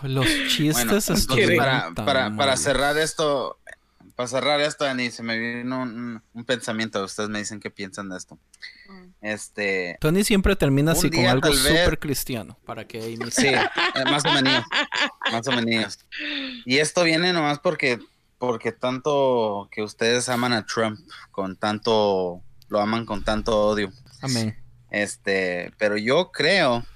Los 0.03 0.27
chistes 0.49 0.75
Bueno, 0.75 0.93
entonces 0.97 1.27
para, 1.57 1.91
para, 1.93 2.37
para 2.37 2.57
cerrar 2.57 2.97
esto, 2.99 3.59
para 4.15 4.29
cerrar 4.29 4.61
esto, 4.61 4.85
Ani, 4.85 5.11
se 5.11 5.23
me 5.23 5.39
vino 5.39 5.83
un, 5.83 6.23
un 6.33 6.45
pensamiento. 6.45 7.03
Ustedes 7.05 7.29
me 7.29 7.39
dicen 7.39 7.61
qué 7.61 7.71
piensan 7.71 8.09
de 8.11 8.19
esto. 8.19 8.39
Mm. 8.89 9.07
Este, 9.23 9.97
Tony 10.01 10.23
siempre 10.23 10.55
termina 10.55 10.93
así 10.93 11.11
con 11.11 11.25
algo 11.27 11.49
vez- 11.49 11.59
súper 11.59 11.99
cristiano 11.99 12.59
para 12.65 12.87
que 12.87 12.99
Amy 12.99 13.31
sí, 13.31 13.47
eh, 13.49 13.59
más 14.11 14.25
o 14.25 14.33
menos, 14.33 14.65
más 15.33 15.47
o 15.49 15.53
menos. 15.53 15.99
Y 16.65 16.77
esto 16.79 17.03
viene 17.03 17.33
nomás 17.33 17.59
porque, 17.59 17.99
porque 18.39 18.73
tanto 18.73 19.69
que 19.73 19.83
ustedes 19.83 20.29
aman 20.29 20.53
a 20.53 20.65
Trump, 20.67 21.01
con 21.31 21.57
tanto, 21.57 22.43
lo 22.69 22.81
aman 22.81 23.07
con 23.07 23.25
tanto 23.25 23.59
odio. 23.59 23.91
Amén. 24.21 24.57
Este, 24.97 25.75
pero 25.77 25.99
yo 25.99 26.33
creo 26.33 26.87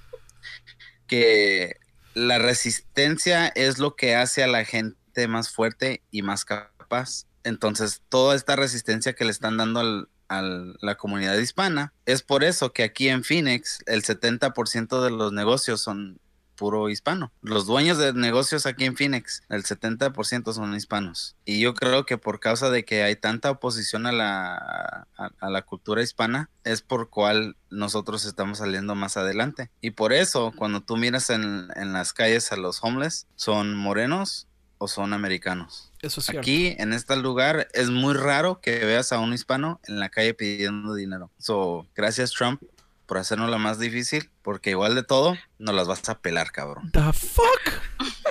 que 1.05 1.75
la 2.15 2.39
resistencia 2.39 3.47
es 3.47 3.77
lo 3.77 3.95
que 3.95 4.15
hace 4.15 4.43
a 4.43 4.47
la 4.47 4.65
gente 4.65 5.27
más 5.27 5.51
fuerte 5.51 6.01
y 6.09 6.23
más 6.23 6.43
capaz. 6.43 7.27
Entonces, 7.43 8.01
toda 8.09 8.35
esta 8.35 8.55
resistencia 8.55 9.13
que 9.13 9.23
le 9.23 9.29
están 9.29 9.57
dando 9.57 10.07
a 10.29 10.41
la 10.41 10.95
comunidad 10.95 11.37
hispana, 11.37 11.93
es 12.07 12.23
por 12.23 12.43
eso 12.43 12.73
que 12.73 12.83
aquí 12.83 13.07
en 13.07 13.23
Phoenix 13.23 13.83
el 13.85 14.01
70% 14.01 15.03
de 15.03 15.11
los 15.11 15.31
negocios 15.31 15.81
son 15.81 16.19
puro 16.61 16.89
hispano. 16.89 17.31
Los 17.41 17.65
dueños 17.65 17.97
de 17.97 18.13
negocios 18.13 18.67
aquí 18.67 18.85
en 18.85 18.95
Phoenix, 18.95 19.41
el 19.49 19.63
70% 19.63 20.53
son 20.53 20.75
hispanos. 20.75 21.35
Y 21.43 21.59
yo 21.59 21.73
creo 21.73 22.05
que 22.05 22.19
por 22.19 22.39
causa 22.39 22.69
de 22.69 22.85
que 22.85 23.01
hay 23.01 23.15
tanta 23.15 23.49
oposición 23.49 24.05
a 24.05 24.11
la, 24.11 25.07
a, 25.17 25.31
a 25.39 25.49
la 25.49 25.63
cultura 25.63 26.03
hispana, 26.03 26.51
es 26.63 26.83
por 26.83 27.09
cual 27.09 27.57
nosotros 27.71 28.25
estamos 28.25 28.59
saliendo 28.59 28.93
más 28.93 29.17
adelante. 29.17 29.71
Y 29.81 29.91
por 29.91 30.13
eso, 30.13 30.53
cuando 30.55 30.81
tú 30.81 30.97
miras 30.97 31.31
en, 31.31 31.69
en 31.75 31.93
las 31.93 32.13
calles 32.13 32.51
a 32.51 32.57
los 32.57 32.83
homeless, 32.83 33.25
son 33.35 33.75
morenos 33.75 34.47
o 34.77 34.87
son 34.87 35.13
americanos. 35.13 35.91
Eso 36.01 36.21
es. 36.21 36.29
Aquí, 36.29 36.75
en 36.79 36.93
este 36.93 37.15
lugar, 37.15 37.67
es 37.73 37.89
muy 37.89 38.15
raro 38.15 38.61
que 38.61 38.85
veas 38.85 39.11
a 39.11 39.19
un 39.19 39.31
hispano 39.31 39.79
en 39.87 39.99
la 39.99 40.09
calle 40.09 40.33
pidiendo 40.33 40.95
dinero. 40.95 41.29
So, 41.37 41.87
gracias 41.95 42.31
Trump 42.31 42.61
por 43.05 43.17
hacernos 43.17 43.49
la 43.49 43.57
más 43.57 43.77
difícil, 43.79 44.29
porque 44.41 44.69
igual 44.71 44.95
de 44.95 45.03
todo, 45.03 45.37
nos 45.59 45.75
las 45.75 45.87
vas 45.87 46.07
a 46.09 46.19
pelar, 46.19 46.51
cabrón. 46.51 46.91
The 46.91 47.11
fuck? 47.13 47.81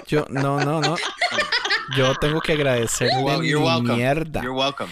Yo, 0.06 0.24
no, 0.30 0.58
no, 0.64 0.80
no. 0.80 0.96
Yo 1.96 2.14
tengo 2.16 2.40
que 2.40 2.52
agradecerle 2.52 3.14
You're 3.14 3.24
wel- 3.36 3.42
you're 3.44 3.60
mi 3.60 3.66
welcome. 3.66 3.96
mierda. 3.96 4.42
You're 4.42 4.56
welcome. 4.58 4.90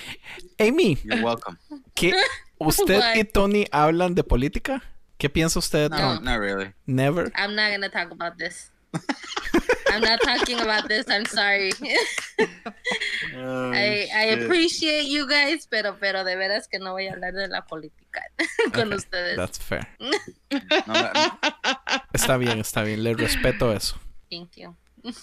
Amy, 0.59 0.99
You're 1.05 1.23
welcome. 1.23 1.57
¿qué, 1.95 2.13
¿Usted 2.59 2.99
What? 2.99 3.17
y 3.17 3.25
Tony 3.25 3.67
hablan 3.71 4.15
de 4.15 4.25
política? 4.25 4.83
¿Qué 5.17 5.29
piensa 5.31 5.59
usted 5.59 5.85
de 5.85 5.89
No, 5.91 5.97
Trump? 5.97 6.23
not 6.23 6.39
really. 6.41 6.73
Never. 6.87 7.33
I'm 7.37 7.55
not 7.55 7.71
gonna 7.73 7.89
talk 7.91 8.11
about 8.13 8.37
this. 8.39 8.71
I'm 9.91 10.01
not 10.01 10.21
talking 10.23 10.61
about 10.61 10.89
this. 10.89 11.07
I'm 11.09 11.27
sorry. 11.27 11.73
Oh, 13.37 13.71
I, 13.73 14.09
I 14.15 14.25
appreciate 14.39 15.07
you 15.07 15.29
guys, 15.29 15.67
pero 15.71 15.97
pero 15.99 16.25
de 16.25 16.37
veras 16.37 16.69
que 16.69 16.79
no 16.79 16.93
voy 16.93 17.07
a 17.09 17.13
hablar 17.13 17.33
de 17.33 17.49
la 17.49 17.63
política 17.63 18.21
con 18.73 18.89
Okay, 18.89 18.97
ustedes. 18.97 19.37
That's 19.37 19.59
fair. 19.59 19.87
No, 20.01 20.11
no, 20.87 21.39
Está 22.13 22.37
bien, 22.37 22.61
está 22.61 22.83
bien. 22.83 23.03
Le 23.03 23.15
respeto 23.15 23.73
eso. 23.73 23.97
Thank 24.31 24.57
you. 24.57 24.75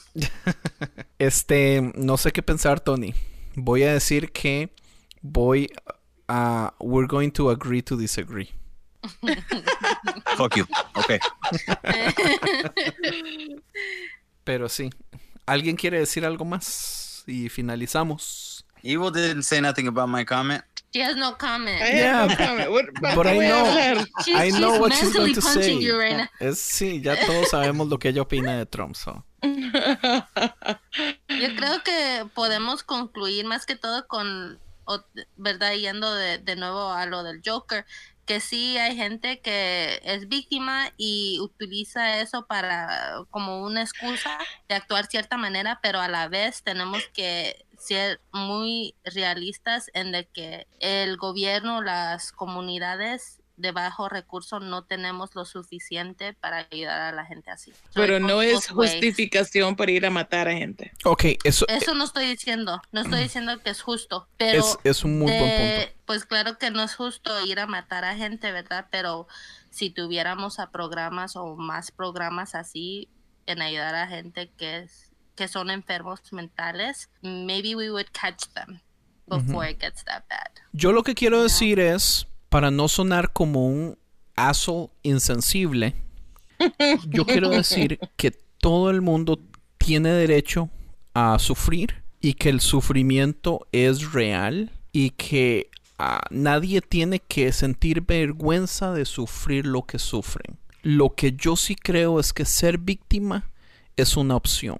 Este, 1.20 1.82
no 1.96 2.18
sé 2.18 2.32
qué 2.32 2.42
pensar, 2.42 2.80
Tony. 2.80 3.14
Voy 3.56 3.84
a 3.84 3.94
decir 3.94 4.32
que 4.32 4.74
voy 5.22 5.70
a. 6.28 6.74
We're 6.80 7.08
going 7.08 7.32
to 7.32 7.50
agree 7.50 7.82
to 7.84 7.96
disagree. 7.96 8.50
Fuck 10.38 10.58
you. 10.58 10.66
Okay. 10.96 11.20
Pero 14.46 14.70
sí. 14.70 14.90
¿Alguien 15.46 15.76
quiere 15.76 16.00
decir 16.00 16.24
algo 16.26 16.46
más? 16.46 17.24
Y 17.28 17.50
finalizamos. 17.50 18.66
Evil 18.84 19.12
didn't 19.12 19.44
say 19.44 19.60
nothing 19.60 19.88
about 19.88 20.08
my 20.08 20.24
comment. 20.24 20.64
She 20.94 21.02
has 21.04 21.18
no 21.18 21.36
comment. 21.38 21.82
I 21.82 21.98
Yeah, 21.98 22.22
have 22.22 22.30
no 22.30 22.38
comment. 22.38 22.70
What- 22.72 22.86
but 23.16 23.28
I 23.28 23.40
know. 23.40 24.06
She's, 24.24 24.36
I 24.36 24.52
know 24.52 24.72
she's 24.74 24.80
what 24.80 24.94
she's 24.94 25.12
going 25.14 25.34
to 25.34 25.42
say. 25.42 25.78
you 25.78 25.98
right 26.00 26.16
now. 26.18 26.28
Es, 26.40 26.60
sí, 26.60 27.02
ya 27.02 27.18
todos 27.26 27.50
sabemos 27.50 27.90
lo 27.90 27.98
que 28.00 28.10
ella 28.10 28.22
opina 28.22 28.56
de 28.58 28.66
Trump. 28.66 28.96
so. 28.96 29.26
Yo 29.44 29.52
creo 31.56 31.84
que 31.84 32.26
podemos 32.34 32.84
concluir 32.84 33.46
más 33.46 33.66
que 33.66 33.76
todo 33.76 34.08
con, 34.08 34.60
o- 34.86 35.04
¿verdad? 35.36 35.74
Yendo 35.74 36.14
de, 36.14 36.38
de 36.38 36.56
nuevo 36.56 36.92
a 36.92 37.06
lo 37.08 37.24
del 37.24 37.42
Joker, 37.46 37.86
que 38.26 38.39
sí 38.39 38.77
hay 38.77 38.95
gente 38.95 39.39
que 39.39 40.02
es 40.03 40.27
víctima 40.27 40.91
y 40.97 41.39
utiliza 41.41 42.19
eso 42.19 42.45
para 42.47 43.23
como 43.30 43.61
una 43.64 43.81
excusa 43.81 44.38
de 44.68 44.76
actuar 44.76 45.06
cierta 45.06 45.38
manera, 45.38 45.80
pero 45.81 45.99
a 45.99 46.07
la 46.07 46.27
vez 46.27 46.64
tenemos 46.64 47.03
que 47.14 47.65
ser 47.77 48.19
muy 48.31 48.95
realistas 49.03 49.91
en 49.93 50.11
de 50.11 50.26
que 50.27 50.68
el 50.80 51.18
gobierno, 51.18 51.81
las 51.81 52.31
comunidades 52.31 53.41
de 53.57 53.72
bajo 53.72 54.10
recurso 54.10 54.60
no 54.60 54.84
tenemos 54.84 55.34
lo 55.36 55.45
suficiente 55.45 56.34
para 56.34 56.68
ayudar 56.72 57.02
a 57.02 57.11
la 57.14 57.26
gente 57.26 57.52
así. 57.52 57.72
So, 57.72 57.77
Pero 57.94 58.19
no 58.19 58.41
es 58.41 58.53
both 58.69 58.72
ways. 58.77 58.91
justificación 58.91 59.76
para 59.76 59.91
ir 59.91 60.06
a 60.06 60.10
matar 60.10 60.48
a 60.48 60.53
gente. 60.53 60.91
Ok, 61.06 61.23
eso 61.44 61.65
Eso 61.69 61.94
no 61.95 62.03
estoy 62.03 62.26
diciendo, 62.27 62.82
no 62.91 63.02
estoy 63.02 63.22
diciendo 63.23 63.57
que 63.61 63.69
es 63.69 63.82
justo, 63.82 64.27
pero 64.38 64.60
es, 64.60 64.77
es 64.84 65.03
un 65.03 65.19
muy 65.19 65.32
buen 65.32 65.40
de- 65.44 65.77
punto. 65.88 66.02
pues 66.06 66.26
claro 66.26 66.57
que 66.57 66.69
no 66.72 66.84
es 66.84 66.95
justo 66.95 67.45
ir 67.45 67.60
a 67.60 67.68
matar 67.68 68.03
a 68.03 68.15
gente, 68.15 68.52
¿verdad? 68.52 68.88
Pero 68.91 69.27
si 69.69 69.90
tuviéramos 69.90 70.60
a 70.60 70.72
programas 70.72 71.36
o 71.36 71.56
más 71.56 71.91
programas 71.91 72.56
así 72.56 73.10
en 73.45 73.61
ayudar 73.61 73.95
a 73.95 74.07
gente 74.07 74.52
que 74.57 74.80
es 74.80 75.11
que 75.36 75.48
son 75.49 75.69
enfermos 75.69 76.22
mentales, 76.32 77.10
maybe 77.22 77.76
we 77.76 77.90
would 77.91 78.07
catch 78.14 78.48
them 78.53 78.80
before 79.27 79.69
it 79.69 79.80
gets 79.82 80.03
that 80.06 80.23
bad. 80.30 80.49
Yo 80.72 80.91
lo 80.94 81.03
que 81.03 81.14
quiero 81.14 81.44
decir 81.44 81.80
es, 81.80 82.26
para 82.56 82.72
no 82.72 82.88
sonar 82.88 83.34
como 83.34 83.68
un 83.68 83.98
aso 84.38 84.90
insensible, 85.03 85.94
yo 87.10 87.26
quiero 87.26 87.49
decir 87.49 87.99
que 88.15 88.32
todo 88.32 88.90
el 88.91 89.02
mundo 89.02 89.41
tiene 89.77 90.11
derecho 90.11 90.69
a 91.14 91.38
sufrir 91.38 92.03
y 92.22 92.36
que 92.36 92.48
el 92.48 92.61
sufrimiento 92.61 93.68
es 93.73 94.14
real 94.14 94.72
y 94.94 95.10
que 95.10 95.69
ah, 95.99 96.22
nadie 96.30 96.80
tiene 96.80 97.19
que 97.19 97.52
sentir 97.52 98.03
vergüenza 98.03 98.94
de 98.94 99.03
sufrir 99.03 99.65
lo 99.65 99.82
que 99.82 99.99
sufren. 99.99 100.57
Lo 100.82 101.14
que 101.14 101.34
yo 101.34 101.57
sí 101.57 101.76
creo 101.76 102.22
es 102.22 102.32
que 102.32 102.45
ser 102.45 102.77
víctima 102.77 103.52
es 103.98 104.15
una 104.15 104.38
opción. 104.38 104.77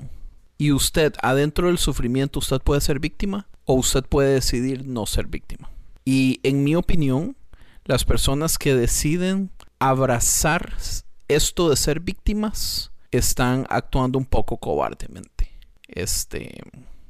Y 0.58 0.72
usted, 0.72 1.14
adentro 1.22 1.68
del 1.68 1.78
sufrimiento, 1.78 2.40
usted 2.40 2.62
puede 2.62 2.80
ser 2.80 3.02
víctima 3.02 3.50
o 3.66 3.74
usted 3.74 4.06
puede 4.06 4.36
decidir 4.36 4.88
no 4.88 5.06
ser 5.06 5.28
víctima. 5.28 5.70
Y 6.06 6.40
en 6.44 6.64
mi 6.64 6.76
opinión, 6.76 7.36
las 7.86 8.04
personas 8.04 8.58
que 8.58 8.76
deciden 8.76 9.52
abrazar 9.80 10.74
esto 11.28 11.70
de 11.70 11.76
ser 11.76 12.00
víctimas 12.00 12.92
están 13.12 13.66
actuando 13.70 14.18
un 14.20 14.26
poco 14.26 14.58
cobardemente. 14.58 15.52
Este, 15.88 16.62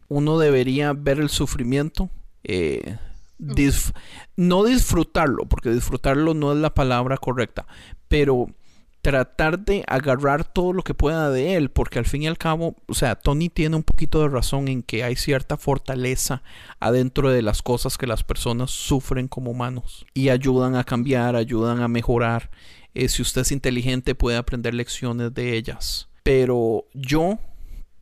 uno 0.10 0.38
debería 0.38 0.94
ver 0.94 1.20
el 1.20 1.30
sufrimiento, 1.30 2.10
eh, 2.44 2.98
disf- 3.40 3.94
no 4.36 4.64
disfrutarlo, 4.64 5.46
porque 5.46 5.72
disfrutarlo 5.72 6.34
no 6.34 6.52
es 6.52 6.60
la 6.60 6.74
palabra 6.74 7.18
correcta, 7.18 7.66
pero 8.08 8.48
tratar 9.06 9.60
de 9.60 9.84
agarrar 9.86 10.52
todo 10.52 10.74
lo 10.74 10.82
que 10.82 10.96
pueda 10.96 11.30
de 11.30 11.56
él, 11.56 11.70
porque 11.70 12.00
al 12.00 12.06
fin 12.06 12.24
y 12.24 12.28
al 12.28 12.40
cabo, 12.40 12.76
o 12.88 12.96
sea, 12.96 13.14
Tony 13.14 13.50
tiene 13.50 13.76
un 13.76 13.84
poquito 13.84 14.20
de 14.24 14.30
razón 14.30 14.68
en 14.68 14.82
que 14.82 15.04
hay 15.04 15.16
cierta 15.16 15.58
fortaleza 15.58 16.42
adentro 16.80 17.30
de 17.30 17.44
las 17.44 17.62
cosas 17.62 18.00
que 18.00 18.08
las 18.08 18.24
personas 18.24 18.72
sufren 18.72 19.28
como 19.28 19.52
humanos 19.52 20.08
y 20.16 20.30
ayudan 20.30 20.76
a 20.76 20.84
cambiar, 20.84 21.36
ayudan 21.36 21.84
a 21.84 21.88
mejorar. 21.88 22.50
Eh, 22.96 23.08
si 23.08 23.22
usted 23.22 23.42
es 23.42 23.52
inteligente 23.52 24.16
puede 24.16 24.38
aprender 24.38 24.74
lecciones 24.74 25.32
de 25.36 25.56
ellas. 25.56 26.10
Pero 26.24 26.86
yo, 26.96 27.38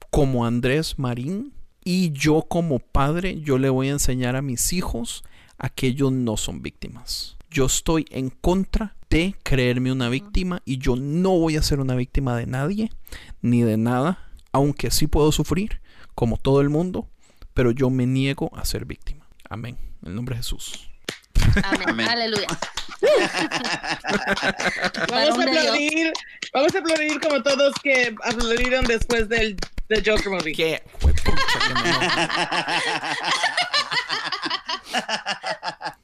como 0.09 0.45
Andrés 0.45 0.97
Marín, 0.97 1.51
y 1.83 2.13
yo 2.13 2.43
como 2.43 2.79
padre, 2.79 3.41
yo 3.41 3.57
le 3.57 3.69
voy 3.69 3.89
a 3.89 3.91
enseñar 3.91 4.37
a 4.37 4.41
mis 4.41 4.71
hijos 4.71 5.25
a 5.57 5.67
que 5.67 5.87
ellos 5.87 6.13
no 6.13 6.37
son 6.37 6.61
víctimas. 6.61 7.32
Yo 7.53 7.67
estoy 7.67 8.05
en 8.09 8.31
contra 8.31 8.95
de 9.11 9.35
creerme 9.43 9.91
una 9.91 10.09
víctima 10.09 10.63
y 10.65 10.79
yo 10.79 10.95
no 10.95 11.37
voy 11.37 11.55
a 11.55 11.61
ser 11.61 11.79
una 11.79 11.93
víctima 11.93 12.35
de 12.35 12.47
nadie 12.47 12.89
ni 13.43 13.61
de 13.61 13.77
nada, 13.77 14.27
aunque 14.51 14.89
sí 14.89 15.05
puedo 15.05 15.31
sufrir, 15.31 15.79
como 16.15 16.37
todo 16.37 16.61
el 16.61 16.69
mundo, 16.69 17.07
pero 17.53 17.69
yo 17.69 17.91
me 17.91 18.07
niego 18.07 18.49
a 18.57 18.65
ser 18.65 18.85
víctima. 18.85 19.27
Amén. 19.47 19.77
En 20.01 20.07
el 20.07 20.15
nombre 20.15 20.33
de 20.33 20.41
Jesús. 20.41 20.89
Amén. 21.63 21.89
Amén. 21.89 22.09
Aleluya. 22.09 22.47
Vamos 25.11 25.37
a 25.37 25.43
aplaudir, 25.43 26.11
vamos 26.53 26.73
a 26.73 26.79
aplaudir 26.79 27.19
como 27.19 27.43
todos 27.43 27.73
que 27.83 28.15
aplaudieron 28.23 28.85
después 28.85 29.29
del, 29.29 29.57
del 29.89 30.03
Joker 30.03 30.29
movie. 30.29 30.55
¿Qué? 30.55 30.81
Juepucha, 31.01 31.59
que. 31.59 31.67
Alrighty. 34.95 35.93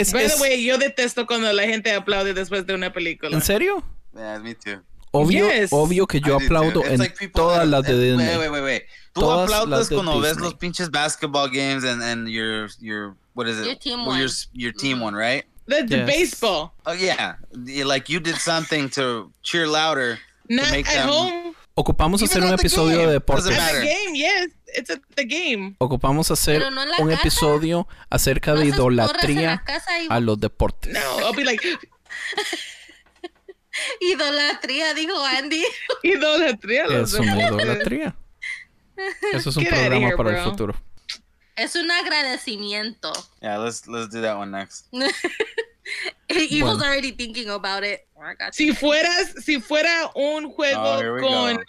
Es- 0.00 0.12
By 0.12 0.24
es- 0.24 0.36
the 0.36 0.40
way, 0.42 0.64
yo 0.64 0.78
detesto 0.78 1.26
cuando 1.26 1.52
la 1.52 1.64
gente 1.64 1.92
aplaude 1.92 2.34
después 2.34 2.66
de 2.66 2.74
una 2.74 2.92
película. 2.92 3.34
¿En 3.34 3.42
serio? 3.42 3.82
Yeah, 4.14 4.38
me 4.38 4.54
too. 4.54 4.80
Obvio, 5.10 5.50
Yes. 5.50 5.70
obvio 5.72 6.06
que 6.06 6.20
yo 6.20 6.36
aplaudo 6.36 6.84
en 6.84 6.98
like 6.98 7.28
todas 7.28 7.66
las 7.66 7.82
de 7.82 7.92
that- 7.94 8.00
Disney. 8.00 8.26
Wait, 8.26 8.38
wait, 8.38 8.50
wait, 8.50 8.62
wait. 8.62 8.82
Tú 9.14 9.20
Todas 9.22 9.50
aplaudes 9.50 9.88
cuando 9.88 10.20
ves 10.20 10.32
Disney. 10.32 10.44
los 10.44 10.54
pinches 10.54 10.90
basketball 10.90 11.48
games 11.50 11.82
and, 11.84 12.02
and 12.02 12.28
your, 12.28 12.68
your, 12.78 13.16
what 13.34 13.48
is 13.48 13.58
it? 13.58 13.64
Your 13.66 13.76
team 13.78 14.06
Well, 14.06 14.18
Your, 14.18 14.28
won. 14.28 14.36
your 14.52 14.72
team 14.72 15.00
one, 15.00 15.14
right? 15.16 15.44
The, 15.66 15.82
the 15.86 15.96
Yes. 15.98 16.06
baseball. 16.06 16.72
Oh, 16.86 16.92
yeah. 16.92 17.36
Like 17.84 18.08
you 18.12 18.20
did 18.20 18.36
something 18.36 18.88
to 18.90 19.30
cheer 19.42 19.66
louder. 19.66 20.18
Not 20.48 20.70
make 20.70 20.86
at 20.88 20.94
them- 20.94 21.08
home. 21.08 21.47
Ocupamos 21.80 22.20
Even 22.22 22.30
hacer 22.30 22.42
un 22.44 22.54
episodio 22.58 22.96
game. 22.96 23.06
de 23.06 23.12
deportes. 23.12 23.56
Game, 23.56 24.18
yes. 24.18 24.48
It's 24.76 24.90
at 24.90 24.98
the 25.14 25.24
game. 25.24 25.76
Ocupamos 25.78 26.28
hacer 26.32 26.60
no 26.72 26.82
un 26.82 27.08
casa. 27.08 27.20
episodio 27.20 27.86
acerca 28.10 28.52
No 28.54 28.58
de 28.60 28.66
idolatría 28.66 29.62
y- 30.02 30.06
a 30.10 30.18
los 30.18 30.40
deportes. 30.40 30.92
No, 30.92 31.20
I'll 31.20 31.36
be 31.36 31.44
like, 31.44 31.62
Idolatría, 34.00 34.92
dijo 34.94 35.24
Andy. 35.24 35.64
idolatría. 36.02 36.86
los 36.88 37.14
Es 37.14 37.20
una 37.20 37.34
deportes. 37.36 37.64
idolatría. 37.66 38.16
Eso 39.32 39.50
es 39.50 39.56
un 39.56 39.62
Get 39.62 39.70
programa 39.72 40.06
here, 40.08 40.16
para 40.16 40.30
el 40.30 40.34
bro. 40.36 40.50
futuro. 40.50 40.74
Es 41.54 41.76
un 41.76 41.90
agradecimiento. 41.90 43.12
Yeah, 43.40 43.58
let's 43.58 43.86
let's 43.86 44.10
do 44.12 44.20
that 44.22 44.36
one 44.36 44.50
next. 44.50 44.86
Evil's 46.28 46.60
Bueno. 46.62 46.84
already 46.84 47.12
thinking 47.12 47.48
about 47.50 47.84
it. 47.84 48.00
Oh. 48.14 48.22
Si 48.52 48.72
fueras, 48.74 49.34
si 49.44 49.60
fuera 49.60 50.10
un 50.14 50.50
juego 50.52 50.82
Oh, 50.82 51.20
con 51.20 51.54
go. 51.56 51.62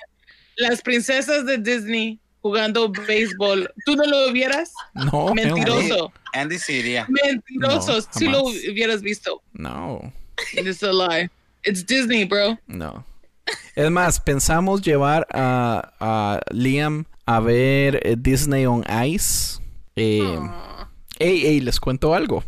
las 0.57 0.81
princesas 0.81 1.45
de 1.45 1.57
Disney 1.57 2.19
jugando 2.41 2.89
béisbol, 2.89 3.69
¿tú 3.85 3.95
no 3.95 4.03
lo 4.05 4.29
hubieras? 4.29 4.71
No. 4.93 5.33
Mentiroso. 5.33 6.11
Andy 6.33 6.57
sí 6.59 6.73
iría. 6.73 7.05
Mentiroso. 7.07 7.95
No, 7.97 8.01
si 8.11 8.27
lo 8.27 8.43
hubieras 8.43 9.01
visto. 9.01 9.41
No, 9.53 10.11
It's 10.53 10.81
a 10.83 10.91
lie. 10.93 11.29
It's 11.63 11.85
Disney, 11.85 12.25
bro. 12.25 12.57
no. 12.67 13.05
Es 13.75 13.89
más, 13.89 14.19
pensamos 14.19 14.81
llevar 14.81 15.25
a, 15.33 15.91
a 15.99 16.39
Liam 16.51 17.05
a 17.25 17.39
ver 17.39 17.99
eh, 18.05 18.15
Disney 18.17 18.65
on 18.65 18.83
Ice. 19.05 19.59
Eh, 19.95 20.21
Oh. 20.23 20.87
Ey, 21.17 21.45
ey, 21.47 21.59
les 21.59 21.79
cuento 21.79 22.13
algo. 22.13 22.43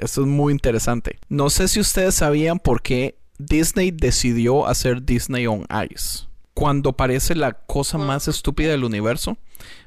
Esto 0.00 0.22
es 0.22 0.26
muy 0.26 0.52
interesante. 0.52 1.18
No 1.28 1.50
sé 1.50 1.68
si 1.68 1.78
ustedes 1.80 2.14
sabían 2.16 2.58
por 2.58 2.82
qué 2.82 3.18
Disney 3.38 3.90
decidió 3.90 4.66
hacer 4.66 5.04
Disney 5.04 5.46
on 5.46 5.66
Ice. 5.90 6.24
Cuando 6.54 6.92
parece 6.94 7.34
la 7.34 7.52
cosa 7.52 7.96
más 7.98 8.26
estúpida 8.28 8.70
del 8.70 8.84
universo. 8.84 9.36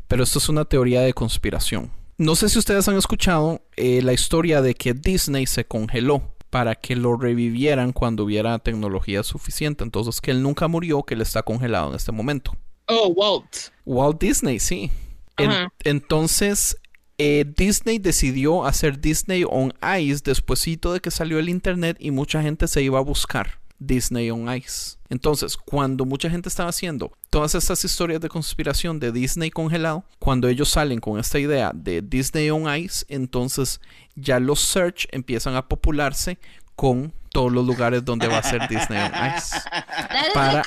Pero 0.08 0.24
esto 0.24 0.38
es 0.40 0.50
una 0.50 0.66
teoría 0.66 1.02
de 1.02 1.14
conspiración. 1.14 1.92
No 2.18 2.36
sé 2.36 2.48
si 2.50 2.60
ustedes 2.60 2.88
han 2.88 2.96
escuchado 2.98 3.62
eh, 3.76 4.02
la 4.04 4.14
historia 4.14 4.62
de 4.62 4.76
que 4.76 4.94
Disney 4.94 5.48
se 5.48 5.66
congeló 5.66 6.36
para 6.52 6.76
que 6.76 6.96
lo 6.96 7.16
revivieran 7.18 7.92
cuando 7.94 8.24
hubiera 8.26 8.60
tecnología 8.60 9.24
suficiente. 9.24 9.84
Entonces 9.84 10.22
que 10.22 10.30
él 10.32 10.44
nunca 10.44 10.68
murió, 10.68 11.02
que 11.04 11.16
él 11.16 11.22
está 11.22 11.42
congelado 11.42 11.90
en 11.90 11.96
este 11.96 12.12
momento. 12.12 12.56
Oh, 12.88 13.08
Walt. 13.08 13.72
Walt 13.86 14.20
Disney, 14.22 14.60
sí. 14.60 14.92
En- 15.38 15.68
entonces, 15.84 16.78
eh, 17.18 17.46
Disney 17.56 18.00
decidió 18.00 18.66
hacer 18.66 19.00
Disney 19.00 19.44
on 19.48 19.74
Ice 20.00 20.22
despuesito 20.24 20.94
de 20.94 21.00
que 21.00 21.12
salió 21.12 21.40
el 21.40 21.50
internet 21.50 21.98
y 22.00 22.12
mucha 22.12 22.42
gente 22.42 22.68
se 22.68 22.82
iba 22.82 23.00
a 23.00 23.04
buscar 23.04 23.60
Disney 23.80 24.32
on 24.32 24.54
Ice. 24.56 24.98
Entonces, 25.10 25.58
cuando 25.58 26.06
mucha 26.06 26.30
gente 26.30 26.50
estaba 26.50 26.70
haciendo 26.70 27.12
todas 27.30 27.54
estas 27.56 27.84
historias 27.86 28.22
de 28.22 28.30
conspiración 28.30 29.00
de 29.00 29.12
Disney 29.12 29.52
congelado, 29.52 30.06
cuando 30.20 30.48
ellos 30.48 30.70
salen 30.70 31.00
con 31.00 31.20
esta 31.20 31.40
idea 31.40 31.72
de 31.74 32.02
Disney 32.02 32.50
on 32.50 32.74
Ice, 32.76 33.06
entonces 33.10 33.80
ya 34.16 34.40
los 34.40 34.60
search 34.60 35.08
empiezan 35.12 35.56
a 35.56 35.68
popularse 35.68 36.40
con 36.76 37.14
todos 37.34 37.52
los 37.52 37.66
lugares 37.66 38.06
donde 38.06 38.28
va 38.28 38.38
a 38.38 38.44
ser 38.44 38.68
Disney 38.70 38.98
on 39.00 39.12
Ice 39.36 39.58
Para- 40.34 40.64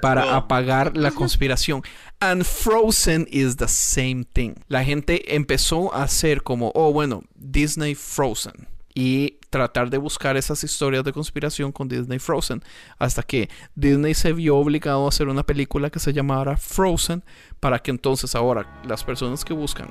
para 0.00 0.34
apagar 0.36 0.96
la 0.96 1.10
conspiración. 1.12 1.82
And 2.18 2.44
Frozen 2.44 3.28
is 3.30 3.56
the 3.56 3.68
same 3.68 4.24
thing. 4.24 4.54
La 4.68 4.82
gente 4.82 5.36
empezó 5.36 5.94
a 5.94 6.02
hacer 6.02 6.42
como, 6.42 6.72
oh, 6.74 6.92
bueno, 6.92 7.22
Disney 7.36 7.94
Frozen. 7.94 8.68
Y 8.94 9.36
tratar 9.50 9.88
de 9.90 9.98
buscar 9.98 10.36
esas 10.36 10.64
historias 10.64 11.04
de 11.04 11.12
conspiración 11.12 11.72
con 11.72 11.88
Disney 11.88 12.18
Frozen. 12.18 12.62
Hasta 12.98 13.22
que 13.22 13.48
Disney 13.74 14.14
se 14.14 14.32
vio 14.32 14.56
obligado 14.56 15.06
a 15.06 15.08
hacer 15.10 15.28
una 15.28 15.44
película 15.44 15.90
que 15.90 16.00
se 16.00 16.12
llamara 16.12 16.56
Frozen. 16.56 17.22
Para 17.60 17.78
que 17.78 17.90
entonces 17.90 18.34
ahora 18.34 18.80
las 18.84 19.04
personas 19.04 19.44
que 19.44 19.52
buscan 19.52 19.88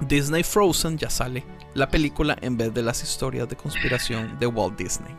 Disney 0.00 0.42
Frozen 0.42 0.98
ya 0.98 1.10
sale 1.10 1.44
la 1.74 1.88
película 1.88 2.36
en 2.40 2.56
vez 2.56 2.72
de 2.74 2.82
las 2.82 3.02
historias 3.02 3.48
de 3.48 3.56
conspiración 3.56 4.38
de 4.38 4.46
Walt 4.46 4.76
Disney. 4.78 5.14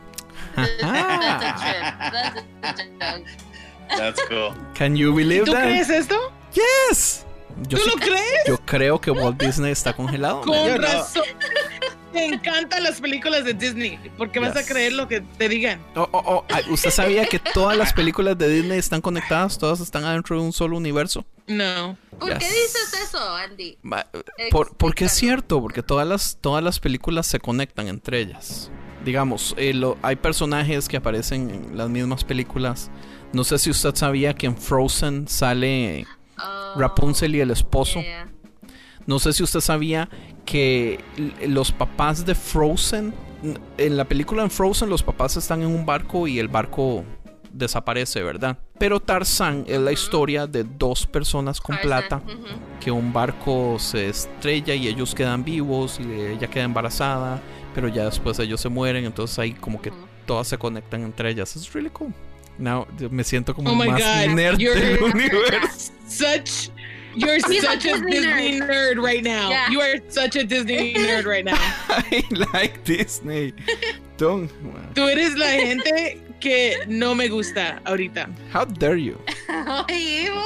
That's 3.96 4.20
cool. 4.28 4.54
Can 4.74 4.96
you 4.96 5.14
believe 5.14 5.44
¿Tú 5.44 5.52
that? 5.52 5.62
crees 5.64 5.88
esto? 5.90 6.16
Yes. 6.52 7.24
Yo 7.68 7.78
¿Tú 7.78 7.84
sí- 7.84 7.90
lo 7.90 7.96
crees? 7.96 8.44
Yo 8.46 8.58
creo 8.64 9.00
que 9.00 9.10
Walt 9.10 9.40
Disney 9.40 9.72
está 9.72 9.92
congelado. 9.94 10.42
Con 10.42 10.80
razón. 10.80 11.24
Te 12.12 12.24
encantan 12.24 12.82
las 12.82 13.00
películas 13.00 13.44
de 13.44 13.54
Disney 13.54 13.98
porque 14.16 14.38
vas 14.40 14.56
a 14.56 14.60
Yes. 14.60 14.68
creer 14.68 14.92
lo 14.94 15.06
que 15.08 15.20
te 15.20 15.48
digan. 15.48 15.80
Oh, 15.94 16.08
oh, 16.12 16.22
oh, 16.26 16.44
¿Usted 16.72 16.90
sabía 16.90 17.26
que 17.26 17.38
todas 17.38 17.76
las 17.76 17.92
películas 17.92 18.36
de 18.38 18.48
Disney 18.48 18.78
están 18.78 19.00
conectadas? 19.00 19.58
Todas 19.58 19.80
están 19.80 20.04
adentro 20.04 20.36
de 20.36 20.42
un 20.42 20.52
solo 20.52 20.76
universo. 20.76 21.24
No. 21.46 21.96
¿Por 22.18 22.30
qué 22.38 22.44
Yes. 22.46 22.48
dices 22.54 22.94
eso, 23.04 23.18
Andy? 23.36 23.78
Ma- 23.82 24.06
Por, 24.50 24.76
porque 24.76 25.04
es 25.06 25.12
cierto, 25.12 25.60
porque 25.60 25.82
todas 25.82 26.06
las, 26.06 26.38
todas 26.40 26.62
las 26.64 26.80
películas 26.80 27.26
se 27.26 27.38
conectan 27.40 27.88
entre 27.88 28.20
ellas. 28.20 28.70
Digamos, 29.04 29.54
eh, 29.56 29.72
lo- 29.74 29.96
hay 30.02 30.16
personajes 30.16 30.88
que 30.88 30.96
aparecen 30.96 31.50
en 31.50 31.76
las 31.76 31.88
mismas 31.88 32.24
películas. 32.24 32.90
No 33.32 33.44
sé 33.44 33.58
si 33.58 33.70
usted 33.70 33.94
sabía 33.94 34.34
que 34.34 34.46
en 34.46 34.56
Frozen 34.56 35.28
sale 35.28 36.06
Oh, 36.40 36.74
Rapunzel 36.78 37.34
y 37.34 37.40
el 37.40 37.50
esposo. 37.50 38.00
yeah. 38.00 38.28
No 39.08 39.18
sé 39.18 39.32
si 39.32 39.42
usted 39.42 39.60
sabía 39.60 40.08
que 40.44 41.00
los 41.46 41.72
papás 41.72 42.24
de 42.24 42.34
Frozen, 42.36 43.12
en 43.78 43.96
la 43.96 44.04
película 44.04 44.42
en 44.42 44.50
Frozen 44.50 44.88
los 44.90 45.02
papás 45.02 45.36
están 45.36 45.62
en 45.62 45.68
un 45.68 45.84
barco 45.86 46.28
y 46.28 46.38
el 46.38 46.48
barco 46.48 47.04
desaparece, 47.50 48.22
¿verdad? 48.22 48.58
Pero 48.78 49.00
Tarzán 49.00 49.64
es 49.66 49.80
la 49.80 49.92
historia 49.92 50.46
de 50.46 50.62
dos 50.64 51.06
personas 51.06 51.60
con 51.60 51.76
plata, 51.78 52.20
Tarzan, 52.20 52.44
que 52.80 52.90
un 52.90 53.12
barco 53.12 53.78
se 53.78 54.08
estrella 54.10 54.74
y 54.74 54.86
ellos 54.88 55.14
quedan 55.14 55.42
vivos 55.42 55.98
y 55.98 56.12
ella 56.12 56.46
queda 56.48 56.64
embarazada, 56.64 57.40
pero 57.74 57.88
ya 57.88 58.04
después 58.04 58.38
ellos 58.38 58.60
se 58.60 58.68
mueren, 58.68 59.04
entonces 59.06 59.38
ahí 59.38 59.52
como 59.54 59.80
que 59.80 59.90
todas 60.26 60.46
se 60.48 60.58
conectan 60.58 61.02
entre 61.02 61.30
ellas. 61.30 61.56
Es 61.56 61.72
really 61.72 61.90
cool. 61.90 62.12
Now, 62.58 62.86
me 63.10 63.24
siento 63.24 63.54
como 63.54 63.70
Oh 63.70 63.82
el 63.82 63.90
más 63.90 64.00
God, 64.02 64.34
nerd 64.34 64.58
you're- 64.58 64.74
del 64.74 65.02
universo. 65.14 65.92
Such 66.08 66.70
you're 67.14 67.34
He's 67.34 67.64
a 67.64 67.66
such 67.66 67.84
a 67.84 67.92
Disney 67.92 68.10
Disney 68.10 68.60
nerd 68.60 69.02
right 69.02 69.22
now. 69.22 69.50
Yeah. 69.50 69.70
You 69.70 69.80
are 69.80 70.00
such 70.08 70.36
a 70.36 70.44
Disney 70.44 70.94
nerd 70.94 71.24
right 71.26 71.44
now. 71.44 71.56
I 71.88 72.22
like 72.52 72.84
Disney. 72.84 73.54
Don't. 74.16 74.50
Tú 74.94 75.08
eres 75.08 75.36
la 75.36 75.46
gente 75.46 76.20
que 76.40 76.84
no 76.86 77.14
me 77.14 77.28
gusta 77.28 77.80
ahorita. 77.84 78.28
How 78.52 78.64
dare 78.64 79.00
you? 79.00 79.18
Ivo. 79.88 80.44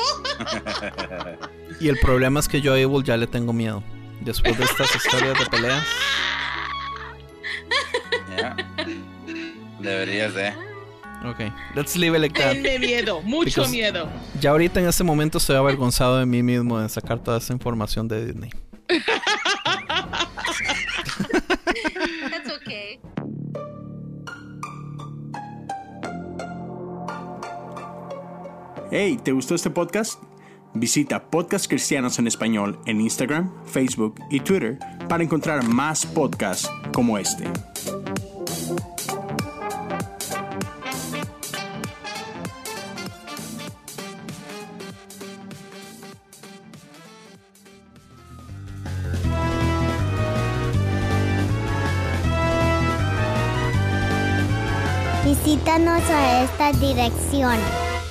Y 1.80 1.88
el 1.88 1.98
problema 1.98 2.40
es 2.40 2.48
que 2.48 2.60
yo 2.60 2.74
a 2.74 2.78
Evil 2.78 3.02
ya 3.02 3.16
le 3.16 3.26
tengo 3.26 3.52
miedo. 3.52 3.82
Después 4.20 4.56
de 4.56 4.64
estas 4.64 4.94
historias 4.94 5.38
de 5.38 5.46
peleas. 5.46 5.86
Yeah. 8.38 8.56
Deberías 9.80 10.32
de. 10.34 10.71
Ok, 11.24 11.40
let's 11.76 11.96
leave 11.96 12.16
it 12.16 12.20
like 12.20 12.38
that. 12.40 12.52
Tenme 12.54 12.78
miedo, 12.78 13.22
mucho 13.22 13.62
Because- 13.62 13.70
miedo. 13.70 14.08
Ya 14.40 14.50
ahorita 14.50 14.80
en 14.80 14.88
este 14.88 15.04
momento 15.04 15.38
estoy 15.38 15.56
avergonzado 15.56 16.18
de 16.18 16.26
mí 16.26 16.42
mismo 16.42 16.80
de 16.80 16.88
sacar 16.88 17.18
toda 17.20 17.38
esa 17.38 17.52
información 17.52 18.08
de 18.08 18.26
Disney. 18.26 18.50
That's 22.30 22.50
okay. 22.60 22.98
Hey, 28.90 29.18
¿te 29.22 29.32
gustó 29.32 29.54
este 29.54 29.70
podcast? 29.70 30.22
Visita 30.74 31.30
Podcast 31.30 31.66
Cristianos 31.68 32.18
en 32.18 32.26
Español 32.26 32.78
en 32.86 33.00
Instagram, 33.00 33.50
Facebook 33.66 34.14
y 34.30 34.40
Twitter 34.40 34.78
para 35.08 35.22
encontrar 35.22 35.66
más 35.66 36.06
podcasts 36.06 36.70
como 36.92 37.18
este. 37.18 37.44
Visítanos 55.52 56.00
a 56.08 56.44
esta 56.44 56.72
dirección 56.72 57.58